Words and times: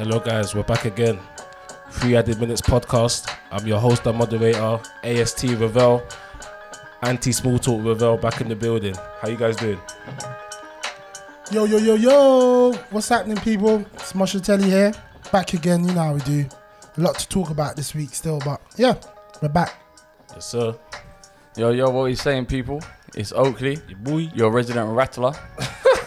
Hello, 0.00 0.18
guys. 0.18 0.54
We're 0.54 0.62
back 0.62 0.86
again. 0.86 1.18
Free 1.90 2.16
Added 2.16 2.40
Minutes 2.40 2.62
podcast. 2.62 3.30
I'm 3.50 3.66
your 3.66 3.78
host 3.78 4.06
and 4.06 4.16
moderator, 4.16 4.80
AST 5.04 5.42
Ravel, 5.58 6.02
Anti 7.02 7.32
Small 7.32 7.58
Talk 7.58 7.84
Ravel, 7.84 8.16
back 8.16 8.40
in 8.40 8.48
the 8.48 8.56
building. 8.56 8.94
How 9.20 9.28
you 9.28 9.36
guys 9.36 9.56
doing? 9.56 9.78
Yo, 11.52 11.64
yo, 11.66 11.76
yo, 11.76 11.96
yo! 11.96 12.72
What's 12.88 13.10
happening, 13.10 13.36
people? 13.36 13.84
It's 13.92 14.14
Moshatelli 14.14 14.64
here. 14.64 14.94
Back 15.30 15.52
again, 15.52 15.86
you 15.86 15.92
know 15.92 16.04
how 16.04 16.14
we 16.14 16.20
do. 16.20 16.46
A 16.96 17.00
lot 17.02 17.18
to 17.18 17.28
talk 17.28 17.50
about 17.50 17.76
this 17.76 17.94
week 17.94 18.14
still, 18.14 18.38
but 18.38 18.58
yeah, 18.76 18.94
we're 19.42 19.50
back. 19.50 19.82
Yes, 20.32 20.46
sir. 20.46 20.74
Yo, 21.58 21.72
yo, 21.72 21.90
what 21.90 22.04
are 22.04 22.08
you 22.08 22.16
saying, 22.16 22.46
people? 22.46 22.80
It's 23.14 23.32
Oakley, 23.32 23.76
Your 23.86 23.98
boy. 23.98 24.30
your 24.34 24.50
resident 24.50 24.88
rattler, 24.94 25.34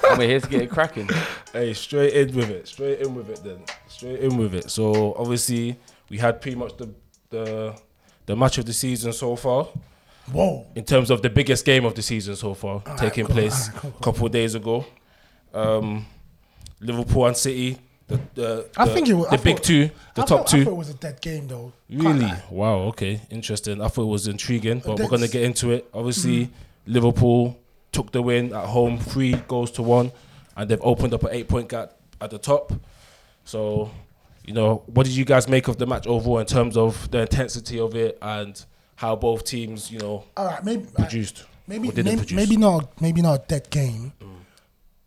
and 0.10 0.18
we're 0.18 0.28
here 0.28 0.40
to 0.40 0.50
get 0.50 0.64
it 0.64 0.72
cracking. 0.72 1.10
Hey, 1.54 1.72
straight 1.76 2.14
in 2.16 2.36
with 2.36 2.50
it. 2.50 2.68
Straight 2.68 3.02
in 3.02 3.14
with 3.14 3.30
it 3.30 3.44
then. 3.44 3.64
Straight 3.94 4.20
in 4.22 4.38
with 4.38 4.54
it. 4.56 4.70
So 4.72 5.14
obviously 5.18 5.78
we 6.10 6.18
had 6.18 6.42
pretty 6.42 6.58
much 6.58 6.76
the 6.78 6.90
the 7.30 7.76
the 8.26 8.36
match 8.36 8.58
of 8.58 8.66
the 8.66 8.74
season 8.74 9.14
so 9.14 9.36
far. 9.36 9.68
Whoa! 10.32 10.66
in 10.76 10.86
terms 10.86 11.10
of 11.12 11.22
the 11.22 11.30
biggest 11.30 11.66
game 11.66 11.84
of 11.86 11.96
the 11.96 12.02
season 12.02 12.36
so 12.38 12.54
far, 12.54 12.82
taking 12.98 13.26
cool, 13.26 13.36
place 13.36 13.68
cool, 13.76 13.94
a 14.00 14.04
couple 14.04 14.26
of 14.26 14.32
days 14.32 14.56
ago. 14.56 14.86
Um, 15.54 16.06
Liverpool 16.80 17.26
and 17.28 17.36
City, 17.36 17.78
the 18.08 18.20
the, 18.34 18.70
I 18.78 18.86
the- 18.86 18.94
think 18.94 19.10
it 19.10 19.14
was- 19.16 19.28
the 19.28 19.34
I 19.34 19.38
big 19.38 19.58
thought- 19.58 19.64
two, 19.66 19.90
the 20.16 20.22
I 20.22 20.26
top 20.26 20.28
thought, 20.28 20.34
I 20.34 20.38
thought 20.38 20.48
two. 20.64 20.70
it 20.72 20.76
was 20.76 20.90
a 20.90 20.94
dead 20.94 21.20
game, 21.22 21.48
though. 21.50 21.74
Really? 21.90 22.32
Wow. 22.50 22.76
Okay. 22.92 23.20
Interesting. 23.30 23.82
I 23.82 23.88
thought 23.90 24.04
it 24.04 24.14
was 24.18 24.28
intriguing, 24.28 24.80
but 24.86 24.98
we're 25.00 25.10
gonna 25.10 25.28
get 25.28 25.44
into 25.44 25.72
it. 25.72 25.90
Obviously, 25.94 26.46
Mm-hmm. 26.46 26.94
Liverpool 26.94 27.58
took 27.92 28.12
the 28.14 28.22
win 28.22 28.54
at 28.54 28.66
home, 28.66 29.00
three 29.00 29.34
goals 29.48 29.72
to 29.72 29.82
one, 29.84 30.12
and 30.58 30.70
they've 30.70 30.82
opened 30.84 31.14
up 31.14 31.24
an 31.24 31.30
eight-point 31.34 31.68
gap 31.70 31.94
at 32.22 32.30
the 32.30 32.38
top. 32.38 32.72
So, 33.46 33.92
you 34.46 34.54
know, 34.54 34.84
what 34.88 35.06
did 35.06 35.16
you 35.16 35.26
guys 35.26 35.48
make 35.48 35.68
of 35.68 35.78
the 35.78 35.86
match 35.86 36.08
overall 36.08 36.40
in 36.40 36.46
terms 36.46 36.78
of 36.78 37.10
the 37.12 37.22
intensity 37.22 37.80
of 37.80 37.96
it 37.96 38.18
and 38.22 38.64
how 38.96 39.16
both 39.16 39.44
teams, 39.44 39.92
you 39.92 40.00
know, 40.00 40.24
All 40.38 40.46
right, 40.46 40.64
maybe 40.64 40.86
produced? 40.94 41.46
maybe 41.68 41.90
or 41.90 41.92
didn't 41.92 42.06
maybe, 42.06 42.18
produce? 42.18 42.36
maybe 42.36 42.58
not 42.58 43.02
maybe 43.02 43.22
not 43.22 43.44
a 43.44 43.48
dead 43.48 43.70
game, 43.70 44.14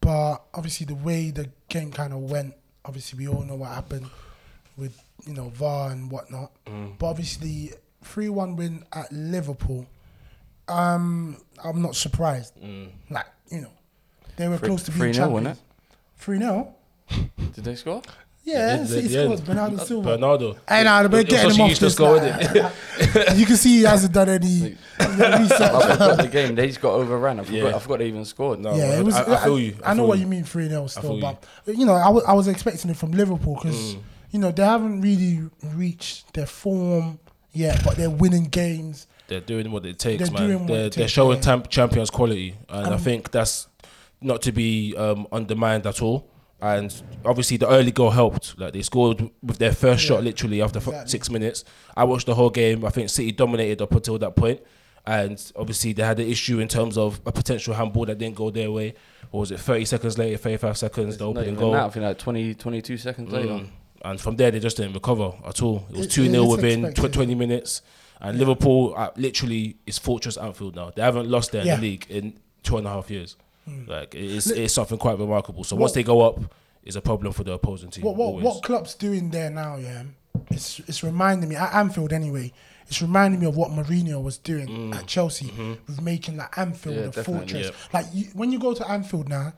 but 0.01 0.37
obviously 0.55 0.87
the 0.87 0.95
way 0.95 1.31
the 1.31 1.51
game 1.69 1.91
kind 1.91 2.13
of 2.13 2.31
went. 2.31 2.55
Obviously, 2.85 3.19
we 3.19 3.29
all 3.29 3.43
know 3.43 3.57
what 3.57 3.71
happened 3.71 4.07
with 4.77 5.03
you 5.27 5.35
know 5.35 5.49
VAR 5.51 5.91
and 5.91 6.11
whatnot. 6.11 6.53
Mm. 6.67 6.99
But 6.99 7.07
obviously, 7.07 7.73
three 8.05 8.29
one 8.29 8.55
win 8.57 8.85
at 8.93 9.11
Liverpool. 9.13 9.87
Um, 10.69 11.37
I'm 11.63 11.81
not 11.83 11.95
surprised. 11.97 12.55
Mm. 12.61 12.91
Like 13.11 13.27
you 13.51 13.63
know, 13.63 13.71
they 14.37 14.49
were 14.49 14.59
Three- 14.59 14.69
close 14.69 14.83
to 14.85 14.91
being 14.93 15.13
3-0, 15.15 15.31
wasn't 15.31 15.47
champions. 15.47 15.61
Three 16.19 16.39
0 16.39 16.75
Did 17.55 17.65
they 17.65 17.75
score? 17.77 18.03
Yeah, 18.47 18.77
Yeah, 18.77 18.85
City 18.87 19.09
yeah. 19.09 19.25
scores. 19.25 19.41
Bernardo 19.41 19.77
Silva. 19.79 20.11
Bernardo. 20.11 20.57
Hey, 20.69 20.85
nah, 20.85 21.03
It 21.03 21.09
but 21.11 21.27
getting 21.29 21.51
such 21.51 21.55
him 21.57 21.61
a 21.61 21.65
off 21.65 21.71
useless 21.71 21.95
this. 21.95 21.99
goal, 21.99 22.17
like- 22.17 22.41
innit? 22.41 23.37
you 23.39 23.45
can 23.47 23.57
see 23.57 23.79
he 23.79 23.83
hasn't 23.83 24.13
done 24.15 24.29
any 24.29 24.77
research. 25.01 25.61
I 25.61 25.81
forgot 25.93 26.17
the 26.19 26.29
game. 26.31 26.55
They 26.55 26.69
just 26.69 26.81
got 26.81 26.93
overrun. 26.93 27.41
I 27.41 27.45
forgot. 27.45 27.59
Yeah. 27.59 27.75
I 27.77 27.79
forgot 27.81 27.99
they 27.99 28.07
even 28.07 28.25
scored. 28.25 28.61
No, 28.61 28.75
yeah, 28.77 28.99
it 29.01 29.05
was. 29.05 29.17
I, 29.17 29.35
I 29.35 29.45
feel 29.45 29.59
you. 29.59 29.77
I, 29.85 29.95
know 29.95 30.03
feel 30.03 30.09
what 30.09 30.19
you. 30.19 30.25
you 30.25 30.31
mean, 30.31 30.45
three 30.45 30.69
0 30.69 30.87
still, 30.87 31.17
you. 31.17 31.21
but 31.21 31.45
you 31.67 31.85
know, 31.85 31.95
I 31.95 32.33
was 32.35 32.47
expecting 32.47 32.89
it 32.91 32.97
from 32.97 33.11
Liverpool 33.11 33.57
because 33.61 33.97
you 34.31 34.39
know 34.39 34.53
they 34.53 34.63
haven't 34.65 35.01
really 35.01 35.51
reached 35.75 36.33
their 36.35 36.47
form 36.47 37.19
yet, 37.53 37.83
but 37.85 37.97
they're 37.97 38.11
winning 38.11 38.45
games. 38.45 39.09
They're 39.27 39.41
doing 39.41 39.73
what 39.73 39.85
it 39.85 39.99
takes, 39.99 40.23
They're 40.31 40.39
man. 40.39 40.49
doing 40.49 40.67
they're, 40.67 40.87
it 40.87 40.93
they're 40.93 41.09
showing 41.09 41.43
yeah. 41.43 41.63
champions 41.63 42.11
quality, 42.11 42.55
and 42.69 42.87
I 42.87 42.93
Um, 42.93 42.99
think 43.01 43.33
that's 43.33 43.67
not 44.21 44.41
to 44.43 44.53
be 44.53 44.95
um, 44.97 45.27
undermined 45.33 45.85
at 45.85 46.01
all. 46.01 46.29
And 46.61 46.95
obviously, 47.25 47.59
the 47.59 47.69
early 47.69 47.91
goal 47.91 48.11
helped. 48.11 48.59
Like 48.59 48.73
they 48.73 48.83
scored 48.83 49.31
with 49.43 49.59
their 49.59 49.73
first 49.73 50.03
shot 50.03 50.25
literally 50.25 50.63
after 50.63 50.79
f- 50.79 50.87
exactly. 50.89 51.11
six 51.11 51.31
minutes. 51.31 51.65
I 51.97 52.05
watched 52.05 52.27
the 52.27 52.35
whole 52.35 52.51
game. 52.51 52.85
I 52.85 52.91
think 52.91 53.11
City 53.11 53.31
dominated 53.33 53.83
up 53.83 53.93
until 53.93 54.19
that 54.19 54.37
point, 54.37 54.61
and 55.07 55.53
obviously 55.55 55.93
they 55.93 56.03
had 56.03 56.19
an 56.19 56.27
issue 56.29 56.59
in 56.61 56.69
terms 56.69 56.97
of 56.97 57.21
a 57.27 57.33
potential 57.33 57.75
handball 57.75 58.07
that 58.07 58.17
didn't 58.19 58.37
go 58.37 58.51
their 58.51 58.71
way. 58.71 58.95
Or 59.33 59.41
was 59.41 59.51
it 59.51 59.61
thirty 59.61 59.85
seconds 59.85 60.17
later, 60.17 60.39
thirty-five 60.39 60.79
seconds, 60.79 61.19
the 61.19 61.27
opening 61.27 61.57
goal? 61.57 61.73
that. 61.73 61.85
I 61.85 61.91
think 61.91 62.05
like 62.05 62.19
20, 62.19 62.55
22 62.55 62.97
seconds 62.97 63.31
later. 63.33 63.49
Mm. 63.49 63.69
And 64.05 64.21
from 64.21 64.37
there, 64.37 64.51
they 64.51 64.61
just 64.61 64.77
didn't 64.77 64.95
recover 64.95 65.33
at 65.45 65.61
all. 65.63 65.87
It 65.91 65.97
was 65.97 66.07
It- 66.07 66.11
2 66.13 66.31
0 66.31 66.45
within 66.47 66.95
tw- 66.95 67.13
20 67.13 67.35
minutes. 67.35 67.83
And 68.21 68.39
Liverpool 68.39 68.95
uh, 68.97 69.11
literally 69.17 69.77
is 69.87 69.99
Fortress 69.99 70.39
Anfield 70.39 70.75
now. 70.77 70.91
They 70.95 71.03
haven't 71.03 71.29
lost 71.29 71.53
there 71.53 71.61
in 71.63 71.67
Yeah. 71.67 71.77
the 71.77 71.83
league 71.83 72.07
in 72.09 72.39
two 72.63 72.79
and 72.79 72.87
a 72.87 72.91
half 72.91 73.11
years. 73.11 73.37
Hmm. 73.67 73.85
Like, 73.91 74.15
it's, 74.15 74.47
it's 74.51 74.75
something 74.75 74.97
quite 74.99 75.19
remarkable. 75.19 75.65
So 75.65 75.77
once 75.77 75.93
they 75.93 76.03
go 76.03 76.21
up, 76.23 76.41
it's 76.85 76.97
a 76.97 77.01
problem 77.01 77.33
for 77.33 77.43
the 77.45 77.53
opposing 77.53 77.91
team. 77.91 78.05
What 78.05 78.17
what 78.17 78.27
always. 78.27 78.45
what 78.45 78.63
Klopp's 78.63 78.95
doing 78.95 79.31
there 79.31 79.51
now? 79.51 79.77
Yeah, 79.77 80.05
it's 80.51 80.79
it's 80.81 81.03
reminding 81.03 81.49
me 81.49 81.57
at 81.57 81.75
Anfield 81.75 82.13
anyway. 82.13 82.53
It's 82.89 83.03
reminding 83.03 83.41
me 83.41 83.47
of 83.47 83.57
what 83.57 83.71
Mourinho 83.73 84.23
was 84.23 84.39
doing 84.39 84.69
Mm. 84.69 84.95
at 84.95 85.09
Chelsea 85.09 85.47
Mm-hmm. 85.47 85.73
with 85.89 86.01
making 86.01 86.37
like 86.37 86.57
Anfield 86.57 86.97
Yeah, 87.17 87.21
a 87.21 87.25
fortress. 87.25 87.67
yeah. 87.67 87.71
Like 87.93 88.07
you, 88.15 88.27
when 88.35 88.53
you 88.53 88.61
go 88.61 88.73
to 88.73 88.89
Anfield 88.89 89.29
now, 89.29 89.53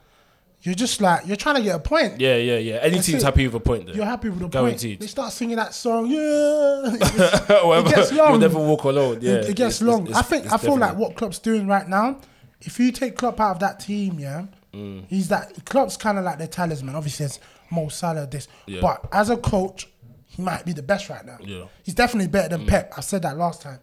you're 0.63 0.75
just 0.75 1.03
like 1.03 1.27
you're 1.27 1.37
trying 1.37 1.57
to 1.57 1.63
get 1.63 1.75
a 1.75 1.79
point. 1.79 2.19
Yeah, 2.19 2.37
yeah, 2.37 2.57
yeah. 2.57 2.75
Any 2.77 2.95
That's 2.95 3.07
team's 3.07 3.23
it. 3.23 3.27
happy 3.27 3.45
with 3.47 3.57
a 3.57 3.61
point 3.61 3.85
there. 3.87 3.95
You're 3.97 4.07
happy 4.07 4.31
with 4.31 4.39
the 4.39 4.49
Guaranteed. 4.49 4.93
point. 4.93 5.01
They 5.03 5.07
start 5.09 5.33
singing 5.35 5.57
that 5.57 5.75
song. 5.75 6.07
Yeah, 6.07 6.19
it 6.95 7.95
gets 7.95 8.13
long. 8.13 8.31
You'll 8.31 8.39
never 8.39 8.59
walk 8.59 8.85
alone. 8.85 9.19
Yeah, 9.21 9.33
it, 9.35 9.51
it 9.51 9.57
gets 9.57 9.83
it's- 9.83 9.83
long. 9.83 10.03
it's- 10.07 10.17
I 10.17 10.23
think 10.23 10.51
I 10.51 10.57
feel 10.57 10.79
like 10.79 10.97
what 10.97 11.15
Klopp's 11.15 11.39
doing 11.39 11.67
right 11.67 11.87
now. 11.87 12.21
If 12.61 12.79
you 12.81 12.91
take 12.93 13.17
Klopp 13.17 13.41
out 13.41 13.53
of 13.53 13.61
that 13.61 13.81
team, 13.81 14.19
yeah, 14.19 14.47
Mm. 14.75 15.05
he's 15.09 15.29
that 15.29 15.65
Klopp's 15.65 15.97
kind 15.97 16.19
of 16.19 16.25
like 16.25 16.39
the 16.39 16.47
talisman. 16.47 16.95
Obviously, 16.95 17.25
there's 17.27 17.41
Mo 17.71 17.89
Salah, 17.89 18.27
this, 18.27 18.49
Yeah. 18.67 18.81
but 18.83 19.07
as 19.13 19.31
a 19.31 19.37
coach, 19.37 19.89
he 20.27 20.43
might 20.43 20.65
be 20.67 20.73
the 20.73 20.83
best 20.83 21.09
right 21.09 21.25
now. 21.25 21.39
Yeah. 21.41 21.57
Mm. 21.57 21.69
he's 21.85 21.95
definitely 21.95 22.29
better 22.29 22.49
than 22.51 22.67
Pep. 22.67 22.93
I 22.97 23.01
said 23.01 23.23
that 23.23 23.37
last 23.39 23.63
time. 23.63 23.79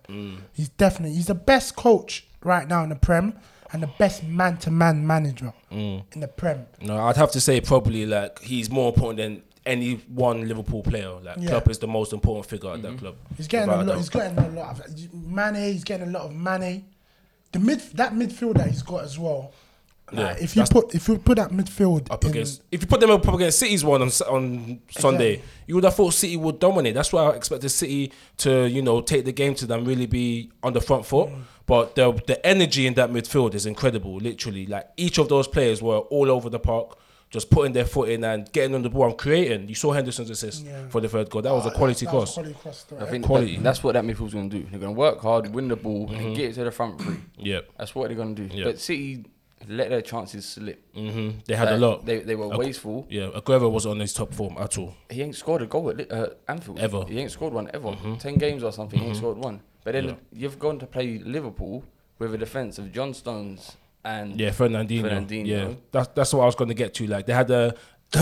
He's 0.53 0.69
definitely 0.69 1.15
he's 1.15 1.25
the 1.27 1.35
best 1.35 1.75
coach 1.75 2.27
right 2.43 2.67
now 2.67 2.83
in 2.83 2.89
the 2.89 2.95
Prem 2.95 3.33
and 3.73 3.81
the 3.81 3.89
best 3.97 4.23
man-to-man 4.23 5.05
manager 5.07 5.53
Mm. 5.71 6.03
in 6.13 6.19
the 6.21 6.27
Prem. 6.27 6.67
No, 6.81 6.97
I'd 6.97 7.17
have 7.17 7.31
to 7.31 7.41
say 7.41 7.59
probably 7.61 8.05
like 8.05 8.39
he's 8.41 8.69
more 8.69 8.89
important 8.93 9.17
than 9.17 9.41
any 9.65 9.95
one 10.13 10.47
Liverpool 10.47 10.83
player. 10.83 11.09
Like 11.23 11.37
Yeah. 11.39 11.49
Klopp 11.49 11.69
is 11.71 11.79
the 11.79 11.87
most 11.87 12.13
important 12.13 12.45
figure 12.45 12.71
at 12.71 12.83
that 12.83 12.99
club. 12.99 13.15
He's 13.35 13.47
getting 13.47 13.69
a 13.73 13.81
lot. 13.83 13.97
He's 13.97 14.09
getting 14.09 14.37
a 14.37 14.49
lot 14.49 14.79
of 14.79 15.13
Mane. 15.13 15.55
He's 15.73 15.83
getting 15.83 16.09
a 16.09 16.11
lot 16.11 16.25
of 16.27 16.33
Mane. 16.35 16.85
The 17.55 17.61
mid 17.61 17.79
that 17.93 18.11
midfield 18.11 18.55
that 18.55 18.67
he's 18.67 18.83
got 18.83 19.05
as 19.05 19.17
well. 19.17 19.53
Yeah, 20.11 20.23
Like, 20.23 20.41
if 20.41 20.57
you 20.57 20.63
put 20.69 20.93
if 20.93 21.07
you 21.07 21.17
put 21.17 21.37
that 21.37 21.51
midfield 21.51 22.11
up 22.11 22.25
in, 22.25 22.31
against. 22.31 22.61
If 22.69 22.81
you 22.81 22.87
put 22.87 22.99
them 22.99 23.11
up 23.11 23.25
against 23.25 23.59
City's 23.59 23.81
one 23.81 24.01
on 24.01 24.09
on 24.29 24.81
Sunday, 24.89 25.41
you 25.65 25.75
would 25.75 25.85
have 25.85 25.95
thought 25.95 26.13
City 26.13 26.35
would 26.35 26.59
dominate. 26.59 26.95
That's 26.95 27.13
why 27.13 27.23
I 27.23 27.29
expected 27.29 27.69
City 27.69 28.11
to 28.39 28.67
you 28.67 28.81
know 28.81 28.99
take 28.99 29.23
the 29.23 29.31
game 29.31 29.55
to 29.55 29.65
them, 29.65 29.85
really 29.85 30.05
be 30.05 30.51
on 30.63 30.73
the 30.73 30.81
front 30.81 31.05
foot. 31.05 31.29
Mm. 31.29 31.43
But 31.65 31.95
the 31.95 32.11
the 32.27 32.45
energy 32.45 32.87
in 32.87 32.93
that 32.95 33.09
midfield 33.09 33.53
is 33.53 33.65
incredible. 33.65 34.17
Literally, 34.17 34.65
like 34.65 34.89
each 34.97 35.17
of 35.17 35.29
those 35.29 35.47
players 35.47 35.81
were 35.81 35.99
all 35.99 36.29
over 36.29 36.49
the 36.49 36.59
park. 36.59 36.97
Just 37.35 37.49
putting 37.49 37.73
their 37.73 37.83
foot 37.85 38.07
in 38.09 38.23
and 38.23 38.49
getting 38.53 38.73
on 38.75 38.81
the 38.81 38.89
ball 38.89 39.07
and 39.07 39.17
creating. 39.17 39.67
You 39.67 39.75
saw 39.75 39.91
Henderson's 39.91 40.29
assist 40.29 40.63
Yeah. 40.65 40.87
for 40.87 41.01
the 41.01 41.09
third 41.09 41.29
goal. 41.29 41.41
That 41.41 41.51
was 41.53 41.65
a 41.65 41.69
Oh, 41.69 41.77
quality 41.79 42.05
that 42.05 42.13
was 42.13 42.23
cross. 42.23 42.33
quality 42.35 42.53
cross, 42.63 42.85
I 42.97 43.05
think 43.11 43.25
Quality. 43.25 43.55
that- 43.57 43.63
that's 43.63 43.83
what 43.83 43.93
that 43.93 44.05
midfield's 44.05 44.33
going 44.33 44.49
to 44.49 44.57
do. 44.59 44.63
They're 44.71 44.79
going 44.79 44.95
to 44.95 44.99
work 44.99 45.19
hard, 45.19 45.53
win 45.53 45.67
the 45.67 45.75
ball, 45.75 46.09
and 46.13 46.33
get 46.35 46.51
it 46.51 46.53
to 46.53 46.63
the 46.63 46.71
front 46.71 47.01
three. 47.01 47.17
Yep. 47.37 47.69
That's 47.77 47.93
what 47.93 48.07
they're 48.07 48.15
going 48.15 48.35
to 48.35 48.47
do. 48.47 48.55
Yeah. 48.57 48.63
But 48.65 48.79
City 48.79 49.25
let 49.67 49.89
their 49.89 50.01
chances 50.01 50.45
slip. 50.45 50.81
hmm 50.95 51.31
They 51.45 51.55
had 51.55 51.69
a 51.73 51.77
lot. 51.77 52.05
They, 52.05 52.19
they 52.19 52.35
were 52.35 52.47
Ac- 52.53 52.57
wasteful. 52.57 53.05
Yeah, 53.09 53.29
Aguero 53.35 53.69
was 53.69 53.85
on 53.85 53.99
his 53.99 54.13
top 54.13 54.33
form 54.33 54.55
at 54.57 54.77
all. 54.77 54.93
He 55.09 55.21
ain't 55.21 55.35
scored 55.35 55.61
a 55.61 55.65
goal 55.65 55.89
at 55.89 56.09
uh, 56.11 56.29
Anfield 56.47 56.79
Ever. 56.79 57.03
He 57.07 57.19
ain't 57.19 57.31
scored 57.31 57.51
one 57.53 57.69
ever. 57.73 57.97
Ten 58.19 58.35
games 58.35 58.63
or 58.63 58.71
something. 58.71 58.97
He 58.99 59.07
ain't 59.07 59.17
scored 59.17 59.37
one. 59.39 59.59
But 59.83 59.91
then 59.93 60.05
Yeah. 60.05 60.13
you've 60.31 60.57
gone 60.59 60.79
to 60.79 60.85
play 60.85 61.17
Liverpool 61.19 61.83
with 62.19 62.33
a 62.33 62.37
defense 62.37 62.77
of 62.79 62.93
John 62.93 63.13
Stones 63.13 63.75
and 64.05 64.39
Yeah, 64.39 64.51
Fernandinho. 64.51 65.01
Fernandinho. 65.01 65.45
Yeah, 65.47 65.73
that's 65.91 66.07
that's 66.15 66.33
what 66.33 66.43
I 66.43 66.45
was 66.45 66.55
going 66.55 66.69
to 66.69 66.73
get 66.75 66.93
to. 66.95 67.07
Like 67.07 67.25
they 67.25 67.33
had 67.33 67.49
a, 67.51 67.75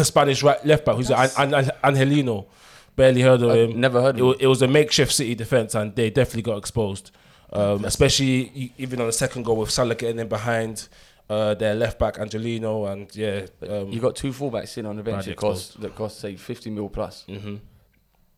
Spanish 0.04 0.42
right 0.42 0.63
left 0.66 0.86
back 0.86 0.96
who's 0.96 1.12
an, 1.12 1.30
an, 1.38 1.54
an, 1.54 1.72
Angelino. 1.84 2.48
Barely 2.96 3.22
heard 3.22 3.42
of 3.42 3.50
I've 3.52 3.69
him. 3.72 3.81
never 3.81 4.02
heard 4.02 4.19
of 4.19 4.22
it, 4.22 4.24
him. 4.24 4.36
it 4.40 4.48
was 4.48 4.62
a 4.62 4.68
makeshift 4.68 5.12
City 5.12 5.36
defense, 5.36 5.75
and 5.75 5.96
they 5.96 6.10
definitely 6.10 6.44
got 6.44 6.57
exposed. 6.57 7.12
Um, 7.52 7.86
especially 7.86 8.74
even 8.80 9.00
on 9.02 9.06
the 9.07 9.13
second 9.13 9.44
goal 9.44 9.57
with 9.57 9.69
Salah 9.69 9.94
getting 9.94 10.18
in 10.19 10.28
behind 10.28 10.88
uh, 11.30 11.54
their 11.54 11.75
left 11.75 12.00
back 12.00 12.18
Angelino, 12.18 12.86
and 12.86 13.16
yeah, 13.16 13.46
um, 13.69 13.90
you 13.90 14.00
got 14.00 14.16
two 14.16 14.31
fullbacks 14.31 14.69
sitting 14.69 14.90
on 14.90 14.96
the 14.98 15.04
bench 15.04 15.25
that 15.25 15.36
cost 15.38 15.80
that 15.81 15.96
cost 15.96 16.19
say 16.19 16.36
fifty 16.36 16.69
mil 16.69 16.90
plus. 16.90 17.25
mhm. 17.28 17.60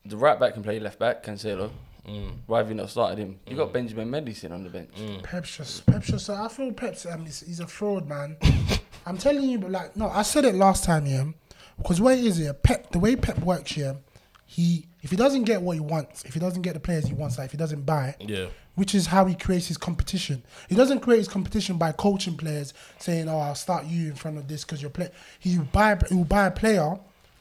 The 0.05 0.17
right 0.17 0.39
back 0.39 0.53
can 0.53 0.63
play 0.63 0.79
left 0.79 0.99
back, 0.99 1.23
Cancelo. 1.23 1.69
Mm. 2.07 2.37
Why 2.45 2.59
have 2.59 2.69
you 2.69 2.75
not 2.75 2.89
started 2.89 3.17
him? 3.17 3.39
You 3.47 3.55
got 3.55 3.73
Benjamin 3.73 4.09
Mendy 4.09 4.35
sitting 4.35 4.51
on 4.51 4.63
the 4.63 4.69
bench. 4.69 4.91
Pep's 5.23 5.57
just 5.57 5.85
Pep's 5.85 6.07
just. 6.07 6.29
I 6.29 6.47
feel 6.47 6.71
Pep's 6.71 7.05
um, 7.05 7.25
he's, 7.25 7.41
he's 7.41 7.59
a 7.59 7.67
fraud, 7.67 8.07
man. 8.07 8.37
I'm 9.05 9.17
telling 9.17 9.43
you, 9.43 9.59
but 9.59 9.71
like, 9.71 9.95
no, 9.95 10.09
I 10.09 10.23
said 10.23 10.45
it 10.45 10.55
last 10.55 10.83
time, 10.83 11.05
yeah. 11.05 11.25
Because 11.77 12.01
what 12.01 12.17
it 12.17 12.23
is 12.23 12.37
here, 12.37 12.53
Pep, 12.53 12.91
the 12.91 12.99
way 12.99 13.15
Pep 13.15 13.39
works 13.39 13.71
here, 13.73 13.97
he 14.45 14.87
if 15.01 15.11
he 15.11 15.17
doesn't 15.17 15.43
get 15.43 15.61
what 15.61 15.73
he 15.73 15.79
wants, 15.79 16.23
if 16.25 16.33
he 16.33 16.39
doesn't 16.39 16.61
get 16.61 16.73
the 16.73 16.79
players 16.79 17.05
he 17.05 17.13
wants, 17.13 17.37
like 17.37 17.45
if 17.45 17.51
he 17.51 17.57
doesn't 17.57 17.85
buy, 17.85 18.15
yeah, 18.19 18.47
which 18.75 18.95
is 18.95 19.07
how 19.07 19.25
he 19.25 19.35
creates 19.35 19.67
his 19.67 19.77
competition. 19.77 20.43
He 20.69 20.75
doesn't 20.75 20.99
create 20.99 21.19
his 21.19 21.27
competition 21.27 21.77
by 21.77 21.91
coaching 21.91 22.37
players, 22.37 22.73
saying, 22.99 23.27
"Oh, 23.27 23.39
I'll 23.39 23.55
start 23.55 23.85
you 23.85 24.09
in 24.09 24.15
front 24.15 24.37
of 24.37 24.47
this 24.47 24.63
because 24.63 24.81
you're 24.81 24.91
play." 24.91 25.09
He 25.39 25.57
buy 25.57 25.97
he 26.09 26.15
will 26.15 26.25
buy 26.25 26.47
a 26.47 26.51
player 26.51 26.97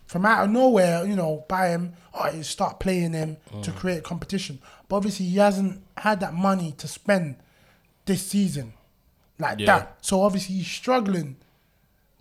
from 0.07 0.27
out 0.27 0.45
of 0.45 0.51
nowhere, 0.51 1.05
you 1.07 1.17
know, 1.17 1.45
buy 1.49 1.69
him, 1.71 1.95
you 2.35 2.43
start 2.43 2.81
playing 2.81 3.13
him 3.13 3.37
to 3.63 3.71
Mm. 3.71 3.77
create 3.77 4.03
competition. 4.05 4.61
But 4.89 4.97
obviously, 4.97 5.27
he 5.27 5.37
hasn't 5.39 5.83
had 5.97 6.21
that 6.21 6.35
money 6.35 6.73
to 6.79 6.87
spend 6.89 7.37
this 8.07 8.27
season 8.27 8.75
like 9.39 9.59
Yeah. 9.61 9.67
that. 9.67 9.99
So 10.03 10.23
obviously, 10.23 10.57
he's 10.57 10.67
struggling 10.67 11.37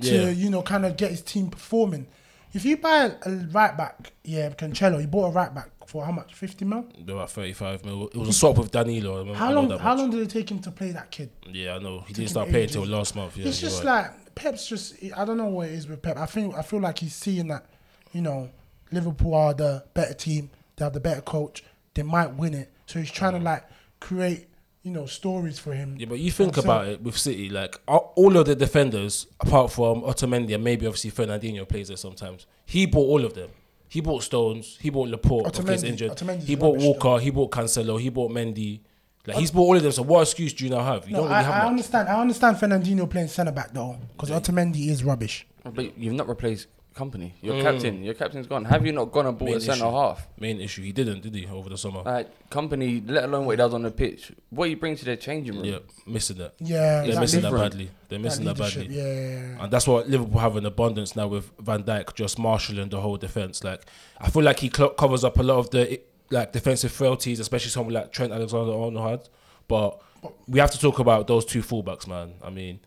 to 0.01 0.07
Yeah. 0.23 0.29
you 0.29 0.49
know 0.49 0.61
kind 0.63 0.85
of 0.85 0.97
get 0.97 1.11
his 1.11 1.21
team 1.21 1.49
performing. 1.49 2.07
If 2.53 2.65
you 2.65 2.77
buy 2.77 3.11
a 3.25 3.29
right 3.51 3.75
back, 3.75 4.13
yeah, 4.23 4.49
Cancelo, 4.49 4.99
he 4.99 5.07
bought 5.07 5.27
a 5.27 5.31
right 5.31 5.53
back 5.53 5.69
for 5.87 6.05
how 6.05 6.11
much? 6.11 6.33
Fifty 6.35 6.65
mil. 6.65 6.85
About 7.07 7.31
35 7.31 7.83
mil. 7.83 8.07
It 8.09 8.17
was 8.17 8.29
a 8.29 8.33
swap 8.33 8.57
with 8.57 8.71
Danilo. 8.71 9.31
I 9.31 9.35
How 9.35 9.51
long? 9.51 9.69
How 9.79 9.95
long 9.95 10.09
did 10.11 10.19
it 10.21 10.29
take 10.29 10.49
him 10.51 10.59
to 10.59 10.71
play 10.71 10.91
that 10.91 11.09
kid? 11.11 11.29
Yeah, 11.51 11.75
I 11.75 11.79
know. 11.79 12.01
He 12.07 12.13
didn't 12.13 12.29
start 12.29 12.49
playing 12.49 12.67
until 12.67 12.85
last 12.85 13.15
month. 13.15 13.37
Yeah, 13.37 13.47
it's 13.47 13.59
just 13.59 13.83
right. 13.83 14.03
like 14.03 14.35
Pep's 14.35 14.67
just. 14.67 14.95
I 15.15 15.25
don't 15.25 15.37
know 15.37 15.45
what 15.49 15.67
it 15.69 15.73
is 15.73 15.87
with 15.87 16.01
Pep. 16.01 16.17
I 16.17 16.25
think 16.27 16.55
I 16.55 16.61
feel 16.61 16.79
like 16.79 16.99
he's 16.99 17.15
seeing 17.15 17.47
that, 17.47 17.65
you 18.11 18.21
know, 18.21 18.49
Liverpool 18.93 19.33
are 19.33 19.53
the 19.53 19.83
better 19.93 20.13
team. 20.13 20.49
They 20.75 20.85
have 20.85 20.93
the 20.93 20.99
better 20.99 21.21
coach. 21.21 21.63
They 21.93 22.03
might 22.03 22.35
win 22.35 22.53
it. 22.53 22.71
So 22.85 22.99
he's 22.99 23.11
trying 23.11 23.33
to 23.33 23.39
mm. 23.39 23.43
like 23.43 23.63
create, 23.99 24.47
you 24.83 24.91
know, 24.91 25.05
stories 25.05 25.59
for 25.59 25.73
him. 25.73 25.95
Yeah, 25.97 26.07
but 26.07 26.19
you 26.19 26.31
think 26.31 26.57
And 26.57 26.65
about 26.65 26.87
it 26.87 27.01
with 27.01 27.17
City, 27.17 27.49
like 27.49 27.79
all 27.87 28.35
of 28.37 28.45
the 28.45 28.55
defenders, 28.55 29.27
apart 29.39 29.71
from 29.71 30.01
Otamendi 30.01 30.53
and 30.55 30.63
maybe 30.63 30.85
obviously 30.87 31.11
Fernandinho 31.11 31.67
plays 31.67 31.87
there 31.89 31.97
sometimes. 31.97 32.45
He 32.65 32.85
bought 32.85 33.07
all 33.07 33.25
of 33.25 33.33
them. 33.33 33.49
He 33.87 34.01
bought 34.01 34.23
Stones. 34.23 34.77
He 34.81 34.89
bought 34.89 35.09
Laporte. 35.09 35.47
if 35.47 35.55
he's 35.67 35.83
Otamendi- 35.83 35.87
injured. 35.87 36.11
Otamendi's 36.11 36.47
He 36.47 36.55
bought 36.55 36.73
rubbish, 36.73 36.85
Walker. 36.85 37.23
He 37.23 37.29
bought 37.29 37.51
Cancelo. 37.51 37.99
He 38.01 38.09
bought 38.09 38.31
Mendy. 38.31 38.79
Like 39.27 39.37
he's 39.37 39.51
bought 39.51 39.61
all 39.61 39.77
of 39.77 39.83
them. 39.83 39.91
So 39.91 40.01
what 40.01 40.23
excuse 40.23 40.51
do 40.53 40.65
you 40.65 40.71
now 40.71 40.83
have? 40.83 41.07
You 41.07 41.13
No, 41.13 41.19
don't 41.19 41.29
really 41.29 41.35
I, 41.35 41.39
I 41.39 41.43
have 41.43 41.63
much. 41.63 41.69
understand. 41.69 42.09
I 42.09 42.19
understand 42.19 42.57
Fernandinho 42.57 43.09
playing 43.09 43.27
centre 43.29 43.51
back 43.53 43.71
though, 43.71 43.97
because 44.11 44.31
Otamendi 44.31 44.87
is 44.89 45.03
rubbish. 45.03 45.45
But 45.63 45.97
you've 45.97 46.13
not 46.15 46.27
replaced 46.27 46.67
Kompany. 46.93 47.33
Your 47.41 47.55
mm. 47.55 47.61
captain, 47.61 48.03
your 48.03 48.13
captain's 48.13 48.47
gone. 48.47 48.65
Have 48.65 48.85
you 48.85 48.91
not 48.91 49.11
gone 49.11 49.25
and 49.25 49.37
bought 49.37 49.45
Main 49.45 49.57
a 49.57 49.61
centre 49.61 49.85
issue. 49.85 49.91
half? 49.91 50.27
Main 50.39 50.61
issue. 50.61 50.83
He 50.83 50.91
didn't, 50.91 51.21
did 51.21 51.33
he, 51.33 51.47
over 51.47 51.69
the 51.69 51.77
summer? 51.77 52.03
Like 52.03 52.49
Kompany, 52.49 53.03
let 53.09 53.25
alone 53.25 53.45
what 53.45 53.53
he 53.53 53.57
does 53.57 53.73
on 53.73 53.81
the 53.81 53.91
pitch. 53.91 54.31
What 54.49 54.69
he 54.69 54.75
brings 54.75 54.99
to 54.99 55.05
their 55.05 55.15
changing 55.15 55.55
room. 55.55 55.65
yeah, 55.65 55.79
missing 56.05 56.37
that. 56.37 56.53
Yeah, 56.59 57.01
They're 57.01 57.13
that 57.13 57.19
missing 57.21 57.41
that 57.41 57.49
different. 57.49 57.71
badly. 57.71 57.91
They're 58.09 58.19
missing 58.19 58.45
that, 58.45 58.57
leadership, 58.57 58.83
badly. 58.83 58.97
Yeah, 58.97 59.03
yeah, 59.03 59.29
yeah. 59.29 59.63
And 59.63 59.71
that's 59.71 59.87
what 59.87 60.07
Liverpool 60.07 60.39
have 60.39 60.55
in 60.57 60.65
abundance 60.65 61.15
now 61.15 61.27
with 61.27 61.51
Van 61.59 61.83
Dijk 61.83 62.13
just 62.13 62.37
marshalling 62.37 62.89
the 62.89 63.01
whole 63.01 63.17
defense. 63.17 63.63
Like 63.63 63.81
I 64.19 64.29
feel 64.29 64.43
like 64.43 64.59
he 64.59 64.71
cl- 64.75 64.89
covers 64.91 65.23
up 65.23 65.37
a 65.39 65.43
lot 65.43 65.57
of 65.57 65.69
the 65.71 65.99
like 66.29 66.51
defensive 66.51 66.91
frailties, 66.91 67.39
especially 67.39 67.69
someone 67.69 67.93
like 67.93 68.11
Trent 68.11 68.31
Alexander-Arnold. 68.31 69.09
Had. 69.09 69.29
But 69.67 70.01
we 70.47 70.59
have 70.59 70.71
to 70.71 70.79
talk 70.79 70.99
about 70.99 71.27
those 71.27 71.45
two 71.45 71.61
fullbacks, 71.61 72.07
man. 72.07 72.33
I 72.43 72.49
mean, 72.49 72.79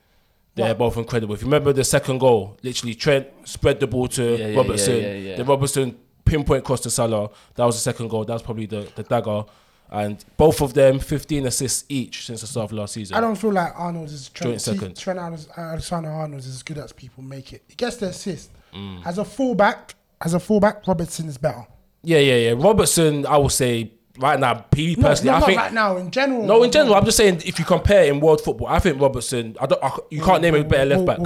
they're 0.56 0.69
What? 0.70 0.79
both 0.79 0.97
incredible. 0.97 1.35
If 1.35 1.43
you 1.43 1.47
remember 1.47 1.73
the 1.73 1.85
second 1.85 2.19
goal, 2.19 2.56
literally 2.62 2.94
Trent 2.94 3.29
spread 3.44 3.79
the 3.79 3.87
ball 3.87 4.08
to 4.08 4.37
Yeah, 4.37 4.47
yeah, 4.49 4.56
Robertson. 4.56 4.97
yeah, 4.97 5.00
yeah, 5.03 5.14
yeah. 5.31 5.37
The 5.37 5.44
Robertson 5.44 5.97
pinpoint 6.25 6.64
cross 6.64 6.81
to 6.81 6.91
Salah. 6.91 7.31
That 7.55 7.64
was 7.64 7.76
the 7.76 7.81
second 7.82 8.08
goal. 8.08 8.25
That 8.25 8.32
was 8.32 8.43
probably 8.43 8.67
the, 8.67 8.88
the 8.97 9.05
dagger. 9.05 9.44
And 9.88 10.25
both 10.37 10.61
of 10.62 10.75
them, 10.75 10.99
15 10.99 11.47
assists 11.47 11.85
each 11.88 12.26
since 12.26 12.41
the 12.41 12.49
start 12.49 12.64
of 12.64 12.73
last 12.73 12.94
season. 12.94 13.17
I 13.17 13.20
don't 13.20 13.37
feel 13.37 13.53
like 13.53 13.73
Arnold 13.76 14.08
is 14.08 14.29
Trent, 14.31 14.61
second. 14.61 14.97
Trent 14.97 15.19
Alexander 15.56 16.11
Arnold 16.11 16.41
is 16.41 16.49
as 16.49 16.62
good 16.64 16.79
as 16.79 16.93
people 16.93 17.23
make 17.23 17.53
it. 17.53 17.62
He 17.69 17.76
gets 17.76 17.97
the 17.99 18.06
assist. 18.08 18.50
Mm. 18.75 19.06
As 19.06 19.19
a 19.19 19.25
fullback, 19.25 19.94
as 20.20 20.35
a 20.35 20.41
fullback, 20.41 20.85
Robertson 20.88 21.29
is 21.29 21.38
better. 21.38 21.64
Yeah, 22.03 22.19
yeah, 22.19 22.35
yeah. 22.37 22.55
Robertson, 22.56 23.26
I 23.26 23.37
would 23.37 23.53
say 23.53 23.93
right 24.19 24.39
now, 24.39 24.65
he 24.75 24.97
personally, 24.97 25.31
no, 25.31 25.37
I 25.37 25.39
not 25.41 25.47
think 25.47 25.59
right 25.61 25.73
now. 25.73 25.97
In 25.97 26.11
general, 26.11 26.43
No, 26.45 26.63
in 26.63 26.71
general, 26.71 26.95
I'm 26.97 27.05
just 27.05 27.17
saying 27.17 27.43
if 27.45 27.59
you 27.59 27.65
compare 27.65 28.05
in 28.05 28.21
world 28.21 28.41
football, 28.41 28.69
I 28.69 28.79
think 28.79 29.01
Robertson. 29.01 29.57
I 29.61 29.67
don't. 29.67 29.83
I, 29.83 29.97
you 30.11 30.23
can't 30.23 30.43
name 30.43 30.55
a 30.55 30.65
better 30.65 30.85
left 30.85 31.07
back. 31.07 31.19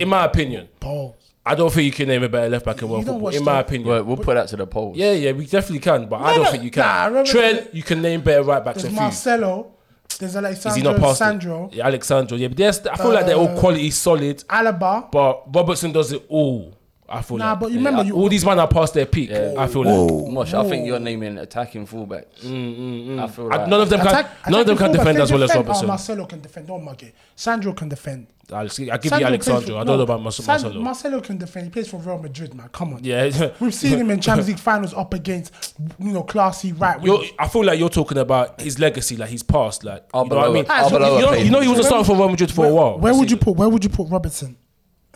In 0.00 0.08
my 0.08 0.24
opinion, 0.24 0.68
Balls. 0.80 1.14
I 1.46 1.54
don't 1.54 1.70
think 1.70 1.84
you 1.84 1.92
can 1.92 2.08
name 2.08 2.22
a 2.22 2.28
better 2.28 2.48
left 2.48 2.64
back 2.64 2.80
in 2.80 2.88
world 2.88 3.04
football. 3.04 3.28
In 3.28 3.44
my 3.44 3.54
the- 3.54 3.60
opinion, 3.60 3.88
Well, 3.88 4.04
we'll 4.04 4.16
put 4.16 4.34
that 4.34 4.48
to 4.48 4.56
the 4.56 4.66
polls. 4.66 4.96
yeah, 4.96 5.12
yeah, 5.12 5.32
we 5.32 5.44
definitely 5.46 5.80
can, 5.80 6.06
but 6.08 6.20
I 6.22 6.34
don't 6.34 6.44
no, 6.44 6.50
think 6.50 6.64
you 6.64 6.70
can. 6.70 6.82
nah, 6.86 7.04
Robertson- 7.06 7.38
Trent, 7.38 7.74
you 7.74 7.82
can 7.82 8.00
name 8.00 8.22
better 8.22 8.42
right 8.42 8.64
backs 8.64 8.76
There's 8.82 8.84
than 8.84 8.92
few. 8.94 9.00
Marcelo. 9.02 9.70
There's 10.18 10.30
Is 10.30 10.34
he 10.34 10.38
Alex 10.38 10.60
Sandro 10.60 10.92
not 10.92 11.00
past 11.00 11.18
Sandro. 11.18 11.70
Yeah, 11.72 11.86
Alex 11.86 12.06
Sandro. 12.06 12.36
Yeah, 12.38 12.48
but 12.48 12.56
there's, 12.56 12.86
I 12.86 12.96
feel 12.96 13.12
like 13.12 13.26
they're 13.26 13.34
all 13.36 13.48
Uh, 13.48 13.58
quality, 13.58 13.90
solid. 13.90 14.38
Alaba. 14.48 15.10
But 15.10 15.42
Robertson 15.52 15.92
does 15.92 16.12
it 16.12 16.24
all. 16.28 16.72
I 17.06 17.20
feel 17.20 17.36
Nah, 17.36 17.50
like. 17.50 17.60
but 17.60 17.70
you 17.70 17.76
remember 17.78 18.02
you 18.02 18.14
all 18.14 18.28
these 18.30 18.44
men 18.46 18.58
are 18.58 18.66
past 18.66 18.94
their 18.94 19.04
peak. 19.06 19.28
Yeah. 19.30 19.54
I 19.58 19.66
feel 19.66 19.84
like. 19.84 20.32
Mosh, 20.32 20.54
I 20.54 20.66
think 20.68 20.86
you're 20.86 20.98
naming 20.98 21.36
attacking 21.38 21.86
fullbacks. 21.86 22.40
Mm, 22.42 22.76
mm, 22.78 23.06
mm. 23.08 23.22
I 23.22 23.26
feel 23.28 23.52
I- 23.52 23.56
like 23.56 23.68
none 23.68 23.80
of 23.82 23.90
them 23.90 24.00
can. 24.00 24.08
Attack- 24.08 24.30
none 24.50 24.60
of 24.60 24.66
them 24.66 24.76
can 24.78 24.92
defend 24.92 25.18
fullbacks, 25.18 25.22
as 25.22 25.28
they 25.28 25.34
well 25.34 25.42
as 25.44 25.50
defend. 25.50 25.66
Robertson. 25.66 25.84
Oh, 25.84 25.88
Marcelo 25.88 26.24
can 26.26 26.40
defend. 26.40 26.64
Oh, 26.70 26.74
don't 26.76 26.84
mug 26.84 27.02
it. 27.02 27.14
Sandro 27.36 27.72
can 27.74 27.88
defend. 27.90 28.26
Alex, 28.52 28.78
I 28.78 28.84
give 28.84 28.86
you 28.86 28.92
Sandro 29.08 29.08
plays 29.18 29.26
Alex 29.28 29.46
Sandro. 29.46 29.66
for- 29.66 29.72
I 29.72 29.76
don't 29.78 29.86
no, 29.86 29.96
know 29.96 30.02
about 30.02 30.22
Mar- 30.22 30.32
San- 30.32 30.46
Marcelo. 30.46 30.80
Marcelo 30.80 31.20
can 31.20 31.38
defend. 31.38 31.64
He 31.66 31.70
plays 31.70 31.88
for 31.88 31.96
Real 31.98 32.18
Madrid, 32.18 32.54
man. 32.54 32.68
Come 32.72 32.94
on. 32.94 33.04
yeah. 33.04 33.50
We've 33.60 33.72
seen 33.74 33.98
him 33.98 34.10
in 34.10 34.20
Champions 34.20 34.48
League 34.48 34.58
finals 34.58 34.92
up 34.94 35.12
against, 35.14 35.74
you 35.98 36.12
know, 36.12 36.22
classy 36.22 36.72
right 36.72 37.02
You're. 37.02 37.22
I 37.38 37.48
feel 37.48 37.64
like 37.64 37.78
you're 37.78 37.88
talking 37.90 38.18
about 38.18 38.60
his 38.60 38.78
legacy, 38.78 39.16
like 39.16 39.28
he's 39.30 39.42
past, 39.42 39.84
like 39.84 40.04
you 40.14 40.24
know 40.24 40.36
what 40.36 40.48
I 40.48 40.52
mean. 40.52 40.64
Ah, 40.70 40.88
Arbeloa 40.88 41.18
You 41.20 41.26
know, 41.26 41.32
you 41.34 41.50
know 41.50 41.60
he 41.60 41.68
was 41.68 41.78
a 41.78 41.82
Where- 41.82 41.88
starter 41.90 42.04
for 42.04 42.16
Real 42.16 42.28
Madrid 42.30 42.50
for 42.50 42.62
where, 42.62 42.70
a 42.70 42.74
while. 42.74 42.98
Where 42.98 43.14
would 43.14 43.30
you 43.30 43.36
put? 43.36 43.56
Where 43.56 43.68
would 43.68 43.82
you 43.84 43.90
put 43.90 44.08
Robertson? 44.10 44.56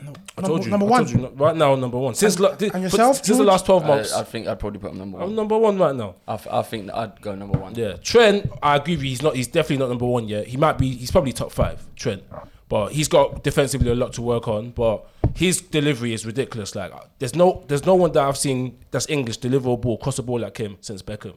No, 0.02 0.12
I 0.36 0.42
told 0.42 0.64
you. 0.64 0.70
number 0.70 0.86
I 0.86 0.88
one. 0.88 1.06
told 1.06 1.20
you, 1.20 1.26
right 1.34 1.56
now, 1.56 1.74
number 1.74 1.98
one. 1.98 2.14
Since 2.14 2.38
la- 2.38 2.50
and 2.50 2.58
but 2.58 2.80
yourself, 2.80 3.16
since 3.16 3.28
the 3.28 3.34
George? 3.34 3.46
last 3.46 3.66
twelve 3.66 3.84
months, 3.86 4.12
I, 4.12 4.20
I 4.20 4.24
think 4.24 4.46
I'd 4.46 4.58
probably 4.58 4.78
put 4.78 4.92
him 4.92 4.98
number 4.98 5.16
one. 5.18 5.22
I'm 5.22 5.28
one. 5.30 5.36
number 5.36 5.58
one 5.58 5.78
right 5.78 5.94
now. 5.94 6.14
I 6.26 6.62
think 6.62 6.90
I'd 6.92 7.20
go 7.20 7.34
number 7.34 7.58
one. 7.58 7.74
Yeah, 7.74 7.94
Trent. 7.94 8.50
I 8.62 8.76
agree 8.76 8.94
with 8.96 9.04
you. 9.04 9.10
He's 9.10 9.22
not. 9.22 9.34
He's 9.36 9.48
definitely 9.48 9.78
not 9.78 9.88
number 9.88 10.06
one 10.06 10.28
yet. 10.28 10.46
He 10.46 10.56
might 10.56 10.78
be. 10.78 10.94
He's 10.94 11.10
probably 11.10 11.32
top 11.32 11.52
five. 11.52 11.84
Trent, 11.96 12.22
but 12.68 12.92
he's 12.92 13.08
got 13.08 13.42
defensively 13.42 13.90
a 13.90 13.94
lot 13.94 14.12
to 14.14 14.22
work 14.22 14.48
on. 14.48 14.70
But 14.70 15.06
his 15.34 15.60
delivery 15.60 16.12
is 16.14 16.24
ridiculous. 16.24 16.74
Like 16.74 16.92
there's 17.18 17.34
no. 17.34 17.64
There's 17.68 17.84
no 17.86 17.94
one 17.94 18.12
that 18.12 18.22
I've 18.22 18.38
seen 18.38 18.78
that's 18.90 19.08
English 19.08 19.38
deliver 19.38 19.70
a 19.70 19.76
ball, 19.76 19.98
cross 19.98 20.18
a 20.18 20.22
ball 20.22 20.40
like 20.40 20.56
him 20.58 20.76
since 20.80 21.02
Beckham. 21.02 21.34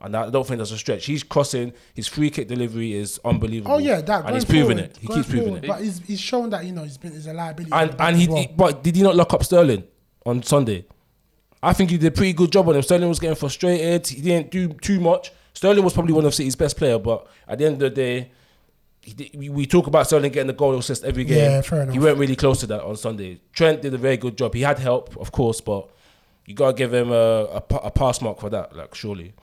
And 0.00 0.16
I 0.16 0.30
don't 0.30 0.46
think 0.46 0.58
that's 0.58 0.70
a 0.70 0.78
stretch. 0.78 1.06
He's 1.06 1.22
crossing. 1.22 1.72
His 1.94 2.06
free 2.06 2.30
kick 2.30 2.46
delivery 2.46 2.92
is 2.94 3.20
unbelievable. 3.24 3.72
Oh 3.74 3.78
yeah, 3.78 4.00
that. 4.00 4.24
and 4.26 4.34
he's 4.34 4.44
proving 4.44 4.76
forward, 4.78 4.78
it. 4.84 4.96
He 5.00 5.06
keeps 5.08 5.28
proving 5.28 5.44
forward. 5.44 5.64
it. 5.64 5.68
But 5.68 5.80
he's, 5.80 5.98
he's 6.00 6.20
shown 6.20 6.50
that 6.50 6.64
you 6.64 6.72
know 6.72 6.84
he's 6.84 6.98
been 6.98 7.12
he's 7.12 7.26
a 7.26 7.32
liability. 7.32 7.72
And 7.72 7.82
at 7.82 7.90
the 7.90 7.96
back 7.96 8.08
and 8.08 8.16
he, 8.16 8.28
well. 8.28 8.36
he- 8.42 8.46
but 8.56 8.82
did 8.82 8.94
he 8.96 9.02
not 9.02 9.16
lock 9.16 9.34
up 9.34 9.42
Sterling 9.44 9.84
on 10.24 10.42
Sunday? 10.42 10.86
I 11.60 11.72
think 11.72 11.90
he 11.90 11.98
did 11.98 12.12
a 12.12 12.16
pretty 12.16 12.32
good 12.32 12.52
job 12.52 12.68
on 12.68 12.76
him. 12.76 12.82
Sterling 12.82 13.08
was 13.08 13.18
getting 13.18 13.34
frustrated. 13.34 14.06
He 14.06 14.20
didn't 14.22 14.52
do 14.52 14.68
too 14.74 15.00
much. 15.00 15.32
Sterling 15.52 15.82
was 15.82 15.92
probably 15.92 16.12
one 16.12 16.24
of 16.24 16.32
City's 16.32 16.54
best 16.54 16.76
player, 16.76 17.00
but 17.00 17.26
at 17.48 17.58
the 17.58 17.64
end 17.66 17.74
of 17.74 17.80
the 17.80 17.90
day, 17.90 18.30
did, 19.02 19.30
we, 19.34 19.48
we 19.48 19.66
talk 19.66 19.88
about 19.88 20.06
Sterling 20.06 20.30
getting 20.30 20.46
the 20.46 20.52
goal 20.52 20.78
assist 20.78 21.02
every 21.02 21.24
game. 21.24 21.38
Yeah, 21.38 21.60
fair 21.62 21.82
enough. 21.82 21.94
He 21.94 21.98
went 21.98 22.16
really 22.18 22.36
close 22.36 22.60
to 22.60 22.66
that 22.68 22.82
on 22.82 22.96
Sunday. 22.96 23.40
Trent 23.52 23.82
did 23.82 23.92
a 23.94 23.98
very 23.98 24.16
good 24.16 24.38
job. 24.38 24.54
He 24.54 24.60
had 24.60 24.78
help, 24.78 25.16
of 25.16 25.32
course, 25.32 25.60
but 25.60 25.88
you 26.46 26.54
gotta 26.54 26.74
give 26.76 26.94
him 26.94 27.10
a, 27.10 27.14
a, 27.44 27.62
a 27.82 27.90
pass 27.90 28.20
mark 28.20 28.38
for 28.38 28.50
that. 28.50 28.76
Like 28.76 28.94
surely, 28.94 29.34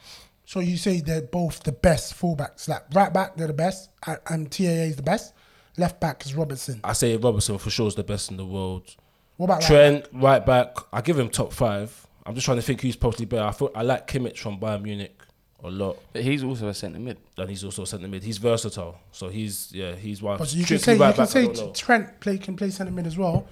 So 0.45 0.59
you 0.59 0.77
say 0.77 1.01
they're 1.01 1.21
both 1.21 1.63
the 1.63 1.71
best 1.71 2.13
fullbacks. 2.19 2.67
Like 2.67 2.83
right 2.93 3.11
back, 3.11 3.35
they're 3.35 3.47
the 3.47 3.53
best, 3.53 3.89
and, 4.05 4.19
and 4.29 4.51
TAA 4.51 4.89
is 4.89 4.95
the 4.95 5.03
best. 5.03 5.33
Left 5.77 5.99
back 5.99 6.25
is 6.25 6.33
Robertson. 6.33 6.79
I 6.83 6.93
say 6.93 7.17
Robertson 7.17 7.57
for 7.57 7.69
sure 7.69 7.87
is 7.87 7.95
the 7.95 8.03
best 8.03 8.31
in 8.31 8.37
the 8.37 8.45
world. 8.45 8.95
What 9.37 9.47
about 9.47 9.61
right 9.61 9.67
Trent, 9.67 10.07
right 10.13 10.45
back, 10.45 10.77
I 10.93 11.01
give 11.01 11.19
him 11.19 11.29
top 11.29 11.51
five. 11.51 12.07
I'm 12.25 12.33
just 12.33 12.45
trying 12.45 12.57
to 12.57 12.63
think 12.63 12.81
who's 12.81 12.95
possibly 12.95 13.25
better. 13.25 13.43
I 13.43 13.51
thought 13.51 13.73
I 13.75 13.81
like 13.81 14.07
Kimmich 14.07 14.37
from 14.37 14.59
Bayern 14.59 14.83
Munich 14.83 15.21
a 15.63 15.69
lot. 15.69 15.97
But 16.13 16.23
he's 16.23 16.43
also 16.43 16.69
a 16.69 16.73
centre 16.73 16.99
mid. 16.99 17.17
and 17.37 17.49
he's 17.49 17.63
also 17.63 17.83
a 17.83 17.87
centre 17.87 18.07
mid. 18.07 18.23
He's 18.23 18.37
versatile, 18.37 18.97
so 19.11 19.27
he's 19.27 19.71
yeah 19.73 19.95
he's 19.95 20.21
one. 20.21 20.37
But 20.37 20.53
you 20.53 20.63
can 20.65 20.79
strictly 20.79 20.97
say 20.97 21.07
you 21.07 21.13
can 21.13 21.47
back, 21.51 21.57
say. 21.57 21.71
Trent 21.73 22.19
play 22.21 22.37
can 22.37 22.55
play 22.55 22.69
centre 22.69 22.91
mid 22.91 23.05
as 23.05 23.17
well 23.17 23.47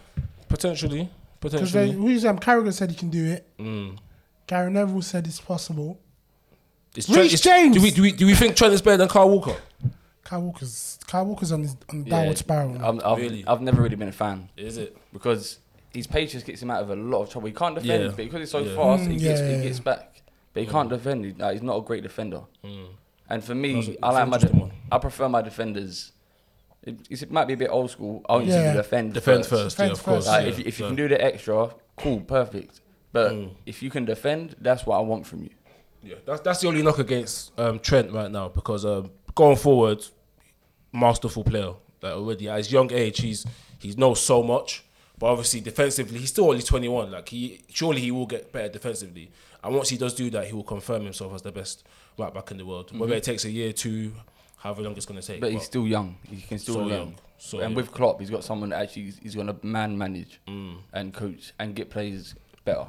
potentially, 0.53 1.09
because 1.39 1.71
potentially. 1.71 1.91
who 1.91 2.07
is 2.09 2.25
um, 2.25 2.37
Carragher 2.37 2.73
said 2.73 2.91
he 2.91 2.95
can 2.95 3.09
do 3.09 3.25
it. 3.25 3.47
Mm. 3.57 3.97
Gary 4.47 4.71
Neville 4.71 5.01
said 5.01 5.25
it's 5.25 5.41
possible. 5.41 5.99
It's 6.95 7.09
Reece 7.09 7.33
it's- 7.33 7.41
James! 7.41 7.75
Do 7.75 7.81
we, 7.81 7.91
do 7.91 8.01
we 8.01 8.11
do 8.11 8.25
we 8.25 8.35
think 8.35 8.55
Trent 8.55 8.73
is 8.73 8.81
better 8.81 8.97
than 8.97 9.07
Carl 9.07 9.29
Walker? 9.29 9.55
Kyle 10.23 10.41
Walker's 10.41 10.99
Kyle 11.07 11.25
Walker's 11.25 11.51
on 11.51 11.61
his 11.63 11.75
on 11.89 12.03
the 12.03 12.09
Yeah, 12.09 12.17
downward 12.19 12.37
spiral. 12.37 12.69
now. 12.69 12.89
I've, 12.89 13.03
I've, 13.05 13.17
Really? 13.17 13.43
I've 13.47 13.61
never 13.61 13.81
really 13.81 13.95
been 13.95 14.07
a 14.07 14.11
fan 14.13 14.49
Is 14.55 14.77
it? 14.77 14.95
because 15.11 15.59
his 15.91 16.07
patience 16.07 16.43
gets 16.43 16.61
him 16.61 16.71
out 16.71 16.81
of 16.81 16.89
a 16.91 16.95
lot 16.95 17.23
of 17.23 17.29
trouble. 17.29 17.47
He 17.47 17.53
can't 17.53 17.75
defend, 17.75 18.03
Yeah. 18.03 18.07
but 18.09 18.17
because 18.17 18.39
he's 18.39 18.51
so 18.51 18.59
Yeah. 18.59 18.75
fast, 18.75 19.03
Mm, 19.03 19.11
he, 19.11 19.17
gets, 19.17 19.41
yeah, 19.41 19.57
he 19.57 19.63
gets 19.63 19.79
back. 19.79 20.21
But 20.53 20.63
he 20.63 20.69
can't 20.69 20.89
defend. 20.89 21.25
He, 21.25 21.33
like, 21.33 21.53
he's 21.53 21.61
not 21.61 21.77
a 21.77 21.81
great 21.81 22.03
defender. 22.03 22.41
And 23.29 23.43
for 23.43 23.53
me, 23.55 23.73
That's 23.75 23.87
a- 23.87 23.91
I 23.91 23.93
it's 23.93 24.01
like 24.01 24.23
an 24.23 24.29
my. 24.29 24.35
interesting 24.35 24.59
De- 24.59 24.65
one. 24.65 24.71
I 24.91 24.97
prefer 24.99 25.29
my 25.29 25.41
defenders. 25.41 26.11
It, 26.83 26.99
it 27.09 27.31
might 27.31 27.45
be 27.45 27.53
a 27.53 27.57
bit 27.57 27.69
old 27.69 27.89
school. 27.91 28.21
I 28.29 28.33
want 28.33 28.45
you 28.45 28.53
Yeah. 28.53 28.71
to 28.73 28.77
defend. 28.77 29.13
Defend 29.13 29.45
first. 29.45 29.49
first, 29.49 29.79
yeah, 29.79 29.85
Defend 29.89 29.91
of 29.99 30.03
course. 30.03 30.15
first. 30.25 30.27
Like, 30.27 30.43
yeah, 30.45 30.49
if, 30.51 30.59
if 30.59 30.65
you 30.65 30.71
so- 30.85 30.87
can 30.87 30.95
do 30.95 31.07
the 31.07 31.23
extra, 31.23 31.69
cool, 31.97 32.19
perfect. 32.21 32.81
But 33.11 33.31
Mm. 33.33 33.49
if 33.65 33.81
you 33.83 33.89
can 33.89 34.05
defend, 34.05 34.55
that's 34.61 34.85
what 34.85 34.97
I 34.97 35.01
want 35.01 35.25
from 35.27 35.43
you. 35.43 35.49
Yeah, 36.03 36.15
that's 36.25 36.41
that's 36.41 36.59
the 36.61 36.67
only 36.67 36.81
knock 36.83 36.99
against 36.99 37.57
um, 37.59 37.79
Trent 37.79 38.11
right 38.11 38.29
now 38.29 38.49
because 38.49 38.85
um, 38.85 39.09
going 39.35 39.55
forward, 39.57 40.05
masterful 40.91 41.43
player. 41.43 41.73
Like 42.01 42.13
already 42.13 42.49
at 42.49 42.57
his 42.57 42.71
young 42.71 42.91
age, 42.91 43.21
he's 43.21 43.45
he 43.79 43.93
knows 43.95 44.21
so 44.21 44.43
much. 44.43 44.83
But 45.17 45.27
obviously, 45.27 45.61
defensively, 45.61 46.19
he's 46.19 46.29
still 46.29 46.49
only 46.49 46.61
21. 46.63 47.11
Like 47.11 47.29
he, 47.29 47.61
surely 47.69 48.01
he 48.01 48.11
will 48.11 48.25
get 48.25 48.51
better 48.51 48.67
defensively. 48.67 49.31
And 49.63 49.73
once 49.73 49.87
he 49.89 49.97
does 49.97 50.13
do 50.13 50.29
that, 50.31 50.47
he 50.47 50.53
will 50.53 50.63
confirm 50.63 51.03
himself 51.03 51.33
as 51.35 51.41
the 51.43 51.51
best 51.51 51.87
right 52.17 52.33
back 52.33 52.51
in 52.51 52.57
the 52.57 52.65
world. 52.65 52.97
Whether 52.97 53.13
it 53.13 53.23
takes 53.23 53.45
a 53.45 53.49
year, 53.51 53.71
two, 53.71 54.11
however 54.57 54.81
long 54.81 54.97
it's 54.97 55.05
going 55.05 55.21
to 55.21 55.25
take. 55.25 55.39
But 55.39 55.51
he's 55.53 55.63
still 55.63 55.87
young. 55.87 56.17
He 56.29 56.41
can 56.41 56.57
still 56.59 56.73
So 56.75 56.79
learn. 56.81 56.89
young, 56.89 57.15
so 57.37 57.59
and 57.59 57.69
young. 57.69 57.75
with 57.75 57.91
Klopp, 57.91 58.19
he's 58.19 58.29
got 58.31 58.43
someone 58.43 58.69
that 58.71 58.81
actually 58.81 59.13
he's 59.21 59.35
going 59.35 59.47
to 59.47 59.55
man 59.65 59.97
manage 59.97 60.41
Mm. 60.47 60.77
and 60.91 61.13
coach 61.13 61.53
and 61.59 61.73
get 61.75 61.89
players 61.89 62.35
better. 62.65 62.87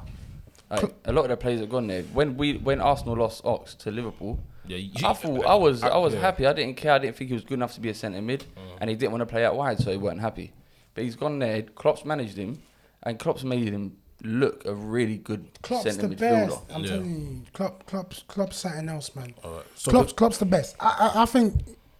Like, 0.69 0.95
a 1.05 1.11
lot 1.11 1.23
of 1.25 1.29
the 1.29 1.37
players 1.37 1.59
have 1.59 1.69
gone 1.69 1.87
there. 1.87 2.03
When 2.03 2.37
we 2.37 2.57
when 2.57 2.81
Arsenal 2.81 3.15
lost 3.17 3.45
Ox 3.45 3.75
to 3.75 3.91
Liverpool, 3.91 4.39
Yeah, 4.67 4.77
you- 4.77 4.91
I 5.07 5.13
thought 5.13 5.45
I 5.45 5.55
was 5.55 5.83
I 5.83 5.97
was 5.97 6.13
yeah. 6.13 6.21
happy. 6.21 6.47
I 6.47 6.53
didn't 6.53 6.75
care. 6.77 6.93
I 6.93 6.97
didn't 6.99 7.15
think 7.17 7.27
he 7.29 7.33
was 7.35 7.43
good 7.43 7.53
enough 7.55 7.73
to 7.75 7.81
be 7.81 7.89
a 7.89 7.93
centre 7.93 8.21
mid, 8.21 8.41
Mm. 8.41 8.77
and 8.81 8.89
he 8.89 8.95
didn't 8.95 9.11
want 9.11 9.21
to 9.21 9.25
play 9.27 9.45
out 9.45 9.55
wide, 9.55 9.77
so 9.79 9.91
he 9.91 9.97
wasn't 9.97 10.21
happy. 10.21 10.53
But 10.95 11.03
he's 11.03 11.15
gone 11.15 11.37
there. 11.39 11.61
Klopp's 11.61 12.03
managed 12.05 12.37
him, 12.37 12.61
and 13.03 13.19
Klopp's 13.19 13.43
made 13.43 13.69
him 13.69 13.97
look 14.23 14.65
a 14.65 14.73
really 14.73 15.17
good 15.17 15.45
Klopp's 15.61 15.83
centre 15.83 16.07
the 16.07 16.15
midfielder. 16.15 16.47
best. 16.49 16.59
I'm 16.73 16.81
Yeah. 16.83 16.89
telling 16.89 17.11
you, 17.11 17.41
Klopp, 17.53 17.85
Klopp's, 17.85 18.23
Klopp's 18.27 18.57
something 18.57 18.89
else, 18.89 19.15
man. 19.15 19.35
All 19.43 19.51
right. 19.57 19.63
So 19.75 19.91
Klopp's, 19.91 20.13
Klopp's 20.13 20.37
the 20.39 20.45
best. 20.45 20.75
I, 20.79 21.11
I, 21.13 21.21
I 21.23 21.25
think 21.25 21.53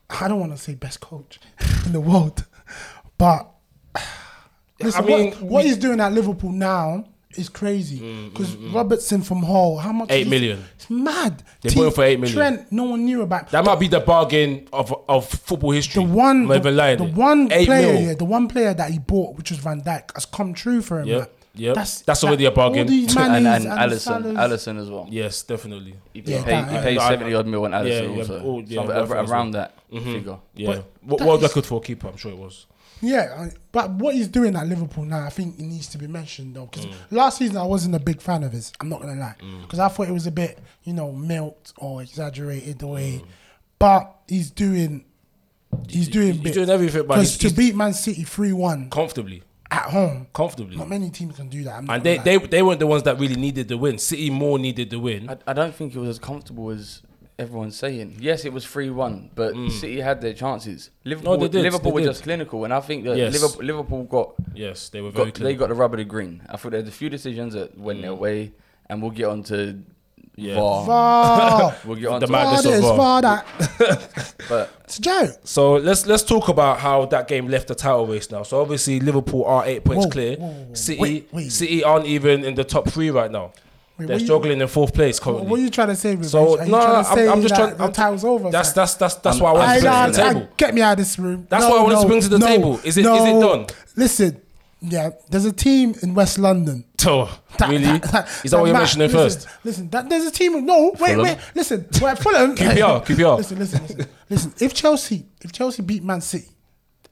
I 0.10 0.28
don't 0.28 0.40
want 0.40 0.54
to 0.54 0.58
say 0.58 0.74
best 0.74 1.02
coach 1.02 1.40
in 1.86 1.92
the 1.92 2.00
world, 2.02 2.46
but 3.18 3.52
listen, 4.82 5.04
I 5.04 5.08
mean, 5.08 5.32
what, 5.34 5.42
what 5.44 5.66
he's 5.66 5.78
doing 5.78 6.00
at 6.00 6.14
Liverpool 6.14 6.52
now 6.52 7.06
is 7.38 7.50
crazy. 7.50 8.00
Mm, 8.00 8.04
mm, 8.16 8.30
because 8.34 8.56
mm. 8.56 8.74
Robertson 8.74 9.22
from 9.22 9.44
Hull, 9.44 9.78
how 9.78 9.92
much? 9.92 10.10
Mm, 10.10 10.14
Eight 10.14 10.22
is- 10.24 10.28
million. 10.30 10.64
It's 10.76 10.90
mad. 10.90 11.44
They 11.62 11.74
bought 11.74 11.88
him 11.88 11.92
for 11.94 12.04
eight 12.04 12.20
million. 12.20 12.36
Trent, 12.38 12.72
no 12.72 12.84
one 12.84 13.06
knew 13.06 13.22
about. 13.22 13.50
that 13.52 13.64
might 13.66 13.80
be 13.80 13.88
the 13.88 14.00
bargain 14.00 14.68
of 14.74 14.94
of 15.10 15.28
football 15.28 15.72
history. 15.72 16.04
the 16.04 16.10
one, 16.12 16.42
I'm 16.42 16.48
not 16.48 16.58
even 16.58 16.74
the, 16.76 16.78
lying 16.78 16.98
the 16.98 17.04
one 17.06 17.52
Eight 17.52 17.66
player, 17.68 17.94
mil. 17.94 18.02
yeah, 18.02 18.14
the 18.14 18.26
one 18.26 18.48
player 18.48 18.74
that 18.74 18.90
he 18.92 19.00
bought, 19.00 19.36
which 19.38 19.50
was 19.52 19.60
Van 19.60 19.82
Dijk, 19.82 20.12
has 20.16 20.26
come 20.26 20.54
true 20.54 20.82
for 20.82 21.00
him. 21.02 21.08
Yep, 21.08 21.20
like. 21.20 21.32
yep. 21.56 21.76
That's 21.76 22.24
already 22.24 22.46
a 22.46 22.52
bargain. 22.52 22.82
All 22.82 22.86
these 22.86 23.16
and 23.18 23.32
Manes 23.44 23.66
and 23.66 23.74
and 23.74 23.92
Alisson, 23.92 24.22
Salahs- 24.24 24.38
Alisson 24.50 24.82
as 24.82 24.90
well. 24.90 25.08
Yes, 25.10 25.44
definitely. 25.44 25.96
He 26.14 26.20
Yeah, 26.26 26.44
paid, 26.44 26.52
that- 26.54 26.72
he 26.72 26.78
paid 26.80 26.98
I- 26.98 27.06
I- 27.06 27.10
seventy 27.10 27.34
odd 27.34 27.48
mil 27.48 27.66
on 27.66 27.72
Alisson 27.72 28.16
yeah, 28.16 28.20
also. 28.22 28.64
yeah, 28.68 28.82
So 28.82 28.88
both 28.88 29.12
ar- 29.12 29.18
as 29.18 29.32
around 29.32 29.52
well. 29.54 29.62
that 29.64 29.74
mm-hmm. 29.92 30.14
figure. 30.14 30.38
Yeah. 30.56 30.68
But 30.68 30.86
What 31.04 31.18
that 31.20 31.28
world 31.28 31.44
is- 31.44 31.50
record 31.50 31.66
for 31.66 31.78
a 31.80 31.82
keeper? 31.82 32.08
I'm 32.10 32.18
sure 32.18 32.32
it 32.32 32.38
was. 32.38 32.66
Yeah, 33.02 33.50
but 33.72 33.92
what 33.92 34.16
he's 34.16 34.28
doing 34.28 34.56
at 34.56 34.68
Liverpool 34.68 35.04
now, 35.06 35.26
I 35.26 35.30
think 35.30 35.60
it 35.60 35.64
needs 35.64 35.88
to 35.90 35.98
be 35.98 36.08
mentioned 36.08 36.56
though. 36.56 36.66
Mm. 36.68 36.72
Because 36.72 36.88
last 37.12 37.38
season 37.38 37.58
I 37.58 37.64
wasn't 37.64 37.96
a 37.96 38.00
big 38.00 38.22
fan 38.22 38.44
of 38.44 38.52
his. 38.54 38.72
I'm 38.80 38.90
not 38.90 39.02
gonna 39.02 39.20
lie, 39.20 39.36
because 39.62 39.80
I 39.80 39.88
thought 39.90 40.08
it 40.08 40.14
was 40.14 40.28
a 40.28 40.32
bit, 40.32 40.60
you 40.84 40.94
know, 40.94 41.12
milked 41.12 41.74
or 41.78 42.02
exaggerated 42.02 42.80
the 42.80 42.88
way. 42.88 43.22
Mm. 43.24 43.28
But 43.78 44.16
he's 44.28 44.50
doing, 44.52 45.04
he's 45.90 46.08
doing 46.08 46.34
he's 46.34 46.42
bits. 46.42 46.56
doing 46.56 46.70
everything, 46.70 47.02
but 47.06 47.16
Because 47.16 47.38
to 47.40 47.48
he's- 47.50 47.54
beat 47.58 47.76
Man 47.76 47.94
City 47.94 48.24
three 48.24 48.54
one 48.54 48.90
Comfortably, 48.90 49.44
at 49.70 49.90
home, 49.90 50.28
comfortably. 50.34 50.78
not 50.78 50.88
many 50.88 51.10
teams 51.10 51.36
can 51.36 51.50
do 51.50 51.64
that. 51.66 51.76
I'm 51.80 51.86
not 51.86 51.96
And 51.98 52.04
they, 52.04 52.18
they 52.20 52.38
they 52.38 52.62
weren't 52.64 52.80
the 52.80 52.88
ones 52.88 53.04
that 53.04 53.20
really 53.20 53.36
needed 53.36 53.68
the 53.68 53.78
win. 53.78 53.98
City 53.98 54.30
more 54.30 54.58
needed 54.58 54.90
the 54.90 55.00
win. 55.00 55.30
I, 55.30 55.38
I 55.48 55.54
don't 55.54 55.76
think 55.76 55.94
it 55.94 56.00
was 56.00 56.10
as 56.10 56.20
comfortable 56.20 56.70
as 56.70 57.02
everyone's 57.38 57.78
saying. 57.78 58.18
Yes, 58.20 58.46
it 58.46 58.54
was 58.54 58.66
3 58.66 58.90
1, 58.90 59.32
but 59.36 59.54
City 59.72 60.00
had 60.02 60.22
their 60.22 60.34
chances. 60.34 60.90
Liverpool, 61.04 61.38
Mm. 61.38 61.42
they 61.42 61.48
did, 61.50 61.64
Liverpool 61.64 61.92
they 61.92 61.96
were 61.96 62.02
did. 62.02 62.08
just 62.08 62.24
clinical, 62.24 62.64
and 62.66 62.74
I 62.74 62.80
think 62.80 63.04
that 63.06 63.18
Yes. 63.18 63.34
Liverpool, 63.34 63.66
Liverpool 63.66 64.04
got, 64.04 64.34
yes, 64.54 64.90
they 64.90 65.02
were 65.02 65.12
very 65.12 65.32
got 65.32 65.44
they 65.44 65.54
got 65.56 65.70
the 65.70 65.76
rubber 65.76 65.98
to 65.98 66.06
green. 66.06 66.42
I 66.50 66.58
thought 66.58 66.72
there's 66.72 66.88
a 66.88 66.92
few 66.92 67.10
decisions 67.10 67.54
that 67.54 67.78
went 67.78 68.00
Mm. 68.00 68.04
their 68.04 68.16
way, 68.16 68.54
and 68.90 69.02
we'll 69.02 69.12
get 69.12 69.26
on 69.26 69.44
to 69.44 69.80
Yeah. 70.38 70.56
VAR. 70.56 70.86
VAR. 70.86 71.76
We'll 71.86 71.96
get 71.98 72.08
on 72.10 72.20
The 72.20 72.26
to 72.26 72.32
madness 72.32 72.66
VAR 72.66 72.76
of 72.76 72.82
VAR. 72.82 72.98
VAR 72.98 73.22
that. 73.22 74.36
but 74.50 74.70
It's 74.84 74.98
a 75.00 75.02
joke. 75.02 75.30
So 75.46 75.74
let's 75.76 76.06
let's 76.06 76.24
talk 76.24 76.50
about 76.50 76.80
how 76.80 77.06
that 77.06 77.28
game 77.30 77.48
left 77.48 77.68
the 77.70 77.76
title 77.76 78.06
race 78.06 78.30
now. 78.32 78.44
So 78.44 78.60
obviously 78.62 79.00
Liverpool 79.00 79.46
are 79.46 79.66
eight 79.66 79.84
points 79.86 80.06
Whoa, 80.06 80.12
clear. 80.12 80.36
whoa, 80.38 80.48
whoa, 80.48 80.64
whoa. 80.68 80.74
City 80.74 81.00
Wait, 81.02 81.30
wait. 81.32 81.52
City 81.52 81.84
aren't 81.86 82.06
even 82.06 82.44
in 82.44 82.56
the 82.56 82.64
top 82.66 82.90
three 82.90 83.10
right 83.12 83.32
now. 83.32 83.52
Wait, 83.98 84.08
They're 84.08 84.16
what 84.16 84.22
you- 84.22 84.28
struggling 84.28 84.60
in 84.62 84.68
fourth 84.68 84.94
place 84.94 85.20
currently. 85.20 85.48
What 85.48 85.60
are 85.60 85.64
you 85.64 85.70
trying 85.70 85.88
to 85.88 85.96
say, 85.96 86.12
Revenge? 86.12 86.32
So 86.32 86.60
are 86.60 86.66
you 86.66 86.72
no, 86.72 86.78
trying 86.82 86.88
no, 86.88 87.04
to 87.04 87.10
I'm, 87.10 87.16
say 87.16 87.28
I'm 87.30 87.42
just 87.42 87.56
that 87.56 87.62
trying. 87.62 87.78
the 87.78 87.84
I'm, 87.86 87.92
title's 87.94 88.26
over. 88.26 88.50
That's 88.52 88.70
son? 88.70 88.76
that's 88.76 88.94
that's 88.96 89.16
that's 89.16 89.36
I'm- 89.38 89.44
why 89.44 89.50
I 89.52 89.54
wanted 89.54 89.70
I, 89.70 89.76
to 89.76 89.82
bring 89.82 90.12
to 90.12 90.18
the 90.18 90.24
I, 90.26 90.34
table. 90.34 90.50
get 90.58 90.76
me 90.76 90.82
out 90.82 90.92
of 90.94 90.98
this 90.98 91.20
room. 91.20 91.48
That's 91.50 91.64
what 91.64 91.80
I 91.80 91.84
wanted 91.84 92.02
to 92.02 92.08
bring 92.08 92.22
to 92.22 92.30
the 92.30 92.40
table. 92.40 92.80
Is 92.84 92.98
it- 92.98 93.06
is 93.06 93.08
it 93.08 93.40
done? 93.40 93.66
Listen, 93.96 94.42
yeah, 94.82 95.12
there's 95.30 95.46
a 95.46 95.54
team 95.54 95.96
in 96.04 96.14
West 96.14 96.38
London. 96.38 96.84
Oh, 97.08 97.40
That- 97.58 97.70
really? 97.70 97.84
that- 97.86 98.02
that- 98.12 98.28
Is 98.44 98.52
that 98.52 98.60
what 98.60 98.66
you're 98.66 98.78
mentioning 98.78 99.10
listen, 99.12 99.42
first? 99.42 99.48
Listen, 99.64 99.90
that, 99.92 100.10
there's 100.10 100.26
a 100.26 100.32
team. 100.32 100.66
No, 100.66 100.90
wait, 101.00 101.14
Fulham? 101.14 101.20
wait. 101.22 101.38
Listen, 101.54 101.88
we're 102.02 102.16
Fulham. 102.18 102.56
QPR, 102.58 103.06
QPR. 103.06 103.38
Listen, 103.38 103.60
listen, 103.60 103.82
listen, 103.88 104.06
listen. 104.30 104.54
If 104.60 104.74
Chelsea, 104.74 105.26
if 105.42 105.52
Chelsea 105.54 105.82
beat 105.84 106.04
Man 106.04 106.20
City, 106.22 106.50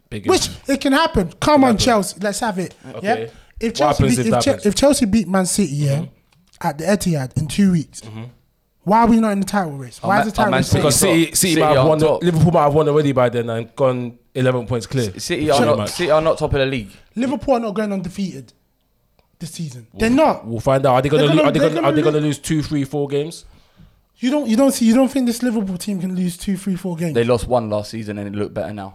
Big 0.09 0.27
which 0.27 0.49
it 0.67 0.81
can 0.81 0.91
happen. 0.93 1.31
Come 1.39 1.63
on, 1.63 1.71
happen. 1.71 1.77
Chelsea, 1.77 2.19
let's 2.19 2.39
have 2.41 2.59
it. 2.59 2.75
Okay. 2.95 3.23
Yeah. 3.23 3.29
If 3.59 3.73
Chelsea, 3.75 4.03
beat, 4.03 4.19
if 4.19 4.25
if, 4.25 4.31
that 4.31 4.41
Che- 4.43 4.49
happens? 4.49 4.61
Mm-hmm. 4.61 4.67
if 4.69 4.75
Chelsea 4.75 5.05
beat 5.05 5.27
Man 5.27 5.45
City, 5.45 5.71
yeah, 5.73 6.05
at 6.61 6.77
the 6.77 6.85
Etihad 6.85 7.37
in 7.37 7.47
two 7.47 7.71
weeks, 7.71 8.01
why 8.83 8.99
are 8.99 9.07
we 9.07 9.19
not 9.19 9.31
in 9.31 9.39
the 9.39 9.45
title 9.45 9.73
race? 9.77 10.01
Why 10.01 10.19
is 10.21 10.25
the 10.25 10.31
title 10.31 10.53
race? 10.53 10.73
Because? 10.73 10.95
City. 10.99 11.25
City, 11.33 11.35
City 11.35 11.61
might 11.61 11.75
have 11.77 11.87
won. 11.87 11.99
Top. 11.99 12.23
Liverpool 12.23 12.51
might 12.51 12.63
have 12.63 12.73
won 12.73 12.87
already 12.89 13.11
by 13.11 13.29
then 13.29 13.49
and 13.49 13.75
gone 13.75 14.17
eleven 14.35 14.65
points 14.67 14.85
clear. 14.87 15.17
City 15.19 15.49
are, 15.49 15.65
not. 15.65 15.89
City 15.89 16.11
are 16.11 16.21
not 16.21 16.37
top 16.37 16.53
of 16.53 16.59
the 16.59 16.65
league. 16.65 16.89
Liverpool 17.15 17.55
are 17.55 17.59
not 17.59 17.73
going 17.75 17.93
undefeated 17.93 18.51
this 19.39 19.51
season. 19.51 19.87
They're 19.93 20.09
not. 20.09 20.45
We'll 20.45 20.59
find 20.59 20.85
out. 20.85 20.95
Are 20.95 21.01
they 21.01 21.09
gonna? 21.09 21.27
gonna- 21.27 21.43
Are 21.43 21.51
they 21.51 21.59
they're 21.59 21.69
going? 21.69 21.75
gonna 21.81 21.87
Are 21.87 21.91
they 21.93 22.01
going 22.01 22.15
to 22.15 22.21
lose 22.21 22.39
two, 22.39 22.61
three, 22.61 22.83
four 22.83 23.07
games? 23.07 23.45
You 24.17 24.29
don't. 24.31 24.47
You 24.49 24.55
don't 24.57 24.71
see. 24.71 24.85
You 24.85 24.93
don't 24.95 25.09
think 25.09 25.27
this 25.27 25.41
Liverpool 25.43 25.77
team 25.77 25.99
can 25.99 26.15
lose 26.15 26.37
two, 26.37 26.57
three, 26.57 26.75
four 26.75 26.95
games? 26.95 27.13
They 27.13 27.23
lost 27.23 27.47
one 27.47 27.69
last 27.69 27.91
season 27.91 28.17
and 28.17 28.27
it 28.33 28.37
looked 28.37 28.53
better 28.53 28.73
now. 28.73 28.93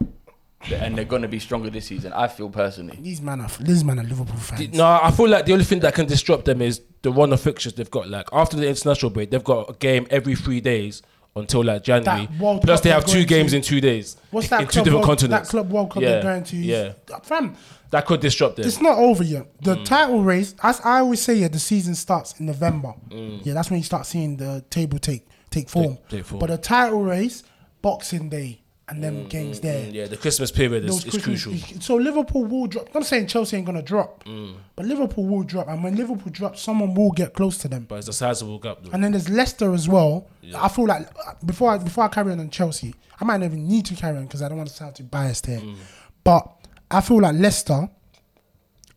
And 0.72 0.96
they're 0.98 1.04
going 1.04 1.22
to 1.22 1.28
be 1.28 1.38
stronger 1.38 1.70
this 1.70 1.86
season, 1.86 2.12
I 2.12 2.26
feel 2.26 2.50
personally. 2.50 2.98
These 3.00 3.22
man 3.22 3.40
are. 3.40 3.48
These 3.60 3.84
man 3.84 4.00
are 4.00 4.02
Liverpool 4.02 4.36
fans. 4.36 4.74
No, 4.74 4.84
I 5.02 5.10
feel 5.12 5.28
like 5.28 5.46
the 5.46 5.52
only 5.52 5.64
thing 5.64 5.78
that 5.80 5.94
can 5.94 6.06
disrupt 6.06 6.46
them 6.46 6.60
is 6.60 6.82
the 7.02 7.12
run 7.12 7.32
of 7.32 7.40
fixtures 7.40 7.74
they've 7.74 7.90
got. 7.90 8.08
Like 8.08 8.26
after 8.32 8.56
the 8.56 8.68
international 8.68 9.10
break, 9.10 9.30
they've 9.30 9.44
got 9.44 9.70
a 9.70 9.72
game 9.74 10.06
every 10.10 10.34
three 10.34 10.60
days 10.60 11.00
until 11.36 11.62
like 11.64 11.84
January. 11.84 12.28
Plus, 12.38 12.64
Cup 12.64 12.82
they 12.82 12.90
have 12.90 13.06
two 13.06 13.24
games 13.24 13.52
to- 13.52 13.58
in 13.58 13.62
two 13.62 13.80
days. 13.80 14.16
What's 14.32 14.48
that 14.48 14.62
in 14.62 14.66
two 14.66 14.80
different 14.80 14.94
World, 14.96 15.04
continents? 15.06 15.48
That 15.48 15.50
club 15.50 15.70
World 15.70 15.90
Cup 15.90 16.02
Yeah, 16.02 16.08
they're 16.14 16.22
going 16.22 16.42
to. 16.44 16.56
yeah. 16.56 16.92
Fam, 17.22 17.54
That 17.90 18.04
could 18.06 18.20
disrupt 18.20 18.56
them. 18.56 18.66
it's 18.66 18.80
not 18.80 18.98
over 18.98 19.22
yet. 19.22 19.46
The 19.62 19.76
Mm. 19.76 19.84
title 19.84 20.22
race, 20.24 20.56
as 20.62 20.80
I 20.80 20.98
always 20.98 21.22
say, 21.22 21.34
yeah, 21.36 21.48
the 21.48 21.60
season 21.60 21.94
starts 21.94 22.34
in 22.40 22.46
November. 22.46 22.94
Mm. 23.10 23.40
Yeah, 23.46 23.54
that's 23.54 23.70
when 23.70 23.78
you 23.78 23.84
start 23.84 24.06
seeing 24.06 24.36
the 24.36 24.64
table 24.70 24.98
take 24.98 25.24
take 25.50 25.68
form. 25.70 25.98
take 26.08 26.24
form. 26.24 26.40
But 26.40 26.50
the 26.50 26.58
title 26.58 27.02
race, 27.04 27.44
Boxing 27.80 28.28
Day, 28.28 28.60
and 28.90 29.02
them 29.04 29.26
games 29.28 29.60
there. 29.60 29.86
Mm, 29.86 29.92
yeah, 29.94 30.06
the 30.06 30.16
Christmas 30.16 30.50
period 30.50 30.84
is, 30.84 30.96
is 31.04 31.14
Christmas- 31.14 31.44
crucial. 31.44 31.80
So 31.80 31.96
Liverpool 31.96 32.44
will 32.44 32.66
drop. 32.66 32.88
I'm 32.94 33.02
saying 33.02 33.26
Chelsea 33.26 33.56
ain't 33.56 33.66
gonna 33.66 33.82
drop, 33.82 34.24
Mm. 34.24 34.54
but 34.76 34.86
Liverpool 34.86 35.26
will 35.26 35.42
drop, 35.42 35.68
and 35.68 35.84
when 35.84 35.94
Liverpool 35.96 36.30
drops, 36.32 36.62
someone 36.62 36.94
will 36.94 37.10
get 37.12 37.34
close 37.34 37.58
to 37.58 37.68
them. 37.68 37.86
But 37.88 37.96
it's 37.96 38.08
a 38.08 38.12
sizable 38.12 38.58
gap 38.58 38.78
though. 38.82 38.90
And 38.92 39.04
then 39.04 39.12
there's 39.12 39.28
Leicester 39.28 39.74
as 39.74 39.88
well. 39.88 40.26
I 40.56 40.68
feel 40.68 40.86
like 40.86 41.02
uh, 41.26 41.34
before 41.44 41.70
I, 41.72 41.78
before 41.78 42.04
I 42.04 42.08
carry 42.08 42.32
on 42.32 42.40
on 42.40 42.48
Chelsea, 42.50 42.94
I 43.20 43.24
might 43.24 43.38
not 43.38 43.46
even 43.46 43.68
need 43.68 43.84
to 43.86 43.94
carry 43.94 44.16
on 44.16 44.24
because 44.24 44.40
I 44.42 44.48
don't 44.48 44.56
want 44.58 44.70
to 44.70 44.74
sound 44.74 44.94
too 44.96 45.04
biased 45.04 45.46
here. 45.46 45.60
Mm. 45.60 45.76
But 46.24 46.48
I 46.90 47.00
feel 47.02 47.20
like 47.20 47.34
Leicester 47.36 47.88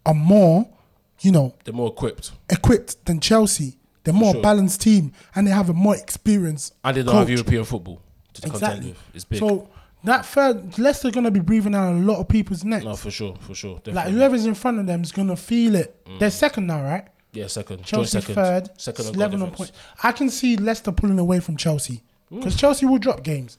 are 0.06 0.14
more, 0.14 0.68
you 1.20 1.32
know, 1.32 1.54
They're 1.64 1.74
more 1.74 1.90
equipped, 1.90 2.32
equipped 2.50 3.06
than 3.06 3.20
Chelsea. 3.20 3.78
They're 4.04 4.14
more 4.14 4.34
sure. 4.34 4.42
balanced 4.42 4.82
team, 4.82 5.12
and 5.36 5.46
they 5.46 5.52
have 5.52 5.70
a 5.70 5.74
more 5.74 5.96
experience. 5.96 6.72
and 6.84 6.98
they 6.98 7.04
don't 7.04 7.14
have. 7.16 7.30
European 7.30 7.64
football 7.66 8.02
to 8.34 8.42
contend 8.42 8.62
Exactly. 8.64 8.90
with. 8.90 8.98
It's 9.14 9.26
big. 9.26 9.40
So 9.40 9.70
that 10.04 10.26
third, 10.26 10.78
Leicester 10.80 11.12
gonna 11.12 11.32
be 11.32 11.40
breathing 11.40 11.74
down 11.74 12.02
a 12.02 12.06
lot 12.06 12.20
of 12.20 12.28
people's 12.28 12.64
necks. 12.64 12.84
no, 12.86 12.96
for 12.96 13.12
sure, 13.12 13.36
for 13.42 13.54
sure. 13.56 13.82
like 13.86 14.08
whoever's 14.10 14.46
in 14.46 14.56
front 14.56 14.80
of 14.80 14.88
them 14.88 15.02
is 15.04 15.12
gonna 15.12 15.36
feel 15.36 15.76
it. 15.76 15.96
They're 16.20 16.32
second 16.32 16.68
now, 16.68 16.84
right? 16.84 17.08
yeah, 17.34 17.48
second. 17.48 17.84
Chelsea 17.86 18.20
second. 18.20 18.36
third, 18.36 18.70
Second 18.78 19.08
on 19.08 19.16
eleven 19.16 19.42
on 19.42 19.52
points. 19.52 19.72
I 20.04 20.12
can 20.12 20.30
see 20.30 20.58
Leicester 20.58 20.92
pulling 20.92 21.18
away 21.20 21.40
from 21.40 21.56
Chelsea 21.58 22.02
because 22.30 22.56
Chelsea 22.56 22.86
will 22.86 22.98
drop 22.98 23.24
games. 23.24 23.58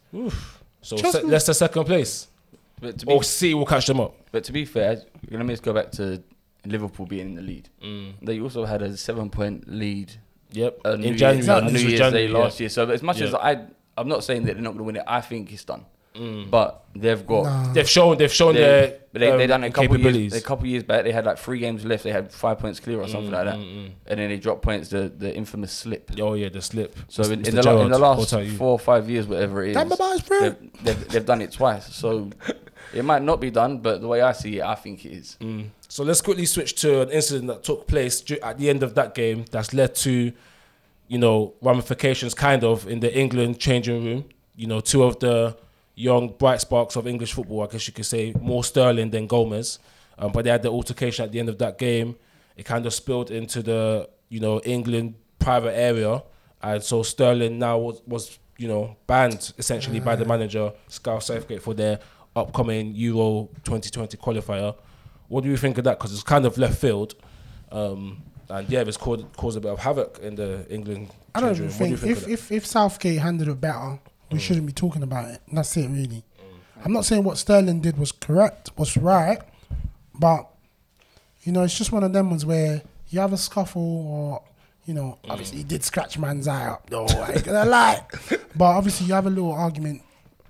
So 0.82 0.96
Chelsea- 0.96 1.20
se- 1.20 1.24
Leicester 1.24 1.54
second 1.54 1.84
place. 1.84 2.28
But 2.80 2.98
to 2.98 3.06
be, 3.06 3.12
Or 3.12 3.22
City 3.22 3.54
will 3.54 3.64
catch 3.66 3.86
them 3.86 4.00
up. 4.00 4.16
but 4.32 4.42
to 4.44 4.52
be 4.52 4.64
fair, 4.64 5.00
let 5.30 5.46
me 5.46 5.52
just 5.52 5.62
go 5.62 5.72
back 5.72 5.92
to 5.92 6.20
Liverpool 6.66 7.06
being 7.06 7.28
in 7.28 7.34
the 7.36 7.42
lead. 7.42 7.68
Mm. 7.82 8.14
They 8.20 8.40
also 8.40 8.64
had 8.64 8.82
a 8.82 8.96
seven 8.96 9.30
point 9.30 9.68
lead 9.68 10.12
Yep. 10.50 10.80
uh, 10.84 10.90
in 10.94 11.00
New 11.00 11.14
January. 11.14 11.36
Year's, 11.46 11.48
I 11.48 11.60
New 11.68 11.78
Year's 11.78 11.98
January, 12.00 12.26
Day 12.26 12.32
yeah. 12.32 12.38
last 12.38 12.58
year. 12.60 12.68
So 12.68 12.90
as 12.90 13.02
much 13.02 13.20
as 13.20 13.32
I, 13.34 13.64
I'm 13.96 14.08
not 14.08 14.24
saying 14.24 14.44
that 14.46 14.54
they're 14.54 14.62
not 14.62 14.70
going 14.70 14.78
to 14.78 14.84
win 14.84 14.96
it. 14.96 15.04
I 15.06 15.20
think 15.20 15.52
it's 15.52 15.64
done. 15.64 15.84
Mm. 16.14 16.50
But 16.50 16.84
they've 16.94 17.26
got. 17.26 17.44
Nah. 17.44 17.72
They've 17.72 17.88
shown. 17.88 18.18
They've 18.18 18.32
shown 18.32 18.54
They, 18.54 18.60
their. 18.60 18.98
but 19.12 19.20
they, 19.20 19.30
they 19.36 19.42
um, 19.44 19.48
done 19.48 19.64
it 19.64 19.68
a 19.68 19.70
couple 19.70 19.88
capabilities. 19.96 20.32
years. 20.32 20.42
A 20.42 20.44
couple 20.46 20.66
years 20.66 20.82
back, 20.82 21.04
they 21.04 21.12
had 21.12 21.24
like 21.24 21.38
three 21.38 21.58
games 21.58 21.84
left. 21.84 22.04
They 22.04 22.10
had 22.12 22.30
five 22.30 22.58
points 22.58 22.80
clear 22.80 23.00
or 23.00 23.08
something 23.08 23.30
like 23.30 23.46
that, 23.46 23.56
mm, 23.56 23.90
and 24.06 24.20
then 24.20 24.28
they 24.28 24.36
dropped 24.36 24.62
points. 24.62 24.88
The 24.90 25.08
the 25.08 25.34
infamous 25.34 25.72
slip. 25.72 26.10
Oh 26.20 26.34
yeah, 26.34 26.48
the 26.50 26.60
slip. 26.62 26.96
So 27.08 27.22
in, 27.24 27.46
in, 27.46 27.54
the, 27.54 27.62
la- 27.62 27.82
in 27.82 27.90
the 27.90 27.98
last 27.98 28.18
what 28.18 28.32
are 28.34 28.42
you? 28.42 28.52
four 28.56 28.72
or 28.72 28.78
five 28.78 29.08
years, 29.08 29.26
whatever 29.26 29.64
it 29.64 29.70
is, 29.70 29.74
That 29.74 29.88
my 29.88 29.96
boy's 29.96 30.20
friend. 30.20 30.70
they've, 30.82 30.84
they've, 30.84 31.08
they've 31.08 31.26
done 31.26 31.40
it 31.40 31.52
twice. 31.52 31.94
So 31.94 32.28
it 32.94 33.04
might 33.04 33.22
not 33.22 33.40
be 33.40 33.50
done, 33.50 33.78
but 33.78 34.00
the 34.02 34.08
way 34.08 34.20
I 34.20 34.32
see 34.32 34.58
it, 34.58 34.62
I 34.64 34.74
think 34.74 35.04
it 35.06 35.12
is. 35.12 35.36
Mm. 35.40 35.68
So 35.88 36.04
let's 36.04 36.20
quickly 36.20 36.44
switch 36.46 36.74
to 36.82 37.02
an 37.02 37.10
incident 37.10 37.46
that 37.48 37.62
took 37.64 37.86
place 37.86 38.20
du- 38.20 38.42
at 38.44 38.58
the 38.58 38.68
end 38.68 38.82
of 38.82 38.94
that 38.96 39.14
game 39.14 39.44
that's 39.50 39.72
led 39.74 39.94
to, 39.96 40.32
you 41.08 41.18
know, 41.18 41.54
ramifications 41.62 42.34
kind 42.34 42.64
of 42.64 42.86
in 42.86 43.00
the 43.00 43.14
England 43.18 43.58
changing 43.58 44.04
room. 44.04 44.24
You 44.56 44.66
know, 44.66 44.80
two 44.80 45.02
of 45.04 45.18
the 45.18 45.56
young 45.94 46.28
bright 46.28 46.60
sparks 46.60 46.96
of 46.96 47.06
English 47.06 47.32
football, 47.32 47.62
I 47.62 47.66
guess 47.66 47.86
you 47.86 47.92
could 47.92 48.06
say, 48.06 48.34
more 48.40 48.64
Sterling 48.64 49.10
than 49.10 49.26
Gomez. 49.26 49.78
Um, 50.18 50.32
but 50.32 50.44
they 50.44 50.50
had 50.50 50.62
the 50.62 50.70
altercation 50.70 51.24
at 51.24 51.32
the 51.32 51.40
end 51.40 51.48
of 51.48 51.58
that 51.58 51.78
game. 51.78 52.16
It 52.56 52.64
kind 52.64 52.84
of 52.86 52.92
spilled 52.92 53.30
into 53.30 53.62
the, 53.62 54.08
you 54.28 54.40
know, 54.40 54.60
England 54.60 55.14
private 55.38 55.76
area. 55.76 56.22
And 56.62 56.82
so 56.82 57.02
Sterling 57.02 57.58
now 57.58 57.78
was, 57.78 58.02
was 58.06 58.38
you 58.58 58.68
know, 58.68 58.96
banned 59.06 59.52
essentially 59.58 60.00
by 60.00 60.16
the 60.16 60.24
manager, 60.24 60.72
Scout 60.88 61.22
Southgate, 61.22 61.62
for 61.62 61.74
their 61.74 61.98
upcoming 62.36 62.94
Euro 62.94 63.48
2020 63.64 64.16
qualifier. 64.16 64.74
What 65.28 65.44
do 65.44 65.50
you 65.50 65.56
think 65.56 65.78
of 65.78 65.84
that? 65.84 65.98
Because 65.98 66.12
it's 66.12 66.22
kind 66.22 66.44
of 66.44 66.56
left 66.58 66.78
field. 66.78 67.14
Um, 67.70 68.22
and 68.48 68.68
yeah, 68.68 68.80
it's 68.80 68.96
caused 68.96 69.24
caused 69.36 69.56
a 69.56 69.60
bit 69.60 69.72
of 69.72 69.78
havoc 69.78 70.18
in 70.18 70.34
the 70.34 70.66
England. 70.68 71.08
I 71.34 71.40
don't 71.40 71.52
even 71.52 71.68
room. 71.68 71.78
What 71.78 71.88
do 71.88 71.96
think, 71.96 72.10
if, 72.16 72.28
if 72.28 72.52
if 72.52 72.66
Southgate 72.66 73.18
handled 73.18 73.48
it 73.48 73.60
better, 73.60 73.98
we 74.32 74.38
Mm. 74.38 74.40
shouldn't 74.40 74.66
be 74.66 74.72
talking 74.72 75.02
about 75.02 75.28
it. 75.30 75.40
That's 75.52 75.76
it, 75.76 75.88
really. 75.88 76.24
I'm 76.84 76.92
not 76.92 77.04
saying 77.04 77.22
what 77.22 77.38
Sterling 77.38 77.80
did 77.80 77.96
was 77.98 78.10
correct, 78.10 78.70
was 78.76 78.96
right, 78.96 79.38
but 80.18 80.48
you 81.44 81.52
know, 81.52 81.62
it's 81.62 81.76
just 81.76 81.92
one 81.92 82.04
of 82.04 82.12
them 82.12 82.30
ones 82.30 82.44
where 82.46 82.82
you 83.10 83.20
have 83.20 83.32
a 83.32 83.36
scuffle, 83.36 83.82
or 84.06 84.42
you 84.86 84.94
know, 84.94 85.18
Mm. 85.24 85.30
obviously 85.30 85.58
he 85.58 85.64
did 85.64 85.84
scratch 85.84 86.18
man's 86.18 86.48
eye 86.48 86.66
up. 86.66 86.90
No, 86.90 87.06
I 87.06 87.32
ain't 87.32 87.44
gonna 87.44 87.64
lie, 87.68 88.04
but 88.56 88.64
obviously 88.64 89.06
you 89.06 89.14
have 89.14 89.26
a 89.26 89.30
little 89.30 89.52
argument, 89.52 90.02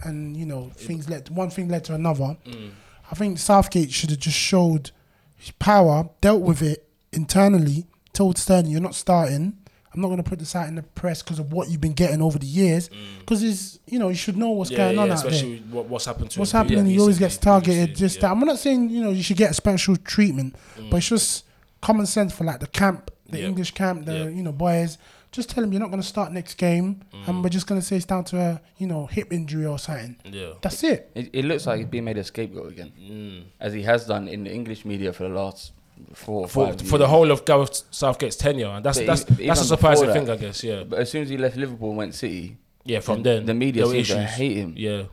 and 0.04 0.36
you 0.36 0.46
know, 0.46 0.70
things 0.74 1.08
led 1.10 1.28
one 1.30 1.50
thing 1.50 1.68
led 1.68 1.84
to 1.84 1.94
another. 1.94 2.36
Mm. 2.46 2.70
I 3.10 3.14
think 3.14 3.38
Southgate 3.38 3.92
should 3.92 4.10
have 4.10 4.18
just 4.20 4.38
showed 4.38 4.90
his 5.36 5.50
power, 5.52 6.08
dealt 6.22 6.40
with 6.40 6.62
it 6.62 6.88
internally, 7.12 7.86
told 8.14 8.38
Sterling, 8.38 8.70
"You're 8.70 8.80
not 8.80 8.94
starting. 8.94 9.58
I'm 9.94 10.00
not 10.00 10.08
going 10.08 10.22
to 10.22 10.28
put 10.28 10.38
this 10.38 10.56
out 10.56 10.68
in 10.68 10.74
the 10.74 10.82
press 10.82 11.22
because 11.22 11.38
of 11.38 11.52
what 11.52 11.68
you've 11.68 11.80
been 11.80 11.92
getting 11.92 12.22
over 12.22 12.38
the 12.38 12.46
years. 12.46 12.88
Because 13.20 13.42
it's 13.42 13.78
you 13.86 13.98
know 13.98 14.08
you 14.08 14.14
should 14.14 14.36
know 14.36 14.50
what's 14.50 14.70
Mm. 14.70 14.72
yeah, 14.72 14.78
going 14.78 14.94
yeah, 14.96 15.02
on 15.02 15.10
out 15.10 15.18
there. 15.22 15.26
especially 15.28 15.58
what, 15.70 15.86
what's 15.86 16.04
happened 16.06 16.30
to 16.30 16.38
What's 16.40 16.52
him 16.52 16.58
happening? 16.58 16.84
pre- 16.84 16.92
he 16.94 17.00
always 17.00 17.18
gets 17.18 17.36
targeted. 17.36 17.74
previously, 17.90 18.04
Just 18.06 18.16
yeah. 18.16 18.20
that. 18.22 18.30
I'm 18.32 18.40
not 18.40 18.58
saying 18.58 18.90
you 18.90 19.02
know 19.02 19.10
you 19.10 19.22
should 19.22 19.36
get 19.36 19.50
a 19.50 19.54
special 19.54 19.96
treatment, 19.96 20.56
but 20.90 20.96
it's 20.96 21.08
just 21.08 21.44
common 21.80 22.06
sense 22.06 22.32
for 22.32 22.44
like 22.44 22.60
the 22.60 22.66
camp, 22.68 23.10
the 23.28 23.40
Yeah. 23.40 23.46
English 23.48 23.72
camp, 23.72 24.06
the 24.06 24.14
Yeah. 24.14 24.28
you 24.28 24.42
know 24.42 24.52
boys. 24.52 24.98
Just 25.30 25.48
tell 25.48 25.64
him 25.64 25.72
you're 25.72 25.80
not 25.80 25.88
going 25.90 26.02
to 26.02 26.06
start 26.06 26.30
next 26.30 26.54
game, 26.56 27.00
Mm. 27.14 27.28
and 27.28 27.42
we're 27.42 27.48
just 27.48 27.66
going 27.66 27.80
to 27.80 27.86
say 27.86 27.96
it's 27.96 28.04
down 28.04 28.22
to 28.24 28.38
a 28.38 28.60
you 28.78 28.86
know 28.86 29.06
hip 29.06 29.32
injury 29.32 29.64
or 29.66 29.78
something. 29.78 30.16
Yeah. 30.24 30.52
That's 30.60 30.82
it. 30.84 31.10
It, 31.14 31.30
it 31.32 31.44
looks 31.46 31.66
like 31.66 31.78
he's 31.78 31.86
being 31.88 32.04
made 32.04 32.18
a 32.18 32.24
scapegoat 32.24 32.70
again, 32.72 32.92
Mm. 33.00 33.42
as 33.60 33.72
he 33.72 33.82
has 33.82 34.06
done 34.06 34.28
in 34.28 34.44
the 34.44 34.52
English 34.52 34.84
media 34.84 35.12
for 35.12 35.22
the 35.24 35.34
last 35.34 35.72
four 36.14 36.42
or 36.44 36.48
For, 36.48 36.66
five 36.68 36.82
for 36.82 36.98
the 36.98 37.08
whole 37.08 37.30
of 37.30 37.44
Gareth 37.44 37.82
Southgate's 37.90 38.36
tenure, 38.36 38.68
and 38.68 38.84
that's 38.84 38.98
But 38.98 39.06
that's 39.06 39.22
e- 39.22 39.24
that's 39.24 39.38
a 39.38 39.42
even 39.42 39.56
surprising 39.56 40.06
before 40.06 40.14
thing, 40.14 40.24
that- 40.26 40.32
I 40.38 40.40
guess. 40.40 40.62
Yeah, 40.64 40.84
But 40.84 40.98
as 41.00 41.10
soon 41.10 41.22
as 41.22 41.28
he 41.28 41.36
left 41.36 41.56
Liverpool 41.56 41.88
and 41.90 41.98
went 41.98 42.14
City, 42.14 42.56
yeah. 42.84 43.00
From 43.00 43.22
the, 43.22 43.30
then, 43.34 43.46
the 43.46 43.54
media 43.54 43.82
there 43.82 43.88
were 43.88 43.94
seems 44.04 44.08
to 44.08 44.22
hate 44.22 44.56
him. 44.56 44.74
Yeah, 44.76 45.04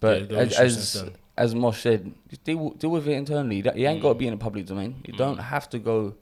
But 0.00 0.20
Yeah, 0.22 0.26
there 0.26 0.36
were 0.36 0.42
as 0.44 0.52
issues 0.60 0.76
as, 0.76 1.02
then. 1.02 1.12
as 1.38 1.54
Mosh 1.54 1.80
said, 1.82 2.12
just 2.28 2.44
deal, 2.44 2.70
deal 2.70 2.90
with 2.90 3.08
it 3.08 3.12
internally. 3.12 3.62
That 3.62 3.76
you 3.76 3.86
ain't 3.86 4.00
Mm. 4.00 4.02
got 4.02 4.08
to 4.10 4.14
be 4.16 4.26
in 4.26 4.32
the 4.32 4.38
public 4.38 4.66
domain. 4.66 4.96
You 5.06 5.14
don't 5.14 5.38
have 5.38 5.68
to 5.70 5.78
go 5.78 6.14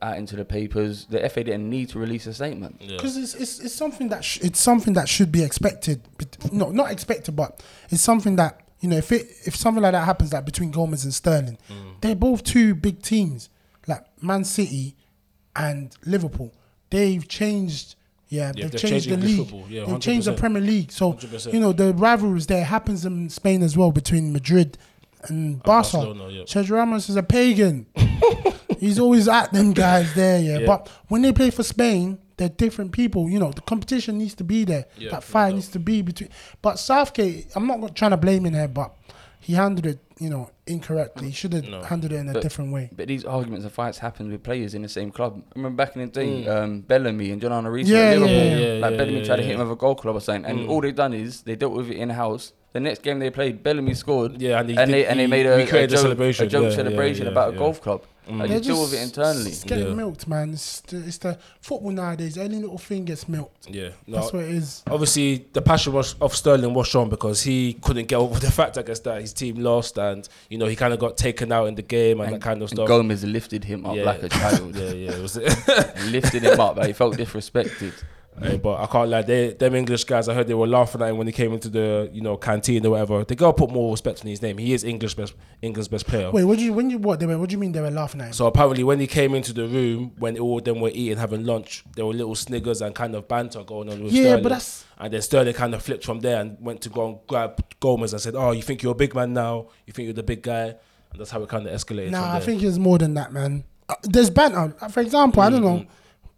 out 0.00 0.16
into 0.16 0.34
the 0.34 0.44
papers. 0.44 1.04
The 1.08 1.24
FA 1.30 1.44
didn't 1.44 1.68
need 1.70 1.90
to 1.90 1.98
release 1.98 2.26
a 2.26 2.34
statement. 2.34 2.80
yeah. 2.80 2.96
because 2.96 3.16
it's, 3.16 3.34
it's 3.34 3.60
it's 3.60 3.74
something 3.74 4.08
that 4.08 4.24
sh- 4.24 4.40
it's 4.42 4.60
something 4.60 4.94
that 4.94 5.08
should 5.08 5.30
be 5.30 5.44
expected. 5.44 6.00
bet- 6.18 6.52
No, 6.52 6.70
not 6.72 6.90
expected, 6.90 7.36
but 7.36 7.62
it's 7.90 8.02
something 8.02 8.34
that 8.36 8.61
you 8.82 8.88
know 8.90 8.96
if 8.98 9.10
it 9.12 9.26
if 9.46 9.56
something 9.56 9.82
like 9.82 9.92
that 9.92 10.04
happens 10.04 10.32
like 10.34 10.44
between 10.44 10.70
Gomez 10.70 11.04
and 11.04 11.14
Sterling, 11.14 11.56
Mm. 11.70 12.00
they're 12.02 12.14
both 12.14 12.44
two 12.44 12.74
big 12.74 13.00
teams 13.00 13.48
like 13.86 14.04
Man 14.22 14.44
City 14.44 14.94
and 15.56 15.96
Liverpool. 16.04 16.52
They've 16.90 17.26
changed. 17.26 17.94
Yeah, 18.28 18.52
Yeah, 18.54 18.62
they've, 18.64 18.70
they've 18.72 18.80
changed, 18.80 19.08
changed 19.08 19.22
the 19.22 19.26
league. 19.26 19.64
yeah, 19.70 19.84
they've 19.84 20.00
changed 20.00 20.26
the 20.26 20.32
Premier 20.34 20.62
League. 20.62 20.90
So 20.92 21.12
100%. 21.14 21.52
you 21.52 21.60
know 21.60 21.72
the 21.72 21.94
rivalries 21.94 22.46
there 22.46 22.64
happens 22.64 23.04
in 23.06 23.28
Spain 23.30 23.62
as 23.62 23.76
well 23.76 23.92
between 23.92 24.32
Madrid 24.32 24.78
and 25.28 25.62
Barca. 25.62 25.98
Barcelona, 25.98 26.28
yeah. 26.30 26.42
Sergio 26.44 26.70
Ramos 26.72 27.08
is 27.08 27.16
a 27.16 27.22
pagan. 27.22 27.86
He's 28.78 28.98
always 28.98 29.28
at 29.28 29.52
them 29.52 29.72
guys 29.72 30.12
there, 30.14 30.40
yeah. 30.40 30.58
Yeah. 30.58 30.66
But 30.66 30.88
when 31.08 31.22
they 31.22 31.32
play 31.32 31.50
for 31.50 31.62
Spain, 31.62 32.18
they're 32.42 32.56
different 32.66 32.92
people. 32.92 33.28
You 33.30 33.38
know, 33.38 33.52
the 33.52 33.60
competition 33.62 34.18
needs 34.18 34.34
to 34.36 34.44
be 34.44 34.64
there. 34.64 34.86
Yeah, 34.98 35.10
that 35.10 35.16
no 35.16 35.20
fight 35.20 35.48
doubt. 35.50 35.54
needs 35.54 35.68
to 35.68 35.78
be 35.78 36.02
between. 36.02 36.30
But 36.60 36.78
Southgate, 36.78 37.46
I'm 37.54 37.66
not 37.66 37.94
trying 37.94 38.10
to 38.10 38.16
blame 38.16 38.46
him 38.46 38.54
here, 38.54 38.68
but 38.68 38.90
he 39.38 39.54
handled 39.54 39.86
it, 39.86 39.98
you 40.20 40.30
know, 40.30 40.50
incorrectly. 40.66 41.26
He 41.28 41.32
should 41.32 41.52
have 41.52 41.64
No. 41.68 41.82
handled 41.82 42.12
it 42.12 42.16
in 42.16 42.28
a 42.28 42.40
different 42.40 42.72
way. 42.72 42.90
But 42.94 43.08
these 43.08 43.24
arguments 43.24 43.64
and 43.64 43.72
fights 43.72 43.98
happen 43.98 44.30
with 44.30 44.42
players 44.42 44.74
in 44.74 44.82
the 44.82 44.88
same 44.88 45.10
club. 45.10 45.32
I 45.38 45.52
remember 45.58 45.76
back 45.84 45.96
in 45.96 46.02
the 46.02 46.08
day, 46.08 46.46
um, 46.48 46.80
Bellamy 46.80 47.30
and 47.32 47.40
John 47.40 47.52
Arne 47.52 47.64
Yeah, 47.86 48.12
yeah, 48.14 48.24
yeah, 48.24 48.26
yeah, 48.26 48.80
like 48.80 48.92
yeah, 48.92 48.96
Bellamy 48.98 49.18
yeah, 49.18 49.24
tried 49.24 49.36
to 49.36 49.42
hit 49.42 49.54
him 49.54 49.60
with 49.60 49.72
a 49.72 49.76
goal 49.76 49.94
club 49.94 50.16
or 50.16 50.20
something, 50.20 50.44
and 50.50 50.68
all 50.68 50.80
they've 50.80 50.94
done 50.94 51.12
is 51.12 51.42
they 51.42 51.56
dealt 51.56 51.72
with 51.74 51.90
it 51.90 51.96
in 51.96 52.10
house. 52.10 52.52
The 52.72 52.80
next 52.80 53.02
game 53.02 53.18
they 53.18 53.30
played, 53.30 53.62
Bellamy 53.62 53.94
scored. 53.94 54.40
Yeah, 54.40 54.60
and 54.60 54.68
he 54.70 54.76
and 54.76 54.90
did- 54.90 54.94
they 54.94 55.06
and 55.06 55.18
they 55.18 55.24
he 55.24 55.30
made 55.30 55.46
a, 55.46 55.54
a 55.54 55.56
recreated 55.58 55.90
the 55.90 55.96
joke, 55.96 56.02
celebration. 56.02 56.46
a 56.46 56.48
joke 56.48 56.62
Yeah, 56.62 56.68
yeah, 56.70 56.76
celebration 56.76 57.24
yeah, 57.26 57.32
about 57.32 57.54
a 57.54 57.56
golf 57.58 57.80
club. 57.82 58.02
Mm. 58.28 58.38
Like, 58.38 58.48
They're 58.50 58.58
just 58.58 58.68
deal 58.68 58.82
with 58.82 58.94
it 58.94 59.02
internally. 59.02 59.50
It's 59.50 59.64
getting 59.64 59.88
Yeah. 59.88 59.94
milked, 59.94 60.28
man. 60.28 60.52
It's 60.52 60.80
the, 60.80 60.98
it's 60.98 61.18
the 61.18 61.38
football 61.60 61.90
nowadays. 61.90 62.38
Any 62.38 62.56
little 62.56 62.78
thing 62.78 63.04
gets 63.04 63.28
milked. 63.28 63.68
Yeah, 63.68 63.90
no, 64.06 64.20
That's 64.20 64.32
what 64.32 64.44
it 64.44 64.50
is. 64.50 64.82
obviously 64.90 65.46
the 65.52 65.62
passion 65.62 65.92
was 65.92 66.14
of 66.20 66.34
Sterling 66.34 66.72
was 66.72 66.86
shown 66.86 67.08
because 67.08 67.42
he 67.42 67.74
couldn't 67.74 68.06
get 68.06 68.16
over 68.16 68.38
the 68.46 68.50
fact, 68.50 68.78
I 68.78 68.82
guess, 68.82 69.00
that 69.00 69.20
his 69.20 69.32
team 69.32 69.56
lost 69.56 69.98
and 69.98 70.28
you 70.48 70.58
know 70.58 70.66
he 70.66 70.76
kind 70.76 70.92
of 70.92 71.00
got 71.00 71.16
taken 71.16 71.50
out 71.50 71.66
in 71.66 71.74
the 71.74 71.82
game 71.82 72.20
and, 72.20 72.34
that 72.34 72.40
kind 72.40 72.62
of 72.62 72.70
stuff. 72.70 72.86
Gomez 72.86 73.24
lifted 73.24 73.64
him 73.64 73.84
up 73.84 73.96
yeah. 73.96 74.04
like 74.04 74.22
a 74.22 74.28
child. 74.28 74.76
yeah, 74.76 74.90
yeah, 74.90 75.12
it 75.12 75.22
was. 75.22 75.36
lifted 76.10 76.42
him 76.44 76.60
up. 76.60 76.76
Like, 76.76 76.86
he 76.88 76.92
felt 76.92 77.16
disrespected. 77.16 77.92
Hey, 78.40 78.56
but 78.56 78.80
I 78.80 78.86
can't 78.86 79.10
lie, 79.10 79.20
they, 79.22 79.52
them 79.52 79.74
English 79.74 80.04
guys, 80.04 80.26
I 80.26 80.32
heard 80.34 80.46
they 80.48 80.54
were 80.54 80.66
laughing 80.66 81.02
at 81.02 81.10
him 81.10 81.18
when 81.18 81.26
he 81.26 81.32
came 81.34 81.52
into 81.52 81.68
the 81.68 82.08
you 82.14 82.22
know 82.22 82.36
canteen 82.38 82.84
or 82.86 82.90
whatever. 82.90 83.24
They 83.24 83.34
gotta 83.34 83.52
put 83.52 83.70
more 83.70 83.90
respect 83.92 84.22
on 84.22 84.26
his 84.26 84.40
name. 84.40 84.56
He 84.56 84.72
is 84.72 84.84
English 84.84 85.14
best, 85.14 85.34
England's 85.60 85.88
best 85.88 86.06
player. 86.06 86.30
Wait, 86.30 86.44
what 86.44 86.56
do 86.58 86.64
you 86.64 86.72
when 86.72 86.88
you 86.88 86.96
what 86.98 87.20
they 87.20 87.26
were? 87.26 87.38
What 87.38 87.50
do 87.50 87.52
you 87.54 87.58
mean 87.58 87.72
they 87.72 87.82
were 87.82 87.90
laughing 87.90 88.22
at 88.22 88.28
him? 88.28 88.32
So 88.32 88.46
apparently, 88.46 88.84
when 88.84 89.00
he 89.00 89.06
came 89.06 89.34
into 89.34 89.52
the 89.52 89.66
room, 89.68 90.12
when 90.18 90.38
all 90.38 90.58
of 90.58 90.64
them 90.64 90.80
were 90.80 90.90
eating, 90.94 91.18
having 91.18 91.44
lunch, 91.44 91.84
there 91.94 92.06
were 92.06 92.14
little 92.14 92.34
sniggers 92.34 92.80
and 92.80 92.94
kind 92.94 93.14
of 93.14 93.28
banter 93.28 93.62
going 93.64 93.90
on 93.90 94.02
with 94.02 94.12
Yeah, 94.12 94.22
Sterling. 94.22 94.42
but 94.42 94.48
that's- 94.48 94.84
and 94.98 95.12
then 95.12 95.20
Sterling 95.22 95.54
kind 95.54 95.74
of 95.74 95.82
flipped 95.82 96.04
from 96.04 96.20
there 96.20 96.40
and 96.40 96.56
went 96.58 96.80
to 96.82 96.88
go 96.88 97.06
and 97.08 97.18
grab 97.26 97.62
Gomez 97.80 98.12
and 98.14 98.22
said, 98.22 98.34
"Oh, 98.34 98.52
you 98.52 98.62
think 98.62 98.82
you're 98.82 98.92
a 98.92 98.94
big 98.94 99.14
man 99.14 99.34
now? 99.34 99.66
You 99.86 99.92
think 99.92 100.06
you're 100.06 100.14
the 100.14 100.22
big 100.22 100.42
guy?" 100.42 100.74
And 101.12 101.20
that's 101.20 101.30
how 101.30 101.42
it 101.42 101.48
kind 101.50 101.66
of 101.66 101.72
escalated. 101.74 102.10
Nah, 102.12 102.34
I 102.34 102.40
think 102.40 102.62
it's 102.62 102.78
more 102.78 102.96
than 102.96 103.12
that, 103.14 103.30
man. 103.32 103.64
Uh, 103.90 103.94
there's 104.04 104.30
banter. 104.30 104.74
Uh, 104.80 104.88
For 104.88 105.00
example, 105.00 105.42
I 105.42 105.50
don't 105.50 105.62
Mm-hmm. 105.62 105.76
know. 105.84 105.86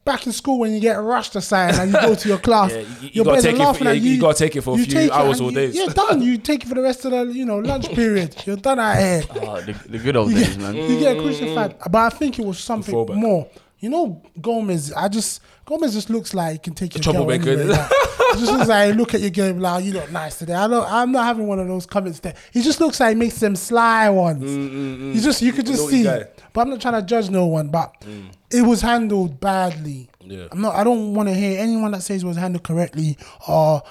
Back 0.04 0.26
in 0.26 0.32
school, 0.32 0.58
when 0.58 0.74
you 0.74 0.80
get 0.80 0.96
rushed 1.02 1.34
aside 1.34 1.76
and 1.76 1.90
you 1.90 1.98
go 1.98 2.14
to 2.14 2.28
your 2.28 2.36
class, 2.38 2.72
Yeah, 2.74 2.78
you- 2.80 2.86
you 3.00 3.10
your 3.14 3.24
gotta 3.24 3.36
boys 3.36 3.44
are 3.46 3.48
take 3.48 3.54
it 3.54 3.58
for- 3.58 3.64
laughing 3.64 3.84
yeah, 3.86 3.92
at 3.92 4.00
you 4.00 4.10
you. 4.12 4.20
gotta 4.20 4.38
take 4.38 4.56
it 4.56 4.60
for 4.60 4.78
a 4.78 4.82
few 4.84 5.10
hours 5.10 5.40
and 5.40 5.48
or 5.48 5.50
you- 5.52 5.56
days. 5.56 5.74
Yeah, 5.76 5.86
done. 5.86 6.22
You 6.22 6.36
take 6.36 6.62
it 6.64 6.68
for 6.68 6.74
the 6.74 6.82
rest 6.82 7.04
of 7.06 7.12
the 7.12 7.24
you 7.32 7.46
know 7.46 7.58
lunch 7.58 7.88
period. 7.94 8.36
You're 8.46 8.56
done 8.56 8.78
out 8.80 8.98
here. 8.98 9.22
Oh, 9.36 9.60
the, 9.62 9.72
the 9.88 9.98
good 9.98 10.16
old 10.16 10.30
days, 10.34 10.58
man. 10.58 10.74
You 10.74 10.98
get 11.00 11.16
crucified. 11.18 11.76
But 11.90 12.12
I 12.12 12.16
think 12.16 12.38
it 12.38 12.44
was 12.44 12.58
something 12.58 12.94
more. 13.14 13.48
You 13.84 13.90
know, 13.90 14.22
Gomez. 14.40 14.94
I 14.94 15.08
just 15.08 15.42
Gomez 15.66 15.92
just 15.92 16.08
looks 16.08 16.32
like 16.32 16.52
he 16.52 16.58
can 16.58 16.72
take 16.72 16.94
your 16.94 17.02
troublemaker, 17.02 17.50
anyway, 17.50 17.66
like, 17.66 17.90
It 17.90 18.38
just 18.38 18.50
looks 18.50 18.66
like 18.66 18.94
look 18.94 19.12
at 19.12 19.20
your 19.20 19.28
game 19.28 19.58
like 19.58 19.74
"Oh, 19.74 19.84
you 19.84 19.92
look 19.92 20.10
nice 20.10 20.38
today. 20.38 20.54
I 20.54 20.66
don't. 20.66 20.90
I'm 20.90 21.12
not 21.12 21.26
having 21.26 21.46
one 21.46 21.58
of 21.58 21.68
those 21.68 21.84
comments 21.84 22.20
there. 22.20 22.32
He 22.50 22.62
just 22.62 22.80
looks 22.80 22.98
like 22.98 23.10
he 23.10 23.14
makes 23.14 23.38
them 23.40 23.54
sly 23.54 24.08
ones. 24.08 24.42
You 24.50 25.20
just 25.20 25.42
you 25.42 25.52
could 25.52 25.66
just 25.66 25.86
see. 25.90 26.04
But 26.04 26.60
I'm 26.62 26.70
not 26.70 26.80
trying 26.80 26.94
to 26.94 27.02
judge 27.02 27.28
no 27.28 27.44
one. 27.44 27.68
But 27.68 27.94
it 28.50 28.62
was 28.62 28.80
handled 28.80 29.38
badly. 29.38 30.08
Yeah. 30.22 30.46
I'm 30.50 30.62
not. 30.62 30.76
I 30.76 30.82
don't 30.82 31.12
want 31.12 31.28
to 31.28 31.34
hear 31.34 31.60
anyone 31.60 31.90
that 31.90 32.02
says 32.02 32.22
it 32.22 32.26
was 32.26 32.38
handled 32.38 32.64
correctly 32.64 33.18
or 33.46 33.82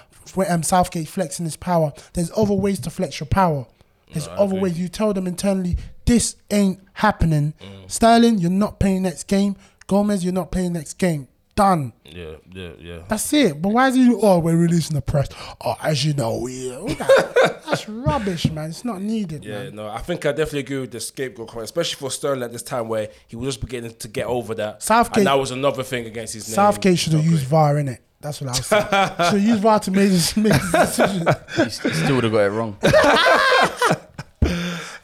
um, 0.50 0.64
Southgate 0.64 1.08
flexing 1.08 1.46
his 1.46 1.56
power. 1.56 1.94
There's 2.14 2.32
other 2.36 2.56
ways 2.56 2.80
to 2.80 2.90
flex 2.90 3.20
your 3.20 3.28
power. 3.28 3.68
There's 4.12 4.28
I 4.28 4.38
other 4.38 4.56
ways. 4.56 4.80
You 4.80 4.88
tell 4.88 5.14
them 5.14 5.28
internally, 5.28 5.78
this 6.06 6.36
ain't 6.52 6.80
happening. 6.94 7.54
Mm. 7.62 7.92
Sterling, 7.92 8.38
you're 8.38 8.52
not 8.52 8.80
playing 8.80 9.04
next 9.04 9.28
game. 9.28 9.56
Gomez, 9.88 10.24
you're 10.24 10.34
not 10.34 10.52
playing 10.52 10.74
next 10.74 10.94
game. 10.94 11.28
Done. 11.56 11.94
Yeah, 12.04 12.38
yeah, 12.52 12.72
yeah. 12.80 13.00
That's 13.08 13.32
it. 13.32 13.62
But 13.62 13.70
why 13.70 13.88
is 13.90 13.94
he? 13.96 14.12
Oh, 14.20 14.40
we're 14.40 14.58
releasing 14.58 14.96
the 14.96 15.04
press. 15.04 15.28
Oh, 15.64 15.76
as 15.84 16.04
you 16.04 16.14
know, 16.16 16.40
we. 16.40 16.72
Uh, 16.74 16.80
all 16.80 16.88
that- 16.88 17.62
That's 17.68 17.88
rubbish, 17.88 18.50
man. 18.52 18.70
It's 18.72 18.84
not 18.84 19.02
needed, 19.02 19.46
Yeah, 19.46 19.64
man. 19.66 19.76
no, 19.76 19.88
I 19.88 20.00
think 20.00 20.26
I 20.26 20.30
definitely 20.32 20.60
agree 20.62 20.80
with 20.80 20.92
the 20.92 21.00
scapegoat 21.00 21.48
comment, 21.50 21.66
especially 21.66 21.98
for 22.00 22.10
Sterling 22.12 22.42
at 22.44 22.52
this 22.52 22.64
time 22.64 22.88
where 22.88 23.10
he 23.28 23.36
was 23.36 23.50
just 23.50 23.62
beginning 23.62 23.94
to 23.96 24.08
get 24.08 24.26
over 24.26 24.56
that. 24.56 24.82
Southgate- 24.82 25.18
and 25.20 25.28
that 25.28 25.34
was 25.36 25.52
another 25.52 25.84
thing 25.84 26.06
against 26.08 26.34
his 26.34 26.48
name. 26.48 26.56
Southgate 26.56 26.98
should 26.98 27.14
have 27.14 27.24
used. 27.26 27.46
VAR 27.46 27.78
in 27.78 27.88
it. 27.88 28.02
That's 28.20 28.42
what 28.42 28.50
I 28.50 28.52
was 28.58 28.66
saying. 28.66 28.84
should 28.92 28.92
have 28.92 29.42
used 29.44 29.62
VAR 29.62 29.80
to 29.82 29.92
make 29.92 30.10
this, 30.10 30.36
make 30.38 30.54
this 30.54 30.72
decision. 30.96 31.28
He 31.56 31.70
still 31.70 32.16
would 32.16 32.24
have 32.24 32.34
got 32.34 32.40
it 32.40 32.50
wrong. 32.50 32.78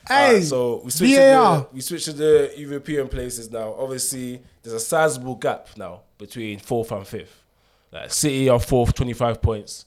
Hey, 0.09 0.25
Alright, 0.25 0.43
so 0.43 0.81
we 0.83 0.89
switch, 0.89 1.11
to 1.11 1.17
the, 1.17 1.67
we 1.71 1.81
switch 1.81 2.05
to 2.05 2.13
the 2.13 2.51
European 2.57 3.07
places 3.07 3.51
now. 3.51 3.75
Obviously, 3.77 4.41
there's 4.63 4.73
a 4.73 4.79
sizable 4.79 5.35
gap 5.35 5.67
now 5.77 6.01
between 6.17 6.57
fourth 6.57 6.91
and 6.91 7.05
fifth. 7.05 7.43
Like 7.91 8.11
City 8.11 8.49
are 8.49 8.59
fourth, 8.59 8.95
25 8.95 9.39
points. 9.39 9.85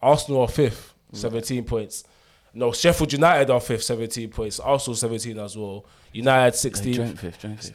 Arsenal 0.00 0.42
are 0.42 0.48
fifth, 0.48 0.94
mm. 1.12 1.16
17 1.16 1.64
points. 1.64 2.04
No, 2.54 2.70
Sheffield 2.70 3.12
United 3.12 3.50
are 3.50 3.60
fifth, 3.60 3.82
17 3.82 4.30
points. 4.30 4.60
Arsenal 4.60 4.94
17 4.94 5.36
as 5.40 5.56
well. 5.56 5.84
United 6.12 6.56
16. 6.56 6.94
Joint 6.94 7.18
fifth, 7.18 7.36
fifth. 7.36 7.72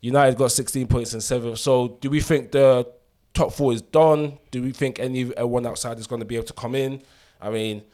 United 0.00 0.36
got 0.36 0.50
16 0.50 0.88
points 0.88 1.14
in 1.14 1.20
seventh. 1.20 1.58
So 1.58 1.98
do 2.00 2.10
we 2.10 2.20
think 2.20 2.50
the 2.50 2.84
top 3.32 3.52
four 3.52 3.72
is 3.72 3.82
done? 3.82 4.38
Do 4.50 4.60
we 4.60 4.72
think 4.72 4.98
anyone 4.98 5.66
uh, 5.66 5.70
outside 5.70 6.00
is 6.00 6.08
going 6.08 6.20
to 6.20 6.26
be 6.26 6.34
able 6.34 6.46
to 6.46 6.52
come 6.52 6.74
in? 6.74 7.00
I 7.40 7.50
mean, 7.50 7.84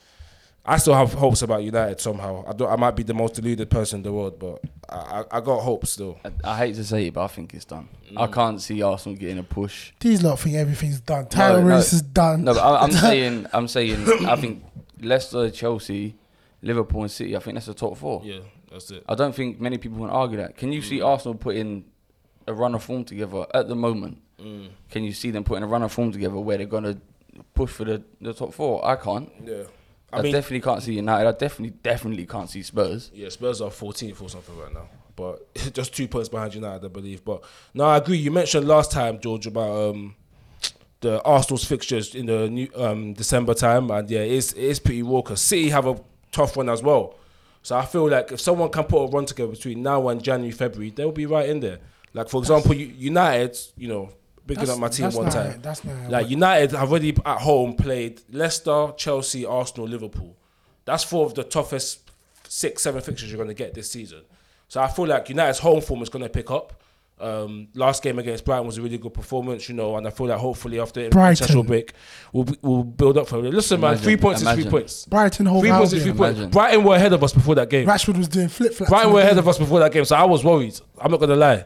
I 0.66 0.78
still 0.78 0.94
have 0.94 1.12
hopes 1.12 1.42
about 1.42 1.62
United 1.62 2.00
somehow. 2.00 2.44
I 2.48 2.54
don't. 2.54 2.70
I 2.70 2.76
might 2.76 2.92
be 2.92 3.02
the 3.02 3.12
most 3.12 3.34
deluded 3.34 3.68
person 3.68 3.98
in 3.98 4.02
the 4.02 4.12
world, 4.12 4.38
but 4.38 4.62
I, 4.88 4.96
I, 4.96 5.24
I 5.38 5.40
got 5.40 5.60
hope 5.60 5.86
still. 5.86 6.18
I, 6.24 6.52
I 6.52 6.56
hate 6.56 6.74
to 6.76 6.84
say 6.84 7.08
it, 7.08 7.14
but 7.14 7.24
I 7.24 7.26
think 7.26 7.52
it's 7.52 7.66
done. 7.66 7.88
Mm. 8.10 8.20
I 8.20 8.26
can't 8.28 8.60
see 8.62 8.80
Arsenal 8.82 9.18
getting 9.18 9.38
a 9.38 9.42
push. 9.42 9.92
these 10.00 10.22
lot 10.22 10.38
think 10.38 10.56
everything's 10.56 11.00
done. 11.00 11.26
Title 11.26 11.62
no. 11.62 11.76
race 11.76 11.92
is 11.92 12.00
done. 12.02 12.44
No, 12.44 12.54
but 12.54 12.60
I, 12.60 12.82
I'm 12.82 12.92
saying, 13.06 13.46
I'm 13.52 13.68
saying, 13.68 14.08
I 14.26 14.36
think 14.36 14.64
Leicester, 15.00 15.50
Chelsea, 15.50 16.16
Liverpool, 16.62 17.02
and 17.02 17.10
City. 17.10 17.36
I 17.36 17.40
think 17.40 17.56
that's 17.56 17.66
the 17.66 17.74
top 17.74 17.98
four. 17.98 18.22
Yeah, 18.24 18.38
that's 18.72 18.90
it. 18.90 19.04
I 19.06 19.14
don't 19.14 19.34
think 19.34 19.60
many 19.60 19.76
people 19.76 19.98
can 19.98 20.08
argue 20.10 20.38
that. 20.38 20.56
Can 20.56 20.72
you 20.72 20.80
see 20.80 21.00
Mm. 21.00 21.06
Arsenal 21.06 21.34
putting 21.34 21.84
a 22.46 22.54
run 22.54 22.74
of 22.74 22.82
form 22.82 23.04
together 23.04 23.46
at 23.54 23.68
the 23.68 23.74
moment. 23.74 24.18
Mm. 24.38 24.68
Can 24.90 25.04
you 25.04 25.12
see 25.12 25.30
them 25.30 25.44
putting 25.44 25.64
a 25.64 25.66
run 25.66 25.82
of 25.82 25.92
form 25.92 26.12
together 26.12 26.36
where 26.36 26.58
they're 26.58 26.66
gonna 26.66 26.98
push 27.54 27.70
for 27.70 27.84
the, 27.84 28.02
the 28.20 28.32
top 28.32 28.52
four? 28.54 28.84
I 28.84 28.96
can't. 28.96 29.30
Yeah. 29.44 29.64
I, 30.14 30.18
I 30.18 30.22
mean, 30.22 30.32
definitely 30.32 30.60
can't 30.60 30.82
see 30.82 30.94
United. 30.94 31.28
I 31.28 31.32
definitely, 31.32 31.76
definitely 31.82 32.26
can't 32.26 32.48
see 32.48 32.62
Spurs. 32.62 33.10
Yeah, 33.12 33.28
Spurs 33.28 33.60
are 33.60 33.70
14th 33.70 34.22
or 34.22 34.28
something 34.28 34.56
right 34.58 34.72
now, 34.72 34.88
but 35.16 35.52
just 35.72 35.94
two 35.94 36.06
points 36.08 36.28
behind 36.28 36.54
United, 36.54 36.84
I 36.84 36.88
believe. 36.88 37.24
But 37.24 37.42
no, 37.74 37.84
I 37.84 37.98
agree. 37.98 38.18
You 38.18 38.30
mentioned 38.30 38.68
last 38.68 38.92
time, 38.92 39.18
George, 39.20 39.46
about 39.46 39.90
um, 39.90 40.14
the 41.00 41.22
Arsenal's 41.22 41.64
fixtures 41.64 42.14
in 42.14 42.26
the 42.26 42.48
new 42.48 42.68
um, 42.76 43.12
December 43.12 43.54
time, 43.54 43.90
and 43.90 44.08
yeah, 44.08 44.20
it's 44.20 44.52
it's 44.52 44.78
pretty 44.78 45.02
raw. 45.02 45.20
Cause 45.22 45.40
City 45.40 45.70
have 45.70 45.86
a 45.86 46.00
tough 46.32 46.56
one 46.56 46.68
as 46.68 46.82
well. 46.82 47.16
So 47.62 47.76
I 47.76 47.84
feel 47.86 48.08
like 48.08 48.30
if 48.30 48.40
someone 48.40 48.70
can 48.70 48.84
put 48.84 49.04
a 49.04 49.06
run 49.08 49.26
together 49.26 49.52
between 49.52 49.82
now 49.82 50.08
and 50.08 50.22
January, 50.22 50.52
February, 50.52 50.90
they'll 50.90 51.12
be 51.12 51.26
right 51.26 51.48
in 51.48 51.60
there. 51.60 51.78
Like 52.12 52.28
for 52.28 52.40
example, 52.40 52.74
United, 52.74 53.58
you 53.76 53.88
know, 53.88 54.10
picking 54.46 54.68
up 54.70 54.78
my 54.78 54.88
team 54.88 55.10
one 55.12 55.24
not- 55.26 55.32
time. 55.32 55.60
That's 55.62 55.84
not 55.84 56.10
Like 56.10 56.28
United 56.30 56.72
have 56.72 56.90
already 56.90 57.16
at 57.24 57.38
home 57.38 57.74
played 57.74 58.20
Leicester, 58.30 58.92
Chelsea, 58.96 59.44
Arsenal, 59.46 59.88
Liverpool. 59.88 60.36
That's 60.84 61.02
four 61.04 61.24
of 61.26 61.34
the 61.34 61.44
toughest 61.44 62.10
six, 62.48 62.82
seven 62.82 63.00
fixtures 63.00 63.30
you're 63.30 63.38
going 63.38 63.48
to 63.48 63.54
get 63.54 63.74
this 63.74 63.90
season. 63.90 64.22
So 64.68 64.80
I 64.80 64.88
feel 64.88 65.06
like 65.06 65.28
United's 65.28 65.58
home 65.58 65.80
form 65.80 66.02
is 66.02 66.08
going 66.08 66.22
to 66.24 66.28
pick 66.28 66.50
up. 66.50 66.80
Um, 67.20 67.68
last 67.74 68.02
game 68.02 68.18
against 68.18 68.44
Brighton 68.44 68.66
was 68.66 68.76
a 68.76 68.82
really 68.82 68.98
good 68.98 69.14
performance, 69.14 69.68
you 69.68 69.74
know, 69.76 69.96
and 69.96 70.04
I 70.06 70.10
feel 70.10 70.26
like 70.26 70.38
hopefully 70.38 70.80
after 70.80 71.04
the 71.04 71.10
Brighton. 71.10 71.30
international 71.44 71.62
break, 71.62 71.92
we'll, 72.32 72.42
be- 72.44 72.58
we'll 72.60 72.82
build 72.82 73.16
up 73.16 73.28
from 73.28 73.46
it. 73.46 73.54
Listen, 73.54 73.80
man, 73.80 73.96
three 73.96 74.16
points 74.16 74.42
is 74.42 74.50
three 74.52 74.68
points. 74.68 75.06
Brighton 75.06 75.46
whole 75.46 75.60
Three 75.60 75.70
points 75.70 75.92
is 75.92 76.02
three 76.02 76.10
Albion. 76.10 76.34
points. 76.36 76.52
Brighton 76.52 76.82
were 76.82 76.96
ahead 76.96 77.12
of 77.12 77.22
us 77.22 77.32
before 77.32 77.54
that 77.54 77.70
game. 77.70 77.86
Rashford 77.86 78.18
was 78.18 78.26
doing 78.26 78.48
flip 78.48 78.74
flops. 78.74 78.90
Brighton 78.90 79.12
were 79.12 79.20
ahead 79.20 79.38
of 79.38 79.46
us 79.46 79.58
before 79.58 79.78
that 79.78 79.92
game, 79.92 80.04
so 80.04 80.16
I 80.16 80.24
was 80.24 80.42
worried. 80.42 80.78
I'm 81.00 81.12
not 81.12 81.20
gonna 81.20 81.36
lie. 81.36 81.64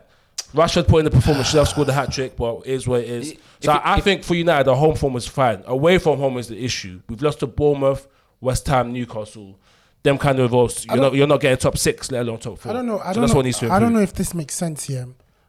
Rashford 0.55 0.89
put 0.89 0.99
in 0.99 1.05
the 1.05 1.11
performance, 1.11 1.49
should 1.49 1.59
have 1.59 1.69
scored 1.69 1.89
the 1.89 1.93
hat 1.93 2.11
trick, 2.13 2.37
but 2.37 2.61
it 2.61 2.73
is 2.73 2.89
what 2.89 3.01
it 3.01 3.09
is. 3.09 3.35
So 3.61 3.73
it- 3.73 3.77
I, 3.77 3.97
I 3.97 4.01
think 4.01 4.25
for 4.25 4.35
United, 4.35 4.65
the 4.65 4.75
home 4.75 4.97
form 4.97 5.17
is 5.17 5.27
fine. 5.27 5.63
Away 5.67 5.99
from 5.99 6.19
home 6.19 6.39
is 6.39 6.49
the 6.49 6.63
issue. 6.65 7.01
We've 7.09 7.21
lost 7.21 7.41
to 7.41 7.47
Bournemouth, 7.47 8.07
West 8.41 8.67
Ham, 8.69 8.93
Newcastle. 8.93 9.59
Them 10.03 10.17
kind 10.17 10.39
of 10.39 10.53
roles. 10.53 10.87
You're 10.87 10.97
don't- 10.97 11.15
you're 11.15 11.27
not 11.27 11.41
getting 11.41 11.59
top 11.59 11.77
six, 11.77 12.11
let 12.11 12.23
alone 12.23 12.39
top 12.39 12.59
four. 12.59 12.71
I 12.71 12.75
don't 12.75 12.87
know. 12.87 12.99
I 12.99 13.09
so 13.09 13.15
don't 13.15 13.23
that's 13.23 13.33
know. 13.33 13.37
what 13.37 13.45
needs 13.45 13.59
to 13.59 13.71
I 13.71 13.79
don't 13.79 13.93
know 13.93 14.01
if 14.01 14.15
this 14.15 14.33
makes 14.33 14.55
sense 14.55 14.85
here, 14.85 15.09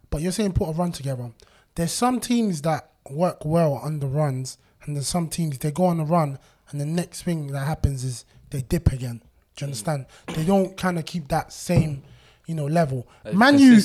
but 0.09 0.21
you're 0.21 0.31
saying 0.31 0.53
put 0.53 0.69
a 0.69 0.73
run 0.73 0.91
together. 0.91 1.31
There's 1.75 1.91
some 1.91 2.19
teams 2.19 2.61
that 2.63 2.89
work 3.09 3.45
well 3.45 3.73
on 3.75 3.99
the 3.99 4.07
runs, 4.07 4.57
and 4.83 4.95
there's 4.95 5.07
some 5.07 5.29
teams 5.29 5.59
they 5.59 5.71
go 5.71 5.85
on 5.85 5.99
a 5.99 6.03
run, 6.03 6.39
and 6.71 6.81
the 6.81 6.85
next 6.85 7.23
thing 7.23 7.47
that 7.47 7.65
happens 7.65 8.03
is 8.03 8.25
they 8.49 8.61
dip 8.63 8.91
again. 8.91 9.21
Do 9.55 9.65
you 9.65 9.67
mm. 9.67 9.69
understand? 9.69 10.05
They 10.35 10.45
don't 10.45 10.75
kind 10.75 10.97
of 10.97 11.05
keep 11.05 11.27
that 11.29 11.53
same, 11.53 12.03
you 12.49 12.55
know, 12.55 12.65
level. 12.65 13.07
Uh, 13.25 13.31
Man 13.33 13.59
U, 13.59 13.79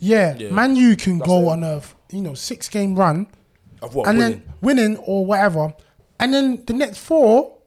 yeah, 0.00 0.36
Yeah. 0.38 0.50
Man 0.50 0.76
U 0.76 0.96
can 0.96 1.18
That's 1.18 1.28
go 1.28 1.38
it. 1.48 1.52
on 1.54 1.64
a 1.64 1.82
you 2.10 2.22
know 2.22 2.34
six 2.34 2.68
game 2.68 2.94
run, 2.94 3.26
Of 3.82 3.94
what? 3.94 4.08
and 4.08 4.18
winning. 4.18 4.42
then 4.46 4.54
winning 4.62 4.96
or 4.98 5.26
whatever, 5.26 5.74
and 6.20 6.32
then 6.32 6.62
the 6.66 6.72
next 6.72 6.98
four, 6.98 7.58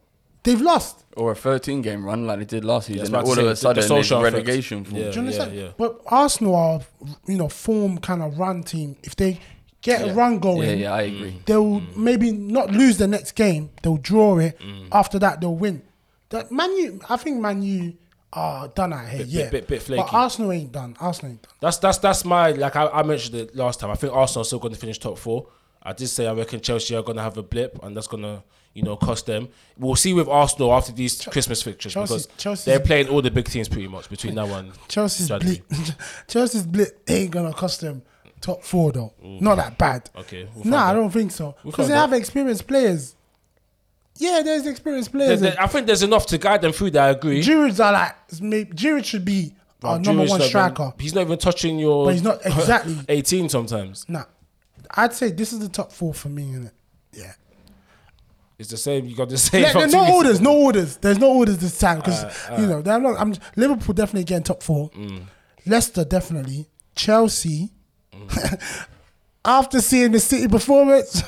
they've 0.44 0.62
lost. 0.62 1.04
Or 1.18 1.32
a 1.32 1.36
13 1.36 1.82
game 1.82 2.06
run 2.06 2.28
like 2.28 2.40
they 2.40 2.46
did 2.46 2.64
last 2.64 2.90
Yeah, 2.90 3.02
season. 3.02 3.16
about 3.16 3.26
to 3.26 3.32
all 3.32 3.40
of 3.40 3.48
a 3.48 3.56
sudden, 3.56 3.82
the 3.82 3.88
there's 3.88 4.06
social 4.06 4.22
relegation. 4.22 4.86
Yeah. 4.86 4.92
Do 4.92 4.98
you 5.16 5.20
understand? 5.26 5.54
yeah. 5.56 5.70
But 5.76 6.00
Arsenal 6.06 6.56
are, 6.56 6.80
you 7.28 7.38
know, 7.38 7.50
form 7.50 7.98
kind 7.98 8.22
of 8.22 8.38
run 8.40 8.62
team. 8.64 8.96
If 9.04 9.16
they 9.16 9.40
get 9.82 10.06
Yeah. 10.06 10.12
a 10.12 10.16
run 10.16 10.38
going, 10.40 10.70
Yeah, 10.70 10.76
yeah, 10.76 10.94
I 10.94 11.02
agree. 11.12 11.42
they'll 11.48 11.82
maybe 11.96 12.32
not 12.32 12.72
lose 12.72 12.98
the 12.98 13.08
next 13.08 13.32
game. 13.34 13.72
They'll 13.82 13.98
draw 14.12 14.38
it. 14.38 14.60
Mm. 14.60 14.88
After 14.92 15.18
that, 15.20 15.42
they'll 15.42 15.56
win. 15.56 15.82
That 16.30 16.52
Man 16.52 16.72
U, 16.86 17.02
I 17.10 17.18
think 17.18 17.40
Man 17.42 17.64
U 17.64 17.94
are 18.34 18.68
done 18.68 18.94
out 18.94 19.08
here. 19.10 19.20
Bit- 19.20 19.28
yeah, 19.28 19.50
bit- 19.50 19.68
bit- 19.68 19.88
bit 19.88 19.98
but. 19.98 20.14
Arsenal 20.14 20.52
ain't 20.52 20.72
done. 20.72 20.96
Arsenal 21.00 21.32
ain't 21.34 21.42
done. 21.42 21.52
That's 21.62 21.78
that's 21.78 21.98
that's 22.00 22.26
my 22.26 22.52
like 22.52 22.76
I, 22.76 22.88
I 22.88 23.04
mentioned 23.04 23.36
it 23.36 23.56
last 23.56 23.80
time. 23.80 23.90
I 23.92 23.96
think 23.96 24.14
Arsenal 24.14 24.42
are 24.42 24.46
still 24.46 24.60
going 24.60 24.74
to 24.74 24.80
finish 24.80 25.00
top 25.00 25.18
four. 25.18 25.48
I 25.82 25.94
did 25.94 26.08
say 26.08 26.28
I 26.28 26.34
reckon 26.34 26.60
Chelsea 26.60 26.96
are 26.96 27.04
going 27.04 27.16
to 27.16 27.24
have 27.24 27.38
a 27.38 27.44
blip, 27.44 27.80
and 27.84 27.96
that's 27.96 28.08
going 28.08 28.24
to 28.24 28.44
you 28.74 28.84
know 28.84 28.96
cost 28.98 29.26
them. 29.26 29.48
We'll 29.78 29.96
see 29.96 30.14
with 30.14 30.28
Arsenal 30.28 30.74
after 30.74 30.92
these 30.92 31.26
Christmas 31.26 31.62
fixtures 31.62 31.94
because 31.94 32.28
Chelsea's- 32.38 32.66
they're 32.66 32.80
playing 32.82 33.08
all 33.08 33.22
the 33.22 33.32
big 33.32 33.46
teams 33.46 33.70
pretty 33.70 33.88
much 33.88 34.10
between 34.10 34.36
now 34.36 34.54
and 34.56 34.72
Chelsea's 34.90 35.30
blip. 35.30 35.64
Chelsea's 36.28 36.66
blip 36.66 37.02
ain't 37.08 37.32
gonna 37.32 37.54
cost 37.54 37.82
them 37.82 38.02
top 38.42 38.64
four 38.64 38.92
though. 38.92 39.14
Mm. 39.24 39.42
Not 39.42 39.56
that 39.56 39.78
bad. 39.78 40.10
Okay, 40.18 40.48
we'll 40.54 40.66
nah, 40.66 40.90
I 40.90 40.94
don't 40.94 41.10
think 41.12 41.32
so. 41.32 41.56
Because 41.64 41.88
they 41.88 41.94
out. 41.94 42.10
have 42.10 42.14
experienced 42.14 42.68
players. 42.68 43.16
Yeah, 44.18 44.42
there's 44.44 44.66
experienced 44.68 45.12
players. 45.12 45.42
there- 45.42 45.56
I 45.60 45.68
think 45.68 45.88
there's 45.88 46.04
enough 46.04 46.26
to 46.28 46.38
guide 46.38 46.62
them 46.62 46.72
through 46.72 46.92
that. 46.92 47.04
I 47.04 47.10
agree. 47.10 47.44
Giroud's 47.44 47.80
are 47.80 47.94
like 47.94 48.16
maybe 48.42 48.72
Giroud 48.74 49.06
should 49.06 49.26
be 49.26 49.54
our 49.84 49.98
But 50.00 50.06
number 50.06 50.24
Giroud's 50.24 50.30
one 50.32 50.40
not 50.40 50.46
even- 50.46 50.50
striker. 50.50 50.94
he's 51.00 51.14
not 51.16 51.22
even 51.22 51.38
touching 51.38 51.80
your. 51.80 52.06
But 52.06 52.14
he's 52.14 52.24
not 52.24 52.40
exactly- 52.46 52.98
18 53.10 53.50
sometimes. 53.50 54.06
Nah, 54.10 54.24
I'd 54.92 55.14
say 55.14 55.32
this 55.32 55.54
is 55.54 55.60
the 55.60 55.70
top 55.70 55.92
four 55.92 56.14
for 56.14 56.30
me, 56.30 56.44
innit? 56.54 56.72
Yeah. 57.14 57.34
It's 58.60 58.70
the 58.72 58.78
same. 58.78 59.06
You 59.06 59.16
got 59.16 59.30
the 59.30 59.38
same. 59.38 59.62
There's 59.74 59.94
no 59.94 60.16
orders, 60.16 60.42
no 60.42 60.56
orders. 60.58 60.98
There's 60.98 61.20
no 61.20 61.32
orders 61.32 61.60
this 61.60 61.78
time 61.78 61.98
because 62.00 62.24
Uh, 62.24 62.58
you 62.60 62.66
know 62.66 62.82
they're 62.82 63.00
not. 63.00 63.20
I'm 63.20 63.36
Liverpool 63.56 63.94
definitely 63.94 64.24
getting 64.24 64.44
top 64.44 64.64
four. 64.64 64.90
Mm. 64.92 65.24
Leicester 65.68 66.04
definitely. 66.04 66.68
Chelsea. 66.96 67.70
Mm. 68.12 68.60
After 69.46 69.80
seeing 69.80 70.12
the 70.12 70.20
City 70.20 70.48
performance, 70.48 71.22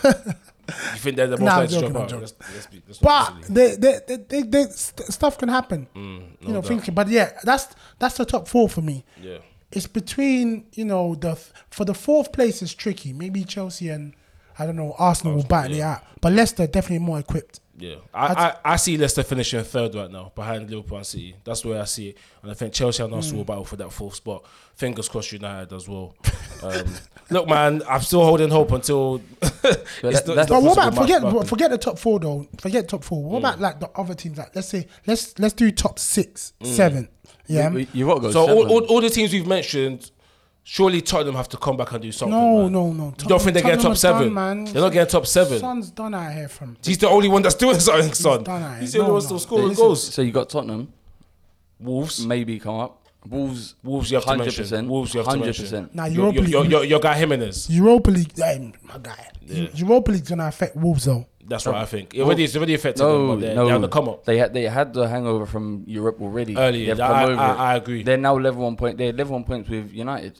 You 0.94 1.00
think 1.00 1.16
they're 1.18 1.28
the 1.28 1.38
most 1.38 1.46
Nah, 1.46 1.60
I'm 1.60 1.68
to 1.68 1.80
drop 1.80 1.96
out? 1.96 2.10
joking. 2.10 2.22
Let's, 2.22 2.34
let's 2.54 2.68
be, 2.68 2.82
let's 2.88 3.00
but 3.00 3.34
they, 3.50 3.76
they, 3.76 4.00
they, 4.08 4.16
they, 4.18 4.42
they, 4.44 4.64
st- 4.66 5.08
stuff 5.12 5.38
can 5.38 5.50
happen. 5.50 5.88
Mm, 5.96 6.24
you 6.42 6.54
know, 6.54 6.62
thinking. 6.62 6.94
But 6.94 7.08
yeah, 7.10 7.32
that's 7.44 7.68
that's 8.00 8.18
the 8.18 8.26
top 8.26 8.48
four 8.48 8.70
for 8.70 8.82
me. 8.82 9.04
Yeah. 9.22 9.38
It's 9.72 9.88
between 9.88 10.66
you 10.74 10.86
know 10.86 11.16
the 11.16 11.36
for 11.70 11.86
the 11.86 11.94
fourth 11.94 12.32
place 12.32 12.62
is 12.62 12.74
tricky. 12.74 13.14
Maybe 13.14 13.44
Chelsea 13.44 13.90
and 13.90 14.14
I 14.58 14.66
don't 14.66 14.76
know 14.76 14.96
Arsenal 14.98 15.36
will 15.36 15.44
battle 15.44 15.76
it 15.78 15.82
out, 15.82 16.02
but 16.22 16.34
Leicester 16.34 16.66
definitely 16.68 17.06
more 17.06 17.20
equipped. 17.20 17.60
Yeah, 17.80 17.96
I, 18.14 18.26
I, 18.26 18.56
I 18.74 18.76
see 18.76 18.98
Leicester 18.98 19.24
finishing 19.24 19.64
third 19.64 19.96
right 19.96 20.12
now 20.12 20.32
behind 20.36 20.70
Liverpool 20.70 20.98
and 20.98 21.06
City. 21.08 21.36
That's 21.44 21.62
the 21.62 21.70
way 21.70 21.80
I 21.80 21.86
see 21.86 22.10
it, 22.10 22.18
and 22.44 22.52
I 22.52 22.54
think 22.54 22.74
Chelsea 22.74 23.02
and 23.02 23.12
Hmm. 23.12 23.16
Arsenal 23.18 23.38
will 23.40 23.46
battle 23.46 23.64
for 23.66 23.78
that 23.78 23.92
fourth 23.92 24.16
spot. 24.16 24.46
Fingers 24.76 25.08
crossed, 25.10 25.32
United 25.32 25.74
as 25.74 25.88
well. 25.88 26.16
Um, 26.62 26.86
look, 27.30 27.48
man, 27.48 27.82
I'm 27.88 28.02
still 28.02 28.24
holding 28.26 28.50
hope 28.50 28.72
until. 28.72 29.22
it's 29.42 29.52
that- 29.62 29.64
not- 29.64 30.12
it's 30.14 30.22
that's- 30.26 30.36
not 30.36 30.48
But 30.50 30.64
what 30.64 30.74
about 30.78 30.96
forget 30.96 31.22
Mark- 31.22 31.48
forget 31.48 31.72
the 31.72 31.78
top 31.78 31.98
four 31.98 32.20
though? 32.20 32.48
Forget 32.60 32.88
top 32.90 33.04
four. 33.04 33.24
What 33.24 33.40
about 33.40 33.60
like 33.60 33.80
the 33.80 33.90
other 33.96 34.14
teams? 34.14 34.38
Like 34.38 34.56
let's 34.56 34.68
say 34.68 34.88
let's 35.08 35.38
let's 35.40 35.54
do 35.54 35.72
top 35.72 36.00
six, 36.00 36.54
seven. 36.64 37.08
Yeah. 37.48 37.72
You, 37.72 37.88
you 37.94 38.06
got 38.06 38.16
to 38.16 38.22
go 38.22 38.32
So 38.32 38.46
seven. 38.46 38.64
all, 38.64 38.72
all, 38.72 38.84
all 38.86 39.02
the 39.02 39.10
teams 39.10 39.34
we've 39.34 39.48
mentioned, 39.48 40.12
surely 40.70 41.02
Tottenham 41.02 41.34
have 41.34 41.50
to 41.50 41.58
come 41.58 41.76
back 41.78 41.92
and 41.94 42.02
do 42.04 42.12
something. 42.12 42.38
No, 42.38 42.64
man. 42.64 42.72
no, 42.72 42.94
no. 42.94 43.06
You 43.20 43.28
don't 43.28 43.42
think 43.42 43.56
they 43.56 43.62
get 43.62 43.78
Tottenham 43.78 43.92
top 43.94 43.98
seven? 43.98 44.24
done, 44.26 44.34
man. 44.34 44.64
They're 44.66 44.82
not 44.84 44.94
getting 44.94 45.10
top 45.10 45.26
seven. 45.26 45.60
Son's 45.60 45.90
done 45.90 46.14
out 46.14 46.32
here 46.32 46.48
from. 46.48 46.78
He's 46.84 47.00
the 47.00 47.10
only 47.10 47.28
one 47.28 47.42
that's 47.42 47.56
doing 47.56 47.80
something, 47.80 48.14
son. 48.14 48.44
done 48.44 48.62
out 48.62 48.80
He's 48.80 48.94
the 48.94 49.00
only 49.00 49.08
No, 49.10 49.14
one 49.16 49.24
no. 49.24 49.26
still 49.26 49.40
scoring 49.40 49.68
Listen, 49.70 49.84
goals. 49.84 50.14
so 50.14 50.22
you 50.22 50.32
got 50.32 50.48
Tottenham, 50.50 50.94
Wolves. 51.80 52.24
maybe 52.26 52.60
come 52.60 52.76
up. 52.80 53.08
Wolves, 53.28 53.76
Wolves, 53.84 54.12
you 54.12 54.16
have 54.16 54.26
to 54.26 54.38
mention. 54.38 54.64
100%. 54.64 54.88
Wolves, 54.88 55.14
you 55.14 55.20
have 55.20 55.28
100%. 55.28 55.40
mention. 55.42 55.90
Nah, 55.94 56.06
Your, 56.06 56.32
Europa 56.32 56.36
your, 56.36 56.44
League. 56.44 56.52
your, 56.52 56.66
your, 56.66 56.84
your 56.86 57.00
guy 57.00 57.16
Jimenez. 57.18 57.70
Europa 57.70 58.12
League, 58.12 58.40
um, 58.42 58.74
my 58.84 58.98
guy. 59.02 59.28
Europa 59.74 60.12
League's 60.12 60.30
gonna 60.30 60.48
affect 60.48 60.76
Wolves 60.76 61.06
though. 61.06 61.26
That's 61.46 61.66
what 61.66 61.76
I 61.76 61.86
think. 61.86 62.14
It 62.14 62.22
already, 62.22 62.44
it's 62.44 62.56
already 62.56 62.76
affected 62.76 63.04
them, 63.04 63.28
but 63.28 63.40
they're, 63.42 63.56
no. 63.56 63.66
they're 63.66 63.76
on 63.76 63.82
the 63.82 63.88
come 63.90 64.08
up. 64.08 64.24
They 64.24 64.38
had 64.38 64.54
they 64.54 64.64
had 64.66 64.94
the 64.94 65.08
hangover 65.08 65.48
from 65.48 65.84
Europe 65.88 66.22
already. 66.22 66.56
Earlier, 66.56 66.96
I- 67.02 67.06
I- 67.08 67.24
over 67.26 67.42
I- 67.42 67.52
it. 67.52 67.58
I 67.58 67.76
agree. 67.76 68.04
They're 68.04 68.18
now 68.18 68.38
level 68.38 68.64
one 68.64 68.76
point. 68.78 69.00
They're 69.00 69.12
level 69.12 69.34
one 69.34 69.44
points 69.44 69.68
with 69.68 69.92
United. 69.92 70.40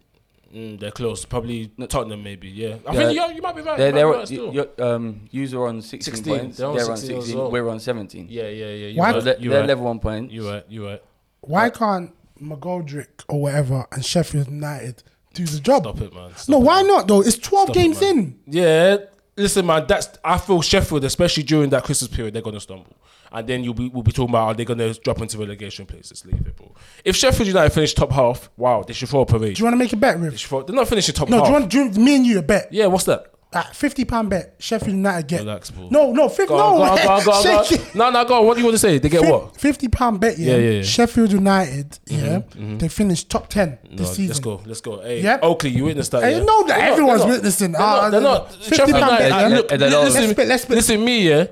Mm, 0.54 0.80
they're 0.80 0.92
close. 0.92 1.26
Probably 1.26 1.68
Tottenham, 1.90 2.24
maybe. 2.24 2.48
Yeah. 2.50 2.78
I 2.88 2.94
Yeah. 2.94 3.00
think 3.00 3.14
you, 3.14 3.36
you 3.36 3.42
might 3.42 3.56
be 3.56 3.62
right. 3.62 3.78
They're, 3.78 3.88
you 3.88 3.94
might 3.94 4.00
be 4.00 4.00
they're, 4.00 4.08
right 4.08 4.28
still. 4.28 4.54
you, 4.54 4.70
you, 4.78 4.84
um, 4.84 5.22
user 5.32 5.66
on 5.68 5.82
16, 5.82 6.14
16. 6.16 6.40
points. 6.40 6.58
They're 6.58 6.74
They're 6.74 6.86
on 6.86 6.92
on 6.92 6.98
16 6.98 7.38
well. 7.38 7.52
We're 7.52 7.70
on 7.70 7.80
17. 7.80 8.28
yeah, 8.30 8.44
yeah, 8.44 8.50
yeah. 8.50 8.88
You're 8.88 8.96
Why- 9.00 9.12
right. 9.12 9.24
They're, 9.24 9.36
they're 9.40 9.60
right. 9.60 9.66
level 9.68 9.86
one 9.86 10.00
point. 10.00 10.32
You're 10.32 10.52
right. 10.52 10.66
You're 10.70 10.86
right. 10.88 11.04
Why 11.42 11.70
can't 11.70 12.12
McGoldrick 12.42 13.08
or 13.28 13.42
whatever 13.44 13.86
and 13.92 14.04
Sheffield 14.04 14.48
United 14.48 15.04
do 15.34 15.46
the 15.46 15.60
job? 15.60 15.84
Stop 15.84 16.02
it, 16.02 16.14
man. 16.14 16.32
Stop 16.36 16.50
no, 16.50 16.58
it, 16.62 16.66
why 16.66 16.78
man. 16.82 16.88
not 16.88 17.08
though? 17.08 17.22
It's 17.22 17.38
twelve 17.38 17.68
Stop 17.68 17.76
games 17.76 18.02
man. 18.02 18.18
in. 18.18 18.40
Yeah, 18.48 18.98
listen, 19.38 19.66
man. 19.66 19.86
That's 19.88 20.10
I 20.24 20.38
feel 20.38 20.62
Sheffield, 20.62 21.04
especially 21.06 21.44
during 21.44 21.70
that 21.70 21.84
Christmas 21.84 22.10
period, 22.14 22.34
they're 22.34 22.42
gonna 22.42 22.60
stumble, 22.60 22.96
and 23.32 23.48
then 23.48 23.64
you'll 23.64 23.74
be 23.74 23.90
we'll 23.90 24.04
be 24.04 24.12
talking 24.12 24.30
about 24.32 24.48
are 24.48 24.54
they 24.54 24.66
gonna 24.66 24.94
drop 24.94 25.22
into 25.22 25.38
relegation 25.38 25.86
places? 25.86 26.26
Leave 26.26 26.46
it, 26.48 26.56
bro. 26.56 26.72
If 27.06 27.16
Sheffield 27.16 27.48
United 27.48 27.72
finish 27.72 27.94
top 27.94 28.12
half, 28.12 28.50
wow, 28.58 28.84
they 28.86 28.94
should 28.94 29.10
throw 29.10 29.22
a 29.22 29.26
parade. 29.26 29.56
Do 29.56 29.60
you 29.60 29.66
want 29.66 29.74
to 29.74 29.78
make 29.78 29.94
a 29.94 29.98
bet, 29.98 30.18
They 30.20 30.26
Riv? 30.26 30.40
should 30.40 30.50
throw- 30.50 30.64
they're 30.64 30.76
not 30.76 30.88
finishing 30.88 31.16
top 31.16 31.30
No, 31.30 31.38
half. 31.38 31.46
do 31.46 31.50
you 31.52 31.60
want, 31.60 31.72
do 31.72 31.78
you 31.78 31.84
want 31.86 31.98
me 31.98 32.16
and 32.16 32.26
you 32.26 32.40
a 32.40 32.42
bet? 32.42 32.68
yeah, 32.72 32.86
what's 32.88 33.06
that? 33.06 33.26
At 33.52 33.76
fifty 33.76 34.06
pound 34.06 34.30
bet, 34.30 34.54
Sheffield 34.60 34.92
United 34.96 35.28
get. 35.28 35.40
Relax, 35.40 35.72
bro. 35.72 35.88
No, 35.90 36.12
no, 36.12 36.30
50, 36.30 36.46
Go 36.50 36.56
no. 36.56 36.78
go 36.78 36.84
on, 36.84 36.98
go 37.04 37.10
on, 37.14 37.26
go 37.26 37.32
on, 37.32 37.44
go 37.44 37.58
on. 37.58 37.66
No, 37.96 38.10
no, 38.12 38.24
go 38.26 38.40
on. 38.42 38.46
What 38.46 38.54
do 38.54 38.60
you 38.60 38.66
want 38.68 38.76
to 38.76 38.80
say? 38.80 39.00
They 39.00 39.10
get 39.10 39.22
Fif- 39.22 39.30
what? 39.32 39.58
Fifty 39.60 39.88
pound 39.88 40.20
bet, 40.20 40.38
yeah. 40.38 40.52
Yeah, 40.52 40.58
yeah, 40.60 40.70
yeah. 40.70 40.82
Sheffield 40.84 41.32
United, 41.32 41.98
yeah. 42.06 42.42
They 42.56 42.88
finished 42.90 43.32
top 43.32 43.48
ten 43.50 43.80
No, 43.90 43.96
this 43.98 44.10
season. 44.12 44.28
let's 44.28 44.40
go. 44.40 44.62
Let's 44.68 44.82
go. 44.82 45.02
Hey, 45.02 45.24
Yep. 45.24 45.40
Oakley, 45.42 45.72
you 45.72 45.86
witnessed 45.86 46.12
that. 46.12 46.22
Hey, 46.22 46.34
yeah? 46.34 46.38
you 46.42 46.46
know 46.46 46.64
that 46.68 46.78
They're 46.78 46.92
everyone's 46.92 47.22
not- 47.22 47.30
witnessing. 47.30 47.72
They're 47.72 47.82
not. 47.82 48.10
They're 48.12 48.22
not. 48.22 48.52
50 48.54 48.76
Sheffield 48.76 49.00
pound 49.00 49.12
United. 49.24 49.30
bet, 49.30 49.32
uh. 49.32 49.48
Look, 49.56 49.70
they're 49.70 49.80
not- 49.90 50.04
listen, 50.04 50.22
Let's 50.22 50.34
bet, 50.36 50.48
let's 50.48 50.66
bet. 50.66 50.76
listen, 50.78 51.04
me, 51.06 51.28
yeah. 51.28 51.46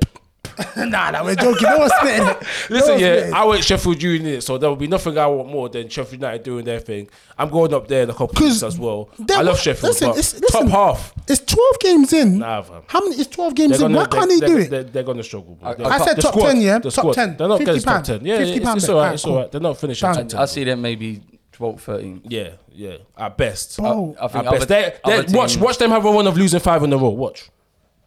nah, 0.78 1.12
nah, 1.12 1.24
we're 1.24 1.36
joking. 1.36 1.64
No 1.70 1.78
one's 1.80 1.94
splitting 1.94 2.28
it. 2.28 2.42
No 2.42 2.76
Listen, 2.76 2.90
one's 2.92 3.02
yeah, 3.02 3.16
splitting. 3.16 3.34
I 3.34 3.44
went 3.46 3.64
Sheffield 3.64 4.02
United, 4.02 4.42
so 4.42 4.58
there 4.58 4.70
will 4.70 4.76
be 4.76 4.88
nothing 4.88 5.18
I 5.18 5.28
want 5.28 5.50
more 5.50 5.70
than 5.70 5.90
Sheffield 5.90 6.22
United 6.22 6.44
doing 6.44 6.66
their 6.66 6.80
thing. 6.80 7.10
I'm 7.38 7.50
going 7.50 7.74
up 7.74 7.88
there 7.88 8.04
in 8.04 8.10
a 8.10 8.14
couple 8.14 8.44
weeks 8.44 8.64
as 8.64 8.80
well. 8.80 9.10
I 9.32 9.42
love 9.42 9.60
Sheffield, 9.60 9.90
listen, 9.94 10.10
but 10.10 10.18
it's- 10.18 10.52
top 10.52 10.68
half. 10.68 11.14
It's 11.28 11.42
12 11.42 11.80
games 11.80 12.14
in. 12.14 12.40
Nah, 12.40 12.62
fam. 12.62 12.82
How 12.88 13.02
many? 13.02 13.16
It's 13.18 13.28
12 13.28 13.54
games 13.56 13.78
They're 13.80 13.88
in. 13.88 13.94
Why 13.96 14.06
can't 14.06 14.30
they, 14.30 14.36
he 14.36 14.40
do 14.42 14.48
they, 14.56 14.62
it? 14.64 14.70
They're, 14.70 14.84
they're 14.84 15.04
going 15.04 15.18
to 15.18 15.24
struggle. 15.24 15.56
Bro. 15.56 15.70
I- 15.70 15.74
They- 15.76 15.84
I 15.84 15.98
said 16.00 16.18
the 16.18 16.22
top 16.22 16.34
squad, 16.34 16.48
10, 16.54 16.62
yeah? 16.62 16.80
The 16.80 16.92
Top 16.92 17.14
10. 17.14 17.38
They're 17.38 17.48
not 17.48 17.60
getting 17.60 17.74
50 17.76 17.86
top 17.86 18.04
10. 18.04 18.26
Yeah, 18.26 18.38
50 18.38 18.54
it's, 18.54 18.66
pound 18.66 18.78
it's 18.78 18.90
all 18.90 19.00
right. 19.00 19.14
It's 19.14 19.26
all 19.26 19.36
right. 19.38 19.52
They're 19.52 19.62
not 19.62 19.78
finishing 19.78 20.14
top 20.14 20.28
10. 20.28 20.40
I 20.40 20.46
see 20.46 20.64
them 20.64 20.82
maybe 20.82 21.22
12, 21.52 21.82
13. 21.82 22.22
Yeah, 22.26 22.50
yeah. 22.72 22.98
At 23.18 23.38
best. 23.38 23.78
Bro, 23.78 24.16
I 24.22 24.28
think 24.28 24.46
At 24.46 24.52
best. 24.52 24.64
other- 24.64 24.66
They, 24.66 24.94
they, 25.06 25.18
other 25.28 25.38
watch, 25.38 25.58
watch 25.58 25.78
them 25.78 25.92
have 25.92 26.06
a 26.06 26.12
run 26.12 26.28
of 26.28 26.38
losing 26.38 26.60
five 26.60 26.82
in 26.84 26.94
a 26.94 26.98
row. 26.98 27.10
Watch. 27.10 27.50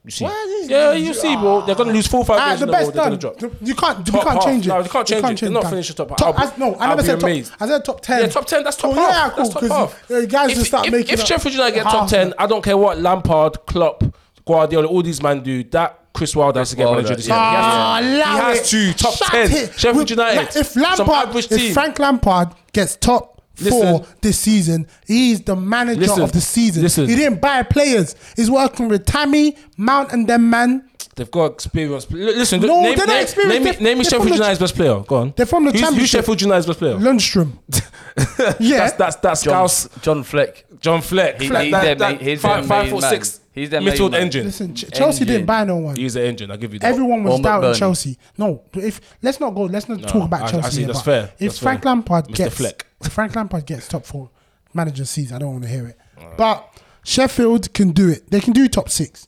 You 0.05 0.11
see. 0.11 0.25
Why 0.25 0.59
is- 0.63 0.71
Yeah, 0.71 0.93
you 0.93 1.13
see, 1.13 1.37
bro. 1.37 1.61
They're 1.67 1.75
going 1.75 1.89
to 1.89 1.95
lose 1.95 2.07
four, 2.07 2.25
five 2.25 2.39
Alright, 2.41 2.59
games 2.59 2.61
the 2.61 2.65
in 2.65 2.69
a 2.69 2.73
row. 2.73 2.79
best 2.79 2.95
They're 2.95 3.03
done. 3.05 3.19
going 3.19 3.21
to 3.41 3.49
drop. 3.49 3.69
You 3.69 3.75
can't. 3.75 3.99
We 3.99 4.05
Top 4.13 4.23
can't 4.23 4.35
half. 4.37 4.45
change 4.45 4.67
it. 4.67 4.69
No, 4.71 4.79
you 4.83 4.89
can't 4.89 5.07
change 5.07 5.25
it. 5.25 5.41
They're 5.41 5.51
not 5.51 5.63
that. 5.65 5.71
finishing 5.71 5.97
top. 5.97 6.17
Top, 6.17 6.39
I'll 6.41 6.49
I, 6.49 6.53
no, 6.57 6.75
I 6.75 6.79
I'll 6.85 6.89
never 6.97 7.03
said 7.03 7.21
top. 7.21 7.23
amazed. 7.29 7.53
I 7.61 7.67
said 7.69 7.85
top 7.85 8.01
ten. 8.01 8.21
Yeah, 8.23 8.29
top 8.29 8.47
10, 8.47 8.65
that's 8.65 8.77
top 8.79 8.93
oh, 8.93 8.95
half. 8.95 9.11
Yeah, 9.11 9.29
cool. 9.29 9.37
That's 9.45 9.51
top 9.51 9.61
'cause 9.61 9.71
half. 9.71 10.05
you- 10.11 10.17
uh, 10.17 10.25
guys 10.27 10.51
if, 10.53 10.55
just 10.57 10.67
start 10.69 10.87
if, 10.87 10.93
making. 10.93 11.13
if 11.15 11.21
up 11.21 11.27
Sheffield 11.27 11.53
United 11.55 11.75
get 11.75 11.83
top 11.85 12.09
10, 12.09 12.35
I 12.39 12.47
don't 12.47 12.65
care 12.65 12.77
what 12.79 12.99
Lampard, 12.99 13.67
Klopp, 13.67 14.03
Guardiola, 14.47 14.87
all 14.89 15.03
these 15.03 15.23
men 15.23 15.43
do. 15.43 15.63
That 15.65 15.99
Chris 16.15 16.35
Wilder 16.35 16.61
has 16.61 16.71
to 16.71 16.77
get 16.77 16.87
Wilder, 16.87 17.03
manager 17.03 17.17
this 17.17 17.29
yeah. 17.29 18.01
year. 18.01 18.11
He 18.15 18.19
has 18.21 18.25
to. 18.25 18.31
Ah, 18.31 18.53
He 18.53 18.59
has 18.59 18.71
to. 18.71 18.93
Top 18.95 19.15
Shut 19.15 19.29
10. 19.29 19.53
it. 19.53 19.79
Sheffield 19.79 20.11
United. 20.11 20.37
like, 20.39 20.57
If 20.57 20.67
Some 20.69 20.83
Lampard, 20.83 21.29
average 21.29 21.53
if. 21.53 21.75
Frank 21.75 21.99
Lampard 21.99 22.49
gets 22.73 22.97
top 22.97 23.40
four 23.61 23.85
Listen. 23.99 24.07
this 24.23 24.39
season, 24.39 24.87
he's 25.07 25.41
the 25.43 25.57
manager 25.57 26.01
Listen. 26.01 26.23
of 26.23 26.33
the 26.33 26.41
season. 26.41 26.83
Listen. 26.83 27.09
He 27.09 27.15
didn't 27.17 27.41
buy 27.41 27.63
players. 27.63 28.15
He's 28.37 28.51
working 28.51 28.89
with 28.89 29.05
Tammy, 29.07 29.57
Mount, 29.77 30.13
and 30.13 30.27
them 30.29 30.49
man. 30.51 30.87
They've 31.17 31.31
got 31.31 31.47
experience. 31.53 32.07
L- 32.11 32.17
Listen, 32.19 32.61
No, 32.63 32.81
name, 32.83 32.97
they're 32.97 33.07
not 33.07 33.09
name, 33.15 33.23
experienced. 33.23 33.55
name, 33.55 33.65
me- 33.65 33.71
They're- 33.73 33.81
name 33.83 33.99
me 33.99 34.05
they're 34.05 34.11
Sheffield 34.11 34.23
from 34.23 34.29
the- 34.31 34.35
United's 34.37 34.61
best 34.61 34.75
player. 34.75 35.01
Go 35.01 35.17
on. 35.17 35.35
They're 35.37 35.45
from 35.47 35.65
the 35.65 35.73
who's, 35.73 35.81
who's 35.81 35.89
championship. 35.89 36.19
Sheffield 36.21 36.41
United's 36.43 36.67
best 36.67 36.79
player? 36.79 36.95
Lundstram. 36.95 37.53
yeah, 38.61 38.79
That's 38.79 38.93
that's 38.95 39.17
that's 39.17 39.43
John, 39.43 39.69
Scouse. 39.69 39.89
John 40.03 40.23
Fleck. 40.23 40.65
John 40.81 41.01
Fleck. 41.03 41.41
He- 41.41 41.49
that, 41.49 41.63
he's 41.65 41.73
that, 41.73 41.83
their 41.83 41.95
that 41.97 42.19
main- 42.21 42.29
he's 42.29 42.41
five, 42.41 42.63
their 42.63 42.69
five 42.69 42.85
main 42.85 42.93
foot 42.95 43.01
man. 43.03 43.11
six 43.11 43.41
He's 43.53 43.69
their 43.71 43.81
main 43.81 43.93
midfield 43.95 44.13
man. 44.13 44.21
engine. 44.23 44.45
Listen, 44.47 44.75
Ch- 44.75 44.91
Chelsea 44.93 45.23
Engine. 45.23 45.27
didn't 45.27 45.47
buy 45.47 45.65
no 45.65 45.77
one. 45.79 45.97
He's 45.97 46.15
the 46.15 46.25
engine. 46.25 46.51
I'll 46.51 46.57
give 46.57 46.73
you 46.73 46.79
that. 46.79 46.87
Everyone 46.87 47.25
was 47.25 47.39
Or 47.39 47.43
doubting 47.43 47.71
McBurnie. 47.71 47.79
Chelsea. 47.79 48.19
No, 48.39 48.63
if 48.75 49.01
let's 49.23 49.41
not 49.41 49.51
go. 49.55 49.63
Let's 49.65 49.89
not 49.89 50.01
talk 50.03 50.25
about 50.25 50.43
I- 50.43 50.47
I 50.47 50.51
Chelsea. 50.53 50.71
see, 50.71 50.79
here, 50.79 50.87
that's 50.87 50.99
but 51.01 51.05
fair, 51.05 51.23
If 51.25 51.39
that's 51.39 51.59
Frank 51.59 51.83
fair. 51.83 51.91
Lampard 51.93 52.29
Mr. 52.29 52.35
gets 52.35 52.57
Fleck. 52.57 52.87
If 53.03 53.13
Frank 53.13 53.35
Lampard 53.37 53.67
gets 53.67 53.89
top 53.89 54.05
four 54.05 54.31
manager 54.75 55.05
season, 55.05 55.37
I 55.37 55.39
don't 55.41 55.53
want 55.53 55.65
to 55.65 55.69
hear 55.71 55.87
it. 55.87 55.99
But 56.37 56.69
Sheffield 57.05 57.73
can 57.73 57.91
do 57.93 58.09
it. 58.09 58.31
They 58.31 58.41
can 58.41 58.53
do 58.53 58.69
top 58.69 58.89
six. 58.89 59.27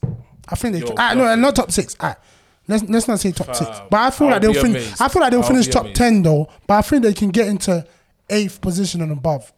I 0.49 0.55
think 0.55 0.73
they. 0.73 0.79
Yo, 0.81 0.87
Can. 0.87 0.95
Ah, 0.99 1.13
no, 1.13 1.35
not 1.35 1.55
top 1.55 1.71
six. 1.71 1.95
Ah, 1.99 2.15
let's 2.67 2.83
let's 2.83 3.07
not 3.07 3.19
say 3.19 3.31
top 3.31 3.55
six. 3.55 3.69
But 3.89 3.97
I 3.99 4.09
feel 4.11 4.27
I'll 4.27 4.33
like 4.33 4.41
they'll 4.41 4.53
finish. 4.53 5.01
I 5.01 5.07
feel 5.07 5.21
like 5.21 5.31
they'll 5.31 5.41
I'll 5.41 5.47
finish 5.47 5.67
top 5.67 5.83
amazed. 5.83 5.95
ten 5.97 6.21
though. 6.21 6.49
But 6.67 6.75
I 6.75 6.81
think 6.81 7.03
they 7.03 7.13
can 7.13 7.29
get 7.29 7.47
into 7.47 7.85
eighth 8.29 8.61
position 8.61 9.01
and 9.01 9.11
above. 9.11 9.51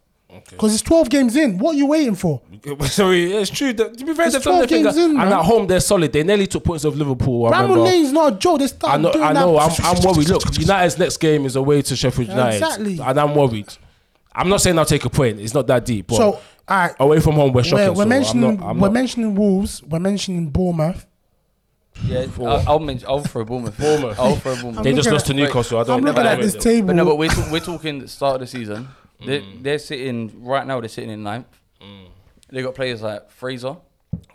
Because 0.50 0.74
it's 0.74 0.82
twelve 0.82 1.08
games 1.08 1.34
in. 1.34 1.58
What 1.58 1.74
are 1.74 1.78
you 1.78 1.86
waiting 1.86 2.14
for? 2.14 2.42
Sorry, 2.84 3.32
it's 3.32 3.50
true. 3.50 3.72
That, 3.72 3.96
to 3.98 4.04
be 4.04 4.12
fair, 4.14 4.26
It's 4.26 4.34
they've 4.34 4.42
done 4.44 4.58
their 4.58 4.66
12 4.66 4.68
thing. 4.68 4.82
games 4.84 4.96
in, 4.96 5.04
and 5.10 5.14
man. 5.18 5.32
at 5.32 5.44
home, 5.44 5.66
they're 5.66 5.80
solid. 5.80 6.12
They 6.12 6.22
nearly 6.24 6.46
took 6.46 6.62
points 6.64 6.84
of 6.84 6.96
Liverpool. 6.96 7.46
I. 7.46 7.64
Lane's 7.64 8.12
not 8.12 8.34
a 8.34 8.36
joke. 8.36 8.58
They 8.58 8.64
I 8.64 8.68
start 8.68 9.00
know. 9.00 9.12
I 9.12 9.32
know. 9.32 9.58
I'm, 9.58 9.70
I'm 9.82 10.02
worried. 10.02 10.28
Look, 10.28 10.42
United's 10.58 10.98
next 10.98 11.16
game 11.18 11.46
is 11.46 11.56
away 11.56 11.80
to 11.82 11.96
Sheffield 11.96 12.28
United, 12.28 12.56
Exactly. 12.62 12.98
and 13.02 13.18
I'm 13.20 13.34
worried. 13.34 13.72
I'm 14.36 14.48
not 14.48 14.60
saying 14.60 14.78
I'll 14.78 14.84
take 14.84 15.04
a 15.04 15.10
point. 15.10 15.40
It's 15.40 15.54
not 15.54 15.66
that 15.68 15.84
deep. 15.84 16.08
But 16.08 16.16
So, 16.16 16.32
all 16.34 16.40
right. 16.68 16.94
away 17.00 17.20
from 17.20 17.34
home, 17.34 17.52
we're 17.52 17.64
shocking. 17.64 17.86
We're, 17.86 17.90
we're 17.92 18.02
so 18.04 18.08
mentioning 18.08 18.44
I'm 18.44 18.56
not, 18.58 18.66
I'm 18.68 18.78
we're 18.80 18.88
not, 18.88 18.92
mentioning 18.92 19.34
Wolves. 19.34 19.82
We're 19.82 19.98
mentioning 20.00 20.50
Bournemouth. 20.50 21.06
Yeah, 22.04 22.26
I'll, 22.40 22.64
I'll, 22.68 22.78
mention, 22.78 23.08
I'll 23.08 23.20
throw 23.22 23.44
Bournemouth. 23.44 23.78
Bournemouth. 23.78 24.18
I'll 24.20 24.36
throw 24.36 24.54
Bournemouth. 24.60 24.84
they 24.84 24.92
just 24.92 25.06
looking 25.06 25.12
lost 25.14 25.26
to 25.26 25.32
at- 25.32 25.36
Newcastle. 25.36 25.78
I 25.78 25.84
don't. 25.84 25.98
I'm 26.00 26.04
looking 26.04 26.26
at 26.26 26.36
know 26.38 26.44
this 26.44 26.52
them. 26.52 26.62
table. 26.62 26.86
But 26.88 26.96
no, 26.96 27.04
but 27.06 27.16
we're, 27.16 27.30
talk, 27.30 27.50
we're 27.50 27.60
talking 27.60 27.98
the 28.00 28.08
start 28.08 28.34
of 28.34 28.40
the 28.42 28.46
season. 28.46 28.88
They're, 29.24 29.40
Mm. 29.40 29.62
they're 29.62 29.78
sitting 29.78 30.44
right 30.44 30.66
now. 30.66 30.78
They're 30.80 30.90
sitting 30.90 31.08
in 31.10 31.22
ninth. 31.22 31.46
They 32.50 32.62
got 32.62 32.74
players 32.74 33.00
like 33.00 33.30
Fraser. 33.30 33.76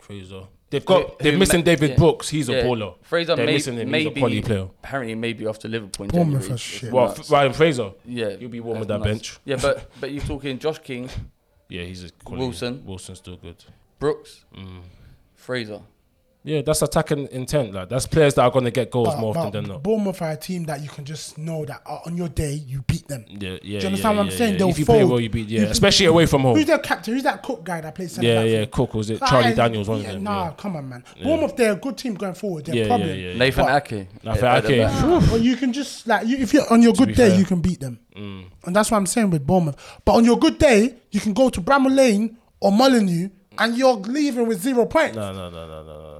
Fraser. 0.00 0.42
They've 0.72 0.84
got. 0.84 1.02
Who- 1.02 1.14
they're 1.20 1.32
who 1.32 1.38
missing 1.38 1.60
ma- 1.60 1.64
David 1.64 1.90
yeah. 1.90 1.96
Brooks. 1.96 2.28
He's 2.28 2.48
a 2.48 2.52
Yeah. 2.54 2.62
baller. 2.64 2.94
Fraser 3.02 3.36
They're 3.36 3.46
may, 3.46 3.52
missing 3.52 3.76
him. 3.76 3.90
maybe 3.90 4.08
He's 4.08 4.16
a 4.16 4.20
quality 4.20 4.42
player. 4.42 4.68
apparently 4.82 5.14
maybe 5.14 5.46
off 5.46 5.58
to 5.60 5.68
Liverpool. 5.68 6.04
In 6.06 6.10
Bournemouth 6.10 6.40
January. 6.40 6.54
are 6.54 6.58
shit. 6.58 6.92
Well, 6.92 7.06
not- 7.06 7.18
F- 7.20 7.30
Ryan 7.30 7.52
Fraser. 7.52 7.90
yeah, 8.06 8.28
you'll 8.40 8.50
be 8.50 8.60
warm 8.60 8.78
with 8.80 8.88
that 8.88 8.98
nice. 9.00 9.06
bench. 9.08 9.38
Yeah, 9.44 9.56
but 9.62 9.90
but 10.00 10.10
you're 10.12 10.24
talking 10.24 10.58
Josh 10.58 10.78
King, 10.78 11.08
Yeah, 11.68 11.82
he's 11.84 12.02
a 12.04 12.10
quality. 12.24 12.46
Wilson. 12.46 12.82
Wilson's 12.84 13.18
still 13.18 13.36
good. 13.36 13.64
Brooks, 14.00 14.44
Mm. 14.56 14.80
Fraser. 15.36 15.80
Yeah, 16.44 16.62
that's 16.62 16.82
attacking 16.82 17.28
intent. 17.30 17.72
Like 17.72 17.88
that's 17.88 18.06
players 18.08 18.34
that 18.34 18.42
are 18.42 18.50
going 18.50 18.64
to 18.64 18.72
get 18.72 18.90
goals 18.90 19.08
But, 19.10 19.20
more 19.20 19.36
often 19.38 19.52
than 19.52 19.64
not. 19.66 19.82
Bournemouth 19.84 20.20
are 20.22 20.32
a 20.32 20.36
team 20.36 20.64
that 20.64 20.82
you 20.82 20.88
can 20.88 21.04
just 21.04 21.38
know 21.38 21.64
that 21.64 21.82
uh, 21.86 21.98
on 22.04 22.16
your 22.16 22.28
day 22.28 22.54
you 22.54 22.82
beat 22.82 23.06
them. 23.06 23.24
Yeah, 23.28 23.50
yeah. 23.50 23.58
Do 23.58 23.68
you 23.68 23.76
understand 23.86 23.98
yeah, 24.02 24.08
what 24.08 24.18
I'm 24.18 24.26
yeah, 24.26 24.36
saying? 24.36 24.52
yeah. 24.54 24.58
They'll 24.58 24.68
If 24.70 24.78
you 24.80 24.84
play 24.84 25.04
well, 25.04 25.20
you 25.20 25.30
beat. 25.30 25.46
Yeah, 25.48 25.60
You- 25.60 25.66
especially 25.68 26.06
away 26.06 26.26
from 26.26 26.42
home. 26.42 26.56
Who's 26.56 26.66
their 26.66 26.78
captain? 26.80 27.14
Who's 27.14 27.22
that 27.22 27.44
cook 27.44 27.62
guy 27.62 27.80
that 27.80 27.94
plays 27.94 28.12
centre 28.12 28.26
Yeah, 28.26 28.34
back 28.34 28.42
for 28.44 28.48
yeah. 28.48 28.60
them? 28.62 28.68
Cook 28.72 28.94
was 28.94 29.10
it? 29.10 29.18
Ah, 29.22 29.26
Charlie 29.30 29.54
Daniels, 29.54 29.88
one 29.88 30.00
yeah, 30.00 30.06
of 30.08 30.12
them. 30.14 30.22
Nah, 30.24 30.44
Yeah. 30.46 30.52
come 30.56 30.76
on, 30.76 30.88
man. 30.88 31.04
Bournemouth, 31.22 31.56
they're 31.56 31.72
a 31.72 31.76
good 31.76 31.96
team 31.96 32.14
going 32.14 32.34
forward. 32.34 32.64
Their 32.64 32.74
Yeah, 32.74 32.82
yeah, 32.82 32.88
problem. 32.88 33.08
yeah, 33.10 33.14
yeah. 33.14 33.38
Nathan 33.38 33.68
Ake. 33.68 34.08
Nathan 34.24 34.44
at 34.44 34.64
Ake. 34.70 35.30
But 35.30 35.40
you 35.42 35.56
can 35.56 35.72
just 35.72 36.06
like 36.08 36.26
you, 36.26 36.38
if 36.38 36.52
you're 36.52 36.70
on 36.72 36.82
your 36.82 36.92
good 36.92 37.10
day, 37.14 37.28
fair. 37.30 37.38
you 37.38 37.44
can 37.44 37.60
beat 37.60 37.78
them, 37.78 38.00
Mm. 38.16 38.46
and 38.66 38.74
that's 38.74 38.90
what 38.90 38.96
I'm 38.98 39.06
saying 39.06 39.30
with 39.30 39.46
Bournemouth. 39.46 39.76
But 40.04 40.14
on 40.14 40.24
your 40.24 40.38
good 40.40 40.58
day, 40.58 40.96
you 41.12 41.20
can 41.20 41.34
go 41.34 41.50
to 41.50 41.60
Bramall 41.60 41.94
Lane 41.94 42.36
or 42.60 42.72
Molineux, 42.72 43.28
and 43.58 43.76
you're 43.76 43.94
leaving 43.94 44.46
with 44.48 44.60
zero 44.60 44.86
points. 44.86 45.14
No, 45.16 45.32
no, 45.32 45.48
no, 45.50 45.66
no, 45.68 45.82
no, 45.84 45.98
no. 45.98 46.11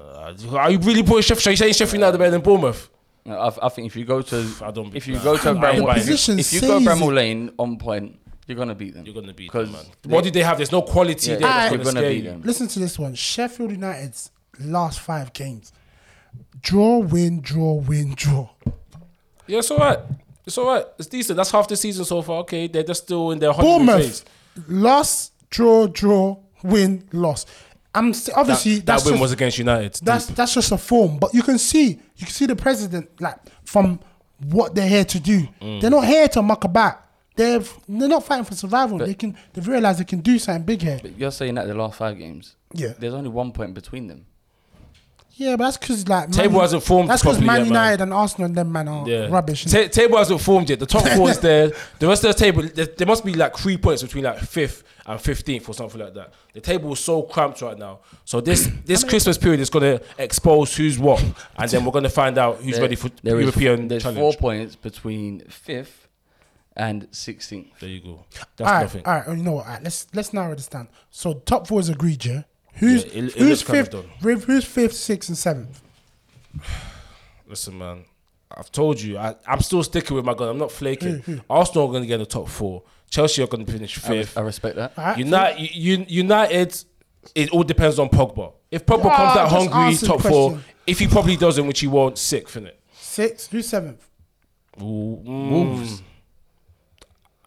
Are 0.56 0.70
you 0.70 0.78
really 0.78 1.02
putting 1.02 1.22
Sheffield? 1.22 1.46
Are 1.46 1.50
you 1.50 1.56
saying 1.56 1.74
Sheffield 1.74 1.94
United 2.00 2.18
better 2.18 2.30
than 2.32 2.40
Bournemouth? 2.40 2.88
No, 3.24 3.38
I, 3.38 3.66
I 3.66 3.68
think 3.68 3.86
if 3.86 3.96
you 3.96 4.04
go 4.04 4.20
to 4.22 4.52
I 4.62 4.70
don't 4.70 4.94
if 4.96 5.06
you 5.06 5.18
go 5.20 5.36
to 5.36 5.50
I 5.50 5.54
Bramall, 5.54 5.90
if. 5.90 5.94
Position 5.98 6.38
if 6.38 6.52
you 6.52 6.60
go 6.60 6.78
says 6.80 6.88
Bramall 6.88 7.10
it. 7.10 7.14
Lane 7.14 7.52
on 7.58 7.76
point, 7.78 8.18
you're 8.46 8.56
gonna 8.58 8.74
beat 8.74 8.94
them. 8.94 9.04
You're 9.06 9.14
gonna 9.14 9.32
beat 9.32 9.50
'Cause 9.50 9.66
them, 9.70 9.72
man. 9.74 9.84
What 10.12 10.24
did 10.24 10.34
they 10.34 10.42
have? 10.42 10.56
There's 10.56 10.72
no 10.72 10.82
quality 10.82 11.30
Yeah, 11.30 11.36
there. 11.36 11.46
I- 11.48 11.50
That's 11.52 11.70
you're 11.74 11.78
gonna 11.78 11.84
gonna 11.94 12.00
scare 12.00 12.10
beat 12.10 12.24
you. 12.24 12.30
them. 12.30 12.42
Listen 12.44 12.68
to 12.68 12.78
this 12.80 12.98
one: 12.98 13.14
Sheffield 13.14 13.70
United's 13.70 14.30
last 14.60 14.98
five 15.00 15.32
games, 15.32 15.72
draw, 16.60 16.98
win, 16.98 17.40
draw, 17.40 17.74
win, 17.74 18.14
draw. 18.16 18.48
Yeah, 19.46 19.58
it's 19.58 19.70
all 19.70 19.78
right. 19.78 19.98
It's 20.44 20.58
all 20.58 20.66
right. 20.66 20.84
It's 20.98 21.08
decent. 21.08 21.36
That's 21.36 21.50
half 21.52 21.68
the 21.68 21.76
season 21.76 22.04
so 22.04 22.20
far. 22.22 22.40
Okay, 22.40 22.66
they're 22.66 22.82
just 22.82 23.04
still 23.04 23.30
in 23.30 23.38
their 23.38 23.52
honeymoon 23.52 23.86
phase. 23.86 24.24
Bournemouth, 24.56 24.82
loss, 24.82 25.30
draw, 25.50 25.86
draw, 25.86 26.36
win, 26.64 27.04
loss. 27.12 27.46
I'm 27.94 28.10
s- 28.10 28.30
obviously 28.34 28.76
That, 28.76 28.86
that's 28.86 29.02
that 29.04 29.10
win 29.10 29.14
just, 29.14 29.22
was 29.22 29.32
against 29.32 29.58
United. 29.58 29.94
that's 30.02 30.26
that's 30.26 30.54
just 30.54 30.72
a 30.72 30.78
form, 30.78 31.18
but 31.18 31.34
you 31.34 31.42
can 31.42 31.58
see 31.58 31.88
you 32.16 32.26
can 32.26 32.28
see 32.28 32.46
the 32.46 32.56
president 32.56 33.08
like 33.20 33.36
from 33.64 34.00
what 34.48 34.74
they're 34.74 34.88
here 34.88 35.04
to 35.04 35.20
do. 35.20 35.46
Mm. 35.60 35.80
They're 35.80 35.90
not 35.90 36.04
here 36.06 36.26
to 36.28 36.42
muck 36.42 36.64
about. 36.64 37.00
They're 37.36 37.60
they're 37.88 38.08
not 38.08 38.24
fighting 38.24 38.44
for 38.44 38.54
survival. 38.54 38.98
they 38.98 39.14
can 39.14 39.36
they've 39.52 39.66
realized 39.66 40.00
they 40.00 40.04
can 40.04 40.20
do 40.20 40.38
something 40.38 40.64
big 40.64 40.82
here. 40.82 40.98
But 41.02 41.18
you're 41.18 41.30
saying 41.30 41.54
that 41.56 41.66
the 41.66 41.74
last 41.74 41.96
five 41.96 42.18
games, 42.18 42.56
Yeah, 42.74 42.92
there's 42.98 43.14
only 43.14 43.30
one 43.30 43.52
point 43.52 43.74
between 43.74 44.06
them. 44.08 44.26
Yeah, 45.34 45.56
but 45.56 45.64
that's 45.64 45.76
because 45.78 46.08
like 46.08 46.30
Table 46.30 46.52
Man- 46.54 46.60
hasn't 46.62 46.82
formed 46.82 47.08
That's 47.10 47.22
because 47.22 47.38
properly 47.38 47.46
Man 47.46 47.56
yet, 47.66 47.72
man. 47.72 47.82
United 47.84 48.02
and 48.02 48.12
Arsenal 48.12 48.46
and 48.46 48.54
them 48.56 48.70
man 48.72 48.88
are 48.88 49.08
Yeah. 49.08 49.28
rubbish. 49.28 49.64
Ta- 49.64 49.86
table 49.88 50.18
hasn't 50.18 50.40
formed 50.40 50.68
yet. 50.70 50.78
The 50.78 50.86
top 50.86 51.06
four 51.08 51.30
is 51.30 51.38
there. 51.48 51.72
The 51.98 52.06
rest 52.06 52.24
of 52.24 52.34
the 52.34 52.38
table, 52.38 52.62
there, 52.62 52.86
there 52.86 53.06
must 53.06 53.24
be 53.24 53.34
like 53.34 53.56
three 53.56 53.76
points 53.76 54.02
between 54.02 54.24
like 54.24 54.38
fifth 54.40 54.84
and 55.06 55.20
fifteenth 55.20 55.68
or 55.68 55.74
something 55.74 56.00
like 56.00 56.14
that. 56.14 56.32
The 56.52 56.60
table 56.60 56.92
is 56.92 57.00
so 57.00 57.22
cramped 57.22 57.60
right 57.62 57.78
now. 57.78 58.00
So 58.24 58.40
this 58.40 58.68
this 58.84 59.02
Christmas 59.04 59.38
period 59.38 59.60
is 59.60 59.70
going 59.70 59.98
to 59.98 60.04
expose 60.18 60.76
who's 60.76 60.98
what, 60.98 61.22
and 61.56 61.70
then 61.70 61.84
we're 61.84 61.92
going 61.92 62.04
to 62.04 62.10
find 62.10 62.38
out 62.38 62.58
who's 62.58 62.74
There- 62.74 62.82
ready 62.82 62.96
for 62.96 63.10
there 63.22 63.36
is- 63.40 63.46
European 63.46 63.88
There's 63.88 64.02
challenge. 64.02 64.18
four 64.20 64.32
points 64.34 64.76
between 64.76 65.40
fifth 65.48 66.08
and 66.76 67.08
sixteenth. 67.10 67.68
There 67.80 67.88
you 67.88 68.00
go. 68.00 68.08
all 68.10 68.26
That's 68.56 68.70
right, 68.70 68.82
nothing. 68.82 69.02
all 69.06 69.12
right. 69.14 69.24
oh, 69.26 69.32
You 69.32 69.42
know 69.42 69.52
what? 69.52 69.66
All 69.66 69.72
right, 69.72 69.82
let's 69.82 70.06
let's 70.14 70.32
narrow 70.32 70.54
this 70.54 70.68
down. 70.68 70.88
So 71.10 71.34
top 71.34 71.66
four 71.66 71.80
is 71.80 71.88
agreed, 71.88 72.24
yeah. 72.24 72.42
Who's 72.74 73.04
Yeah, 73.04 73.10
it- 73.12 73.16
it 73.16 73.32
who's 73.34 73.48
looks 73.48 73.62
kind 73.64 73.78
of 73.80 73.86
fifth? 73.86 73.92
done. 73.92 74.10
Who's 74.20 74.44
who's 74.44 74.64
fifth, 74.64 74.94
sixth, 74.94 75.28
and 75.28 75.38
seventh? 75.38 75.80
Listen, 77.46 77.78
man. 77.78 78.04
I've 78.54 78.70
told 78.70 79.00
you, 79.00 79.16
I, 79.18 79.34
I'm 79.46 79.60
still 79.60 79.82
sticking 79.82 80.14
with 80.14 80.24
my 80.26 80.34
gun. 80.34 80.48
I'm 80.48 80.58
not 80.58 80.70
flaking. 80.70 81.20
Who, 81.20 81.32
who? 81.36 81.40
Arsenal 81.48 81.86
are 81.86 81.90
going 81.90 82.02
to 82.02 82.06
get 82.06 82.14
in 82.14 82.20
the 82.20 82.26
top 82.26 82.48
four. 82.48 82.82
Chelsea 83.08 83.42
are 83.42 83.46
going 83.46 83.64
to 83.64 83.72
finish 83.72 83.96
I, 84.04 84.08
fifth. 84.08 84.36
I 84.36 84.42
respect 84.42 84.76
that. 84.76 84.92
All 84.96 85.04
right, 85.04 85.18
United, 85.18 85.74
U- 85.74 86.04
United, 86.08 86.84
it 87.34 87.50
all 87.50 87.62
depends 87.62 87.98
on 87.98 88.08
Pogba. 88.10 88.52
If 88.70 88.84
Pogba 88.84 89.04
Yeah, 89.04 89.16
comes 89.16 89.36
out 89.38 89.50
just 89.50 89.54
hungry, 89.54 89.82
answer 89.92 90.06
the 90.06 90.12
top 90.12 90.20
four. 90.22 90.50
question. 90.50 90.64
If 90.86 90.98
he 90.98 91.06
probably 91.08 91.36
doesn't, 91.36 91.66
which 91.66 91.80
he 91.80 91.86
won't, 91.86 92.18
sixth, 92.18 92.56
innit? 92.58 92.72
Sixth. 92.94 93.50
Who's 93.50 93.68
seventh? 93.68 94.06
Ooh, 94.80 95.22
mm. 95.24 96.00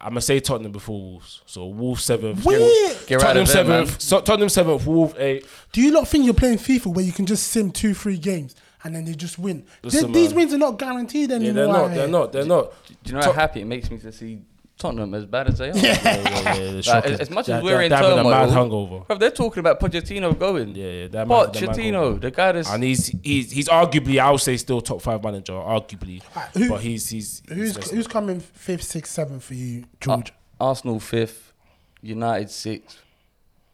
I'm 0.06 0.12
gonna 0.12 0.22
say 0.22 0.40
Tottenham 0.40 0.72
before 0.72 1.02
Wolves. 1.02 1.42
So 1.48 1.66
Wolves 1.66 2.04
seventh. 2.04 2.46
Wait. 2.46 2.60
Get 3.08 3.16
right 3.16 3.22
Tottenham 3.34 3.42
of 3.44 3.48
there, 3.54 3.64
man. 3.66 3.86
seventh. 3.88 4.02
So, 4.02 4.22
Tottenham 4.22 4.50
seventh. 4.50 4.86
Wolves 4.86 5.16
eighth. 5.18 5.66
Do 5.72 5.82
you 5.82 5.90
not 5.90 6.08
think 6.08 6.26
you're 6.26 6.34
playing 6.36 6.60
FIFA 6.60 6.94
where 6.94 7.04
you 7.04 7.12
can 7.12 7.26
just 7.26 7.48
sim 7.48 7.72
two, 7.72 7.96
three 7.96 8.18
games 8.20 8.54
and 8.84 8.96
then 8.96 9.06
they 9.06 9.14
just 9.16 9.40
win? 9.40 9.66
Listen, 9.82 10.12
these 10.12 10.30
man. 10.30 10.36
wins 10.38 10.54
are 10.54 10.60
not 10.60 10.78
guaranteed 10.78 11.32
Yeah, 11.32 11.38
anymore. 11.38 11.54
Eh? 11.56 11.56
they're 11.56 11.68
not. 11.68 11.92
They're 11.96 12.08
not. 12.08 12.32
They're 12.34 12.46
not. 12.46 12.74
Do 13.04 13.14
you 13.14 13.14
know 13.18 13.22
how 13.24 13.34
happy 13.34 13.62
it 13.62 13.66
makes 13.66 13.90
me 13.90 13.98
to 13.98 14.12
see 14.12 14.42
Tottenham 14.78 15.14
as 15.14 15.26
bad 15.26 15.48
as 15.48 15.58
they 15.58 15.70
are. 15.70 15.74
Yeah, 15.78 15.98
yeah, 16.04 16.20
yeah, 16.22 16.54
they're 16.72 16.82
shocking. 16.82 17.14
as- 17.14 17.20
as 17.22 17.30
much 17.30 17.48
as 17.48 17.48
They're- 17.48 17.64
we're 17.64 17.82
in 17.84 17.90
they're 17.90 17.98
having 17.98 18.20
a 18.20 18.24
mad 18.24 18.50
turmoil- 18.50 18.52
hangover. 18.52 19.00
Bro, 19.06 19.18
they're 19.20 19.32
talking 19.32 19.60
about 19.62 19.80
Pochettino 19.80 20.38
going. 20.38 20.76
Yeah, 20.76 20.86
yeah, 20.90 21.08
they're 21.08 21.26
mad- 21.26 21.54
they're 21.54 21.62
Pochettino, 21.70 21.78
hangover. 21.84 22.20
the 22.20 22.32
guy 22.32 22.52
that's 22.52 22.70
And 22.70 22.84
he's 22.84 23.08
he's 23.24 23.52
he's 23.52 23.70
arguably 23.70 24.20
I 24.20 24.30
would 24.32 24.42
say 24.42 24.58
still 24.58 24.82
top 24.82 25.02
five 25.02 25.24
manager, 25.24 25.54
arguably. 25.54 26.22
Alright, 26.36 26.50
who- 26.54 26.70
but 26.70 26.82
he's 26.82 27.08
he's, 27.10 27.42
he's 27.48 27.56
Who's 27.58 27.76
just- 27.76 27.92
who's 27.92 28.08
coming 28.08 28.40
fifth, 28.42 28.84
sixth, 28.84 29.14
seventh 29.14 29.44
for 29.44 29.54
you, 29.54 29.84
uh, 29.84 29.86
George? 30.02 30.34
Arsenal 30.60 31.00
fifth, 31.00 31.54
United 32.02 32.50
sixth, 32.50 33.02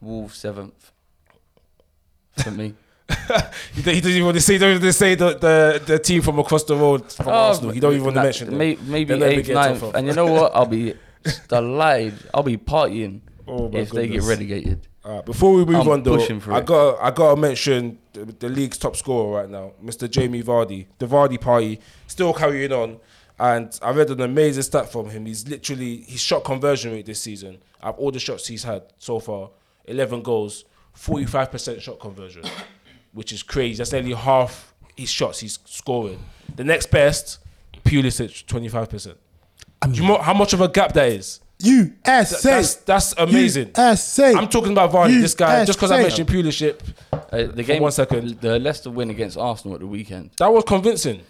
Wolves 0.01 0.37
seventh. 0.37 0.91
For 2.37 2.51
me. 2.51 2.75
he, 3.73 3.81
doesn't 3.81 4.05
even 4.11 4.25
want 4.25 4.35
to 4.35 4.41
say. 4.41 4.57
Don't 4.57 4.75
even 4.75 4.93
say 4.93 5.15
the, 5.15 5.33
the 5.33 5.81
the 5.85 5.99
team 5.99 6.21
from 6.21 6.39
across 6.39 6.63
the 6.63 6.75
road 6.75 7.11
from 7.11 7.27
Oh, 7.27 7.31
Arsenal. 7.31 7.71
He 7.71 7.79
don't 7.79 7.93
even 7.93 8.05
want 8.05 8.15
to 8.15 8.23
mention 8.23 8.49
them. 8.49 8.57
may, 8.57 8.77
Maybe 8.81 9.13
They'll 9.17 9.23
eighth, 9.23 9.49
ninth. 9.49 9.83
And 9.95 10.07
you 10.07 10.13
know 10.13 10.25
what? 10.31 10.55
I'll 10.55 10.65
be 10.65 10.95
delighted. 11.47 12.15
I'll 12.33 12.43
be 12.43 12.57
partying 12.57 13.21
Oh 13.47 13.69
if 13.73 13.91
they 13.91 14.07
get 14.07 14.23
relegated. 14.23 14.87
Alright, 15.03 15.25
before 15.25 15.53
we 15.53 15.65
move 15.65 15.87
I'm 15.87 15.89
on, 15.89 16.03
though, 16.03 16.23
I 16.53 16.61
got 16.61 16.99
I 17.01 17.09
got 17.09 17.33
to 17.35 17.41
mention 17.41 17.97
the, 18.13 18.25
the 18.25 18.49
league's 18.49 18.77
top 18.77 18.95
scorer 18.95 19.41
right 19.41 19.49
now, 19.49 19.71
Mr. 19.83 20.09
Jamie 20.09 20.43
Vardy. 20.43 20.85
The 20.99 21.07
Vardy 21.07 21.41
party 21.41 21.79
still 22.05 22.33
carrying 22.33 22.71
on, 22.71 22.99
and 23.39 23.77
I 23.81 23.91
read 23.91 24.11
an 24.11 24.21
amazing 24.21 24.61
stat 24.61 24.91
from 24.91 25.09
him. 25.09 25.25
He's 25.25 25.47
literally 25.47 25.97
his 26.07 26.21
shot 26.21 26.43
conversion 26.43 26.91
rate 26.91 27.07
this 27.07 27.19
season. 27.19 27.57
Out 27.81 27.95
of 27.95 27.99
all 27.99 28.11
the 28.11 28.19
shots 28.19 28.45
he's 28.45 28.63
had 28.63 28.83
so 28.99 29.19
far, 29.19 29.49
eleven 29.85 30.21
goals, 30.21 30.65
forty 30.93 31.25
five 31.25 31.49
percent 31.49 31.81
shot 31.81 31.99
conversion, 31.99 32.43
which 33.13 33.31
is 33.33 33.43
crazy. 33.43 33.77
That's 33.77 33.91
nearly 33.91 34.13
half 34.13 34.73
his 34.95 35.09
shots 35.09 35.39
he's 35.39 35.59
scoring. 35.65 36.19
The 36.55 36.63
next 36.63 36.91
best, 36.91 37.39
Pulisic, 37.83 38.45
twenty 38.47 38.67
five 38.69 38.89
percent. 38.89 39.17
Do 39.83 39.91
you 40.01 40.07
know 40.07 40.17
how 40.19 40.33
much 40.33 40.53
of 40.53 40.61
a 40.61 40.67
gap 40.67 40.93
that 40.93 41.07
is? 41.09 41.39
USA. 41.59 42.49
That's 42.49 42.75
that's 42.75 43.13
amazing. 43.17 43.71
USA. 43.77 44.33
I'm 44.33 44.47
talking 44.47 44.71
about 44.71 44.91
Vardy. 44.91 45.21
This 45.21 45.33
guy, 45.35 45.63
just 45.65 45.77
because 45.79 45.91
I 45.91 46.01
mentioned 46.01 46.27
Pulisic, 46.29 46.79
Uh, 47.13 47.43
the 47.53 47.63
game, 47.63 47.81
one 47.81 47.91
second. 47.91 48.41
the 48.41 48.59
Leicester 48.59 48.89
win 48.89 49.09
against 49.09 49.37
Arsenal 49.37 49.75
at 49.75 49.79
the 49.81 49.87
weekend. 49.87 50.31
that 50.37 50.51
was 50.51 50.63
convincing. 50.65 51.21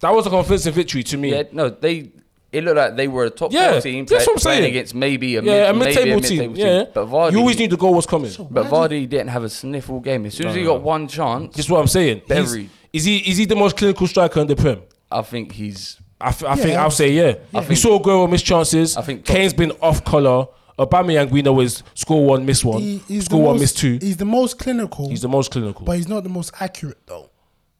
That 0.00 0.10
was 0.10 0.26
a 0.26 0.30
convincing 0.30 0.72
victory 0.74 1.02
to 1.04 1.16
me. 1.16 1.30
Yeah, 1.32 1.44
no, 1.52 1.68
they. 1.70 2.10
It 2.56 2.64
looked 2.64 2.76
like 2.76 2.96
they 2.96 3.08
were 3.08 3.24
a 3.26 3.30
top 3.30 3.52
Yeah, 3.52 3.72
four 3.72 3.80
team. 3.82 4.04
that's 4.06 4.24
play- 4.24 4.32
what 4.32 4.36
I'm 4.38 4.42
playing 4.42 4.62
saying. 4.62 4.70
against 4.70 4.94
maybe 4.94 5.36
a, 5.36 5.42
Yeah, 5.42 5.52
a 5.70 5.72
mid, 5.74 5.94
maybe 5.94 6.10
mid-table 6.14 6.18
a 6.18 6.20
team. 6.28 6.56
Yeah, 6.56 6.84
But 6.94 7.06
Vardy, 7.08 7.32
you 7.32 7.38
always 7.38 7.58
knew 7.58 7.68
the 7.68 7.76
goal 7.76 7.94
was 7.94 8.06
coming. 8.06 8.32
but 8.50 8.66
Vardy 8.66 9.08
didn't 9.08 9.28
have 9.28 9.44
a 9.44 9.48
sniffle 9.48 10.00
game. 10.00 10.24
As 10.26 10.34
soon 10.34 10.46
as 10.48 10.54
No, 10.54 10.58
he 10.60 10.64
no. 10.66 10.72
got 10.74 10.82
one 10.82 11.06
chance, 11.08 11.54
This 11.54 11.66
is 11.66 11.70
what 11.70 11.80
I'm 11.80 11.86
saying. 11.86 12.22
Buried. 12.26 12.70
Is 12.92 13.04
he 13.04 13.18
is 13.18 13.36
he 13.36 13.44
the 13.44 13.56
most 13.56 13.76
clinical 13.76 14.06
striker 14.06 14.40
in 14.40 14.46
the 14.46 14.56
Prem? 14.56 14.80
I 15.12 15.22
think 15.22 15.52
he's. 15.52 15.98
I, 16.20 16.28
f- 16.28 16.44
I 16.44 16.54
think 16.56 16.70
Yeah. 16.70 16.82
I'll 16.82 16.90
say 16.90 17.10
yeah. 17.12 17.34
I 17.54 17.60
we 17.60 17.66
think- 17.66 17.78
saw 17.78 17.98
Aguero 17.98 18.28
miss 18.30 18.42
chances. 18.42 18.96
I 18.96 19.02
think 19.02 19.24
Kane's 19.26 19.52
been 19.52 19.72
off 19.82 20.02
color. 20.04 20.46
Aubameyang 20.78 21.30
we 21.30 21.42
know 21.42 21.60
is 21.60 21.82
score 21.94 22.24
one, 22.24 22.46
miss 22.46 22.64
one. 22.64 22.80
He- 22.80 23.02
he's 23.08 23.24
score 23.26 23.38
the 23.40 23.44
one, 23.44 23.54
most, 23.56 23.60
miss 23.60 23.72
two. 23.74 23.98
He's 24.00 24.16
the 24.16 24.24
most 24.24 24.58
clinical, 24.58 25.08
He's 25.10 25.20
the 25.22 25.28
most 25.28 25.50
clinical. 25.50 25.84
but 25.84 25.96
he's 25.96 26.08
not 26.08 26.22
the 26.22 26.28
most 26.30 26.52
accurate 26.60 26.98
though. 27.06 27.28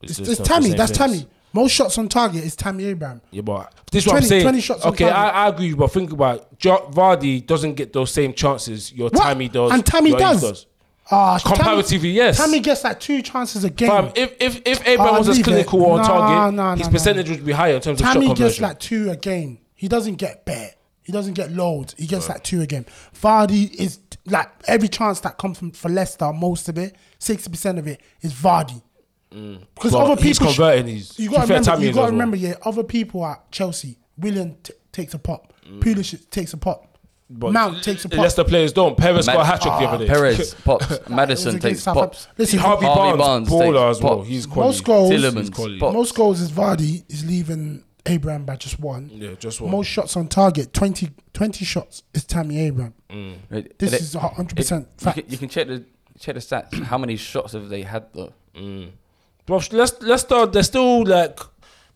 It's, 0.01 0.17
just 0.17 0.31
it's 0.39 0.47
Tammy. 0.49 0.71
That's 0.73 0.97
things. 0.97 1.11
Tammy. 1.21 1.27
Most 1.53 1.71
shots 1.73 1.97
on 1.99 2.09
target 2.09 2.43
is 2.43 2.55
Tammy 2.55 2.85
Abraham. 2.85 3.21
Yeah, 3.31 3.41
but 3.43 3.71
this 3.91 4.03
is 4.03 4.07
what 4.07 4.15
I'm 4.15 4.21
20 4.21 4.27
saying. 4.27 4.41
20 4.43 4.59
shots 4.61 4.83
on 4.85 4.91
okay, 4.93 5.09
I. 5.09 5.45
I 5.45 5.49
agree, 5.49 5.73
but 5.73 5.91
think 5.91 6.11
about 6.11 6.39
it. 6.39 6.59
Vardy 6.59 7.45
doesn't 7.45 7.75
get 7.75 7.93
those 7.93 8.11
same 8.11 8.33
chances 8.33 8.91
your 8.91 9.09
What? 9.09 9.21
Tammy 9.21 9.49
does. 9.49 9.71
And 9.71 9.85
Tammy 9.85 10.13
Ace 10.13 10.19
does. 10.41 10.65
Ah, 11.11 11.37
Tammy- 11.37 11.83
yes. 12.13 12.37
Tammy 12.37 12.59
gets 12.59 12.83
like 12.83 12.99
two 12.99 13.21
chances 13.21 13.63
a 13.65 13.69
game. 13.69 13.89
Fam, 13.89 14.11
if 14.15 14.35
if 14.39 14.61
if 14.65 14.87
Abraham 14.87 15.15
Ah, 15.15 15.17
was 15.19 15.29
as 15.29 15.37
leave 15.37 15.45
it. 15.47 15.49
clinical 15.49 15.85
on 15.85 15.97
Nah, 15.97 16.03
target, 16.07 16.55
nah, 16.55 16.75
his 16.75 16.87
percentage 16.87 17.29
would 17.29 17.45
be 17.45 17.51
higher 17.51 17.75
in 17.75 17.81
terms 17.81 17.99
of 18.01 18.05
shot 18.07 18.13
conversion. 18.13 18.35
Tammy 18.35 18.49
gets 18.49 18.61
like 18.61 18.79
two 18.79 19.11
a 19.11 19.15
game. 19.15 19.59
He 19.75 19.87
doesn't 19.87 20.15
get 20.15 20.45
bet. 20.45 20.79
He 21.03 21.11
doesn't 21.11 21.33
get 21.33 21.51
loads. 21.51 21.93
He 21.97 22.07
gets 22.07 22.29
like 22.29 22.43
two 22.43 22.61
a 22.61 22.65
game. 22.65 22.85
Vardy 23.21 23.71
is 23.75 23.99
like 24.25 24.49
every 24.67 24.87
chance 24.87 25.19
that 25.19 25.37
comes 25.37 25.59
from 25.59 25.71
for 25.71 25.89
Leicester, 25.89 26.31
most 26.31 26.69
of 26.69 26.77
it, 26.77 26.95
sixty 27.19 27.49
percent 27.51 27.77
of 27.77 27.85
it 27.87 27.99
is 28.21 28.33
Vardy. 28.33 28.81
Because 29.75 29.91
But 29.91 30.11
other 30.11 30.21
he's 30.21 30.37
people, 30.39 30.53
converting. 30.53 30.87
He's 30.87 31.19
you 31.19 31.29
to 31.29 31.35
got 31.35 31.41
to 31.41 31.47
fair, 31.47 31.57
remember. 31.59 31.71
Tammy 31.71 31.85
You 31.87 31.93
got 31.93 31.95
to 31.95 31.99
as 31.99 32.03
well. 32.03 32.11
remember. 32.11 32.37
Yeah, 32.37 32.53
other 32.65 32.83
people 32.83 33.25
at 33.25 33.51
Chelsea, 33.51 33.97
Willian 34.17 34.57
t- 34.63 34.73
takes 34.91 35.13
a 35.13 35.19
pop. 35.19 35.53
Pulisic 35.79 36.29
takes 36.29 36.53
a 36.53 36.57
pop. 36.57 36.89
But 37.29 37.51
Mount 37.53 37.81
takes 37.83 38.05
a 38.05 38.09
the 38.09 38.15
pop. 38.17 38.23
Leicester 38.23 38.43
players 38.43 38.73
don't. 38.73 38.95
Perez 38.97 39.25
got 39.25 39.37
a 39.39 39.45
hat 39.45 39.61
trick 39.61 39.73
the 39.79 39.85
other 39.87 39.95
ah, 39.95 39.97
day. 39.97 40.07
Perez 40.07 40.53
pops. 40.65 40.91
It 40.91 40.99
was 41.01 41.09
Maddison 41.09 41.49
against 41.55 41.63
takes 41.63 41.83
Southampton. 41.83 42.09
pops. 42.09 42.27
Listen, 42.37 42.59
Harvey, 42.59 42.85
Harvey 42.85 43.17
Barnes, 43.17 43.19
Barnes 43.19 43.49
Paula 43.49 43.87
takes 43.87 43.97
as 43.97 44.03
well. 44.03 44.17
pops. 44.17 44.27
He's 44.29 44.45
quality. 44.45 44.67
most 44.67 44.83
goals, 44.83 45.11
Tielemans 45.11 45.53
quality. 45.53 45.79
pops. 45.79 45.93
most 45.93 46.15
goals 46.15 46.41
is 46.41 46.51
Vardy 46.51 47.03
is 47.11 47.25
leaving 47.25 47.83
Abraham 48.05 48.45
by 48.45 48.55
just 48.57 48.79
one. 48.79 49.09
Yeah, 49.11 49.33
just 49.39 49.61
one. 49.61 49.71
Most 49.71 49.87
shots 49.87 50.15
on 50.17 50.27
target, 50.27 50.73
20, 50.73 51.09
20 51.33 51.65
shots 51.65 52.03
is 52.13 52.23
Tammy 52.25 52.59
Abraham. 52.59 52.93
Mm. 53.09 53.35
Right, 53.49 53.79
This 53.79 53.93
and 53.93 54.01
is 54.01 54.13
it- 54.15 54.19
hundred 54.21 54.51
it- 54.51 54.55
percent 54.57 54.87
you 54.99 55.03
fact. 55.05 55.17
can, 55.19 55.29
you 55.31 55.37
can 55.39 55.49
check 55.49 55.67
the 55.67 55.85
check 56.19 56.35
the 56.35 56.41
stats. 56.41 56.83
How 56.83 56.97
many 56.99 57.15
shots 57.15 57.53
have 57.53 57.69
they 57.69 57.81
had 57.81 58.05
though? 58.13 58.33
Mm. 58.55 58.89
But 59.45 59.71
let's 59.73 60.01
let's 60.01 60.23
start. 60.23 60.53
They're 60.53 60.63
still 60.63 61.05
like 61.05 61.39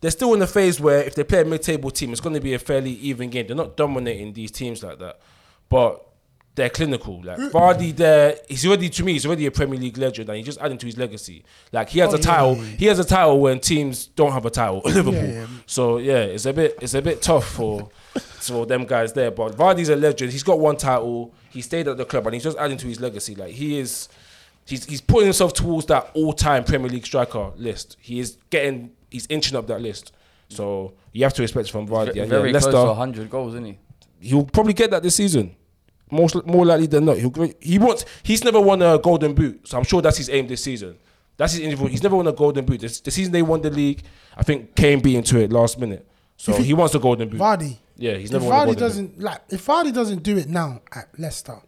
they're 0.00 0.10
still 0.10 0.34
in 0.34 0.42
a 0.42 0.46
phase 0.46 0.80
where 0.80 1.02
if 1.02 1.14
they 1.14 1.24
play 1.24 1.40
a 1.40 1.44
mid-table 1.44 1.90
team, 1.90 2.12
it's 2.12 2.20
going 2.20 2.34
to 2.34 2.40
be 2.40 2.54
a 2.54 2.58
fairly 2.58 2.92
even 2.92 3.30
game. 3.30 3.46
They're 3.46 3.56
not 3.56 3.76
dominating 3.76 4.32
these 4.32 4.50
teams 4.50 4.82
like 4.82 4.98
that, 4.98 5.18
but 5.68 6.04
they're 6.54 6.68
clinical. 6.68 7.22
Like 7.22 7.38
mm. 7.38 7.50
Vardy, 7.50 7.96
there 7.96 8.36
he's 8.48 8.66
already 8.66 8.88
to 8.90 9.04
me, 9.04 9.12
he's 9.14 9.24
already 9.24 9.46
a 9.46 9.50
Premier 9.50 9.78
League 9.78 9.96
legend, 9.96 10.28
and 10.28 10.36
he's 10.36 10.46
just 10.46 10.60
adding 10.60 10.76
to 10.78 10.86
his 10.86 10.98
legacy. 10.98 11.44
Like 11.72 11.88
he 11.88 12.00
has 12.00 12.12
Oh, 12.12 12.16
a 12.16 12.20
title. 12.20 12.56
yeah, 12.56 12.62
yeah. 12.62 12.76
He 12.76 12.86
has 12.86 12.98
a 12.98 13.04
title 13.04 13.40
when 13.40 13.60
teams 13.60 14.06
don't 14.08 14.32
have 14.32 14.44
a 14.44 14.50
title. 14.50 14.82
Liverpool. 14.84 15.14
yeah. 15.14 15.46
So 15.66 15.98
yeah, 15.98 16.18
it's 16.18 16.46
a 16.46 16.52
bit 16.52 16.76
it's 16.82 16.94
a 16.94 17.02
bit 17.02 17.22
tough 17.22 17.48
for 17.48 17.88
for 18.40 18.66
them 18.66 18.84
guys 18.84 19.14
there. 19.14 19.30
But 19.30 19.56
Vardy's 19.56 19.88
a 19.88 19.96
legend. 19.96 20.32
He's 20.32 20.42
got 20.42 20.58
one 20.60 20.76
title. 20.76 21.32
He 21.50 21.62
stayed 21.62 21.88
at 21.88 21.96
the 21.96 22.04
club, 22.04 22.26
and 22.26 22.34
he's 22.34 22.44
just 22.44 22.58
adding 22.58 22.76
to 22.78 22.86
his 22.86 23.00
legacy. 23.00 23.34
Like 23.34 23.52
he 23.54 23.78
is. 23.78 24.08
He's, 24.68 24.84
he's 24.84 25.00
putting 25.00 25.24
himself 25.26 25.54
towards 25.54 25.86
that 25.86 26.10
all-time 26.14 26.64
Premier 26.64 26.88
League 26.90 27.06
striker 27.06 27.52
list. 27.56 27.96
He 28.00 28.20
is 28.20 28.36
getting, 28.50 28.90
he's 29.10 29.26
inching 29.30 29.56
up 29.56 29.66
that 29.68 29.80
list. 29.80 30.12
So 30.50 30.94
you 31.12 31.24
have 31.24 31.34
to 31.34 31.42
respect 31.42 31.70
from 31.70 31.88
Vardy. 31.88 32.14
Ve- 32.14 32.20
And 32.20 32.30
Very 32.30 32.52
yeah, 32.52 32.60
close 32.60 32.64
to 32.66 32.70
Leicester, 32.76 32.88
100 32.88 33.30
goals, 33.30 33.54
isn't 33.54 33.64
he? 33.66 33.78
he'll 34.20 34.44
probably 34.44 34.72
get 34.72 34.90
that 34.90 35.02
this 35.02 35.14
season. 35.16 35.54
Most 36.10 36.44
more 36.46 36.64
likely 36.64 36.86
than 36.86 37.04
not, 37.04 37.18
he'll 37.18 37.32
he 37.60 37.78
wants. 37.78 38.04
He's 38.22 38.42
never 38.42 38.60
won 38.60 38.80
a 38.80 38.98
golden 38.98 39.34
boot, 39.34 39.68
so 39.68 39.76
I'm 39.76 39.84
sure 39.84 40.00
that's 40.00 40.16
his 40.16 40.30
aim 40.30 40.46
this 40.48 40.64
season. 40.64 40.96
That's 41.36 41.52
his 41.52 41.60
individual. 41.60 41.90
He's 41.90 42.02
never 42.02 42.16
won 42.16 42.26
a 42.26 42.32
golden 42.32 42.64
boot. 42.64 42.80
This, 42.80 42.98
the 43.00 43.10
season 43.10 43.32
they 43.32 43.42
won 43.42 43.60
the 43.60 43.68
league, 43.70 44.02
I 44.36 44.42
think 44.42 44.74
Kane 44.74 45.00
beat 45.00 45.16
into 45.16 45.38
it 45.38 45.52
last 45.52 45.78
minute. 45.78 46.08
So 46.38 46.52
he- 46.54 46.64
he, 46.64 46.74
wants 46.74 46.94
a 46.94 46.98
golden 46.98 47.28
boot. 47.28 47.38
Vardy. 47.40 47.76
yeah, 47.96 48.14
he's 48.14 48.30
If 48.30 48.40
never 48.40 48.46
won 48.46 48.54
a 48.54 48.56
Vardy 48.56 48.64
golden 48.64 48.74
boot. 48.74 48.80
doesn't 48.80 49.20
like, 49.20 49.40
if 49.50 49.66
Vardy 49.66 49.92
doesn't 49.92 50.22
do 50.22 50.38
it 50.38 50.48
now 50.48 50.80
at 50.92 51.08
Leicester, 51.18 51.58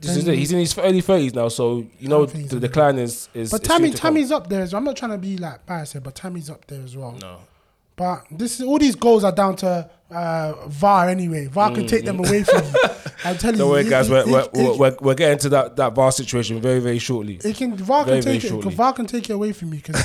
This 0.00 0.16
is 0.16 0.28
it. 0.28 0.38
He's 0.38 0.52
in 0.52 0.58
his 0.60 0.76
early 0.78 1.00
thirties 1.00 1.34
now, 1.34 1.48
so 1.48 1.84
you 1.98 2.08
know 2.08 2.18
don't 2.20 2.30
think 2.30 2.42
he's 2.44 2.50
the 2.52 2.60
decline 2.60 2.98
is 2.98 3.28
is. 3.34 3.50
but 3.50 3.62
is 3.62 3.68
Tammy, 3.68 3.88
soon 3.88 3.94
to 3.96 4.00
come. 4.02 4.14
Tammy's 4.14 4.30
up 4.32 4.48
there. 4.48 4.62
as 4.62 4.72
well. 4.72 4.78
I'm 4.78 4.84
not 4.84 4.96
trying 4.96 5.10
to 5.12 5.18
be 5.18 5.36
like 5.36 5.64
biased 5.66 5.92
here, 5.94 6.00
but 6.00 6.14
Tammy's 6.14 6.48
up 6.50 6.66
there 6.66 6.82
as 6.82 6.96
well. 6.96 7.12
no. 7.20 7.38
But 7.96 8.26
this 8.30 8.60
is 8.60 8.66
all 8.66 8.78
these 8.78 8.94
goals 8.94 9.24
are 9.24 9.32
down 9.32 9.56
to 9.56 9.90
uh, 10.12 10.52
VAR 10.68 11.08
anyway. 11.08 11.46
VAR 11.46 11.74
can 11.74 11.84
take 11.88 12.04
them 12.04 12.20
away 12.20 12.44
from 12.44 12.64
you. 12.64 12.72
I'm 13.24 13.36
telling 13.36 13.56
Mm, 13.56 13.58
Don't 13.58 13.58
you. 13.58 13.66
worry, 13.72 13.80
it- 13.86 13.90
guys. 13.90 14.08
it- 14.08 14.12
We're, 14.12 14.20
it- 14.20 14.28
we're, 14.28 14.40
it- 14.72 14.78
we're, 14.78 14.96
we're 15.00 15.14
getting 15.16 15.38
to 15.40 15.48
that 15.48 15.74
that 15.74 15.94
VAR 15.96 16.12
situation 16.12 16.60
very 16.60 16.78
very 16.78 17.00
shortly. 17.00 17.40
It 17.42 17.56
can 17.56 17.74
VAR 17.76 18.04
Very, 18.04 18.22
can 18.22 18.32
take 18.34 18.44
it. 18.44 18.48
shortly. 18.50 18.72
VAR 18.72 18.92
can 18.92 19.06
take 19.06 19.28
it 19.28 19.32
away 19.32 19.50
from 19.50 19.70
me 19.70 19.78
because 19.78 19.96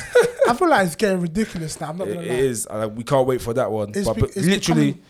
I 0.49 0.55
feel 0.55 0.69
like 0.69 0.87
it's 0.87 0.95
getting 0.95 1.19
ridiculous 1.19 1.79
now. 1.79 1.89
I'm 1.91 1.97
not 1.99 2.07
gonna 2.07 2.21
it 2.21 2.29
lie. 2.29 2.33
is. 2.35 2.65
Uh, 2.67 2.89
we 2.91 3.03
can't 3.03 3.27
wait 3.27 3.41
for 3.43 3.53
that 3.53 3.69
one. 3.71 3.89
It's, 3.93 4.07
but, 4.07 4.15
be- 4.15 4.21
but 4.21 4.29
it's 4.31 4.37
literally, 4.47 4.93
becoming, 4.93 5.05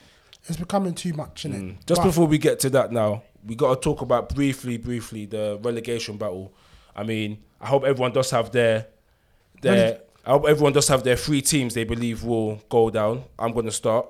it's 0.49 0.57
becoming 0.57 0.93
too 0.93 1.13
much, 1.13 1.45
isn't 1.45 1.69
it? 1.69 1.77
just 1.87 2.03
before 2.03 2.27
we 2.27 2.37
get 2.37 2.59
to 2.59 2.69
that 2.71 2.91
now, 2.91 3.23
we 3.45 3.55
got 3.55 3.75
to 3.75 3.81
talk 3.81 4.01
about 4.01 4.33
briefly, 4.33 4.77
briefly 4.77 5.25
the 5.25 5.59
relegation 5.61 6.17
battle. 6.17 6.53
I 6.95 7.03
mean, 7.03 7.39
I 7.59 7.67
hope 7.67 7.83
everyone 7.83 8.11
does 8.13 8.31
have 8.31 8.51
their 8.51 8.87
their. 9.61 9.99
I 10.25 10.31
hope 10.31 10.45
everyone 10.47 10.71
does 10.73 10.87
have 10.87 11.03
their 11.03 11.17
three 11.17 11.41
teams 11.41 11.73
they 11.73 11.83
believe 11.83 12.23
will 12.23 12.61
go 12.69 12.89
down. 12.89 13.23
I'm 13.37 13.51
going 13.51 13.65
to 13.65 13.71
start. 13.71 14.05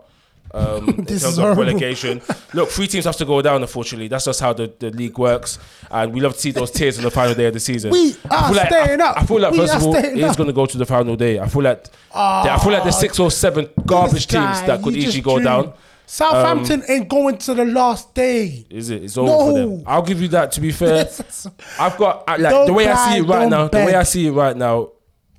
Um, 0.54 0.90
in 0.98 1.06
This 1.06 1.24
terms 1.24 1.34
is 1.34 1.40
of 1.40 1.58
relegation, 1.58 2.22
look, 2.54 2.70
three 2.70 2.86
teams 2.86 3.06
have 3.06 3.16
to 3.16 3.26
go 3.26 3.42
down. 3.42 3.62
Unfortunately, 3.62 4.10
that's 4.10 4.26
just 4.26 4.40
how 4.42 4.54
the, 4.54 4.72
the 4.78 4.92
league 4.92 5.18
works, 5.18 5.58
and 5.90 6.14
we 6.14 6.20
love 6.22 6.34
to 6.34 6.40
see 6.40 6.52
those 6.52 6.70
tears 6.70 6.98
on 6.98 7.04
the 7.06 7.10
final 7.10 7.34
day 7.34 7.46
of 7.46 7.54
the 7.54 7.60
season. 7.60 7.90
We 7.92 8.16
I 8.30 8.50
are 8.50 8.54
like, 8.54 8.68
staying 8.68 9.02
I, 9.02 9.06
up. 9.06 9.18
I 9.18 9.26
feel 9.26 9.40
like 9.40 9.52
We 9.54 9.58
first 9.60 9.76
of 9.76 9.84
all, 9.84 9.96
it 9.96 10.18
is 10.18 10.36
going 10.36 10.48
to 10.48 10.54
go 10.54 10.66
to 10.68 10.78
the 10.78 10.86
final 10.86 11.16
day. 11.16 11.40
I 11.40 11.48
feel 11.48 11.64
like 11.64 11.88
I 12.14 12.60
feel 12.62 12.74
like 12.74 12.84
the 12.84 12.92
six 12.92 13.18
or 13.20 13.32
seven 13.32 13.70
garbage 13.86 14.28
This 14.28 14.36
teams 14.42 14.62
that 14.68 14.84
could 14.84 14.96
easily 14.96 15.22
go 15.22 15.36
dream. 15.38 15.46
down. 15.46 15.74
Southampton 16.06 16.82
um, 16.82 16.86
ain't 16.90 17.10
going 17.10 17.38
to 17.40 17.54
the 17.54 17.66
last 17.66 18.14
day. 18.14 18.66
Is 18.70 18.90
it? 18.90 19.04
It's 19.04 19.18
over 19.18 19.30
for 19.30 19.54
them. 19.58 19.84
I'll 19.88 20.02
give 20.04 20.22
you 20.22 20.28
that. 20.30 20.52
To 20.54 20.62
be 20.62 20.72
fair, 20.72 21.08
I've 21.80 21.98
got 21.98 22.24
I- 22.28 22.38
like 22.38 22.52
Don't 22.52 22.68
the 22.68 22.74
way 22.74 22.88
I 22.88 23.12
see 23.14 23.20
it 23.20 23.24
right 23.24 23.50
now. 23.50 23.68
The 23.68 23.78
way. 23.78 23.96
I 23.96 24.04
see 24.04 24.28
it 24.28 24.32
right 24.32 24.56
now, 24.56 24.92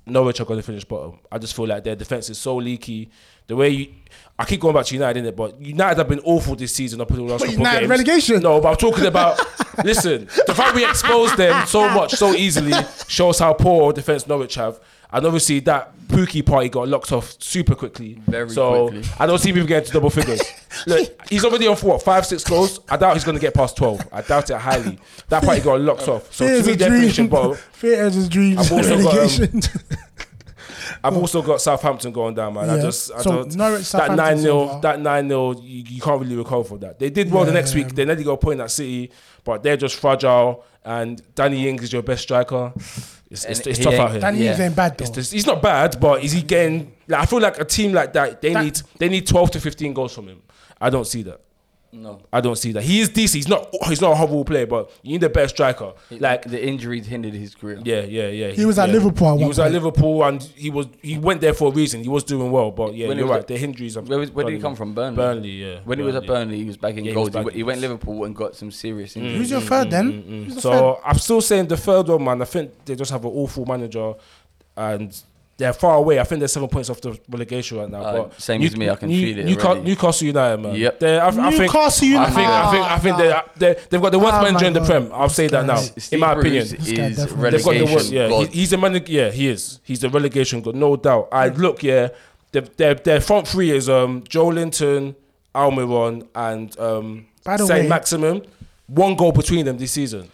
Norwich 0.05 0.39
are 0.41 0.45
going 0.45 0.59
to 0.59 0.65
finish 0.65 0.83
bottom. 0.83 1.19
I 1.31 1.37
just 1.37 1.55
feel 1.55 1.67
like 1.67 1.83
their 1.83 1.95
defense 1.95 2.29
is 2.29 2.37
so 2.37 2.55
leaky. 2.57 3.09
The 3.47 3.55
way 3.55 3.69
you, 3.69 3.93
I 4.39 4.45
keep 4.45 4.59
going 4.59 4.73
back 4.73 4.85
to 4.87 4.93
United, 4.95 5.23
innit? 5.23 5.35
But 5.35 5.61
United 5.61 5.97
have 5.99 6.09
been 6.09 6.19
awful 6.21 6.55
this 6.55 6.73
season 6.73 6.99
up 6.99 7.09
until 7.11 7.27
the 7.27 7.31
last 7.33 7.41
But 7.41 7.45
couple 7.49 7.59
United 7.59 7.79
games. 7.81 7.89
relegation. 7.91 8.41
No, 8.41 8.59
but 8.59 8.69
I'm 8.69 8.75
talking 8.77 9.05
about. 9.05 9.39
listen, 9.85 10.25
the 10.47 10.53
fact 10.55 10.75
we 10.75 10.83
exposed 10.83 11.37
them 11.37 11.65
so 11.67 11.87
much 11.89 12.13
so 12.13 12.33
easily 12.33 12.73
shows 13.07 13.37
how 13.39 13.53
poor 13.53 13.93
defense 13.93 14.25
Norwich 14.25 14.55
have. 14.55 14.79
And 15.15 15.25
obviously 15.25 15.61
that 15.61 15.93
Pukki 16.09 16.45
party 16.45 16.67
got 16.69 16.87
locked 16.89 17.11
off 17.13 17.35
super 17.41 17.73
quickly. 17.73 18.21
Very 18.27 18.49
so 18.49 18.89
quickly. 18.89 19.09
I 19.17 19.25
don't 19.25 19.39
see 19.39 19.53
people 19.53 19.65
getting 19.67 19.87
to 19.87 19.93
double 19.93 20.09
figures. 20.09 20.41
Look, 20.87 21.21
he's 21.29 21.45
already 21.45 21.67
on 21.67 21.75
for 21.77 21.87
what 21.87 22.03
five, 22.03 22.25
six 22.25 22.43
goals. 22.43 22.81
I 22.89 22.97
doubt 22.97 23.13
he's 23.13 23.23
going 23.23 23.37
to 23.37 23.41
get 23.41 23.53
past 23.53 23.77
twelve. 23.77 24.01
I 24.11 24.21
doubt 24.21 24.49
it 24.49 24.57
highly. 24.57 24.99
That 25.29 25.43
party 25.43 25.61
got 25.61 25.79
locked 25.79 26.07
off. 26.09 26.33
So 26.33 26.45
Fear 26.45 26.53
to 26.55 26.59
is 26.59 26.67
me, 26.67 26.73
a 26.73 26.75
they're 26.75 26.89
finishing 26.91 27.27
dream. 27.27 27.29
bottom. 27.29 27.55
Fear 27.71 28.03
is 28.07 28.25
a 28.25 28.29
dream. 28.29 28.59
I've 28.59 28.71
also 28.71 29.01
got, 29.01 29.39
um, 29.39 29.61
I've 31.03 31.17
also 31.17 31.41
got 31.41 31.61
Southampton 31.61 32.11
going 32.11 32.35
down, 32.35 32.53
man. 32.53 32.69
I 32.69 32.75
Yeah. 32.75 32.81
just 32.81 33.11
I 33.13 33.21
So, 33.21 33.31
don't, 33.31 33.55
Norwich, 33.55 33.91
that 33.93 34.15
nine 34.15 34.37
so 34.37 34.43
0 34.67 34.79
that 34.81 34.99
nine 34.99 35.27
0 35.29 35.53
you, 35.61 35.83
you 35.87 36.01
can't 36.01 36.21
really 36.21 36.35
recover 36.35 36.63
from 36.65 36.79
that. 36.81 36.99
They 36.99 37.09
did 37.09 37.31
well 37.31 37.45
the 37.45 37.51
next 37.53 37.73
Yeah. 37.73 37.83
week. 37.85 37.95
They 37.95 38.05
nearly 38.05 38.23
got 38.23 38.33
a 38.33 38.37
point 38.37 38.59
at 38.59 38.69
City, 38.69 39.11
but 39.43 39.63
they're 39.63 39.77
just 39.77 39.95
fragile. 39.95 40.63
And 40.83 41.21
Danny 41.33 41.67
Ings 41.67 41.83
is 41.83 41.93
your 41.93 42.03
best 42.03 42.23
striker. 42.23 42.73
It's, 43.29 43.43
it's, 43.45 43.65
it's 43.65 43.79
tough 43.79 43.93
out 43.95 44.11
here. 44.11 44.19
Danny 44.21 44.43
Yeah. 44.43 44.61
Ain't 44.61 44.75
bad 44.75 44.97
though. 44.97 45.03
It's 45.05 45.11
just, 45.15 45.33
he's 45.33 45.47
not 45.47 45.61
bad, 45.61 45.99
but 45.99 46.23
is 46.23 46.31
he 46.31 46.41
getting? 46.41 46.93
Like, 47.07 47.21
I 47.21 47.25
feel 47.25 47.39
like 47.39 47.59
a 47.59 47.65
team 47.65 47.91
like 47.93 48.13
that 48.13 48.41
they 48.41 48.53
That- 48.53 48.63
need 48.63 48.81
they 48.99 49.09
need 49.09 49.25
twelve 49.27 49.51
to 49.51 49.59
fifteen 49.59 49.93
goals 49.93 50.13
from 50.13 50.27
him. 50.27 50.41
I 50.79 50.89
don't 50.89 51.05
see 51.07 51.23
that. 51.23 51.41
No. 51.95 52.19
I 52.33 52.41
don't 52.41 52.57
see 52.57 52.71
that. 52.73 52.83
He 52.83 52.99
is 52.99 53.09
decent. 53.09 53.35
He's 53.37 53.47
not. 53.47 53.73
He's 53.87 54.01
not 54.01 54.11
a 54.11 54.15
horrible 54.15 54.43
player, 54.43 54.65
but 54.67 54.91
you 55.01 55.13
need 55.13 55.23
a 55.23 55.29
better 55.29 55.47
striker. 55.47 55.93
Like 56.11 56.43
the 56.43 56.61
injuries 56.63 57.07
hindered 57.07 57.33
his 57.33 57.55
career. 57.55 57.79
yeah, 57.83 58.01
yeah, 58.01 58.27
yeah. 58.27 58.47
He 58.49 58.65
was 58.65 58.77
at 58.77 58.89
yeah. 58.89 58.95
Liverpool 58.95 59.27
at 59.29 59.37
He 59.37 59.43
one 59.43 59.47
was 59.47 59.59
at. 59.59 59.71
Liverpool, 59.71 60.23
and 60.23 60.43
he 60.43 60.69
was 60.69 60.87
he 61.01 61.17
went 61.17 61.39
there 61.41 61.53
for 61.53 61.69
a 61.69 61.71
reason. 61.71 62.03
He 62.03 62.09
was 62.09 62.23
doing 62.23 62.51
well, 62.51 62.71
but 62.71 62.93
yeah, 62.95 63.07
When 63.07 63.17
you're 63.17 63.27
right. 63.27 63.39
at- 63.39 63.47
the 63.47 63.57
injuries. 63.57 63.97
Where, 63.97 64.19
was, 64.19 64.31
where 64.31 64.45
did 64.45 64.55
he 64.55 64.59
come 64.59 64.75
from? 64.75 64.93
Burnley. 64.93 65.15
Burnley, 65.15 65.49
yeah. 65.51 65.79
When 65.85 65.97
he 65.99 66.03
was 66.03 66.15
at 66.15 66.27
Burnley, 66.27 66.57
he 66.57 66.65
was 66.65 66.77
back 66.77 66.95
in 66.97 67.05
Yeah, 67.05 67.11
he 67.11 67.15
goals. 67.15 67.29
He, 67.29 67.33
back- 67.33 67.45
went- 67.45 67.55
he 67.55 67.63
went 67.63 67.81
Liverpool 67.81 68.25
and 68.25 68.35
got 68.35 68.55
some 68.55 68.71
serious 68.71 69.13
mm, 69.13 69.17
injuries. 69.17 69.37
Who's 69.37 69.51
your 69.51 69.61
mm, 69.61 69.67
third 69.67 69.87
mm, 69.87 69.91
then? 69.91 70.11
Who's 70.45 70.55
the 70.55 70.61
third? 70.61 70.61
So 70.61 71.01
I'm 71.05 71.17
still 71.17 71.41
saying 71.41 71.67
the 71.67 71.77
third 71.77 72.07
one, 72.07 72.23
man. 72.23 72.41
I 72.41 72.45
think 72.45 72.71
they 72.85 72.95
just 72.95 73.11
have 73.11 73.23
an 73.23 73.31
awful 73.31 73.65
manager, 73.65 74.13
and 74.75 75.17
they're 75.57 75.71
far 75.73 75.95
away. 75.95 76.19
I 76.19 76.23
think 76.25 76.39
they're 76.39 76.47
seven 76.49 76.67
points 76.67 76.89
off 76.89 76.99
the 76.99 77.17
relegation 77.29 77.77
right 77.77 77.89
now. 77.89 78.01
Uh, 78.01 78.13
but 78.23 78.41
same 78.41 78.61
as 78.61 78.75
me, 78.75 78.89
I 78.89 78.95
can 78.95 79.09
feel 79.09 79.39
it 79.39 79.45
Newcastle, 79.45 79.69
already. 79.71 79.85
Newcastle 79.89 80.27
United, 80.27 80.57
man. 80.61 80.75
Yep. 80.75 80.99
They're- 80.99 81.21
I, 81.21 81.27
I 81.27 81.31
think, 81.31 81.59
Newcastle 81.59 82.17
I 82.17 82.25
think, 82.25 82.47
I 82.47 82.71
think, 82.71 82.85
I 82.85 82.99
think 82.99 83.17
they're, 83.17 83.43
they're, 83.55 83.73
they've 83.89 84.01
got 84.01 84.11
the 84.11 84.19
worst 84.19 84.33
Oh 84.35 84.41
manager 84.43 84.65
in 84.65 84.73
the 84.73 84.83
Prem. 84.83 85.09
I'll 85.13 85.29
say 85.29 85.47
that 85.47 85.65
now. 85.65 85.77
Steve 85.77 86.13
in 86.13 86.19
my 86.19 86.33
Bruce 86.33 86.71
opinion, 86.73 87.07
is 87.07 87.17
definitely- 87.17 87.49
They've 87.51 87.63
got 87.63 87.73
the 87.87 87.93
worst. 87.95 88.11
Yeah, 88.11 88.27
god. 88.29 88.47
he, 88.49 88.59
he's 88.59 88.73
a 88.73 88.77
manager. 88.77 89.11
Yeah, 89.11 89.31
he 89.31 89.47
is. 89.47 89.79
He's 89.83 89.99
the 90.01 90.09
relegation 90.09 90.61
god, 90.61 90.75
no 90.75 90.95
doubt. 90.97 91.29
I 91.31 91.47
look, 91.47 91.83
yeah, 91.83 92.09
their 92.51 92.61
their, 92.61 92.95
their 92.95 93.21
front 93.21 93.47
three 93.47 93.71
is 93.71 93.87
um 93.87 94.23
Joelinton, 94.23 95.15
Almiron, 95.53 96.27
and 96.35 96.77
um 96.79 97.27
By 97.45 97.57
the 97.57 97.65
Saint 97.65 97.83
way- 97.83 97.87
Maximin. 97.89 98.45
One 98.87 99.15
goal 99.15 99.31
between 99.31 99.65
them 99.65 99.77
this 99.77 99.93
season. 99.93 100.29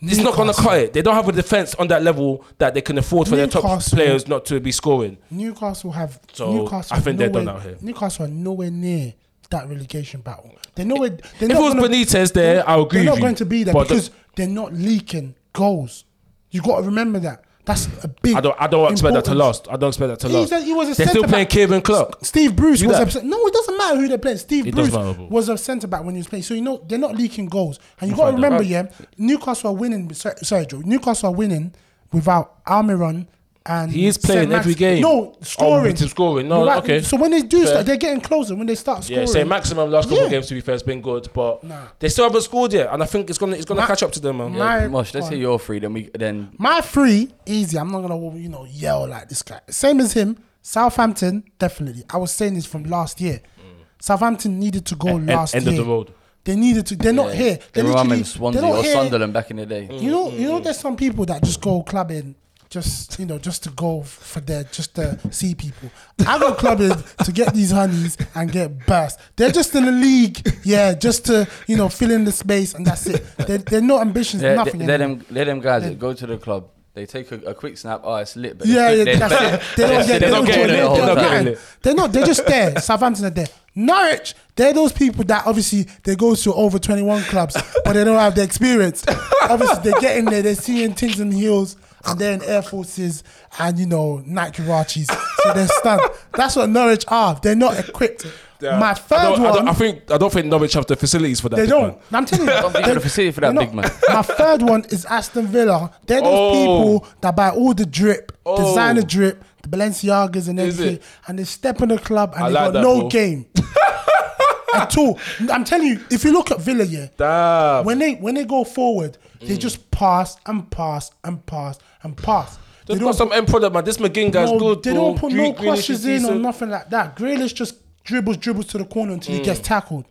It's 0.00 0.18
not 0.20 0.34
going 0.34 0.52
to 0.52 0.54
cut 0.60 0.78
it. 0.78 0.92
They 0.92 1.02
don't 1.02 1.14
have 1.14 1.28
a 1.28 1.32
defense 1.32 1.74
on 1.74 1.88
that 1.88 2.02
level 2.02 2.44
that 2.58 2.74
they 2.74 2.80
can 2.80 2.98
afford 2.98 3.28
for 3.28 3.36
their 3.36 3.46
top 3.46 3.64
Newcastle- 3.64 3.96
players 3.96 4.28
not 4.28 4.44
to 4.46 4.60
be 4.60 4.70
scoring. 4.72 5.18
Newcastle 5.30 5.90
have 5.92 6.20
So, 6.32 6.52
Newcastle. 6.52 6.96
I 6.96 7.00
think 7.00 7.18
they're 7.18 7.28
nowhere, 7.28 7.44
done 7.44 7.56
out 7.56 7.62
here. 7.62 7.76
Newcastle 7.80 8.24
are 8.26 8.28
nowhere 8.28 8.70
near 8.70 9.14
that 9.50 9.68
relegation 9.68 10.20
battle. 10.20 10.54
They're 10.74 10.84
nowhere. 10.86 11.10
They're 11.10 11.20
If 11.40 11.48
not 11.48 11.50
it 11.58 11.62
was 11.62 11.74
gonna- 11.74 11.88
Benitez 11.88 12.32
there, 12.32 12.68
I'll 12.68 12.82
agree 12.82 12.98
They're 12.98 13.04
not 13.06 13.12
with 13.12 13.18
you. 13.18 13.24
going 13.24 13.34
to 13.36 13.44
be 13.46 13.64
there 13.64 13.74
But 13.74 13.88
the- 13.88 13.94
because 13.94 14.10
they're 14.36 14.46
not 14.48 14.72
leaking 14.74 15.34
goals. 15.52 16.04
You 16.50 16.62
got 16.62 16.76
to 16.78 16.82
remember 16.84 17.18
that. 17.20 17.42
That's 17.68 17.86
a 18.02 18.08
big. 18.08 18.34
I 18.34 18.40
don't. 18.40 18.56
I 18.58 18.66
don't 18.66 18.90
expect 18.90 19.14
that 19.14 19.24
to 19.26 19.30
importance. 19.32 19.58
last. 19.66 19.68
I 19.68 19.76
don't 19.76 19.88
expect 19.90 20.08
that 20.08 20.20
to 20.20 20.28
He's 20.28 20.50
last. 20.50 20.62
a- 20.62 20.64
he 20.66 20.72
was 20.72 20.88
a 20.88 20.94
They're 20.94 21.06
still 21.06 21.22
centre 21.22 21.28
playing 21.28 21.46
Ciaran 21.48 21.82
Clark. 21.82 22.24
Steve 22.24 22.56
Bruce 22.56 22.80
Do 22.80 22.88
was 22.88 22.98
upset. 22.98 23.24
No, 23.24 23.46
it 23.46 23.52
doesn't 23.52 23.76
matter 23.78 23.96
who 24.00 24.08
they 24.08 24.18
play. 24.18 24.36
Steve 24.38 24.66
It 24.66 24.74
does 24.74 24.90
Bruce 24.90 25.04
matter, 25.04 25.22
was 25.24 25.48
a 25.48 25.56
centre 25.58 25.86
back 25.86 26.02
when 26.02 26.14
he 26.14 26.18
was 26.18 26.26
playing. 26.28 26.42
So 26.42 26.54
you 26.54 26.62
know 26.62 26.82
they're 26.88 26.98
not 26.98 27.14
leaking 27.14 27.46
goals, 27.46 27.78
and 28.00 28.10
you 28.10 28.16
got 28.16 28.24
to 28.26 28.32
find 28.32 28.44
out. 28.44 28.50
remember, 28.52 28.64
yeah, 28.64 28.88
Newcastle 29.18 29.70
are 29.70 29.74
winning. 29.76 30.12
Sorry, 30.14 30.34
sorry, 30.42 30.66
Joe. 30.66 30.78
Newcastle 30.84 31.28
are 31.28 31.34
winning 31.34 31.74
without 32.10 32.64
Almiron 32.64 33.26
and 33.66 33.90
He 33.92 34.06
is 34.06 34.16
playing 34.16 34.52
every 34.52 34.74
game. 34.74 35.02
No, 35.02 35.34
oh, 35.34 35.36
scoring. 35.42 35.94
Oh, 36.00 36.06
scoring. 36.06 36.48
No, 36.48 36.64
Right, 36.66 36.78
okay. 36.82 37.02
So 37.02 37.16
when 37.16 37.30
they 37.32 37.42
do 37.42 37.58
Fair. 37.58 37.66
start, 37.66 37.86
they're 37.86 37.96
getting 37.96 38.20
closer. 38.20 38.54
When 38.54 38.66
they 38.66 38.74
start 38.74 39.04
scoring, 39.04 39.26
Yeah, 39.26 39.32
Saint-Maximin 39.32 39.90
last 39.90 40.08
couple 40.08 40.24
of 40.24 40.30
Yeah. 40.32 40.38
games 40.38 40.46
to 40.48 40.54
be 40.54 40.60
fair 40.60 40.74
has 40.74 40.82
been 40.82 41.00
good, 41.02 41.28
but 41.34 41.62
Nah. 41.64 41.76
they 41.98 42.08
still 42.08 42.24
haven't 42.24 42.42
scored 42.42 42.72
yet, 42.72 42.88
and 42.92 43.02
I 43.02 43.06
think 43.06 43.28
it's 43.28 43.38
gonna 43.38 43.56
it's 43.56 43.64
gonna 43.64 43.80
My- 43.82 43.86
catch 43.86 44.02
up 44.02 44.12
to 44.12 44.20
them, 44.20 44.38
man. 44.38 44.52
my- 44.52 44.88
Mosh, 44.88 45.12
let's 45.14 45.28
hear 45.28 45.38
your 45.38 45.58
three. 45.58 45.78
Then 45.80 45.92
we 45.92 46.08
then 46.18 46.50
My 46.58 46.80
three, 46.80 47.28
easy. 47.46 47.78
I'm 47.78 47.90
not 47.90 48.00
gonna 48.00 48.36
you 48.36 48.48
know 48.48 48.66
yell 48.70 49.06
like 49.06 49.28
this 49.28 49.42
guy. 49.42 49.60
Same 49.68 50.00
as 50.00 50.12
him. 50.14 50.38
Southampton, 50.62 51.44
definitely. 51.58 52.04
I 52.10 52.18
was 52.18 52.30
saying 52.30 52.54
this 52.54 52.66
from 52.66 52.84
last 52.84 53.20
year. 53.20 53.40
Mm. 53.58 53.84
Southampton 54.00 54.58
needed 54.58 54.84
to 54.86 54.94
go 54.96 55.08
End- 55.08 55.26
last 55.26 55.54
end 55.54 55.64
year. 55.66 55.72
of 55.80 55.86
the 55.86 55.90
road. 55.90 56.12
They 56.44 56.56
needed 56.56 56.86
to. 56.86 56.96
They're 56.96 57.12
not 57.12 57.32
here. 57.34 57.56
They 57.72 57.82
They're 57.82 57.84
remind 57.84 58.08
me 58.10 58.16
literally. 58.16 58.24
Swansea 58.24 58.60
they're 58.62 58.70
or 58.70 58.82
here. 58.82 58.92
Sunderland 58.94 59.32
back 59.34 59.50
in 59.50 59.56
the 59.58 59.66
day. 59.66 59.88
You 59.90 60.10
know, 60.10 60.30
you 60.30 60.48
know, 60.48 60.54
mm-hmm. 60.54 60.64
there's 60.64 60.78
some 60.78 60.96
people 60.96 61.26
that 61.26 61.42
just 61.42 61.60
go 61.60 61.82
clubbing, 61.82 62.34
just 62.70 63.18
you 63.18 63.26
know, 63.26 63.38
just 63.38 63.62
to 63.64 63.70
go 63.70 64.02
for 64.02 64.40
their, 64.40 64.64
just 64.64 64.94
to 64.96 65.18
see 65.30 65.54
people. 65.54 65.90
I 66.26 66.38
go 66.38 66.52
clubbing 66.54 66.92
to 67.24 67.32
get 67.32 67.54
these 67.54 67.70
honeys 67.70 68.16
and 68.34 68.50
get 68.52 68.86
burst. 68.86 69.18
They're 69.36 69.50
just 69.50 69.74
in 69.74 69.86
the 69.86 69.92
league, 69.92 70.46
yeah, 70.64 70.94
just 70.94 71.26
to 71.26 71.48
you 71.66 71.76
know 71.76 71.88
fill 71.88 72.10
in 72.10 72.24
the 72.24 72.32
space 72.32 72.74
and 72.74 72.86
that's 72.86 73.06
it. 73.06 73.24
They're, 73.38 73.58
they're 73.58 73.80
no 73.80 74.00
ambitions, 74.00 74.42
They're, 74.42 74.56
nothing. 74.56 74.86
they're, 74.86 74.98
them, 74.98 75.24
they're 75.30 75.44
them 75.46 75.60
guys 75.60 75.82
that 75.84 75.98
go 75.98 76.12
to 76.12 76.26
the 76.26 76.36
club. 76.36 76.68
They 76.94 77.06
take 77.06 77.30
a, 77.30 77.36
a 77.36 77.54
quick 77.54 77.78
snap. 77.78 78.00
Oh, 78.02 78.16
it's 78.16 78.34
lit. 78.34 78.58
But 78.58 78.66
Yeah, 78.66 78.90
they, 78.90 78.98
yeah, 78.98 79.04
they, 79.04 79.16
that's 79.16 79.32
it. 79.32 79.62
They 79.76 79.86
don't 79.86 80.06
get, 80.06 80.20
they're 80.20 80.30
not 80.30 80.46
getting 80.46 80.64
it, 80.64 80.66
they're 80.66 80.88
they're 80.88 81.06
not 81.06 81.14
getting 81.14 81.30
getting 81.30 81.52
it. 81.52 81.60
They're 81.82 81.94
not. 81.94 82.12
They're 82.12 82.26
just 82.26 82.46
there. 82.46 82.80
Southampton 82.80 83.26
are 83.26 83.30
there. 83.30 83.46
Norwich, 83.76 84.34
they're 84.56 84.72
those 84.72 84.92
people 84.92 85.22
that 85.24 85.46
obviously 85.46 85.86
they 86.02 86.16
go 86.16 86.34
to 86.34 86.54
over 86.54 86.80
twenty 86.80 87.02
one 87.02 87.22
clubs, 87.22 87.56
but 87.84 87.92
they 87.92 88.02
don't 88.02 88.18
have 88.18 88.34
the 88.34 88.42
experience. 88.42 89.04
obviously, 89.42 89.92
they 89.92 90.00
get 90.00 90.16
in 90.16 90.24
there. 90.24 90.42
They're 90.42 90.56
seeing 90.56 90.94
things 90.94 91.20
in 91.20 91.30
heels. 91.30 91.76
And 92.06 92.18
they're 92.18 92.32
in 92.34 92.42
Air 92.42 92.62
Forces 92.62 93.22
and 93.58 93.78
you 93.78 93.86
know 93.86 94.22
Nike 94.26 94.62
Rachis, 94.62 95.10
so 95.42 95.52
they're 95.52 95.68
stunned. 95.68 96.00
That's 96.34 96.56
what 96.56 96.70
Norwich 96.70 97.04
are. 97.08 97.38
They're 97.42 97.56
not 97.56 97.78
equipped. 97.78 98.26
Yeah. 98.60 98.78
My 98.78 98.90
I 98.90 98.94
third 98.94 99.16
don't, 99.22 99.40
I, 99.40 99.42
one, 99.44 99.54
don't, 99.54 99.68
I 99.68 99.72
think 99.72 100.10
I 100.10 100.18
don't 100.18 100.32
think 100.32 100.46
Norwich 100.46 100.72
have 100.74 100.86
the 100.86 100.96
facilities 100.96 101.40
for 101.40 101.48
that. 101.50 101.56
they 101.56 101.66
don't. 101.66 101.92
man. 101.92 102.00
I'm 102.12 102.24
telling 102.26 102.46
you, 102.48 102.52
don't 102.60 102.72
think 102.72 102.74
they- 102.74 102.80
they've 102.80 102.86
got 102.88 102.96
a 102.96 103.00
facility 103.00 103.30
for 103.32 103.40
that 103.42 103.54
big 103.56 103.72
man. 103.74 103.90
My 104.08 104.22
third 104.22 104.62
one 104.62 104.84
is 104.90 105.04
Aston 105.04 105.46
Villa. 105.46 105.92
They're 106.06 106.20
those 106.20 106.28
Oh. 106.28 106.52
people 106.52 107.08
that 107.20 107.36
buy 107.36 107.50
all 107.50 107.72
the 107.74 107.86
drip, 107.86 108.32
Oh. 108.46 108.56
designer 108.68 109.02
drip, 109.02 109.44
the 109.62 109.68
Balenciagas 109.68 110.48
and 110.48 110.58
everything, 110.58 110.98
and 111.28 111.38
they 111.38 111.44
step 111.44 111.80
in 111.82 111.88
the 111.90 111.98
club 111.98 112.32
and 112.34 112.44
I 112.44 112.48
they 112.48 112.54
like 112.54 112.64
got 112.66 112.72
that, 112.74 112.82
no 112.82 113.00
bro. 113.00 113.08
game 113.10 113.46
at 114.74 114.96
all. 114.98 115.18
I'm 115.52 115.64
telling 115.64 115.86
you, 115.86 116.00
if 116.10 116.24
you 116.24 116.32
look 116.32 116.50
at 116.50 116.60
Villa, 116.60 116.84
yeah, 116.84 117.06
Damn. 117.16 117.84
when 117.84 117.98
they 117.98 118.14
when 118.14 118.34
they 118.34 118.44
go 118.44 118.64
forward, 118.64 119.18
they 119.40 119.56
Mm. 119.56 119.58
just 119.58 119.90
pass 119.90 120.36
and 120.46 120.70
pass 120.70 121.10
and 121.24 121.44
pass 121.46 121.78
and 122.02 122.16
pass. 122.16 122.58
They 122.86 122.94
They've 122.94 123.02
got 123.02 123.14
some 123.16 123.32
end 123.32 123.46
product, 123.48 123.74
man. 123.74 123.84
This 123.84 123.98
McGinn 123.98 124.32
guy's 124.32 124.50
no, 124.50 124.58
good. 124.58 124.82
They 124.82 124.92
bro. 124.92 125.00
don't 125.10 125.18
put 125.18 125.32
no 125.32 125.52
crosses 125.52 126.04
in 126.06 126.16
or 126.16 126.18
decent. 126.20 126.40
nothing 126.40 126.70
like 126.70 126.88
that. 126.90 127.16
Grealish 127.16 127.54
just 127.54 127.74
dribbles, 128.04 128.38
dribbles 128.38 128.66
to 128.68 128.78
the 128.78 128.84
corner 128.84 129.12
until 129.12 129.34
Mm. 129.34 129.38
he 129.38 129.44
gets 129.44 129.60
tackled. 129.60 130.06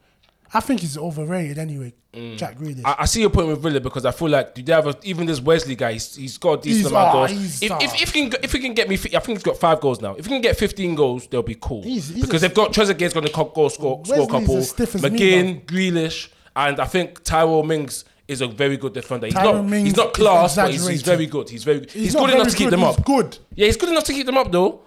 I 0.54 0.60
think 0.62 0.80
he's 0.82 0.98
overrated 0.98 1.58
anyway. 1.58 1.94
Jack 2.36 2.58
Grealish. 2.58 2.82
I, 2.84 2.96
I 3.00 3.06
see 3.06 3.22
your 3.22 3.30
point 3.30 3.48
with 3.48 3.62
Villa 3.62 3.80
because 3.80 4.04
I 4.04 4.10
feel 4.12 4.30
like 4.30 4.56
they 4.56 4.72
have 4.74 4.88
a, 4.88 4.96
even 5.04 5.28
this 5.28 5.40
Wesley 5.40 5.76
guy. 5.76 5.94
He's, 5.94 6.16
he's 6.16 6.38
got 6.40 6.54
a 6.54 6.62
decent 6.62 6.78
He's- 6.80 6.92
amount 6.92 7.06
ah, 7.06 7.10
of 7.24 7.30
goals. 7.30 7.32
he's, 7.40 7.62
If, 7.64 7.72
ah. 7.72 7.78
if, 7.80 8.02
if 8.02 8.12
he 8.14 8.30
can 8.30 8.40
if 8.44 8.52
he 8.54 8.60
can 8.60 8.74
get 8.74 8.90
me, 8.90 8.98
fi- 8.98 9.16
I 9.16 9.20
think 9.20 9.38
he's 9.38 9.44
got 9.44 9.58
five 9.58 9.80
goals 9.82 10.02
now. 10.02 10.16
If 10.16 10.26
he 10.26 10.32
can 10.32 10.42
get 10.42 10.58
fifteen 10.58 10.96
goals, 10.96 11.28
they'll 11.28 11.44
be 11.44 11.58
cool. 11.62 11.84
He's- 11.84 12.08
he's 12.10 12.22
because 12.26 12.42
a- 12.44 12.48
they've 12.48 12.56
got 12.56 12.74
Trezeguet's 12.74 13.14
going 13.14 13.28
to 13.28 13.32
go 13.32 13.44
score 13.52 13.70
score 13.70 13.94
a 13.98 14.10
Wesley's 14.10 14.28
couple. 14.32 14.58
as 14.58 14.70
stiff 14.70 14.96
as 14.96 15.04
me, 15.04 15.10
McGinn, 15.12 15.66
Grealish, 15.66 16.30
and 16.56 16.80
I 16.80 16.86
think 16.86 17.24
Tyrell 17.24 17.62
Mings 17.64 18.04
is 18.28 18.42
a 18.42 18.48
very 18.48 18.78
good 18.78 18.94
defender. 18.94 19.28
He's 19.28 19.36
not 19.36 19.66
Mings 19.66 19.88
he's 19.88 19.96
not 19.98 20.14
class, 20.14 20.56
but 20.56 20.72
he's, 20.72 20.86
he's 20.88 21.02
very 21.02 21.26
good. 21.26 21.50
He's 21.50 21.64
very 21.64 21.86
he's, 21.90 22.14
not 22.14 22.26
good 22.28 22.36
enough 22.36 22.50
to 22.50 22.56
keep 22.56 22.66
good, 22.68 22.74
them 22.74 22.80
he's 22.82 22.98
up. 22.98 23.06
Good. 23.06 23.38
Yeah, 23.56 23.66
he's 23.68 23.78
good 23.78 23.90
enough 23.90 24.04
to 24.06 24.14
keep 24.14 24.26
them 24.26 24.38
up 24.38 24.52
though. 24.52 24.82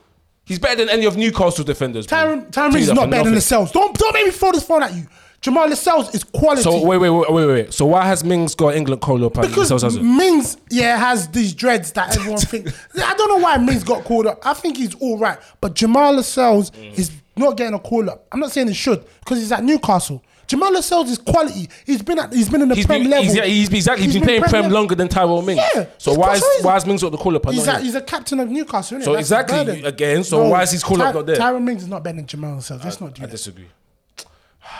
He's 0.45 0.59
better 0.59 0.77
than 0.77 0.89
any 0.89 1.07
of 1.07 1.17
Newcastle 1.17 1.65
defenders. 1.65 2.07
Tyrone, 2.07 2.51
Tyrone 2.51 2.77
is 2.77 2.93
not 2.93 3.09
better 3.09 3.25
than. 3.25 3.35
Lascelles. 3.35 3.73
Don't 3.73 3.97
don't 3.97 4.13
make 4.13 4.27
me 4.27 4.31
throw 4.33 4.53
this 4.53 4.65
phone 4.65 4.83
at 4.83 4.93
you. 4.95 5.07
Jamal 5.41 5.69
Lascelles 5.69 6.15
is 6.15 6.23
quality. 6.23 6.63
So 6.63 6.85
wait, 6.85 6.99
wait, 6.99 7.09
wait, 7.09 7.33
wait, 7.33 7.47
wait. 7.47 7.73
So 7.73 7.87
why 7.87 8.05
has 8.05 8.23
Mings 8.23 8.55
got 8.55 8.75
England 8.75 9.01
call 9.01 9.25
up 9.25 9.35
because? 9.35 9.99
Mings, 9.99 10.59
yeah, 10.71 10.99
has 10.99 11.29
these 11.29 11.55
dreads 11.55 11.93
that 11.93 12.15
everyone 12.17 12.41
thinks. 12.41 12.73
I 13.03 13.15
don't 13.15 13.29
know 13.29 13.39
why 13.39 13.57
Mings 13.57 13.83
got 13.83 14.05
called 14.05 14.27
up. 14.27 14.45
I 14.45 14.53
think 14.53 14.77
he's 14.77 14.95
all 14.97 15.17
right, 15.19 15.39
but 15.61 15.75
Jamal 15.75 16.13
Lascelles 16.15 16.71
Mm. 16.73 16.99
is 16.99 17.11
not 17.37 17.57
getting 17.57 17.73
a 17.75 17.79
call 17.79 18.11
up. 18.11 18.27
I'm 18.33 18.41
not 18.41 18.53
saying 18.53 18.69
he 18.69 18.75
should 18.75 19.03
because 19.21 19.39
he's 19.39 19.51
at 19.53 19.65
Newcastle. 19.65 20.23
Jamal 20.51 20.73
Lascelles 20.73 21.09
is 21.11 21.19
quality. 21.19 21.69
He's 21.87 22.03
been 22.03 22.19
at. 22.19 22.33
He's 22.33 22.49
been 22.49 22.63
in 22.63 22.69
the 22.69 22.75
He's 22.75 22.85
Prem 22.85 23.03
been, 23.03 23.11
level. 23.11 23.25
he's, 23.25 23.35
he's, 23.41 23.69
exactly, 23.73 24.05
he's 24.05 24.15
He's 24.15 24.21
been 24.21 24.27
playing 24.27 24.43
Prem 24.43 24.63
Prem 24.65 24.73
longer 24.73 24.97
than 24.97 25.07
Tyrell 25.07 25.43
Mings. 25.43 25.61
Yeah, 25.77 25.87
So 25.97 26.15
why 26.15 26.35
is, 26.35 26.45
why 26.63 26.77
is 26.77 26.85
Mings 26.87 27.03
got 27.03 27.13
the 27.13 27.19
call 27.19 27.37
up? 27.37 27.49
He's 27.51 27.69
a, 27.69 27.79
he's 27.79 27.95
a 27.95 28.03
captain 28.03 28.41
of 28.41 28.51
Newcastle. 28.51 28.99
Isn't 28.99 29.05
So 29.05 29.15
exactly, 29.15 29.85
again, 29.85 30.25
so 30.25 30.49
why 30.49 30.63
is 30.63 30.73
his 30.73 30.83
call 30.83 31.01
up 31.03 31.15
not 31.15 31.27
there? 31.27 31.37
Tyrone 31.37 31.65
Mings 31.65 31.83
is 31.83 31.89
not 31.89 32.03
better 32.03 32.17
than 32.17 32.27
Jamal 32.27 32.57
Lascelles. 32.57 32.83
Let's 32.85 33.01
not 33.01 33.15
do 33.15 33.23
I 33.23 33.27
that. 33.27 33.31
disagree. 33.31 33.69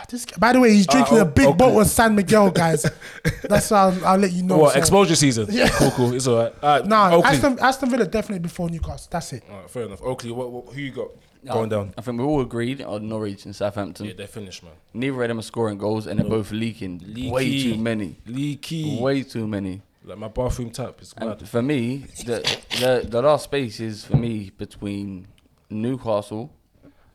This 0.09 0.25
guy- 0.25 0.37
by 0.37 0.53
the 0.53 0.59
way, 0.59 0.73
he's 0.73 0.87
uh, 0.87 0.91
drinking 0.91 1.17
oh, 1.17 1.21
a 1.21 1.25
big 1.25 1.47
okay. 1.47 1.57
bottle 1.57 1.81
of 1.81 1.87
San 1.87 2.15
Miguel, 2.15 2.51
guys. 2.51 2.85
That's 3.43 3.69
how 3.69 3.89
I'll, 3.89 4.05
I'll 4.05 4.17
let 4.17 4.31
you 4.31 4.43
know. 4.43 4.57
What 4.57 4.73
so- 4.73 4.79
exposure 4.79 5.15
season? 5.15 5.47
Yeah. 5.49 5.69
Cool, 5.69 5.91
cool. 5.91 6.13
It's 6.13 6.27
alright. 6.27 6.53
Alright, 6.63 6.85
Nah, 6.85 7.11
Oakley. 7.13 7.29
Aston, 7.29 7.59
Aston 7.59 7.89
Villa 7.89 8.05
definitely 8.05 8.39
before 8.39 8.69
Newcastle. 8.69 9.07
That's 9.11 9.33
it. 9.33 9.43
Alright, 9.49 9.69
fair 9.69 9.83
enough. 9.83 10.01
Oakley, 10.01 10.31
what, 10.31 10.51
what, 10.51 10.73
who 10.73 10.81
you 10.81 10.91
got 10.91 11.09
going 11.45 11.69
down? 11.69 11.93
I 11.97 12.01
think 12.01 12.19
we're 12.19 12.25
all 12.25 12.41
agreed 12.41 12.81
on 12.81 13.07
Norwich 13.07 13.45
and 13.45 13.55
Southampton. 13.55 14.05
Yeah, 14.05 14.13
they're 14.13 14.27
finished, 14.27 14.63
man. 14.63 14.73
Neither 14.93 15.21
of 15.21 15.27
them 15.27 15.39
are 15.39 15.43
scoring 15.43 15.77
goals, 15.77 16.07
and 16.07 16.19
they're 16.19 16.29
both 16.29 16.51
leaking. 16.51 17.01
Way 17.31 17.63
too 17.63 17.77
many. 17.77 18.17
Leaky. 18.25 18.99
Way 18.99 19.23
too 19.23 19.47
many. 19.47 19.81
Like 20.03 20.17
my 20.17 20.27
bathroom 20.29 20.71
tap 20.71 20.99
is 21.01 21.13
mad. 21.19 21.47
For 21.47 21.61
me, 21.61 22.05
the, 22.25 22.41
the 22.79 23.07
the 23.07 23.21
last 23.21 23.43
space 23.43 23.79
is 23.79 24.03
for 24.03 24.17
me 24.17 24.51
between 24.57 25.27
Newcastle 25.69 26.51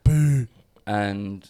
Boo. 0.04 0.46
and 0.86 1.48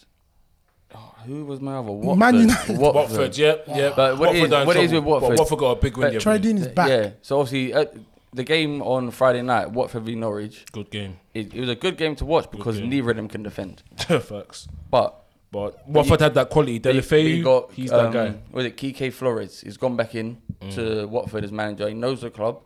oh, 0.95 1.15
who 1.25 1.45
was 1.45 1.59
my 1.61 1.77
other 1.77 1.91
Watford. 1.91 2.19
Man 2.19 2.35
United. 2.35 2.77
Watford, 2.77 3.37
yeah, 3.37 3.55
yeah. 3.67 3.93
But 3.95 4.17
what 4.17 4.35
is- 4.35 4.51
are 4.51 4.61
in 4.61 4.67
what 4.67 4.77
is 4.77 4.91
trouble. 4.91 5.11
with 5.11 5.21
Watford? 5.23 5.29
But 5.37 5.39
Watford 5.39 5.59
got 5.59 5.71
a 5.71 5.81
big 5.81 5.97
win. 5.97 6.13
But 6.23 6.43
yeah, 6.43 6.51
is 6.51 6.67
back. 6.69 6.89
Yeah. 6.89 7.09
So 7.21 7.39
obviously, 7.39 7.73
uh, 7.73 7.85
the 8.33 8.43
game 8.43 8.81
on 8.81 9.11
Friday 9.11 9.41
night, 9.41 9.71
Watford 9.71 10.03
v 10.03 10.15
Norwich, 10.15 10.65
Good 10.71 10.89
game. 10.91 11.17
it, 11.33 11.53
it 11.53 11.59
was 11.59 11.69
a 11.69 11.75
good 11.75 11.97
game 11.97 12.15
to 12.17 12.25
watch 12.25 12.49
because 12.51 12.79
game. 12.79 12.89
neither 12.89 13.11
of 13.11 13.15
them 13.17 13.27
can 13.27 13.43
defend. 13.43 13.83
Facts. 13.97 14.67
But 14.91 15.15
But 15.51 15.87
Watford 15.87 16.21
had 16.21 16.33
that 16.35 16.49
quality. 16.49 16.73
we- 16.73 16.91
we 16.93 16.99
Deulofeu, 16.99 17.43
got, 17.43 17.71
he's 17.73 17.91
um, 17.91 18.03
that 18.05 18.13
guy. 18.13 18.27
Mm. 18.33 18.51
Was 18.51 18.65
it 18.65 18.77
Quique 18.77 19.13
Flores? 19.13 19.61
He's 19.61 19.77
gone 19.77 19.95
back 19.95 20.13
in 20.15 20.37
to 20.71 21.07
Watford 21.07 21.43
as 21.43 21.51
manager. 21.51 21.87
He 21.87 21.93
knows 21.93 22.21
the 22.21 22.29
club, 22.29 22.61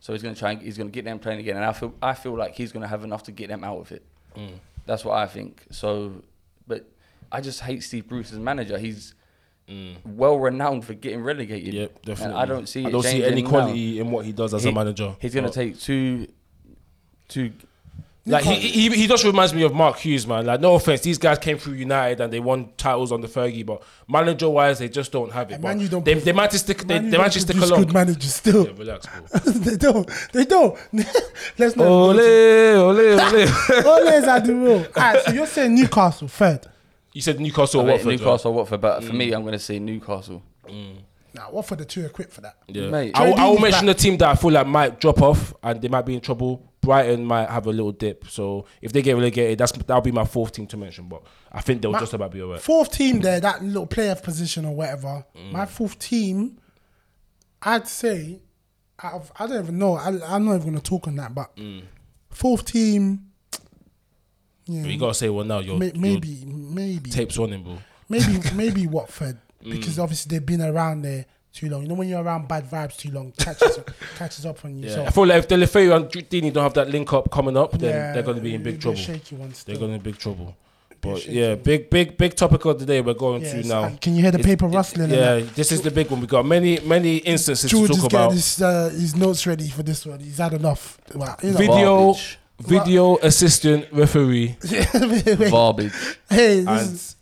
so 0.00 0.12
he's 0.12 0.22
going 0.22 0.34
to 0.34 0.38
try. 0.38 0.52
And, 0.52 0.62
he's 0.62 0.76
going 0.76 0.88
to 0.88 0.92
get 0.92 1.04
them 1.04 1.18
playing 1.18 1.40
again. 1.40 1.56
And 1.56 1.64
I 1.64 1.72
feel 1.72 1.92
I 2.00 2.14
feel 2.14 2.36
like 2.36 2.54
he's 2.54 2.72
going 2.72 2.82
to 2.82 2.88
have 2.88 3.04
enough 3.04 3.24
to 3.24 3.32
get 3.32 3.48
them 3.48 3.64
out 3.64 3.78
of 3.78 3.92
it. 3.92 4.04
Mm. 4.36 4.52
That's 4.86 5.04
what 5.04 5.16
I 5.18 5.26
think. 5.26 5.64
So, 5.70 6.22
but 6.29 6.29
I 7.32 7.40
just 7.40 7.60
hate 7.60 7.82
Steve 7.82 8.08
Bruce 8.08 8.32
as 8.32 8.38
manager. 8.38 8.78
He's 8.78 9.14
well 10.04 10.38
renowned 10.38 10.84
for 10.84 10.94
getting 10.94 11.22
relegated. 11.22 11.74
Mm. 11.74 11.78
Yep, 11.78 12.02
definitely. 12.02 12.24
And 12.24 12.34
I 12.34 12.44
don't 12.44 12.68
see. 12.68 12.84
I 12.84 12.88
it 12.88 12.92
don't 12.92 13.02
see 13.02 13.10
changing 13.12 13.32
any 13.32 13.42
now. 13.42 13.48
quality 13.48 14.00
in 14.00 14.10
what 14.10 14.24
he 14.24 14.32
does 14.32 14.52
as 14.54 14.64
a 14.64 14.72
manager. 14.72 15.14
He's 15.20 15.32
going 15.34 15.44
to 15.44 15.50
But- 15.50 15.54
take 15.54 15.78
two, 15.78 16.26
two. 17.28 17.52
Like 18.26 18.44
he, 18.44 18.54
he, 18.54 18.88
he 18.90 19.06
just 19.06 19.24
reminds 19.24 19.54
me 19.54 19.62
of 19.62 19.72
Mark 19.74 19.96
Hughes, 19.96 20.26
man. 20.26 20.44
Like 20.44 20.60
no 20.60 20.74
offense, 20.74 21.00
these 21.00 21.16
guys 21.18 21.38
came 21.38 21.56
through 21.56 21.72
United 21.74 22.20
and 22.20 22.30
they 22.32 22.38
won 22.38 22.70
titles 22.76 23.12
on 23.12 23.22
the 23.22 23.26
Fergie, 23.28 23.64
but 23.64 23.82
manager 24.08 24.48
wise, 24.48 24.78
they 24.78 24.90
just 24.90 25.10
don't 25.10 25.32
have 25.32 25.50
it. 25.50 25.54
And 25.54 25.62
Man 25.64 25.80
U 25.80 25.88
don't 25.88 26.04
they, 26.04 26.14
they 26.14 26.32
managed 26.32 26.52
to 26.52 26.58
stick. 26.58 26.78
They, 26.86 26.98
they 26.98 27.10
don't 27.16 27.32
stick 27.32 27.56
along. 27.56 27.80
good 27.80 27.94
managers 27.94 28.34
still. 28.34 28.66
Yeah, 28.66 28.72
relax, 28.76 29.06
bro. 29.06 29.38
they 29.52 29.76
don't. 29.76 30.10
They 30.32 30.44
don't. 30.44 30.78
Let's 31.58 31.76
not. 31.76 31.86
ole, 31.86 32.20
ole, 32.20 32.98
ole. 33.00 33.18
Always 33.86 34.24
at 34.24 34.40
the 34.44 34.54
rule. 34.54 34.86
Alright, 34.96 35.24
so 35.24 35.32
you're 35.32 35.46
saying 35.46 35.74
Newcastle 35.74 36.28
third. 36.28 36.66
You 37.12 37.20
said 37.20 37.40
Newcastle, 37.40 37.80
or 37.80 37.84
Wait, 37.84 37.92
Watford. 37.92 38.06
right? 38.08 38.18
Newcastle, 38.20 38.54
Watford, 38.54 38.80
but 38.80 39.02
Mm. 39.02 39.06
for 39.06 39.12
me, 39.14 39.32
I'm 39.32 39.42
going 39.42 39.52
to 39.52 39.58
say 39.58 39.78
Newcastle. 39.78 40.42
Now, 41.32 41.46
what 41.50 41.64
for 41.66 41.76
the 41.76 41.84
two 41.84 42.04
equipped 42.04 42.32
for 42.32 42.40
that? 42.40 42.56
Yeah. 42.66 42.90
Mate. 42.90 43.12
I, 43.14 43.28
will- 43.28 43.38
I 43.38 43.46
will 43.48 43.54
Troy 43.56 43.62
mention 43.62 43.86
Deeney's 43.86 43.94
the 43.96 44.02
team 44.02 44.16
that 44.18 44.28
I 44.30 44.34
feel 44.34 44.50
like 44.50 44.66
might 44.66 45.00
drop 45.00 45.22
off 45.22 45.54
and 45.62 45.80
they 45.80 45.88
might 45.88 46.04
be 46.06 46.14
in 46.14 46.20
trouble. 46.20 46.66
Brighton 46.80 47.24
might 47.24 47.48
have 47.48 47.66
a 47.66 47.70
little 47.70 47.92
dip. 47.92 48.26
So 48.28 48.64
if 48.82 48.92
they 48.92 49.00
get 49.02 49.14
relegated, 49.14 49.58
that's 49.58 49.70
that'll 49.72 50.00
be 50.00 50.10
my 50.12 50.24
fourth 50.24 50.52
team 50.52 50.66
to 50.68 50.76
mention. 50.76 51.08
But 51.08 51.22
I 51.52 51.60
think 51.60 51.82
they'll 51.82 51.92
Ma- 51.92 52.00
just 52.00 52.14
about 52.14 52.32
be 52.32 52.42
alright. 52.42 52.60
Fourth 52.60 52.90
team 52.92 53.20
there, 53.20 53.38
that 53.38 53.62
little 53.62 53.86
player 53.86 54.14
position 54.16 54.64
or 54.64 54.74
whatever. 54.74 55.24
Mm. 55.36 55.52
My 55.52 55.66
fourth 55.66 55.98
team, 55.98 56.58
I'd 57.62 57.86
say, 57.86 58.40
out 59.02 59.14
of, 59.14 59.32
I 59.38 59.46
don't 59.46 59.62
even 59.62 59.78
know. 59.78 59.94
I, 59.94 60.08
I'm 60.34 60.44
not 60.46 60.54
even 60.56 60.62
going 60.62 60.74
to 60.76 60.80
talk 60.82 61.06
on 61.06 61.16
that, 61.16 61.34
but 61.34 61.54
Mm. 61.56 61.82
fourth 62.30 62.64
team, 62.64 63.29
yeah, 64.70 64.84
You 64.84 64.98
gotta 64.98 65.14
say 65.14 65.28
one 65.28 65.48
now. 65.48 65.58
Your, 65.58 65.78
may, 65.78 65.86
your 65.86 65.96
maybe, 65.96 66.44
maybe, 66.46 67.10
tapes 67.10 67.38
on 67.38 67.50
him, 67.52 67.62
bro. 67.64 67.78
maybe, 68.08 68.38
maybe 68.54 68.86
Watford 68.96 69.38
Mm. 69.64 69.72
because 69.72 69.98
obviously 69.98 70.30
they've 70.38 70.46
been 70.46 70.62
around 70.62 71.02
there 71.02 71.26
too 71.52 71.68
long. 71.68 71.82
You 71.82 71.88
know 71.88 71.94
when 71.94 72.08
you're 72.08 72.22
around 72.22 72.48
bad 72.48 72.64
vibes 72.70 72.96
too 72.96 73.10
long, 73.10 73.30
catches 73.32 73.78
catches 74.16 74.46
up 74.46 74.64
on 74.64 74.78
you. 74.78 74.88
Yeah. 74.88 74.94
So 74.94 75.04
I 75.04 75.10
feel 75.10 75.26
like 75.26 75.38
if 75.40 75.48
Deulofeu 75.48 75.94
and 75.96 76.06
Deeney 76.06 76.50
don't 76.50 76.62
have 76.62 76.72
that 76.74 76.88
link 76.88 77.12
up 77.12 77.30
coming 77.30 77.58
up, 77.58 77.72
then 77.72 77.90
yeah, 77.94 78.12
they're 78.14 78.22
gonna 78.22 78.40
be 78.40 78.54
in 78.54 78.62
big 78.62 78.76
a 78.76 78.78
trouble. 78.78 78.96
Shaky 78.98 79.36
one 79.36 79.52
They're 79.66 79.74
gonna 79.76 79.88
be 79.88 79.94
in 79.96 80.00
big 80.00 80.16
trouble. 80.18 80.56
But 81.02 81.26
yeah, 81.26 81.54
big, 81.56 81.88
big, 81.90 82.16
big 82.18 82.34
topic 82.36 82.62
of 82.66 82.78
the 82.78 82.84
day 82.86 83.00
we're 83.02 83.14
going 83.14 83.40
Yes, 83.42 83.52
to 83.62 83.68
now. 83.68 83.88
Can 84.00 84.14
you 84.16 84.22
hear 84.22 84.30
the 84.32 84.38
It's- 84.38 84.50
paper 84.50 84.66
it- 84.66 84.74
rustling? 84.74 85.04
and 85.10 85.12
Yeah, 85.12 85.34
that? 85.36 85.54
this 85.54 85.72
is 85.72 85.80
the 85.82 85.90
big 85.90 86.10
one. 86.10 86.20
We 86.20 86.26
got 86.26 86.44
many, 86.46 86.78
many 86.80 87.16
instances 87.18 87.70
George 87.70 87.88
to 87.90 87.94
talk 88.00 88.10
getting 88.10 88.18
about. 88.18 88.32
his, 88.32 88.60
uh, 88.62 88.90
his 88.90 89.16
notes 89.16 89.46
ready 89.46 89.68
for 89.68 89.82
this 89.82 90.04
one. 90.04 90.20
He's 90.20 90.36
had 90.38 90.52
enough. 90.52 90.98
Well, 91.14 91.38
you 91.42 91.52
know. 91.52 91.56
Video, 91.58 92.04
Garbage. 92.06 92.38
Video 92.60 93.16
assistant 93.18 93.86
referee, 93.92 94.56
Wait, 94.70 95.50
Garbage. 95.50 95.92
hey, 96.28 96.60
this 96.60 96.66
and 96.66 96.94
is, 96.94 97.16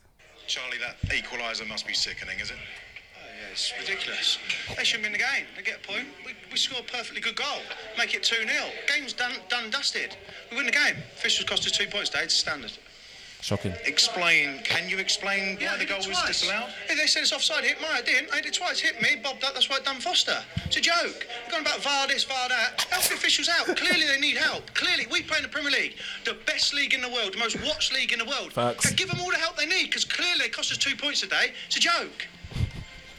Charlie, 0.47 0.79
that 0.79 0.97
equaliser 1.11 1.67
must 1.69 1.87
be 1.87 1.95
sickening, 1.95 2.39
is 2.41 2.51
it? 2.51 2.57
Oh, 2.57 3.21
yeah, 3.21 3.53
it's 3.53 3.73
ridiculous. 3.79 4.39
They 4.77 4.85
shouldn't 4.85 5.05
be 5.05 5.07
in 5.09 5.13
the 5.13 5.19
game. 5.19 5.47
They 5.57 5.63
get 5.63 5.79
a 5.85 5.87
point. 5.87 6.07
We, 6.27 6.33
we 6.51 6.57
score 6.57 6.81
a 6.81 6.83
perfectly 6.83 7.21
good 7.21 7.37
goal. 7.37 7.61
Make 7.97 8.15
it 8.15 8.23
2 8.23 8.37
0. 8.37 8.49
Game's 8.93 9.13
done, 9.13 9.33
done, 9.49 9.71
dusted. 9.71 10.17
We 10.51 10.57
win 10.57 10.67
the 10.67 10.73
game. 10.73 10.97
Officials 11.17 11.49
cost 11.49 11.67
us 11.67 11.73
two 11.73 11.87
points 11.87 12.11
today. 12.11 12.25
It's 12.25 12.35
standard. 12.35 12.73
Shocking. 13.41 13.73
Explain. 13.85 14.61
Can 14.65 14.89
you 14.89 14.99
explain 14.99 15.57
why 15.57 15.77
the 15.79 15.85
goal 15.85 15.99
was 15.99 16.23
disallowed? 16.27 16.71
Hey, 16.87 16.97
they 16.97 17.07
said 17.07 17.23
it's 17.23 17.33
offside. 17.33 17.65
Hit 17.65 17.81
me. 17.81 17.87
I 17.91 18.03
didn't. 18.03 18.33
I 18.33 18.37
hit 18.37 18.47
it 18.47 18.55
twice. 18.55 18.81
Hit 18.81 19.01
me. 19.01 19.21
Bob. 19.23 19.37
up. 19.45 19.55
That's 19.55 19.69
why 19.69 19.77
it 19.77 19.85
done 19.85 20.01
Foster. 20.01 20.39
It's 20.65 20.77
a 20.77 20.81
joke. 20.81 21.27
We're 21.47 21.53
going 21.53 21.63
about 21.63 21.83
VAR 21.83 22.09
this, 22.09 22.25
VAR 22.25 22.49
that. 22.49 22.87
Help 22.91 23.05
the 23.05 23.15
officials 23.15 23.49
out. 23.49 23.77
Clearly, 23.77 24.07
they 24.07 24.21
need 24.21 24.37
help. 24.37 24.73
Clearly, 24.75 25.07
we 25.11 25.23
play 25.23 25.39
in 25.39 25.43
the 25.43 25.49
Premier 25.49 25.71
League, 25.71 25.97
the 26.25 26.37
best 26.47 26.75
league 26.75 26.95
in 26.95 27.01
the 27.01 27.09
world, 27.09 27.35
the 27.35 27.39
most 27.39 27.61
watched 27.65 27.93
league 27.93 28.13
in 28.13 28.19
the 28.19 28.25
world. 28.25 28.53
Facts. 28.53 28.93
Give 28.93 29.09
them 29.09 29.21
all 29.21 29.31
the 29.31 29.37
help 29.37 29.57
they 29.57 29.67
need 29.67 29.87
because 29.87 30.05
clearly 30.05 30.47
it 30.47 30.53
cost 30.53 30.73
us 30.73 30.79
two 30.79 30.97
points 30.97 31.23
a 31.23 31.29
day. 31.29 31.53
It's 31.67 31.77
a 31.77 31.81
joke. 31.81 32.27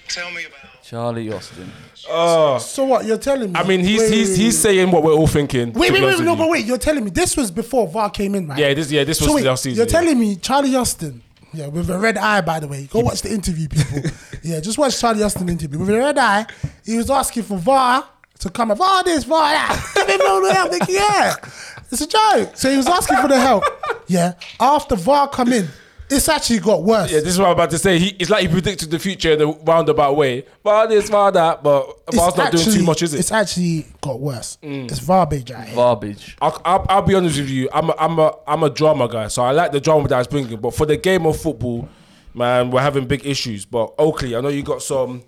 Tell 0.10 0.32
me 0.32 0.46
about. 0.46 0.84
Charlie 0.84 1.32
Austin. 1.32 1.72
Oh, 2.10 2.58
so 2.58 2.84
what 2.84 3.06
you're 3.06 3.20
telling 3.20 3.52
me? 3.52 3.60
I 3.60 3.64
mean, 3.64 3.82
he's 3.82 4.00
Wait, 4.00 4.12
he's 4.12 4.30
wait, 4.30 4.38
he's 4.40 4.60
saying 4.60 4.90
what 4.90 5.04
we're 5.04 5.14
all 5.14 5.28
thinking. 5.28 5.72
Wait, 5.74 5.74
to 5.74 5.80
wait, 5.80 5.90
be 5.90 5.94
wait, 5.94 6.04
honest 6.04 6.24
no, 6.24 6.32
with 6.32 6.40
but 6.40 6.46
you. 6.46 6.52
wait, 6.52 6.66
you're 6.66 6.78
telling 6.80 7.04
me 7.04 7.12
this 7.12 7.38
was 7.38 7.52
before 7.52 7.88
VAR 7.88 8.10
came 8.10 8.34
in, 8.34 8.48
right? 8.48 8.58
Yeah, 8.58 8.74
this 8.74 8.92
yeah 8.92 9.04
this 9.04 9.22
was 9.22 9.30
So 9.30 9.36
wait, 9.36 9.46
last 9.46 9.64
season. 9.64 9.78
you're 9.78 9.86
yeah. 9.86 9.92
telling 9.92 10.20
me 10.20 10.36
Charlie 10.38 10.76
Austin, 10.76 11.22
yeah, 11.54 11.68
with 11.68 11.92
a 11.92 12.00
red 12.00 12.18
eye, 12.18 12.42
by 12.42 12.60
the 12.60 12.68
way. 12.68 12.88
Go 12.88 13.02
watch 13.02 13.22
the 13.22 13.32
interview, 13.32 13.68
people. 13.68 14.10
yeah, 14.44 14.60
just 14.60 14.80
watch 14.80 15.00
Charlie 15.00 15.22
Austin 15.22 15.48
interview. 15.48 15.78
With 15.78 15.90
a 15.90 15.98
red 15.98 16.18
eye, 16.18 16.48
he 16.84 16.98
was 16.98 17.12
asking 17.12 17.44
for 17.44 17.60
VAR 17.60 18.04
to 18.40 18.50
come 18.50 18.72
up. 18.72 18.80
VAR 18.80 18.88
oh, 18.90 19.04
this, 19.06 19.26
VAR 19.26 19.52
that. 19.52 19.92
Give 19.96 20.20
him 20.20 20.28
all 20.28 20.42
the 20.42 20.54
help. 20.54 20.72
Like, 20.72 20.90
yeah, 20.90 21.36
it's 21.92 22.02
a 22.02 22.08
joke. 22.08 22.58
So 22.58 22.72
he 22.72 22.78
was 22.78 22.88
asking 22.88 23.18
for 23.18 23.28
the 23.28 23.40
help. 23.40 23.64
Yeah, 24.08 24.34
after 24.60 24.96
VAR 24.96 25.28
come 25.30 25.54
in, 25.54 25.68
it's 26.10 26.28
actually 26.30 26.60
got 26.60 26.84
worse. 26.84 27.12
Yeah, 27.12 27.20
this 27.20 27.30
is 27.30 27.40
what 27.40 27.48
I'm 27.48 27.54
about 27.54 27.70
to 27.72 27.78
say. 27.78 28.00
He, 28.00 28.08
it's 28.20 28.30
like 28.30 28.42
he 28.42 28.48
predicted 28.48 28.90
the 28.92 29.00
future 29.00 29.32
in 29.32 29.42
a 29.42 29.48
roundabout 29.48 30.16
way. 30.16 30.46
But 30.64 30.88
this, 30.88 31.10
but 31.10 31.32
that, 31.32 31.64
but 31.64 31.88
It's 32.08 32.18
VAR's 32.18 32.36
not 32.36 32.52
doing 32.52 32.66
too 32.66 32.84
much, 32.84 33.04
is 33.04 33.14
it? 33.14 33.20
It's 33.20 33.32
actually 33.32 33.86
got 34.02 34.20
worse. 34.20 34.58
Mm. 34.64 34.86
It's 34.92 35.06
garbage. 35.06 35.52
I 35.52 35.74
Garbage. 35.74 36.38
I'll, 36.42 36.62
I'll, 36.66 36.86
I'll 36.90 37.02
be 37.02 37.16
honest 37.16 37.38
with 37.40 37.50
you. 37.50 37.70
I'm 37.74 37.90
a, 37.90 37.96
I'm 38.00 38.20
a 38.20 38.34
I'm 38.48 38.64
a 38.64 38.70
drama 38.70 39.08
guy, 39.08 39.28
so 39.28 39.44
I 39.44 39.52
like 39.52 39.72
the 39.72 39.80
drama 39.82 40.08
that 40.08 40.20
it's 40.20 40.28
bringing. 40.28 40.60
But 40.60 40.74
for 40.74 40.86
the 40.86 40.98
game 40.98 41.26
of 41.26 41.40
football, 41.40 41.88
man, 42.34 42.72
we're 42.72 42.82
having 42.82 43.06
big 43.06 43.26
issues. 43.26 43.66
But 43.66 43.94
Oakley, 43.98 44.36
I 44.36 44.42
know 44.42 44.50
you 44.50 44.64
got 44.64 44.82
some 44.82 45.24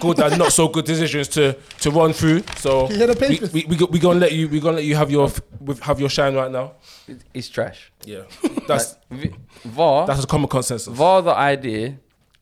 good 0.00 0.18
and 0.20 0.38
not 0.38 0.52
so 0.52 0.68
good 0.68 0.84
decisions 0.84 1.28
to 1.28 1.52
to 1.80 1.90
run 1.90 2.12
through. 2.12 2.42
So 2.56 2.88
You 2.90 2.96
hear 2.96 3.06
the 3.08 3.14
we, 3.20 3.28
papers? 3.28 3.52
we, 3.52 3.64
we, 3.68 3.76
go- 3.76 3.88
we 3.90 3.98
gonna 3.98 4.18
let 4.20 4.32
you 4.32 4.48
we 4.48 4.60
gonna 4.60 4.76
let 4.76 4.84
you 4.84 4.96
have 4.96 5.10
your 5.10 5.26
f- 5.26 5.40
with- 5.60 5.80
have 5.80 5.98
your 6.00 6.08
shine 6.10 6.34
right 6.34 6.50
now. 6.50 6.72
It- 7.08 7.22
It's 7.34 7.48
trash. 7.48 7.92
Yeah, 8.04 8.22
that's 8.68 8.96
V- 9.10 9.34
VAR. 9.64 10.06
that's 10.06 10.24
a 10.24 10.26
common 10.26 10.48
consensus. 10.48 10.92
VAR, 10.94 11.22
the 11.22 11.34
idea 11.36 11.86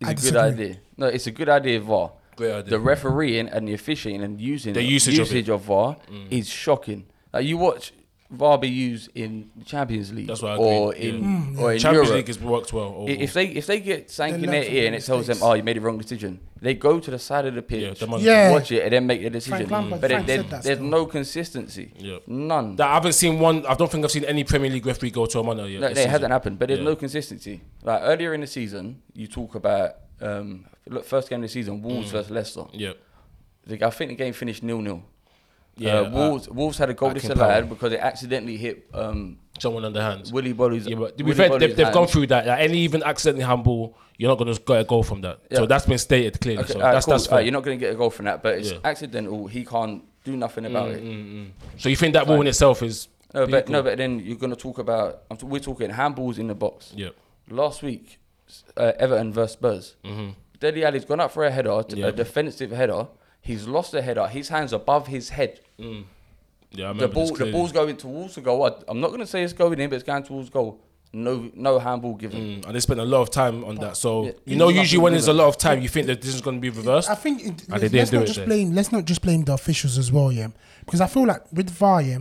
is 0.01 0.09
I 0.09 0.11
a 0.11 0.15
good 0.15 0.21
disagree. 0.21 0.41
idea. 0.65 0.77
No, 0.97 1.07
it's 1.07 1.27
a 1.27 1.31
good 1.31 1.49
idea. 1.49 1.81
VAR. 1.81 2.13
Great 2.37 2.53
idea. 2.53 2.71
The 2.71 2.81
refereeing 2.81 3.49
and 3.49 3.69
the 3.69 3.75
officiating 3.75 4.23
and 4.23 4.41
using 4.41 4.73
The 4.75 4.83
usage 4.83 5.19
of 5.19 5.33
it. 5.35 5.47
Mm. 5.47 5.55
of 5.55 5.61
VAR 5.63 5.97
is 6.31 6.49
shocking. 6.49 7.05
Like 7.33 7.47
you 7.47 7.59
watch 7.59 7.93
VAR 8.33 8.57
be 8.59 8.69
used 8.69 9.11
in 9.15 9.51
the 9.57 9.65
Champions 9.65 10.11
League 10.13 10.27
That's 10.27 10.41
what 10.43 10.53
I 10.53 10.57
or 10.57 10.93
agree, 10.95 11.09
in 11.11 11.55
yeah. 11.55 11.61
or 11.63 11.73
in 11.75 11.79
Champions 11.79 12.07
Europe. 12.09 12.11
League 12.17 12.27
has 12.29 12.41
worked 12.41 12.73
well. 12.73 13.05
I- 13.07 13.11
If 13.13 13.35
they 13.35 13.47
if 13.47 13.67
they 13.67 13.79
get 13.81 14.11
something 14.11 14.37
in 14.37 14.41
learn 14.43 14.51
their 14.53 14.65
from 14.65 14.75
ear 14.75 14.87
and 14.87 14.95
it 14.97 15.05
tells 15.05 15.27
them, 15.27 15.35
mistakes. 15.35 15.43
oh, 15.51 15.53
you 15.55 15.63
made 15.63 15.77
the 15.77 15.81
wrong 15.83 15.99
decision, 15.99 16.41
they 16.61 16.75
go 16.75 16.99
to 16.99 17.11
the 17.11 17.19
side 17.19 17.45
of 17.47 17.55
the 17.55 17.63
pitch, 17.63 17.83
Yeah, 17.83 17.93
the 17.95 18.07
money. 18.07 18.25
Yeah. 18.25 18.51
watch 18.53 18.73
it, 18.73 18.83
and 18.85 18.93
then 18.93 19.07
make 19.07 19.23
the 19.23 19.29
decision. 19.31 19.69
Lampard- 19.69 20.01
but 20.01 20.11
Frank 20.11 20.27
there- 20.27 20.39
said 20.39 20.51
that 20.51 20.63
there's 20.63 20.79
still. 20.79 20.89
no 20.89 21.05
consistency. 21.07 21.93
Yeah. 21.99 22.19
None. 22.27 22.77
that 22.77 22.89
I 22.89 22.95
haven't 22.95 23.13
seen 23.13 23.39
one. 23.39 23.67
I 23.67 23.75
don't 23.75 23.91
think 23.93 24.05
I've 24.05 24.11
seen 24.11 24.25
any 24.25 24.45
Premier 24.45 24.71
League 24.71 24.87
referee 24.87 25.11
go 25.11 25.27
to 25.27 25.39
a 25.41 25.43
monitor 25.45 25.69
yet. 25.69 25.81
No, 25.83 25.89
this 25.89 25.99
it 25.99 26.01
season. 26.01 26.11
hasn't 26.11 26.33
happened, 26.33 26.59
but 26.59 26.69
there's 26.69 26.81
Yeah. 26.81 26.85
no 26.87 26.97
consistency. 26.97 27.61
Like 27.83 28.01
earlier 28.03 28.33
in 28.35 28.41
the 28.41 28.47
season, 28.47 29.03
you 29.15 29.27
talk 29.27 29.55
about 29.55 29.97
um, 30.23 30.67
look, 30.89 31.05
first 31.05 31.29
game 31.29 31.41
of 31.41 31.43
the 31.43 31.49
season, 31.49 31.83
Wolves 31.83 32.09
Mm. 32.09 32.13
versus 32.13 32.31
Leicester. 32.31 32.65
Yeah, 32.73 32.93
The- 33.67 33.85
I 33.85 33.91
think 33.91 34.11
the 34.13 34.15
game 34.15 34.33
finished 34.33 34.63
nil 34.63 34.81
nil. 34.81 35.03
Yeah. 35.77 36.01
uh, 36.01 36.11
Wolves 36.11 36.49
Wolves 36.49 36.79
had 36.79 36.91
a 36.91 36.95
goal 36.95 37.11
disallowed 37.13 37.69
because 37.69 37.93
it 37.93 38.01
accidentally 38.01 38.57
hit 38.57 38.87
um, 38.95 39.39
someone 39.59 39.85
on 39.85 39.93
the 39.93 40.03
hands. 40.03 40.33
Willy 40.33 40.53
Boly's. 40.53 40.87
Yeah, 40.87 40.97
but 40.97 41.17
to 41.19 41.25
be 41.25 41.33
fair, 41.33 41.59
they've, 41.59 41.75
they've 41.75 41.93
gone 41.93 42.07
through 42.07 42.27
that. 42.29 42.47
Like, 42.47 42.61
any 42.61 42.79
even 42.79 43.03
accidentally 43.03 43.45
handball, 43.45 43.97
you're 44.19 44.29
not 44.31 44.39
going 44.39 44.53
to 44.55 44.61
get 44.61 44.81
a 44.81 44.85
goal 44.85 45.03
from 45.03 45.23
that. 45.23 45.41
So 45.53 45.67
that's 45.67 45.87
been 45.87 45.99
stated 45.99 46.41
clearly. 46.41 46.65
Okay, 46.65 46.75
so 46.75 46.79
that's 46.79 47.07
cool. 47.07 47.13
that's 47.15 47.27
fair. 47.27 47.41
You're 47.41 47.53
not 47.53 47.63
going 47.63 47.79
to 47.79 47.85
get 47.85 47.93
a 47.95 47.97
goal 47.97 48.11
from 48.11 48.27
that, 48.27 48.43
but 48.43 48.59
it's 48.59 48.71
Yeah. 48.73 48.79
Mm, 48.79 48.85
accidental. 48.85 49.47
He 49.47 49.65
can't 49.65 50.03
do 50.25 50.37
nothing 50.37 50.67
about 50.67 50.91
it. 50.91 51.03
so 51.79 51.89
you 51.89 51.97
think 51.97 52.13
that 52.15 52.27
rule 52.29 52.41
in 52.43 52.47
itself 52.47 52.83
is 52.83 53.09
No, 53.35 53.47
but 53.47 53.69
no, 53.69 53.83
but 53.83 53.97
then 53.99 54.21
you're 54.21 54.37
going 54.37 54.51
to 54.55 54.57
talk 54.61 54.79
about. 54.79 55.23
T- 55.39 55.47
we're 55.47 55.59
talking 55.59 55.91
handballs 55.91 56.39
in 56.39 56.49
the 56.49 56.55
box. 56.55 56.93
yeah, 56.95 57.09
Last 57.49 57.83
week, 57.83 58.19
uh, 58.77 58.93
Everton 58.99 59.33
versus 59.33 59.53
Spurs. 59.55 59.97
Dele 60.61 60.85
Alli's 60.85 61.05
gone 61.07 61.19
up 61.21 61.33
for 61.33 61.45
a 61.45 61.51
header, 61.51 61.71
Mm-hmm. 61.71 61.97
Yeah. 61.99 62.07
a 62.09 62.13
defensive 62.13 62.71
header. 62.71 63.09
He's 63.43 63.67
lost 63.67 63.93
the 63.93 64.01
header. 64.01 64.27
His 64.29 64.49
hands 64.49 64.73
above 64.73 65.09
his 65.09 65.29
head. 65.31 65.61
yeah. 65.79 66.91
I 66.91 66.93
The 66.95 67.09
ball, 67.09 67.27
the 67.35 67.53
ball's 67.53 67.73
going 67.73 67.97
towards 67.97 68.37
the 68.37 68.41
goal. 68.41 68.65
I, 68.65 68.73
I'm 68.89 69.01
not 69.01 69.09
going 69.09 69.21
to 69.21 69.27
say 69.27 69.43
it's 69.43 69.53
going 69.53 69.79
in, 69.79 69.91
but 69.91 69.97
it's 69.97 70.05
going 70.05 70.23
towards 70.23 70.49
goal. 70.49 70.81
no 71.13 71.51
no 71.55 71.79
handball 71.79 72.15
given. 72.15 72.41
Mm, 72.41 72.67
and 72.67 72.75
they 72.75 72.81
spent 72.81 73.01
a 73.01 73.05
lot 73.05 73.21
of 73.21 73.31
time 73.31 73.65
on 73.65 73.75
that. 73.77 73.97
So 73.97 74.27
Yeah, 74.27 74.33
you 74.47 74.57
know, 74.57 74.69
usually 74.71 75.03
when 75.03 75.13
there's 75.13 75.29
a 75.29 75.33
lot 75.35 75.49
of 75.49 75.59
time, 75.59 75.83
you 75.83 75.89
think 75.89 76.07
that 76.07 76.23
this 76.23 76.35
is 76.35 76.41
going 76.41 76.57
to 76.57 76.61
be 76.61 76.71
reversed. 76.71 77.11
I 77.11 77.15
think 77.17 77.41
it, 77.41 77.47
And 77.47 77.59
they 77.59 77.73
let's, 77.73 77.83
didn't 77.83 77.95
let's 77.95 78.11
do 78.11 78.17
not 78.17 78.23
it 78.23 78.27
just 78.27 78.39
then. 78.39 78.49
blame. 78.49 78.75
Let's 78.75 78.93
not 78.93 79.05
just 79.05 79.21
blame 79.23 79.45
the 79.45 79.53
officials 79.53 79.99
as 79.99 80.11
well, 80.11 80.31
yeah. 80.33 80.49
Because 80.85 81.01
I 81.01 81.07
feel 81.09 81.27
like 81.27 81.43
with 81.53 81.69
VAR, 81.71 82.01
yeah, 82.01 82.19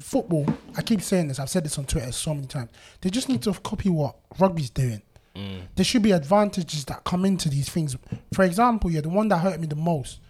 football. 0.00 0.46
I 0.76 0.82
keep 0.82 1.02
saying 1.02 1.28
this. 1.28 1.38
I've 1.38 1.50
said 1.50 1.64
this 1.64 1.76
on 1.76 1.84
Twitter 1.84 2.10
so 2.12 2.32
many 2.34 2.46
times. 2.46 2.70
They 3.00 3.10
just 3.10 3.28
need 3.28 3.42
to 3.42 3.52
copy 3.52 3.88
what 3.90 4.16
rugby's 4.38 4.70
doing. 4.70 5.02
Mm. 5.36 5.62
There 5.76 5.84
should 5.84 6.02
be 6.02 6.12
advantages 6.12 6.84
that 6.86 7.04
come 7.04 7.24
into 7.24 7.48
these 7.48 7.68
things. 7.68 7.96
For 8.32 8.44
example, 8.44 8.90
yeah, 8.90 9.00
the 9.02 9.08
one 9.08 9.28
that 9.28 9.38
hurt 9.38 9.58
me 9.60 9.66
the 9.66 9.76
most 9.76 10.20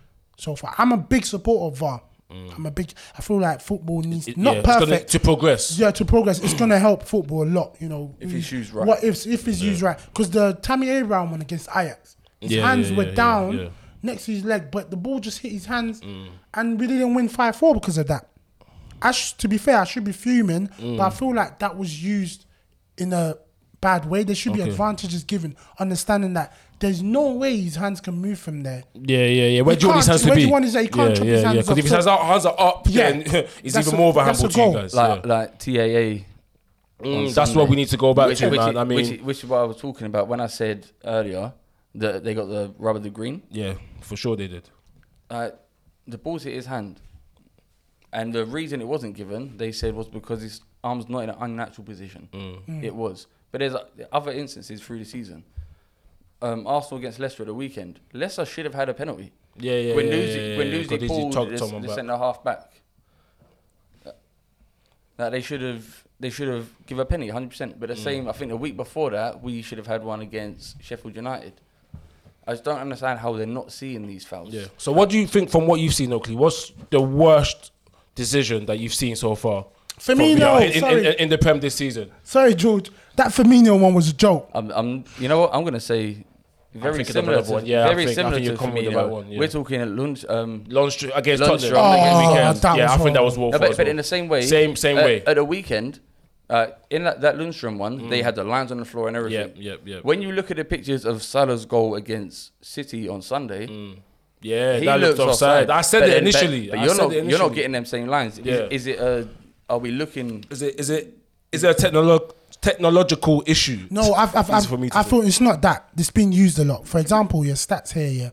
so 0.42 0.56
far. 0.56 0.74
I'm 0.78 0.92
a 0.92 0.96
big 0.96 1.24
supporter 1.24 1.66
of 1.72 1.78
VAR. 1.78 2.02
I'm 2.30 2.64
a 2.64 2.70
big. 2.70 2.90
I 3.18 3.20
feel 3.20 3.38
like 3.38 3.60
football 3.60 4.00
needs 4.00 4.24
Mm. 4.26 4.28
It- 4.30 4.36
not 4.38 4.52
yeah, 4.54 4.58
it's 4.60 4.66
gonna- 4.68 4.86
perfect 4.86 5.10
to 5.12 5.20
progress. 5.20 5.78
Yeah, 5.78 5.90
to 5.90 6.04
progress, 6.06 6.38
it's 6.40 6.54
gonna 6.54 6.78
help 6.78 7.02
football 7.04 7.42
a 7.44 7.50
lot. 7.58 7.76
You 7.78 7.88
know, 7.90 8.14
If 8.18 8.32
it's 8.32 8.50
used 8.50 8.72
right. 8.72 8.86
What 8.86 9.04
if 9.04 9.26
if 9.26 9.46
it's 9.46 9.60
used 9.60 9.82
right? 9.82 9.98
Because 10.06 10.30
the 10.30 10.54
Tammy 10.62 10.88
Abraham 10.88 11.30
one 11.30 11.42
against 11.42 11.68
Ajax, 11.76 12.16
his 12.40 12.52
Yeah, 12.52 12.66
hands 12.66 12.90
yeah, 12.90 12.96
were 12.96 13.02
yeah, 13.02 13.08
yeah, 13.10 13.14
down 13.14 13.58
yeah. 13.58 13.68
next 14.02 14.24
to 14.24 14.32
his 14.32 14.44
leg, 14.46 14.70
but 14.70 14.90
the 14.90 14.96
ball 14.96 15.20
just 15.20 15.40
hit 15.40 15.52
his 15.52 15.66
hands, 15.66 16.00
and 16.54 16.80
we 16.80 16.86
didn't 16.86 17.12
win 17.14 17.28
five 17.28 17.54
four 17.54 17.74
because 17.74 17.98
of 17.98 18.06
that. 18.06 18.28
I 19.02 19.10
sh- 19.12 19.34
to 19.34 19.46
be 19.48 19.58
fair, 19.58 19.78
I 19.80 19.84
should 19.84 20.04
be 20.04 20.12
fuming, 20.12 20.70
but 20.80 21.00
I 21.00 21.10
feel 21.10 21.34
like 21.34 21.58
that 21.58 21.76
was 21.76 22.02
used 22.02 22.46
in 22.96 23.12
a 23.12 23.34
bad 23.82 24.06
way. 24.06 24.22
There 24.22 24.34
should 24.34 24.54
be 24.54 24.62
Okay. 24.62 24.70
advantages 24.70 25.22
given, 25.24 25.54
understanding 25.78 26.32
that 26.34 26.54
there's 26.82 27.02
no 27.02 27.30
way 27.32 27.56
his 27.60 27.76
hands 27.76 28.00
can 28.00 28.14
move 28.14 28.38
from 28.38 28.62
there. 28.62 28.82
Yeah, 28.94 29.24
yeah, 29.24 29.46
yeah. 29.46 29.60
Where 29.62 29.74
He 29.76 29.80
do 29.80 29.86
you 29.86 29.88
want 29.90 29.98
his 30.00 30.06
hands 30.08 30.22
to 30.22 30.28
where 30.28 30.34
be? 30.34 30.40
do 30.42 30.46
you 30.46 30.52
want 30.52 30.64
his- 30.64 30.74
he 30.74 30.88
can't 30.88 30.96
yeah, 31.10 31.14
chop 31.14 31.24
yeah, 31.26 31.32
his 31.32 31.42
hands 31.44 31.54
yeah. 31.54 31.60
Because 31.62 31.78
if 31.78 31.84
off, 31.84 31.84
his 31.84 31.92
hands 31.92 32.06
are, 32.08 32.24
hands 32.24 32.46
are 32.46 32.56
up, 32.58 32.82
Yeah, 32.88 33.10
then 33.10 33.20
it's 33.62 33.74
that's 33.74 33.86
even 33.86 33.94
a- 33.94 33.98
more 34.02 34.08
of 34.10 34.16
a 34.16 34.24
that's 34.24 34.40
handball 34.42 34.62
a 34.66 34.72
to 34.72 34.76
you 34.78 34.82
guys. 34.82 34.94
Like 34.94 35.24
yeah. 35.24 35.32
like 35.34 35.58
TAA. 35.58 36.24
Mm, 37.04 37.34
that's 37.34 37.54
what 37.54 37.68
we 37.68 37.76
need 37.76 37.88
to 37.88 37.96
go 37.96 38.14
back 38.14 38.28
which, 38.28 38.38
to, 38.38 38.48
which, 38.48 38.58
man. 38.60 38.76
I 38.76 38.84
mean, 38.84 38.96
which, 39.10 39.20
which 39.22 39.38
is 39.38 39.46
what 39.48 39.58
I 39.58 39.64
was 39.64 39.76
talking 39.76 40.06
about 40.06 40.28
when 40.28 40.40
I 40.40 40.46
said 40.46 40.86
earlier 41.04 41.52
that 41.94 42.22
they 42.24 42.34
got 42.34 42.46
the 42.46 42.72
rubber 42.78 42.98
the 43.00 43.10
green. 43.10 43.42
yeah, 43.50 43.74
for 44.00 44.16
sure 44.16 44.36
they 44.36 44.48
did. 44.48 44.68
Uh, 45.30 45.50
the 46.06 46.18
ball's 46.18 46.42
hit 46.42 46.54
his 46.54 46.66
hand, 46.66 47.00
and 48.12 48.32
the 48.32 48.44
reason 48.44 48.80
it 48.80 48.86
wasn't 48.88 49.14
given, 49.16 49.56
they 49.56 49.72
said, 49.72 49.94
was 49.94 50.08
because 50.08 50.42
his 50.42 50.60
arm's 50.84 51.08
not 51.08 51.20
in 51.20 51.30
an 51.30 51.36
unnatural 51.40 51.84
position. 51.84 52.28
Mm. 52.32 52.82
It 52.84 52.94
was, 52.94 53.26
but 53.50 53.60
there's 53.60 53.74
uh, 53.74 53.84
other 54.12 54.32
instances 54.32 54.80
through 54.82 54.98
the 54.98 55.04
season. 55.04 55.44
Um, 56.42 56.66
Arsenal 56.66 56.98
against 56.98 57.18
Leicester 57.20 57.44
at 57.44 57.46
the 57.46 57.54
weekend. 57.54 58.00
Leicester 58.12 58.44
should 58.44 58.64
have 58.64 58.74
had 58.74 58.88
a 58.88 58.94
penalty. 58.94 59.32
Yeah, 59.58 59.74
yeah, 59.74 59.94
when 59.94 60.06
yeah, 60.06 60.12
Newsy, 60.16 60.40
yeah, 60.40 60.56
when 60.58 60.66
yeah, 60.66 60.72
Newsy 60.72 60.88
because 60.96 61.08
pulled 61.08 61.32
tugged 61.32 61.52
the, 61.52 61.58
someone 61.58 61.82
the 61.82 61.88
back. 61.88 61.94
centre 61.94 62.16
half 62.16 62.42
back. 62.42 62.72
That 65.18 65.30
they 65.30 65.40
should 65.40 65.60
have 65.60 66.04
they 66.18 66.30
should 66.30 66.48
have 66.48 66.68
give 66.86 66.98
a 66.98 67.04
penny 67.04 67.26
100 67.26 67.50
percent 67.50 67.78
but 67.80 67.88
the 67.88 67.94
Mm. 67.94 68.04
same 68.04 68.28
I 68.28 68.32
think 68.32 68.50
the 68.50 68.56
week 68.56 68.76
before 68.76 69.10
that 69.10 69.42
we 69.42 69.60
should 69.62 69.78
have 69.78 69.86
had 69.86 70.02
one 70.04 70.20
against 70.20 70.82
Sheffield 70.82 71.14
United 71.16 71.52
I 72.46 72.52
just 72.52 72.64
don't 72.64 72.78
understand 72.78 73.18
how 73.20 73.32
they're 73.34 73.46
not 73.46 73.70
seeing 73.72 74.06
these 74.06 74.24
fouls 74.24 74.52
Yeah. 74.54 74.66
So 74.78 74.90
what 74.92 75.10
do 75.10 75.18
you 75.18 75.26
think 75.26 75.50
from 75.50 75.66
what 75.66 75.80
you've 75.80 75.94
seen, 75.94 76.12
Oakley? 76.12 76.34
What's 76.34 76.72
the 76.90 77.00
worst 77.00 77.72
decision 78.14 78.66
that 78.66 78.78
you've 78.78 78.94
seen 78.94 79.14
so 79.16 79.34
far? 79.34 79.66
from 79.98 80.18
Firmino, 80.18 80.38
VAR 80.38 80.62
in, 80.62 80.84
in, 80.84 81.06
in, 81.06 81.12
in 81.14 81.28
the 81.28 81.38
Prem 81.38 81.60
this 81.60 81.74
season. 81.76 82.10
Sorry, 82.24 82.54
George, 82.54 82.90
that 83.16 83.28
Firmino 83.28 83.78
one 83.78 83.94
was 83.94 84.08
a 84.08 84.12
joke. 84.14 84.50
I'm, 84.54 84.70
I'm 84.70 85.04
you 85.20 85.28
know 85.28 85.40
what 85.40 85.50
I'm 85.54 85.62
gonna 85.62 85.78
say 85.78 86.24
very 86.74 86.94
thinking 86.96 87.10
of 87.10 87.12
similar 87.14 87.32
another 87.34 87.46
to 87.48 87.52
one. 87.54 87.66
Yeah, 87.66 87.84
I 87.84 87.88
very 87.88 88.04
think- 88.06 88.10
I 88.10 88.14
similar 88.14 88.34
think 88.36 88.44
you're 88.46 88.54
to 88.54 88.58
coming 88.60 88.74
with 88.76 88.84
the 88.84 88.90
Firmino. 88.90 88.96
right 89.02 89.10
one, 89.10 89.28
yeah. 89.30 89.38
we're 89.38 89.48
talking 89.48 89.80
at 89.80 89.88
lunch 89.88 90.24
um 90.28 90.64
Lundstram 90.68 91.10
against 91.16 91.42
Lundstram 91.42 91.70
Tottenham. 91.72 91.92
against- 91.94 92.12
this 92.12 92.14
Oh, 92.14 92.28
weekend. 92.30 92.56
that 92.62 92.76
yeah, 92.78 92.90
I 92.90 92.94
was 92.96 93.02
think 93.04 93.14
that 93.14 93.24
was 93.24 93.34
horrible. 93.36 93.42
woeful. 93.50 93.50
No, 93.52 93.58
but, 93.58 93.76
but 93.76 93.78
well. 93.78 93.88
in 93.88 93.96
the 93.96 94.02
same 94.02 94.28
way, 94.28 94.42
Same 94.42 94.76
same 94.76 94.98
uh, 94.98 95.02
way. 95.02 95.22
At 95.26 95.36
the 95.36 95.44
weekend, 95.44 96.00
uh, 96.50 96.66
in 96.90 97.04
that, 97.04 97.20
that 97.20 97.36
Lundstram 97.36 97.78
one, 97.78 98.08
they 98.10 98.22
had 98.22 98.34
the 98.36 98.44
lines 98.44 98.70
on 98.72 98.78
the 98.78 98.84
floor 98.84 99.08
and 99.08 99.16
everything. 99.16 99.52
Yep, 99.54 99.56
yep, 99.56 99.80
yep. 99.84 100.04
When 100.04 100.20
you 100.22 100.32
look 100.32 100.50
at 100.50 100.56
the 100.56 100.64
pictures 100.64 101.04
of 101.04 101.22
Salah's 101.22 101.64
goal 101.66 101.94
against 101.94 102.52
City 102.64 103.08
on 103.08 103.22
Sunday, 103.22 103.66
yeah, 104.40 104.78
he 104.78 104.86
that 104.86 104.98
looks 105.00 105.18
looked 105.18 105.30
offside. 105.30 105.70
I 105.70 105.80
said 105.82 106.00
But 106.00 106.08
it 106.08 106.12
then- 106.12 106.24
but- 106.24 106.42
initially. 106.42 106.68
but 106.70 106.78
I 106.78 106.84
you're 106.84 106.94
said 106.94 107.02
not 107.02 107.12
it 107.12 107.24
you're 107.26 107.38
not 107.38 107.54
getting 107.54 107.72
them 107.72 107.84
same 107.84 108.08
lines. 108.08 108.38
Is- 108.38 108.46
Yeah. 108.46 108.68
Is, 108.70 108.86
it? 108.86 108.98
Uh, 109.00 109.24
are 109.70 109.78
we 109.78 109.90
looking? 109.92 110.44
Is 110.50 110.62
it 110.62 110.78
is 110.80 110.90
it 110.90 111.16
is 111.52 111.64
it 111.64 111.70
a 111.70 111.74
technolo- 111.90 112.30
technological 112.62 113.42
issue? 113.46 113.86
No, 113.90 114.14
I've, 114.14 114.34
I've, 114.34 114.50
I've, 114.50 114.66
for 114.66 114.78
me 114.78 114.88
to 114.88 114.96
I 114.96 115.02
thought 115.02 115.26
it's 115.26 115.40
not 115.40 115.60
that. 115.62 115.90
It's 115.98 116.10
been 116.10 116.32
used 116.32 116.58
a 116.58 116.64
lot. 116.64 116.86
For 116.88 116.98
example, 116.98 117.44
your 117.44 117.56
stats 117.56 117.92
here, 117.92 118.08
yeah, 118.08 118.30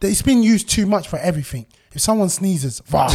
it's 0.00 0.22
been 0.22 0.42
used 0.42 0.68
too 0.68 0.86
much 0.86 1.06
for 1.06 1.18
everything. 1.18 1.66
If 1.92 2.00
someone 2.00 2.28
sneezes, 2.28 2.80
VAR. 2.86 3.08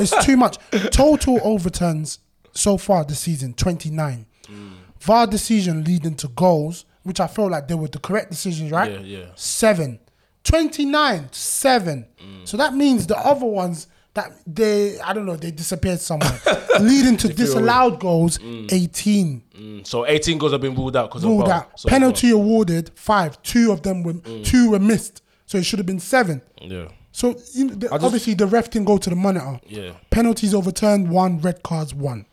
it's 0.00 0.24
too 0.24 0.36
much. 0.36 0.56
Total 0.90 1.38
overturns 1.42 2.20
so 2.52 2.78
far 2.78 3.04
this 3.04 3.20
season, 3.20 3.54
29. 3.54 4.26
Mm. 4.44 4.72
VAR 5.00 5.26
decision 5.26 5.84
leading 5.84 6.14
to 6.16 6.28
goals, 6.28 6.84
which 7.02 7.20
I 7.20 7.26
felt 7.26 7.50
like 7.50 7.68
they 7.68 7.74
were 7.74 7.88
the 7.88 7.98
correct 7.98 8.30
decisions, 8.30 8.70
right? 8.70 8.92
Yeah, 8.92 9.00
yeah. 9.00 9.26
Seven. 9.34 10.00
29, 10.44 11.28
seven. 11.32 12.06
Mm. 12.22 12.48
So 12.48 12.56
that 12.56 12.74
means 12.74 13.06
the 13.06 13.18
other 13.18 13.46
ones 13.46 13.86
that 14.14 14.32
they, 14.46 14.98
I 15.00 15.12
don't 15.12 15.26
know, 15.26 15.36
they 15.36 15.50
disappeared 15.50 16.00
somewhere. 16.00 16.40
leading 16.80 17.16
to 17.18 17.28
disallowed 17.28 18.00
goals, 18.00 18.38
mm. 18.38 18.72
18 18.72 19.42
Mm, 19.58 19.86
So 19.86 20.06
18 20.06 20.38
goals 20.38 20.52
have 20.52 20.60
been 20.60 20.74
ruled 20.74 20.96
out 20.96 21.10
because 21.10 21.24
ruled 21.24 21.44
of 21.44 21.50
out. 21.50 21.80
so 21.80 21.88
Penalty 21.88 22.30
awarded 22.30 22.90
five. 22.94 23.40
Two 23.42 23.72
of 23.72 23.82
them 23.82 24.02
were 24.02 24.14
mm. 24.14 24.44
two 24.44 24.70
were 24.70 24.78
missed, 24.78 25.22
so 25.46 25.58
it 25.58 25.64
should 25.64 25.78
have 25.78 25.86
been 25.86 25.98
seven. 26.00 26.42
Yeah. 26.60 26.88
So 27.10 27.36
you 27.54 27.66
know, 27.66 27.74
the, 27.74 27.88
just- 27.88 28.04
obviously 28.04 28.34
the 28.34 28.46
ref 28.46 28.70
didn't 28.70 28.86
go 28.86 28.98
to 28.98 29.10
the 29.10 29.16
monitor. 29.16 29.60
Yeah. 29.66 29.92
Penalties 30.10 30.54
overturned 30.54 31.10
one, 31.10 31.40
red 31.40 31.62
cards 31.62 31.92
one. 31.92 32.26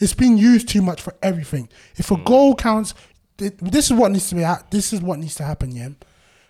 It's 0.00 0.14
been 0.14 0.36
used 0.36 0.68
too 0.68 0.82
much 0.82 1.00
for 1.00 1.14
everything. 1.22 1.68
If 1.96 2.10
a 2.10 2.16
mm. 2.16 2.24
goal 2.24 2.56
counts, 2.56 2.94
th- 3.38 3.54
this 3.60 3.90
is 3.90 3.96
what 3.96 4.10
needs 4.10 4.28
to 4.30 4.34
be. 4.34 4.42
Ha- 4.42 4.64
this 4.70 4.92
is 4.92 5.00
what 5.00 5.20
needs 5.20 5.36
to 5.36 5.44
happen. 5.44 5.70
Yeah, 5.70 5.90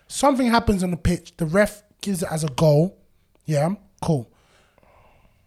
something 0.07 0.47
happens 0.47 0.83
on 0.83 0.89
the 0.91 0.97
pitch. 0.97 1.37
The 1.37 1.45
ref 1.45 1.83
gives 2.01 2.23
it 2.23 2.29
as 2.31 2.43
a 2.43 2.49
goal. 2.49 2.97
Yeah, 3.45 3.75
cool. 4.01 4.31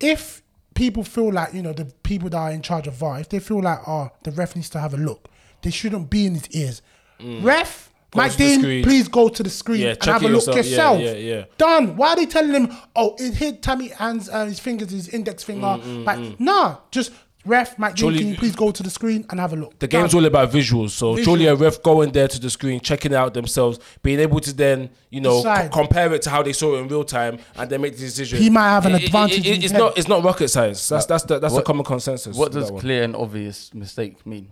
If 0.01 0.43
people 0.75 1.05
feel 1.05 1.33
like 1.33 1.55
you 1.55 1.63
know 1.63 1.73
the 1.73 1.87
people 2.03 2.29
that 2.31 2.37
are 2.39 2.51
in 2.53 2.63
charge 2.63 2.87
of 2.87 2.95
VAR, 2.95 3.21
if 3.21 3.29
they 3.29 3.39
feel 3.39 3.63
like 3.63 3.81
oh 3.89 4.11
the 4.25 4.31
ref 4.33 4.55
needs 4.57 4.69
to 4.71 4.79
have 4.81 4.93
a 4.95 4.99
look, 4.99 5.29
they 5.63 5.71
shouldn't 5.71 6.11
be 6.11 6.27
in 6.27 6.35
his 6.35 6.49
ears. 6.51 6.83
Ref, 7.21 7.85
Mm. 7.89 7.93
Go 8.13 8.23
Mike 8.23 8.33
to 8.33 8.39
the 8.39 8.63
Dean, 8.63 8.85
please 8.85 9.09
go 9.09 9.29
to 9.29 9.43
the 9.43 9.51
screen 9.51 9.81
Yeah, 9.81 9.89
and 9.91 10.05
have 10.05 10.23
a 10.23 10.29
look 10.29 10.47
yourself. 10.47 10.57
Yourself. 10.67 11.01
yeah, 11.01 11.13
yeah. 11.15 11.45
Done. 11.59 11.97
Why 11.97 12.11
are 12.11 12.17
they 12.17 12.27
telling 12.27 12.53
him? 12.53 12.77
Oh, 12.95 13.17
it 13.19 13.35
hit 13.35 13.63
Tammy 13.63 13.89
hands, 13.89 14.29
uh, 14.29 14.45
his 14.47 14.61
fingers, 14.61 14.91
his 14.91 15.09
index 15.09 15.43
finger. 15.43 15.77
like, 16.05 16.39
nah, 16.39 16.77
just 16.93 17.11
ref, 17.47 17.79
Mike 17.79 17.95
Dean, 17.95 18.01
Surely- 18.03 18.19
can 18.19 18.29
you 18.29 18.37
please 18.37 18.55
go 18.57 18.71
to 18.71 18.83
the 18.83 18.91
screen 18.91 19.25
and 19.31 19.39
have 19.41 19.53
a 19.53 19.57
look. 19.57 19.79
The 19.79 19.87
game's 19.89 20.15
all 20.15 20.25
about 20.25 20.51
visuals, 20.51 20.91
so 20.91 21.15
Visual. 21.15 21.37
surely 21.37 21.47
a 21.47 21.55
ref 21.55 21.83
going 21.83 22.11
there 22.13 22.29
to 22.29 22.41
the 22.41 22.51
screen, 22.51 22.81
checking 22.81 23.13
it 23.13 23.17
out 23.17 23.35
themselves, 23.35 23.79
being 24.03 24.21
able 24.21 24.41
to 24.41 24.53
then, 24.53 24.91
you 25.11 25.21
know, 25.21 25.37
Decide. 25.39 25.71
co- 25.71 25.81
compare 25.81 26.13
it 26.15 26.23
to 26.23 26.31
how 26.31 26.43
they 26.43 26.53
saw 26.53 26.75
it 26.77 26.81
in 26.81 26.89
real 26.89 27.05
time, 27.05 27.39
and 27.57 27.71
then 27.71 27.81
make 27.81 27.95
the 27.95 28.01
decision. 28.03 28.39
He 28.41 28.51
might 28.51 28.69
have 28.69 28.87
an 28.87 28.95
It- 28.95 29.03
it- 29.03 29.07
advantage 29.07 29.39
it- 29.39 29.47
in 29.47 29.55
his 29.57 29.65
it's 29.65 29.73
head. 29.73 29.79
not. 29.79 29.99
It's 29.99 30.09
not 30.09 30.25
rocket 30.25 30.49
science. 30.49 30.89
That's 30.89 31.07
that's 31.07 31.25
the, 31.25 31.39
that's 31.39 31.55
What- 31.55 31.61
a 31.61 31.65
common 31.65 31.85
consensus. 31.85 32.37
What 32.37 32.53
that 32.53 32.61
does 32.61 32.73
one. 32.73 32.81
clear 32.81 33.03
and 33.05 33.15
obvious 33.17 33.73
mistake 33.75 34.27
mean? 34.27 34.49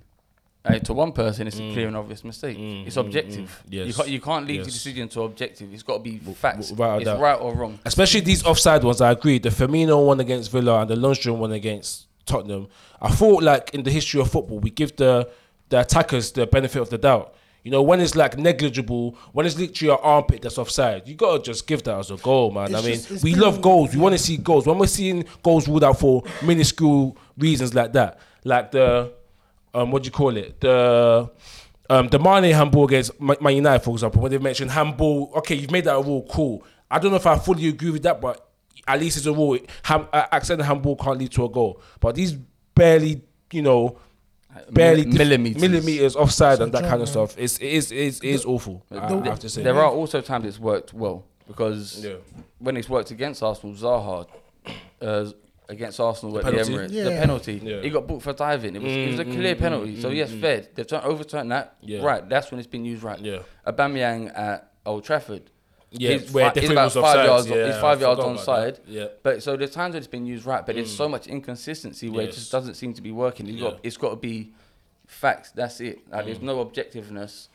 Uh, 0.67 0.79
to 0.79 0.95
one 0.95 1.13
person, 1.13 1.47
it's 1.47 1.57
a 1.59 1.73
clear 1.75 1.89
and 1.89 1.95
obvious 1.97 2.25
mistake. 2.25 2.57
it's 2.59 2.97
objective. 2.97 3.63
You 3.69 3.81
Mm. 3.83 3.87
Yes. 3.89 3.97
can't 3.99 4.09
you 4.09 4.19
can't 4.21 4.47
leave 4.47 4.61
the 4.65 4.71
Yes. 4.71 4.73
decision 4.73 5.09
to 5.11 5.21
objective. 5.25 5.69
It's 5.75 5.83
got 5.83 5.99
to 5.99 6.03
be 6.03 6.17
facts. 6.41 6.71
w- 6.71 6.75
without 6.83 6.95
a 6.95 6.97
it's 7.01 7.05
doubt. 7.05 7.21
right 7.21 7.35
or 7.39 7.55
wrong. 7.55 7.79
Especially 7.85 8.21
these 8.21 8.43
offside 8.47 8.83
ones, 8.83 9.03
I 9.03 9.11
agree. 9.11 9.39
The 9.39 9.51
Firmino 9.51 10.03
one 10.07 10.21
against 10.21 10.51
Villa 10.51 10.81
and 10.81 10.89
the 10.89 10.95
Lundstram 10.97 11.37
one 11.37 11.53
against 11.53 12.07
Tottenham. 12.27 12.69
I 13.01 13.11
thought 13.11 13.43
like 13.43 13.71
in 13.75 13.83
the 13.83 13.91
history 13.91 14.21
of 14.21 14.31
football, 14.31 14.59
we 14.59 14.71
give 14.71 14.97
the 14.97 15.29
the 15.69 15.81
attackers 15.81 16.33
the 16.33 16.47
benefit 16.47 16.81
of 16.83 16.91
the 16.91 16.99
doubt. 16.99 17.35
You 17.63 17.71
know, 17.71 17.81
when 17.83 17.99
it's 18.01 18.15
like 18.15 18.37
negligible, 18.37 19.17
when 19.33 19.47
it's 19.47 19.59
literally 19.59 19.89
your 19.89 20.05
armpit 20.05 20.43
that's 20.43 20.59
offside, 20.59 21.09
you 21.09 21.15
gotta 21.15 21.43
just 21.43 21.67
give 21.67 21.83
that 21.85 21.99
as 21.99 22.11
a 22.11 22.17
goal, 22.19 22.51
man. 22.51 22.75
It's 22.75 22.75
I 22.75 22.87
mean, 22.87 22.95
just- 23.01 23.25
we 23.25 23.33
been- 23.33 23.41
love 23.41 23.63
goals. 23.63 23.95
We 23.95 24.01
want 24.01 24.15
to 24.15 24.19
see 24.19 24.37
goals. 24.37 24.67
When 24.67 24.77
we're 24.79 24.87
seeing 24.87 25.25
goals 25.43 25.67
ruled 25.67 25.83
out 25.85 25.99
for 25.99 26.23
minuscule 26.43 27.17
reasons 27.39 27.75
like 27.75 27.93
that, 27.95 28.19
like 28.45 28.71
the 28.73 29.13
um, 29.73 29.91
what 29.91 30.03
do 30.03 30.07
you 30.09 30.13
call 30.13 30.37
it? 30.37 30.61
The 30.61 31.31
um, 31.91 32.09
the 32.09 32.19
Mane 32.19 32.53
handball 32.55 32.85
against 32.85 33.19
Man 33.21 33.57
United, 33.57 33.83
for 33.83 33.91
example, 33.95 34.21
when 34.23 34.31
they 34.31 34.39
mentioned 34.39 34.71
handball. 34.71 35.33
Okay, 35.37 35.55
you've 35.55 35.71
made 35.71 35.85
that 35.85 35.97
a 35.97 36.03
rule. 36.03 36.27
Cool. 36.31 36.63
I 36.91 36.99
don't 36.99 37.11
know 37.11 37.17
if 37.17 37.27
I 37.27 37.37
fully 37.39 37.69
agree 37.69 37.91
with 37.91 38.03
that, 38.05 38.21
but 38.21 38.47
at 38.87 39.01
least 39.01 39.17
it's 39.17 39.27
a 39.27 39.33
rule. 39.33 39.59
Ham, 39.85 40.07
uh, 40.13 40.27
accidental 40.33 40.67
handball 40.67 40.97
can't 40.97 41.19
lead 41.19 41.33
to 41.33 41.45
a 41.45 41.49
goal. 41.49 41.81
But 42.01 42.15
these 42.15 42.33
barely, 42.75 43.23
you 43.53 43.63
know, 43.63 43.99
uh, 44.55 44.61
barely 44.71 45.05
dif- 45.05 45.15
millimeters. 45.15 45.63
millimeters 45.63 46.17
offside 46.17 46.61
and 46.61 46.73
that 46.73 46.85
kind 46.85 47.03
of 47.03 47.09
stuff. 47.09 47.35
It's 47.39 47.59
it 47.59 47.67
is 47.67 47.93
it 47.93 47.99
is, 47.99 48.21
it 48.21 48.29
is 48.29 48.45
awful. 48.45 48.85
I, 48.91 48.97
I 48.99 49.25
have 49.25 49.41
to 49.41 49.49
say. 49.49 49.63
There 49.63 49.79
are 49.79 49.91
also 49.91 50.21
times 50.21 50.47
it's 50.47 50.59
worked 50.59 50.93
well 50.93 51.25
because 51.47 52.05
Yeah. 52.05 52.15
when 52.59 52.77
it's 52.77 52.89
worked 52.89 53.11
against 53.11 53.43
Arsenal, 53.43 53.75
Zaha 53.75 54.27
uh, 55.01 55.31
against 55.69 56.01
Arsenal 56.01 56.39
at 56.39 56.45
the 56.45 56.51
penalty? 56.51 56.73
Emirates, 56.73 57.05
the 57.05 57.11
penalty, 57.11 57.61
Yeah. 57.63 57.81
he 57.81 57.91
got 57.91 58.07
booked 58.07 58.23
for 58.23 58.33
diving. 58.33 58.77
It 58.77 58.83
was, 58.83 58.93
it 58.93 59.11
was 59.11 59.19
a 59.21 59.25
mm, 59.25 59.33
clear 59.33 59.55
mm, 59.55 59.59
penalty. 59.59 59.97
Mm, 59.97 60.03
so 60.03 60.09
yes, 60.11 60.33
fair. 60.33 60.65
They've 60.75 60.87
turned, 60.87 61.05
overturned 61.05 61.51
that. 61.53 61.77
Yeah. 61.81 62.03
Right, 62.03 62.29
that's 62.29 62.51
when 62.51 62.59
it's 62.59 62.69
been 62.69 62.85
used 62.85 63.03
right. 63.03 63.19
Yeah. 63.19 63.41
Aubameyang 63.67 64.37
at 64.37 64.71
Old 64.87 65.05
Trafford. 65.05 65.51
Yeah, 65.99 66.13
he's, 66.19 66.33
where 66.33 66.51
he's 66.55 66.71
about 66.71 66.85
was 66.85 66.95
five 66.95 67.05
offside. 67.05 67.27
yards. 67.27 67.49
Yeah, 67.49 67.67
he's 67.67 67.81
five 67.81 68.01
yards 68.01 68.21
forgot 68.21 68.39
on 68.39 68.39
side. 68.39 68.77
that. 68.77 68.89
Yeah. 68.89 69.07
But 69.23 69.43
so 69.43 69.57
there's 69.57 69.71
times 69.71 69.95
when 69.95 69.99
it's 69.99 70.07
been 70.07 70.27
used 70.27 70.45
right, 70.45 70.65
but 70.65 70.75
there's 70.75 70.95
so 70.95 71.07
mm. 71.09 71.13
much 71.13 71.27
inconsistency 71.27 72.09
where 72.09 72.25
it 72.25 72.33
just 72.33 72.51
doesn't 72.51 72.75
seem 72.75 72.95
to 72.95 73.03
be 73.03 73.13
working. 73.13 73.47
It's 73.47 73.57
Yeah. 73.57 73.71
got 73.71 73.81
it's 73.83 73.97
got 73.97 74.11
to 74.11 74.17
be 74.17 74.53
facts. 75.07 75.53
That's 75.53 75.81
it. 75.81 76.01
Like, 76.11 76.27
there's 76.27 76.39
mm. 76.39 76.43
no 76.43 76.65
objectiveness. 76.65 77.49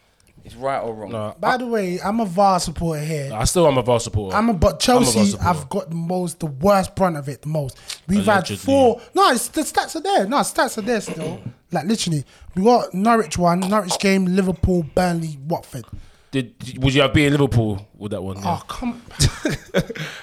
It's 0.45 0.55
right 0.55 0.79
or 0.79 0.93
wrong. 0.93 1.11
No, 1.11 1.35
By 1.39 1.57
the 1.57 1.65
way, 1.65 1.99
I'm 2.01 2.19
a 2.19 2.25
VAR 2.25 2.59
supporter 2.59 3.03
here. 3.03 3.31
I 3.33 3.43
still 3.43 3.67
am 3.67 3.77
a 3.77 3.81
VAR 3.81 3.99
supporter. 3.99 4.35
I'm 4.37 4.49
a 4.49 4.53
but 4.53 4.87
I'm 4.87 4.97
a 4.97 4.99
VAR 5.01 5.13
Chelsea. 5.13 5.31
supporter. 5.31 5.49
I've 5.49 5.69
got 5.69 5.89
the 5.89 5.95
most, 5.95 6.39
the 6.39 6.45
worst 6.45 6.95
brunt 6.95 7.17
of 7.17 7.27
it. 7.27 7.41
The 7.41 7.49
most. 7.49 7.77
We've 8.07 8.19
Allegedly. 8.25 8.55
had 8.55 8.65
four. 8.65 9.01
No, 9.13 9.31
it's, 9.31 9.49
the 9.49 9.61
stats 9.61 9.95
are 9.95 10.01
there. 10.01 10.25
No, 10.27 10.37
stats 10.37 10.77
are 10.77 10.81
there 10.81 11.01
still. 11.01 11.41
like 11.71 11.85
literally, 11.85 12.23
we 12.55 12.63
got 12.63 12.93
Norwich 12.93 13.37
one, 13.37 13.59
Norwich 13.59 13.99
game, 13.99 14.25
Liverpool, 14.25 14.83
Burnley, 14.95 15.37
Watford. 15.45 15.85
Did 16.31 16.77
would 16.77 16.93
you 16.93 17.01
have 17.01 17.13
been 17.13 17.25
in 17.25 17.31
Liverpool 17.33 17.87
with 17.97 18.11
that 18.11 18.21
one? 18.21 18.37
Oh, 18.37 18.41
yeah. 18.41 18.59
Oh 18.61 18.63
come. 18.67 19.01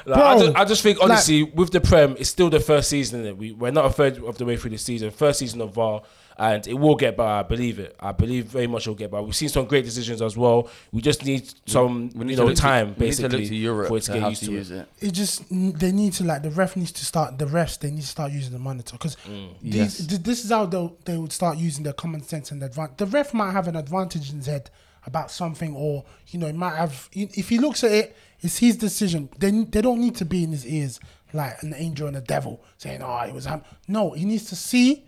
Like, 0.07 0.19
I, 0.23 0.39
just, 0.39 0.57
I 0.57 0.65
just 0.65 0.83
think 0.83 0.99
like- 1.01 1.11
honestly, 1.11 1.43
with 1.43 1.73
the 1.73 1.81
Prem, 1.81 2.15
it's 2.17 2.31
still 2.31 2.49
the 2.49 2.61
first 2.61 2.89
season. 2.89 3.25
That 3.25 3.37
we 3.37 3.51
we're 3.53 3.73
not 3.73 3.87
a 3.87 3.91
third 3.91 4.23
of 4.23 4.39
the 4.39 4.45
way 4.45 4.57
through 4.57 4.71
the 4.71 4.79
season. 4.79 5.11
First 5.11 5.41
season 5.41 5.61
of 5.61 5.75
VAR, 5.75 6.03
and 6.39 6.65
it 6.69 6.75
will 6.75 6.95
get 6.95 7.17
better. 7.17 7.29
I 7.29 7.43
believe 7.43 7.81
it. 7.81 7.97
I 7.99 8.13
believe 8.13 8.47
very 8.47 8.69
much 8.69 8.83
it'll 8.83 8.95
get 8.95 9.11
better. 9.11 9.25
We've 9.25 9.35
seen 9.35 9.49
some 9.49 9.65
great 9.65 9.85
decisions 9.85 10.23
as 10.23 10.37
well. 10.37 10.69
We 10.93 11.03
just 11.03 11.25
need 11.25 11.53
some 11.67 12.11
We 12.15 12.25
need 12.25 12.33
you 12.33 12.37
know 12.37 12.45
look 12.45 12.55
to- 12.55 12.63
time 12.63 12.89
need 12.89 12.95
to 12.95 13.01
basically 13.01 13.39
look 13.41 13.49
to 13.49 13.55
Europe 13.57 13.89
for 13.89 13.97
it 13.97 14.03
to 14.03 14.13
to 14.13 14.21
get 14.21 14.29
used 14.29 14.41
to 14.43 14.47
to 14.47 14.53
use 14.53 14.71
it. 14.71 14.89
it. 15.01 15.09
It 15.09 15.11
just 15.11 15.45
they 15.51 15.91
need 15.91 16.13
to 16.15 16.25
like 16.25 16.43
the 16.43 16.51
ref 16.51 16.77
needs 16.77 16.93
to 16.93 17.05
start 17.05 17.37
the 17.39 17.47
refs 17.47 17.81
they 17.81 17.91
need 17.91 18.03
to 18.03 18.07
start 18.07 18.31
using 18.31 18.53
the 18.53 18.61
monitor 18.61 18.93
because 18.93 19.17
mm. 19.29 19.49
Yes. 19.61 19.99
this 19.99 20.45
is 20.45 20.51
how 20.53 20.67
they 20.67 20.89
they 21.05 21.17
would 21.17 21.33
start 21.33 21.59
using 21.59 21.83
their 21.83 21.95
common 21.95 22.23
sense 22.23 22.53
and 22.53 22.63
advantage. 22.63 22.99
The 22.99 23.07
ref 23.07 23.35
might 23.35 23.51
have 23.53 23.67
an 23.67 23.75
advantage 23.75 24.31
in 24.31 24.37
his 24.37 24.47
head 24.47 24.71
about 25.07 25.31
something, 25.31 25.75
or 25.75 26.05
you 26.29 26.39
know, 26.39 26.47
he 26.47 26.53
might 26.53 26.77
have. 26.77 27.09
If 27.13 27.49
he 27.49 27.59
looks 27.59 27.83
at 27.85 27.93
it, 27.93 28.17
it's 28.41 28.59
his 28.59 28.77
decision. 28.77 29.29
They 29.39 29.51
they 29.51 29.81
don't 29.81 30.01
need 30.01 30.17
to 30.17 30.25
be 30.25 30.45
in 30.45 30.51
his 30.51 30.67
ears 30.67 31.01
like 31.33 31.63
an 31.63 31.75
angel 31.77 32.07
and 32.09 32.17
a 32.17 32.21
devil 32.21 32.63
saying, 32.79 33.03
ah, 33.03 33.23
"Oh, 33.23 33.29
it 33.29 33.35
was 33.35 33.47
him." 33.47 33.63
No, 33.89 34.11
he 34.13 34.25
needs 34.25 34.45
to 34.47 34.57
see, 34.57 35.05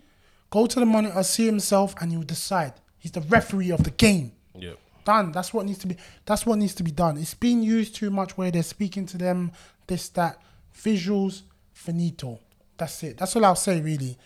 go 0.51 0.67
to 0.67 0.81
the 0.81 0.87
monitor, 0.87 1.23
see 1.23 1.47
himself, 1.47 1.95
and 2.01 2.11
he 2.11 2.17
will 2.17 2.25
decide. 2.25 2.73
He's 2.99 3.13
the 3.13 3.21
referee 3.23 3.71
of 3.71 3.85
the 3.85 3.91
game 3.91 4.33
Yeah. 4.55 4.73
done. 5.05 5.33
That's 5.33 5.53
what 5.55 5.67
needs 5.67 5.79
to 5.81 5.87
be. 5.87 5.97
That's 6.27 6.45
what 6.47 6.59
needs 6.59 6.75
to 6.77 6.83
be 6.83 6.91
done. 6.91 7.19
It's 7.19 7.35
being 7.35 7.63
used 7.63 7.95
too 7.95 8.11
much 8.11 8.37
where 8.37 8.51
they're 8.51 8.63
speaking 8.63 9.07
to 9.07 9.19
them. 9.19 9.53
This 9.87 10.09
that 10.11 10.41
visuals 10.77 11.43
finito. 11.73 12.41
That's 12.77 13.03
it. 13.03 13.19
That's 13.19 13.35
all 13.37 13.45
I'll 13.45 13.55
say 13.57 13.81
really. 13.81 14.17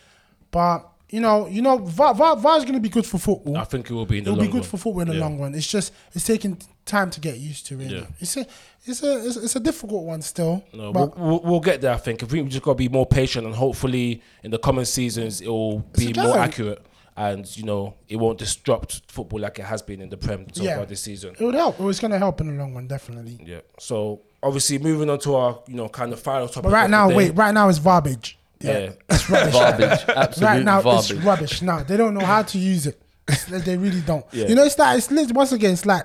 But 0.51 0.89
you 1.13 1.21
know, 1.21 1.47
you 1.47 1.61
know, 1.63 1.77
VAR, 1.79 2.15
VAR, 2.15 2.57
is 2.59 2.65
going 2.65 2.73
to 2.75 2.81
be 2.81 2.89
good 2.89 3.07
for 3.07 3.19
football. 3.19 3.57
I 3.59 3.65
think 3.65 3.89
it 3.91 3.95
will 3.95 4.07
be 4.07 4.19
It'll 4.19 4.35
be 4.35 4.47
good 4.47 4.55
run. 4.55 4.63
for 4.63 4.79
football 4.79 5.03
in 5.03 5.09
the 5.09 5.15
Yeah. 5.15 5.21
long 5.21 5.39
run. 5.39 5.55
It's 5.55 5.67
just 5.71 5.93
it's 6.15 6.27
taking 6.27 6.59
time 6.87 7.11
to 7.11 7.21
get 7.21 7.39
used 7.39 7.67
to. 7.67 7.77
Really, 7.77 7.99
Yeah. 7.99 8.07
it's 8.19 8.37
a 8.37 8.47
it's 8.87 9.03
a 9.03 9.27
it's, 9.27 9.37
it's 9.37 9.55
a 9.57 9.61
difficult 9.61 10.05
one 10.05 10.23
still. 10.23 10.65
No, 10.73 10.91
but 10.93 11.17
we'll, 11.19 11.29
we'll, 11.29 11.41
we'll 11.43 11.61
get 11.61 11.83
there. 11.83 11.93
I 11.93 11.99
think. 11.99 12.23
I 12.23 12.27
think 12.27 12.45
we 12.45 12.51
just 12.51 12.65
got 12.65 12.73
to 12.73 12.77
be 12.77 12.89
more 12.89 13.07
patient, 13.07 13.47
and 13.47 13.55
hopefully, 13.55 14.23
in 14.43 14.51
the 14.51 14.59
coming 14.59 14.87
seasons, 14.87 15.41
it 15.43 15.49
will 15.49 15.81
be 15.97 16.09
It's 16.11 16.19
more 16.19 16.39
accurate, 16.39 16.85
and 17.17 17.45
you 17.59 17.65
know, 17.65 17.95
it 18.09 18.17
won't 18.17 18.39
disrupt 18.39 19.03
football 19.13 19.39
like 19.41 19.59
it 19.59 19.67
has 19.67 19.83
been 19.83 20.01
in 20.01 20.09
the 20.09 20.17
Prem 20.17 20.47
so 20.55 20.63
Yeah. 20.63 20.77
far 20.77 20.87
this 20.87 21.03
season. 21.03 21.37
it 21.39 21.45
would 21.45 21.55
help. 21.55 21.79
It 21.79 21.85
was 21.85 22.01
going 22.01 22.13
to 22.13 22.19
help 22.19 22.41
in 22.41 22.47
the 22.49 22.55
long 22.55 22.75
run, 22.75 22.87
definitely. 22.87 23.39
Yeah. 23.45 23.61
So 23.79 24.23
obviously, 24.43 24.79
moving 24.79 25.11
on 25.11 25.19
to 25.21 25.35
our 25.37 25.59
you 25.69 25.75
know 25.77 25.91
kind 25.91 26.11
of 26.15 26.21
final 26.21 26.49
topic. 26.49 26.63
But 26.65 26.73
right 26.73 26.89
now, 26.91 27.11
wait, 27.15 27.37
right 27.37 27.53
now 27.53 27.69
it's 27.69 27.79
garbage. 27.79 28.39
Yeah. 28.65 28.93
it's 29.09 29.29
rubbish. 29.31 29.53
Garbage. 29.53 30.05
Absolute 30.09 30.47
right 30.47 30.65
now 30.65 30.83
garbage. 30.83 31.11
it's 31.11 31.21
rubbish. 31.25 31.63
Now 31.63 31.83
they 31.83 31.97
don't 31.97 32.15
know 32.15 32.25
how 32.25 32.43
to 32.43 32.59
use 32.59 32.87
it. 32.87 33.01
They 33.49 33.77
really 33.77 34.01
don't. 34.01 34.25
Yeah. 34.33 34.49
You 34.49 34.55
know, 34.55 34.65
it's 34.65 34.79
like 34.79 34.99
it's 34.99 35.33
once 35.33 35.53
again, 35.53 35.73
it's 35.73 35.87
like 35.87 36.05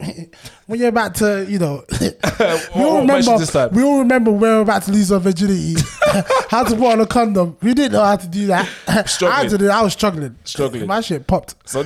when 0.66 0.78
you're 0.80 0.88
about 0.88 1.14
to, 1.16 1.46
you 1.48 1.58
know, 1.58 1.84
we 2.00 2.82
all 2.82 3.00
remember. 3.00 3.38
this? 3.38 3.54
We 3.72 3.82
all 3.82 3.98
remember 3.98 4.30
when 4.30 4.40
we 4.40 4.48
we're 4.48 4.60
about 4.62 4.82
to 4.84 4.92
lose 4.92 5.12
our 5.12 5.20
virginity. 5.20 5.74
how 6.48 6.64
to 6.64 6.74
put 6.74 6.86
on 6.92 7.00
a 7.00 7.06
condom. 7.06 7.56
We 7.62 7.74
didn't 7.74 7.92
know 7.92 8.04
how 8.04 8.16
to 8.16 8.26
do 8.26 8.46
that. 8.46 8.68
I 8.88 8.92
had 8.92 9.08
Struggling. 9.10 9.50
to 9.50 9.58
do. 9.58 9.68
I 9.68 9.82
was 9.82 9.92
struggling. 9.92 10.36
Struggling. 10.44 10.86
My 10.86 11.00
shit 11.02 11.26
popped. 11.26 11.54
So, 11.68 11.82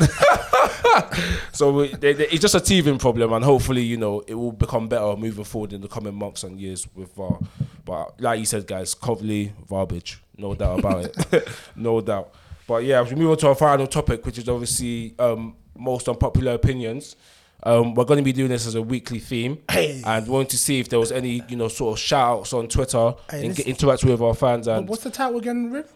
so 1.52 1.72
we, 1.72 1.88
they, 1.88 2.12
they, 2.12 2.28
it's 2.28 2.40
just 2.40 2.54
a 2.54 2.60
teething 2.60 2.98
problem, 2.98 3.32
and 3.32 3.44
hopefully, 3.44 3.82
you 3.82 3.96
know, 3.96 4.20
it 4.26 4.34
will 4.34 4.52
become 4.52 4.88
better 4.88 5.16
moving 5.16 5.44
forward 5.44 5.72
in 5.72 5.80
the 5.80 5.88
coming 5.88 6.14
months 6.14 6.42
and 6.44 6.60
years 6.60 6.86
with 6.94 7.14
VAR. 7.14 7.38
But 7.84 8.20
like 8.20 8.40
you 8.40 8.46
said, 8.46 8.66
guys, 8.66 8.94
Covley, 8.94 9.52
garbage, 9.68 10.22
no 10.36 10.54
doubt 10.54 10.78
about 10.80 11.04
it, 11.04 11.48
no 11.76 12.00
doubt. 12.00 12.34
But 12.66 12.84
yeah, 12.84 13.02
we 13.02 13.14
move 13.14 13.30
on 13.32 13.36
to 13.38 13.48
our 13.48 13.54
final 13.54 13.86
topic, 13.86 14.24
which 14.24 14.38
is 14.38 14.48
obviously 14.48 15.14
um, 15.18 15.54
most 15.76 16.08
unpopular 16.08 16.52
opinions. 16.52 17.16
Um, 17.62 17.94
we're 17.94 18.04
going 18.04 18.18
to 18.18 18.24
be 18.24 18.32
doing 18.32 18.50
this 18.50 18.66
as 18.66 18.74
a 18.74 18.82
weekly 18.82 19.18
theme, 19.18 19.58
Hey. 19.70 20.02
and 20.04 20.26
wanting 20.28 20.48
to 20.48 20.58
see 20.58 20.80
if 20.80 20.88
there 20.90 20.98
was 20.98 21.10
any, 21.10 21.42
you 21.48 21.56
know, 21.56 21.68
sort 21.68 21.92
of 21.96 21.98
shout 21.98 22.38
outs 22.40 22.52
on 22.52 22.68
Twitter 22.68 23.14
Hey, 23.30 23.46
and 23.46 23.56
get 23.56 23.66
interact 23.66 24.04
with 24.04 24.20
our 24.20 24.34
fans. 24.34 24.66
And 24.68 24.86
What's 24.88 25.02
the 25.04 25.10
title 25.10 25.38
again, 25.38 25.70
Riv? 25.72 25.90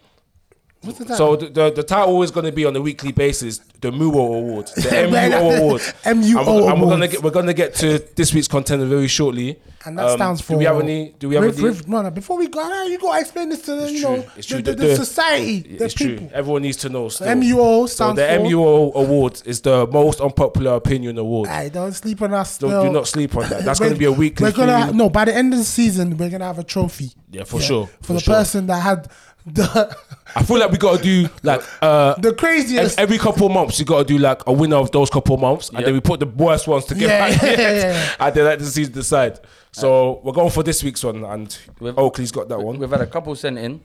What's 0.81 0.99
the 0.99 1.05
title? 1.07 1.17
so 1.17 1.37
the, 1.37 1.49
the 1.49 1.71
the 1.73 1.83
title 1.83 2.23
is 2.23 2.31
going 2.31 2.47
to 2.47 2.53
be 2.53 2.65
on 2.65 2.75
a 2.77 2.81
weekly 2.81 3.11
basis, 3.13 3.59
the 3.81 3.91
MUO 3.91 4.15
Awards, 4.15 4.73
the 4.75 4.83
MUO 4.83 5.59
Award, 5.59 5.81
MUO 5.81 6.05
and 6.07 6.23
we're, 6.47 6.71
and 6.73 6.81
we're 6.83 6.89
gonna 6.89 7.09
get 7.09 7.23
we're 7.23 7.31
gonna 7.31 7.53
get 7.55 7.75
to 7.77 7.99
this 8.15 8.33
week's 8.33 8.49
content 8.49 8.83
very 8.85 9.09
shortly. 9.09 9.59
And 9.85 9.97
that 9.99 10.07
Um, 10.09 10.17
stands 10.19 10.41
for. 10.41 10.53
Do 10.55 10.59
we 10.59 10.65
have 10.65 10.81
any? 10.81 11.15
Do 11.19 11.29
we 11.29 11.35
have 11.37 11.45
Riv, 11.45 11.81
any? 11.83 11.91
No, 11.91 12.03
no. 12.03 12.11
Before 12.11 12.37
we 12.37 12.49
go, 12.49 12.69
no, 12.69 12.83
you 12.85 12.99
gotta 12.99 13.21
explain 13.21 13.49
this 13.49 13.63
to 13.63 13.75
the, 13.77 13.85
It's 13.85 13.93
you 13.93 14.01
true, 14.03 14.17
know, 14.17 14.25
it's 14.37 14.47
the, 14.49 14.55
true. 14.55 14.63
the, 14.63 14.75
The- 14.75 14.87
the 14.89 14.97
society, 14.97 15.61
the 15.77 15.85
It's 15.85 15.95
people. 15.95 16.17
true. 16.29 16.31
Everyone 16.35 16.63
needs 16.63 16.77
to 16.79 16.89
know. 16.89 17.09
Still. 17.09 17.27
MUO 17.29 17.81
So 17.83 17.87
stands 17.87 18.17
the 18.21 18.27
for. 18.27 18.45
MUO 18.45 18.95
Awards 18.95 19.43
is 19.43 19.61
the 19.61 19.87
most 19.87 20.21
unpopular 20.21 20.75
opinion 20.75 21.17
award. 21.19 21.49
Hey, 21.49 21.71
don't 21.71 21.93
sleep 21.93 22.21
on 22.23 22.35
us. 22.35 22.59
Don't 22.59 22.71
still. 22.71 22.83
do 22.85 22.93
not 22.93 23.07
sleep 23.09 23.37
on 23.37 23.49
that. 23.49 23.65
That's 23.65 23.79
going 23.85 23.93
to 23.93 23.99
be 23.99 24.05
a 24.05 24.13
weekly. 24.13 24.45
We're 24.47 24.53
gonna 24.53 24.93
no. 24.93 25.09
By 25.11 25.25
the 25.27 25.35
end 25.35 25.53
of 25.53 25.59
the 25.59 25.65
season, 25.65 26.17
we're 26.17 26.31
gonna 26.31 26.45
have 26.45 26.59
a 26.59 26.65
trophy. 26.65 27.13
Yeah, 27.31 27.45
for 27.45 27.61
sure, 27.61 27.87
For, 27.87 28.05
for 28.05 28.13
the 28.15 28.21
sure. 28.21 28.35
person 28.35 28.67
that 28.69 28.81
had 28.81 29.09
the 29.55 29.97
I 30.35 30.43
feel 30.43 30.59
like 30.59 30.71
we 30.71 30.79
got 30.79 30.99
to 30.99 31.03
do 31.03 31.29
like 31.43 31.63
uh, 31.83 32.15
the 32.15 32.29
ev- 32.29 32.37
craziest. 32.37 32.99
every 32.99 33.19
couple 33.19 33.47
of 33.47 33.53
months. 33.53 33.79
You 33.79 33.85
got 33.85 33.99
to 33.99 34.05
do 34.05 34.19
like 34.19 34.47
a 34.47 34.53
winner 34.53 34.77
of 34.77 34.91
those 34.93 35.11
couple 35.11 35.35
of 35.35 35.41
months, 35.41 35.71
and 35.71 35.85
then 35.85 35.95
we 35.95 36.01
put 36.01 36.21
the 36.21 36.27
worst 36.27 36.69
ones 36.69 36.85
together. 36.85 37.13
Yeah, 37.13 37.27
at 37.27 37.41
the 37.41 37.47
yeah, 37.47 37.53
end, 37.53 37.77
yeah, 37.77 37.93
yeah. 37.93 38.15
and 38.27 38.35
then 38.35 38.45
let 38.45 38.59
the 38.59 38.67
season 38.67 38.93
decide. 38.93 39.41
So 39.73 40.21
we're 40.25 40.33
going 40.33 40.51
for 40.51 40.63
this 40.63 40.83
week's 40.83 41.05
one, 41.05 41.25
and 41.25 41.59
We've- 41.81 41.97
Oakley's 41.97 42.33
got 42.33 42.49
that 42.49 42.61
one. 42.61 42.79
We've 42.79 42.91
had 42.91 43.01
a 43.01 43.07
couple 43.07 43.35
sent 43.37 43.59
in. 43.59 43.81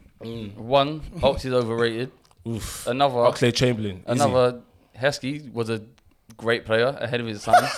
One, 0.55 1.01
Ox 1.21 1.43
is 1.45 1.53
overrated. 1.53 2.11
Oof. 2.47 2.87
Another, 2.87 3.15
Oxlade 3.15 3.53
Chamberlain. 3.55 3.97
Easy. 3.97 4.03
another, 4.07 4.61
Heskey 4.97 5.51
was 5.53 5.69
a 5.69 5.81
great 6.37 6.65
player 6.65 6.97
ahead 6.99 7.19
of 7.19 7.27
his 7.27 7.43
time. 7.43 7.63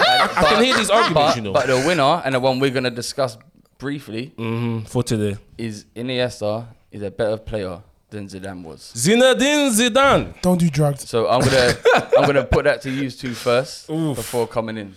I 0.00 0.26
can 0.28 0.64
hear 0.64 0.76
these 0.76 0.90
arguments, 0.90 1.14
but, 1.14 1.36
you 1.36 1.42
know. 1.42 1.52
but 1.52 1.66
the 1.66 1.76
winner 1.86 2.22
and 2.24 2.34
the 2.34 2.40
one 2.40 2.58
we're 2.60 2.70
going 2.70 2.84
to 2.84 2.90
discuss 2.90 3.36
briefly 3.80 4.32
Mhm, 4.38 4.86
for 4.88 5.02
today. 5.02 5.36
is 5.58 5.86
Iniesta 5.96 6.66
is 6.92 7.02
a 7.02 7.10
better 7.10 7.36
player 7.38 7.80
than 8.10 8.28
Zidane 8.28 8.62
was. 8.62 8.92
Zinedine 8.94 9.70
Zidane. 9.70 10.40
don't 10.42 10.58
do 10.58 10.68
drugs. 10.70 11.08
So 11.08 11.28
I'm 11.28 11.40
gonna 11.40 11.74
I'm 12.18 12.26
gonna 12.26 12.44
put 12.44 12.64
that 12.64 12.82
to 12.82 12.90
use 12.90 13.16
two 13.16 13.34
first 13.34 13.90
Oof. 13.90 14.16
before 14.16 14.46
coming 14.46 14.76
in. 14.76 14.94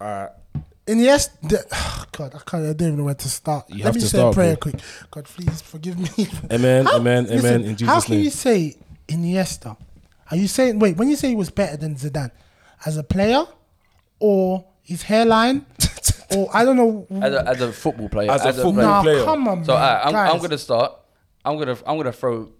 And 0.00 1.00
yes, 1.00 1.28
the, 1.42 1.64
God, 2.12 2.34
I 2.34 2.38
can't. 2.44 2.64
I 2.64 2.72
don't 2.72 2.82
even 2.88 2.96
know 2.98 3.04
where 3.04 3.14
to 3.14 3.28
start. 3.28 3.68
You 3.70 3.76
Let 3.76 3.84
have 3.84 3.94
me 3.94 4.00
to 4.00 4.06
say 4.08 4.18
start, 4.18 4.34
a 4.34 4.36
prayer 4.36 4.56
bro. 4.56 4.70
quick. 4.72 4.82
God, 5.10 5.24
please 5.24 5.62
forgive 5.62 5.96
me. 5.98 6.26
Amen, 6.50 6.88
amen, 6.88 7.24
listen, 7.24 7.38
amen. 7.38 7.60
In 7.64 7.76
Jesus' 7.76 7.88
how 7.94 8.00
can 8.00 8.14
name. 8.16 8.24
you 8.24 8.30
say 8.30 8.76
Iniesta? 9.08 9.76
Are 10.30 10.36
you 10.36 10.48
saying 10.48 10.78
wait? 10.80 10.96
When 10.96 11.08
you 11.08 11.16
say 11.16 11.28
he 11.28 11.36
was 11.36 11.50
better 11.50 11.76
than 11.76 11.94
Zidane, 11.94 12.32
as 12.84 12.96
a 12.96 13.04
player, 13.04 13.44
or 14.18 14.64
his 14.82 15.02
hairline, 15.02 15.64
or 16.36 16.48
I 16.54 16.64
don't 16.64 16.76
know. 16.76 17.06
As 17.22 17.34
a, 17.34 17.48
as 17.48 17.60
a 17.60 17.72
football 17.72 18.08
player, 18.08 18.30
As 18.30 18.44
a 18.44 18.52
football 18.52 18.72
no, 18.72 19.02
player. 19.02 19.24
come 19.24 19.48
on, 19.48 19.64
So 19.64 19.74
man. 19.74 19.82
alright, 19.82 20.06
I'm, 20.06 20.16
I'm 20.36 20.42
gonna 20.42 20.58
start. 20.58 20.92
I'm 21.44 21.58
gonna 21.58 21.76
I'm 21.86 21.96
gonna 21.96 22.12
throw. 22.12 22.50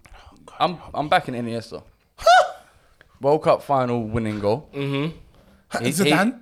I'm 0.58 0.78
I'm 0.94 1.08
backing 1.08 1.34
Iniesta. 1.34 1.82
World 3.20 3.42
Cup 3.42 3.62
final 3.62 4.04
winning 4.04 4.40
goal. 4.40 4.68
Mm-hmm. 4.74 5.16
Zidane. 5.86 6.40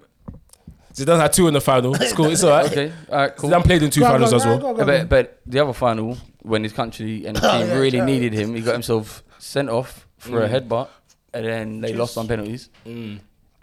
Zidane 0.94 1.20
had 1.20 1.32
two 1.32 1.46
in 1.46 1.54
the 1.54 1.60
final. 1.60 1.94
It's 1.94 2.12
cool. 2.12 2.26
It's 2.26 2.42
all 2.42 2.50
right. 2.50 2.66
Okay, 2.70 2.92
all 3.10 3.18
right, 3.18 3.36
cool. 3.36 3.50
Zidane 3.50 3.64
played 3.64 3.82
in 3.82 3.90
two 3.90 4.00
Go 4.00 4.06
finals 4.08 4.30
go 4.30 4.36
as 4.36 4.44
go 4.44 4.48
well. 4.50 4.58
go 4.58 4.68
on, 4.68 4.76
go. 4.76 4.84
But, 4.86 5.08
but 5.08 5.40
the 5.46 5.60
other 5.60 5.72
final, 5.72 6.16
when 6.42 6.62
his 6.64 6.72
country 6.72 7.26
and 7.26 7.36
the 7.36 7.40
Oh, 7.48 7.58
team 7.58 7.68
yeah, 7.68 7.78
really 7.78 7.98
yeah. 7.98 8.04
needed 8.04 8.32
him, 8.32 8.54
he 8.54 8.62
got 8.62 8.72
himself 8.72 9.22
sent 9.38 9.68
off 9.68 10.06
for 10.18 10.42
a 10.42 10.48
mm. 10.48 10.68
headbutt, 10.68 10.88
and 11.32 11.46
then 11.46 11.80
they 11.80 11.92
lost 11.94 12.18
on 12.18 12.26
penalties. 12.26 12.70
Mm. 12.86 13.20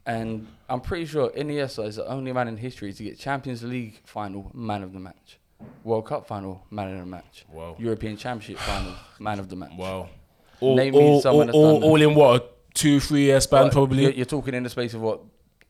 And 0.08 0.47
I'm 0.70 0.80
pretty 0.82 1.05
sure 1.05 1.30
Iniesta 1.32 1.86
is 1.86 1.97
the 1.97 2.08
only 2.08 2.32
man 2.32 2.47
in 2.47 2.55
history 2.58 2.93
to 2.93 3.03
get 3.03 3.20
Champions 3.20 3.62
League 3.62 3.99
final 4.05 4.49
man 4.53 4.82
of 4.82 4.93
the 4.93 4.99
match, 4.99 5.38
World 5.84 6.05
Cup 6.08 6.26
final 6.26 6.64
man 6.72 6.93
of 6.93 6.99
the 6.99 7.05
match, 7.05 7.45
Wow. 7.51 7.76
European 7.78 8.16
Championship 8.18 8.58
final 8.60 8.93
man 9.20 9.38
of 9.39 9.49
the 9.49 9.55
match. 9.58 9.74
Wow. 9.78 10.08
All, 10.62 10.76
Name 10.76 10.95
all, 10.95 11.22
someone 11.22 11.49
all, 11.51 11.84
all, 11.84 11.84
all 11.84 12.01
in 12.01 12.16
what? 12.16 12.41
A 12.41 12.74
two, 12.74 12.99
three 13.01 13.24
year 13.26 13.41
span, 13.41 13.66
But 13.66 13.74
probably? 13.74 14.03
You're, 14.03 14.12
you're 14.14 14.26
talking 14.26 14.53
in 14.53 14.64
the 14.64 14.70
space 14.70 14.93
of 14.93 15.01
what, 15.01 15.20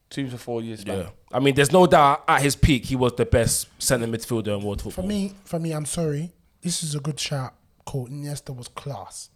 two 0.09 0.29
to 0.29 0.37
four 0.37 0.61
years. 0.61 0.81
span. 0.81 0.99
Yeah. 0.99 1.09
I 1.31 1.39
mean, 1.39 1.55
there's 1.55 1.71
no 1.71 1.87
doubt 1.87 2.23
at 2.27 2.41
his 2.41 2.55
peak, 2.55 2.85
he 2.85 2.95
was 2.95 3.13
the 3.13 3.25
best 3.25 3.67
centre 3.81 4.05
midfielder 4.07 4.57
in 4.57 4.63
world 4.63 4.81
football. 4.83 5.03
For 5.03 5.07
me, 5.07 5.33
for 5.45 5.59
me, 5.59 5.71
I'm 5.71 5.85
sorry. 5.85 6.31
This 6.61 6.83
is 6.83 6.93
a 6.95 6.99
good 6.99 7.19
shout. 7.19 7.53
Called 7.85 8.11
Iniesta 8.11 8.55
was 8.55 8.67
class, 8.67 9.29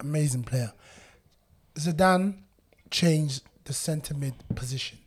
amazing 0.00 0.44
player. 0.44 0.72
Zidane 1.74 2.38
changed 2.90 3.42
the 3.66 3.72
centre 3.74 4.14
mid 4.14 4.34
position. 4.54 4.98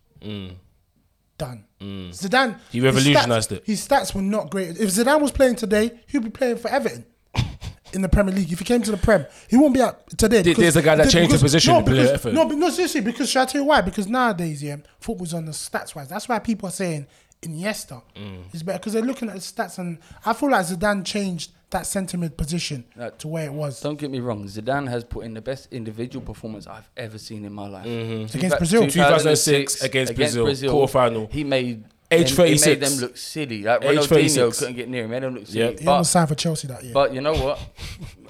Done. 1.37 1.63
Zidane. 1.81 2.59
He 2.69 2.79
his 2.79 2.83
revolutionised 2.85 3.49
stats- 3.49 3.55
it. 3.57 3.63
His 3.65 3.87
stats 3.87 4.13
were 4.13 4.21
not 4.21 4.49
great. 4.51 4.71
If 4.77 4.89
Zidane 4.89 5.21
was 5.21 5.31
playing 5.31 5.55
today, 5.55 5.99
he'd 6.07 6.23
be 6.23 6.29
playing 6.29 6.57
for 6.57 6.69
Everton. 6.69 7.05
in 7.93 8.01
the 8.01 8.09
Premier 8.09 8.35
League. 8.35 8.51
If 8.51 8.59
he 8.59 8.65
came 8.65 8.81
to 8.83 8.91
the 8.91 8.97
Prem, 8.97 9.25
he 9.47 9.55
won't 9.57 9.73
be 9.73 9.81
at 9.81 10.09
today. 10.17 10.41
There- 10.41 10.53
there's 10.53 10.75
a 10.75 10.81
guy 10.81 10.95
that 10.95 11.03
because- 11.03 11.13
changed 11.13 11.33
the 11.33 11.39
position 11.39 11.73
No, 11.73 11.81
because, 11.81 12.09
Effort. 12.11 12.33
no, 12.33 12.45
but 12.45 12.57
no, 12.57 12.69
seriously, 12.69 13.01
because 13.01 13.29
shall 13.29 13.43
I 13.43 13.45
tell 13.45 13.61
you 13.61 13.67
why? 13.67 13.81
Because 13.81 14.07
nowadays, 14.07 14.61
yeah, 14.61 14.75
football's 14.99 15.33
on 15.33 15.45
the 15.45 15.51
stats 15.53 15.95
wise. 15.95 16.09
That's 16.09 16.27
why 16.27 16.39
people 16.39 16.67
are 16.67 16.73
saying 16.73 17.07
Iniesta 17.41 18.01
Mm. 18.17 18.53
is 18.53 18.61
better 18.63 18.77
because 18.79 18.91
they're 18.93 19.01
looking 19.01 19.29
at 19.29 19.35
the 19.35 19.41
stats, 19.41 19.79
and 19.79 19.97
I 20.25 20.33
feel 20.33 20.51
like 20.51 20.65
Zidane 20.65 21.05
changed 21.05 21.51
that 21.71 21.85
sentiment 21.85 22.35
position 22.35 22.83
Uh, 22.99 23.09
to 23.11 23.27
where 23.27 23.45
it 23.45 23.53
was. 23.53 23.79
Don't 23.81 23.99
get 23.99 24.09
me 24.09 24.19
wrong. 24.19 24.45
Zidane 24.45 24.87
has 24.89 25.03
put 25.03 25.23
in 25.25 25.33
the 25.35 25.41
best 25.41 25.67
individual 25.71 26.25
performance 26.25 26.65
I've 26.67 26.89
ever 26.97 27.17
seen 27.17 27.45
in 27.45 27.53
my 27.53 27.67
life. 27.67 27.85
Mm-hmm. 27.85 28.37
Against 28.37 28.57
Brazil. 28.57 28.87
2006 28.87 29.83
against 29.83 30.15
Brazil, 30.15 30.45
quarterfinal. 30.47 31.31
He 31.31 31.43
made 31.43 31.83
Age 32.11 32.31
them, 32.35 32.47
he 32.47 32.57
36. 32.57 32.65
made 32.65 32.79
them 32.89 32.99
look 33.01 33.17
silly. 33.17 33.61
Like 33.63 33.83
Age 33.83 33.97
Ronaldinho 33.99 34.07
36. 34.07 34.59
couldn't 34.59 34.75
get 34.75 34.89
near 34.89 35.03
him. 35.03 35.11
Made 35.11 35.23
them 35.23 35.35
look 35.35 35.45
silly. 35.47 35.59
Yeah. 35.59 35.69
He 35.79 35.85
But, 35.85 35.91
almost 35.91 36.11
signed 36.11 36.29
for 36.29 36.35
Chelsea 36.35 36.67
that 36.67 36.83
year. 36.83 36.93
but 36.93 37.13
you 37.13 37.21
know 37.21 37.33
what? 37.33 37.59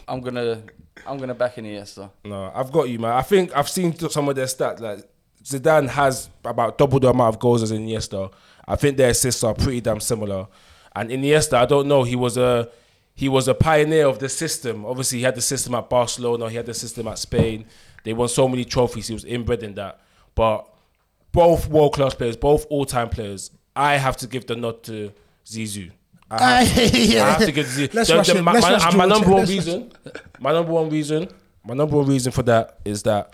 I'm 0.07 0.19
gonna 0.21 0.61
I'm 1.07 1.17
gonna 1.17 1.33
back 1.33 1.55
Iniesta. 1.55 2.09
No, 2.25 2.51
I've 2.53 2.71
got 2.73 2.89
you, 2.89 2.99
man. 2.99 3.11
I 3.13 3.21
think 3.21 3.55
I've 3.55 3.69
seen 3.69 3.97
some 4.09 4.27
of 4.27 4.35
their 4.35 4.47
stats. 4.47 4.81
Like 4.81 5.07
Zidane 5.45 5.87
has 5.87 6.29
about 6.43 6.77
double 6.77 6.99
the 6.99 7.07
amount 7.09 7.35
of 7.35 7.39
goals 7.39 7.63
as 7.63 7.71
Iniesta. 7.71 8.31
I 8.67 8.75
think 8.75 8.97
their 8.97 9.11
assists 9.11 9.43
are 9.45 9.53
pretty 9.53 9.79
damn 9.79 10.01
similar. 10.01 10.47
And 10.95 11.09
Iniesta, 11.09 11.53
I 11.53 11.65
don't 11.65 11.87
know. 11.87 12.03
He 12.03 12.17
was 12.17 12.35
a 12.37 12.69
he 13.19 13.27
was 13.27 13.49
a 13.49 13.53
pioneer 13.53 14.05
of 14.07 14.19
the 14.19 14.29
system. 14.29 14.85
Obviously, 14.85 15.17
he 15.19 15.23
had 15.25 15.35
the 15.35 15.41
system 15.41 15.75
at 15.75 15.89
Barcelona. 15.89 16.49
He 16.49 16.55
had 16.55 16.65
the 16.65 16.73
system 16.73 17.05
at 17.09 17.19
Spain. 17.19 17.65
They 18.05 18.13
won 18.13 18.29
so 18.29 18.47
many 18.47 18.63
trophies. 18.63 19.07
He 19.07 19.13
was 19.13 19.25
inbred 19.25 19.61
in 19.61 19.73
that. 19.75 19.99
But 20.35 20.65
both 21.33 21.67
world 21.67 21.93
class 21.95 22.13
players, 22.13 22.37
both 22.37 22.65
all 22.69 22.85
time 22.85 23.09
players. 23.09 23.51
I 23.75 23.97
have 23.97 24.15
to 24.17 24.27
give 24.27 24.47
the 24.47 24.55
nod 24.55 24.83
to 24.83 25.11
Zizou. 25.45 25.91
I 26.31 26.63
have, 26.63 26.91
to, 26.91 26.97
yeah. 26.97 27.25
I 27.25 27.29
have 27.31 27.45
to 27.45 27.51
give 27.51 27.65
Zizou. 27.65 27.93
Let's 27.93 28.09
The- 28.09 28.15
rush 28.15 28.27
the- 28.27 28.37
it. 28.37 28.41
my, 28.41 28.53
Let's 28.53 28.65
my- 28.65 28.71
rush 28.73 28.93
my 28.95 29.05
number 29.05 29.29
one 29.29 29.39
Let's 29.39 29.51
reason, 29.51 29.91
my 30.39 30.53
number 30.53 30.71
one 30.71 30.89
reason, 30.89 31.27
my 31.65 31.73
number 31.73 31.97
one 31.97 32.05
reason 32.05 32.31
for 32.31 32.43
that 32.43 32.79
is 32.85 33.03
that 33.03 33.33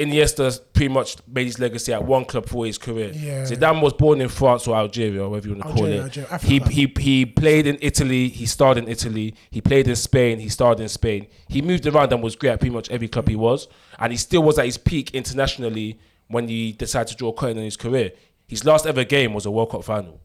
Iniesta 0.00 0.60
pretty 0.72 0.88
much 0.88 1.16
made 1.28 1.46
his 1.46 1.58
legacy 1.58 1.92
at 1.92 2.02
one 2.02 2.24
club 2.24 2.46
for 2.48 2.64
his 2.64 2.78
career. 2.78 3.12
Yeah. 3.12 3.44
Zidane 3.44 3.82
was 3.82 3.92
born 3.92 4.20
in 4.20 4.28
France 4.28 4.66
or 4.66 4.74
Algeria, 4.74 5.28
whatever 5.28 5.48
you 5.48 5.54
want 5.54 5.66
to 5.66 5.74
call 5.74 5.86
it. 5.86 6.00
Algeria, 6.00 6.38
he, 6.38 6.58
he 6.58 6.92
he 6.98 7.26
played 7.26 7.66
in 7.66 7.76
Italy. 7.82 8.28
He 8.28 8.46
starred 8.46 8.78
in 8.78 8.88
Italy. 8.88 9.34
He 9.50 9.60
played 9.60 9.86
in 9.88 9.96
Spain. 9.96 10.38
He 10.40 10.48
starred 10.48 10.80
in 10.80 10.88
Spain. 10.88 11.26
He 11.48 11.60
moved 11.60 11.86
around 11.86 12.12
and 12.12 12.22
was 12.22 12.34
great 12.34 12.50
at 12.50 12.60
pretty 12.60 12.74
much 12.74 12.90
every 12.90 13.08
club 13.08 13.28
he 13.28 13.36
was, 13.36 13.68
and 13.98 14.10
he 14.12 14.16
still 14.16 14.42
was 14.42 14.58
at 14.58 14.64
his 14.64 14.78
peak 14.78 15.10
internationally 15.14 16.00
when 16.28 16.48
he 16.48 16.72
decided 16.72 17.08
to 17.08 17.16
draw 17.16 17.28
a 17.28 17.34
curtain 17.34 17.58
on 17.58 17.64
his 17.64 17.76
career. 17.76 18.12
His 18.48 18.64
last 18.64 18.86
ever 18.86 19.04
game 19.04 19.34
was 19.34 19.44
a 19.46 19.50
World 19.50 19.70
Cup 19.70 19.84
final. 19.84 20.20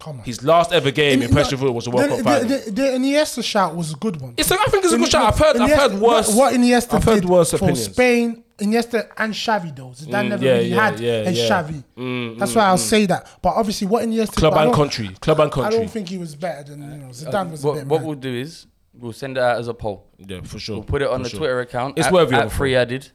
Come 0.00 0.18
on. 0.18 0.24
His 0.24 0.42
last 0.42 0.72
ever 0.72 0.90
game 0.90 1.20
in 1.20 1.28
No, 1.28 1.34
Preston 1.34 1.74
was 1.74 1.86
a 1.86 1.90
World 1.90 2.10
the, 2.10 2.16
Cup 2.16 2.24
final. 2.24 2.48
The, 2.48 2.56
the, 2.64 2.70
the 2.70 2.82
Iniesta 2.82 3.44
shout 3.44 3.76
was 3.76 3.92
a 3.92 3.96
good 3.96 4.20
one. 4.20 4.34
It's 4.38 4.50
a, 4.50 4.54
I 4.54 4.64
think 4.70 4.84
it's 4.84 4.94
a 4.94 4.98
good 4.98 5.10
shot. 5.10 5.34
I've 5.34 5.38
heard, 5.38 5.56
I've 5.58 5.78
heard 5.78 6.00
worse. 6.00 6.28
What, 6.28 6.36
what 6.36 6.54
Iniesta 6.54 6.94
I've 6.94 7.04
heard 7.04 7.20
did 7.20 7.26
worse 7.26 7.50
for 7.50 7.56
opinions. 7.56 7.84
Spain, 7.84 8.44
Iniesta 8.58 9.10
and 9.18 9.34
Xavi 9.34 9.76
though. 9.76 9.88
Zidane 9.88 10.24
mm, 10.24 10.28
never 10.30 10.44
yeah, 10.44 10.52
really 10.52 10.68
yeah, 10.68 10.90
had 10.90 11.00
yeah, 11.00 11.12
a 11.12 11.30
yeah. 11.30 11.48
Xavi. 11.48 11.84
Mm, 11.96 12.38
That's 12.38 12.52
mm, 12.52 12.56
why 12.56 12.64
I'll 12.64 12.76
mm. 12.76 12.78
say 12.78 13.06
that. 13.06 13.28
But 13.42 13.50
obviously, 13.50 13.86
what 13.86 14.04
Iniesta 14.04 14.36
Club 14.36 14.54
and 14.54 14.74
country. 14.74 15.08
Club 15.20 15.40
and 15.40 15.52
country. 15.52 15.76
I 15.76 15.80
don't 15.80 15.90
think 15.90 16.08
he 16.08 16.18
was 16.18 16.34
better 16.34 16.70
than 16.70 16.80
you 16.80 16.98
know 16.98 17.06
uh, 17.06 17.12
Zidane 17.12 17.50
was 17.50 17.62
a 17.62 17.66
What, 17.66 17.74
bit. 17.74 17.86
what 17.86 18.02
we'll 18.02 18.14
do 18.16 18.34
is 18.34 18.66
we'll 18.94 19.12
send 19.12 19.36
it 19.36 19.42
out 19.42 19.58
as 19.58 19.68
a 19.68 19.74
poll. 19.74 20.06
Yeah, 20.18 20.40
for 20.42 20.58
sure. 20.58 20.76
We'll 20.76 20.84
put 20.84 21.02
it 21.02 21.08
on 21.08 21.20
for 21.20 21.24
the 21.24 21.28
sure. 21.30 21.38
Twitter 21.40 21.60
account. 21.60 21.98
It's 21.98 22.06
at, 22.06 22.12
worthy 22.12 22.36
of 22.36 22.46
at 22.46 22.52
free 22.52 22.74
added. 22.74 23.10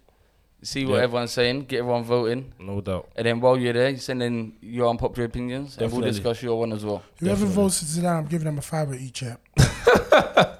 See 0.66 0.84
what 0.86 0.96
Yeah. 0.98 1.04
everyone's 1.04 1.32
saying. 1.32 1.66
Get 1.68 1.80
everyone 1.80 2.04
voting. 2.04 2.52
No 2.60 2.82
doubt. 2.82 3.08
And 3.16 3.26
then 3.28 3.40
while 3.40 3.56
you're 3.58 3.72
there, 3.74 3.90
you 3.90 3.98
send 3.98 4.24
in 4.24 4.54
your 4.62 4.90
unpopular 4.90 5.26
opinions, 5.28 5.78
and 5.78 5.92
we'll 5.92 6.02
discuss 6.02 6.42
your 6.42 6.58
one 6.60 6.74
as 6.74 6.84
well. 6.84 7.04
Whoever 7.20 7.46
votes 7.46 7.80
for 7.80 7.86
Zidane, 7.86 8.18
I'm 8.18 8.26
giving 8.26 8.46
them 8.46 8.58
a 8.58 8.62
fiver 8.62 8.96
each. 8.96 9.22
Yeah. 9.22 9.36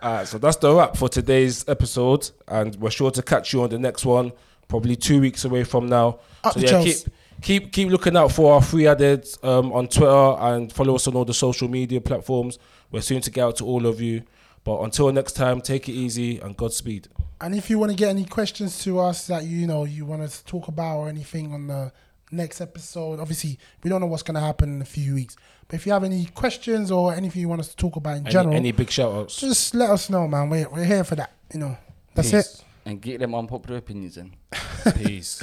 All 0.00 0.12
right, 0.12 0.28
so 0.28 0.38
that's 0.38 0.56
the 0.58 0.72
wrap 0.74 0.96
for 0.96 1.08
today's 1.08 1.64
episode, 1.68 2.30
and 2.46 2.76
we're 2.76 2.90
sure 2.90 3.10
to 3.10 3.22
catch 3.22 3.52
you 3.52 3.62
on 3.62 3.70
the 3.70 3.78
next 3.78 4.04
one, 4.04 4.30
probably 4.68 4.94
two 4.94 5.20
weeks 5.20 5.44
away 5.44 5.64
from 5.64 5.88
now. 5.88 6.20
Up 6.44 6.52
so 6.52 6.60
the 6.60 6.66
yeah, 6.66 6.70
Chelsea. 6.72 6.90
keep 6.92 7.12
keep 7.42 7.72
keep 7.72 7.88
looking 7.88 8.16
out 8.16 8.30
for 8.30 8.54
our 8.54 8.62
free 8.62 8.86
added 8.86 9.26
um, 9.42 9.72
on 9.72 9.88
Twitter 9.88 10.36
and 10.40 10.72
follow 10.72 10.94
us 10.94 11.08
on 11.08 11.14
all 11.16 11.24
the 11.24 11.34
social 11.34 11.66
media 11.68 12.00
platforms. 12.00 12.58
We're 12.92 13.00
soon 13.00 13.20
to 13.22 13.30
get 13.30 13.42
out 13.42 13.56
to 13.56 13.64
all 13.64 13.86
of 13.86 14.00
you. 14.00 14.22
But 14.64 14.82
until 14.82 15.10
next 15.12 15.32
time, 15.32 15.60
take 15.62 15.88
it 15.88 15.92
easy 15.92 16.38
and 16.40 16.56
Godspeed. 16.56 17.08
And 17.40 17.54
if 17.54 17.70
you 17.70 17.78
want 17.78 17.90
to 17.92 17.96
get 17.96 18.08
any 18.08 18.24
questions 18.24 18.82
to 18.84 18.98
us 18.98 19.26
that 19.28 19.44
you 19.44 19.66
know 19.66 19.84
you 19.84 20.04
want 20.04 20.22
us 20.22 20.40
to 20.40 20.44
talk 20.46 20.68
about 20.68 20.98
or 20.98 21.08
anything 21.08 21.52
on 21.52 21.66
the 21.68 21.92
next 22.32 22.60
episode, 22.60 23.20
obviously 23.20 23.58
we 23.82 23.90
don't 23.90 24.00
know 24.00 24.06
what's 24.06 24.22
going 24.24 24.34
to 24.34 24.40
happen 24.40 24.74
in 24.74 24.82
a 24.82 24.86
few 24.86 25.14
weeks. 25.14 25.36
But 25.68 25.76
if 25.76 25.86
you 25.86 25.92
have 25.92 26.02
any 26.04 26.24
questions 26.26 26.90
or 26.90 27.14
anything 27.14 27.40
you 27.40 27.48
want 27.48 27.60
us 27.60 27.68
to 27.68 27.76
talk 27.76 27.96
about 27.96 28.16
in 28.16 28.24
Any, 28.24 28.32
general, 28.32 28.54
any 28.56 28.72
big 28.72 28.90
shout 28.90 29.12
outs? 29.12 29.38
just 29.40 29.74
let 29.74 29.90
us 29.90 30.10
know, 30.10 30.26
man. 30.26 30.48
We're, 30.50 30.68
we're 30.68 30.84
here 30.84 31.04
for 31.04 31.14
that. 31.16 31.32
You 31.52 31.60
know, 31.60 31.78
that's 32.14 32.30
Peace. 32.30 32.54
it. 32.58 32.64
And 32.86 33.00
get 33.00 33.20
them 33.20 33.34
unpopular 33.34 33.78
opinions 33.78 34.16
in. 34.16 34.34
Peace. 34.96 35.42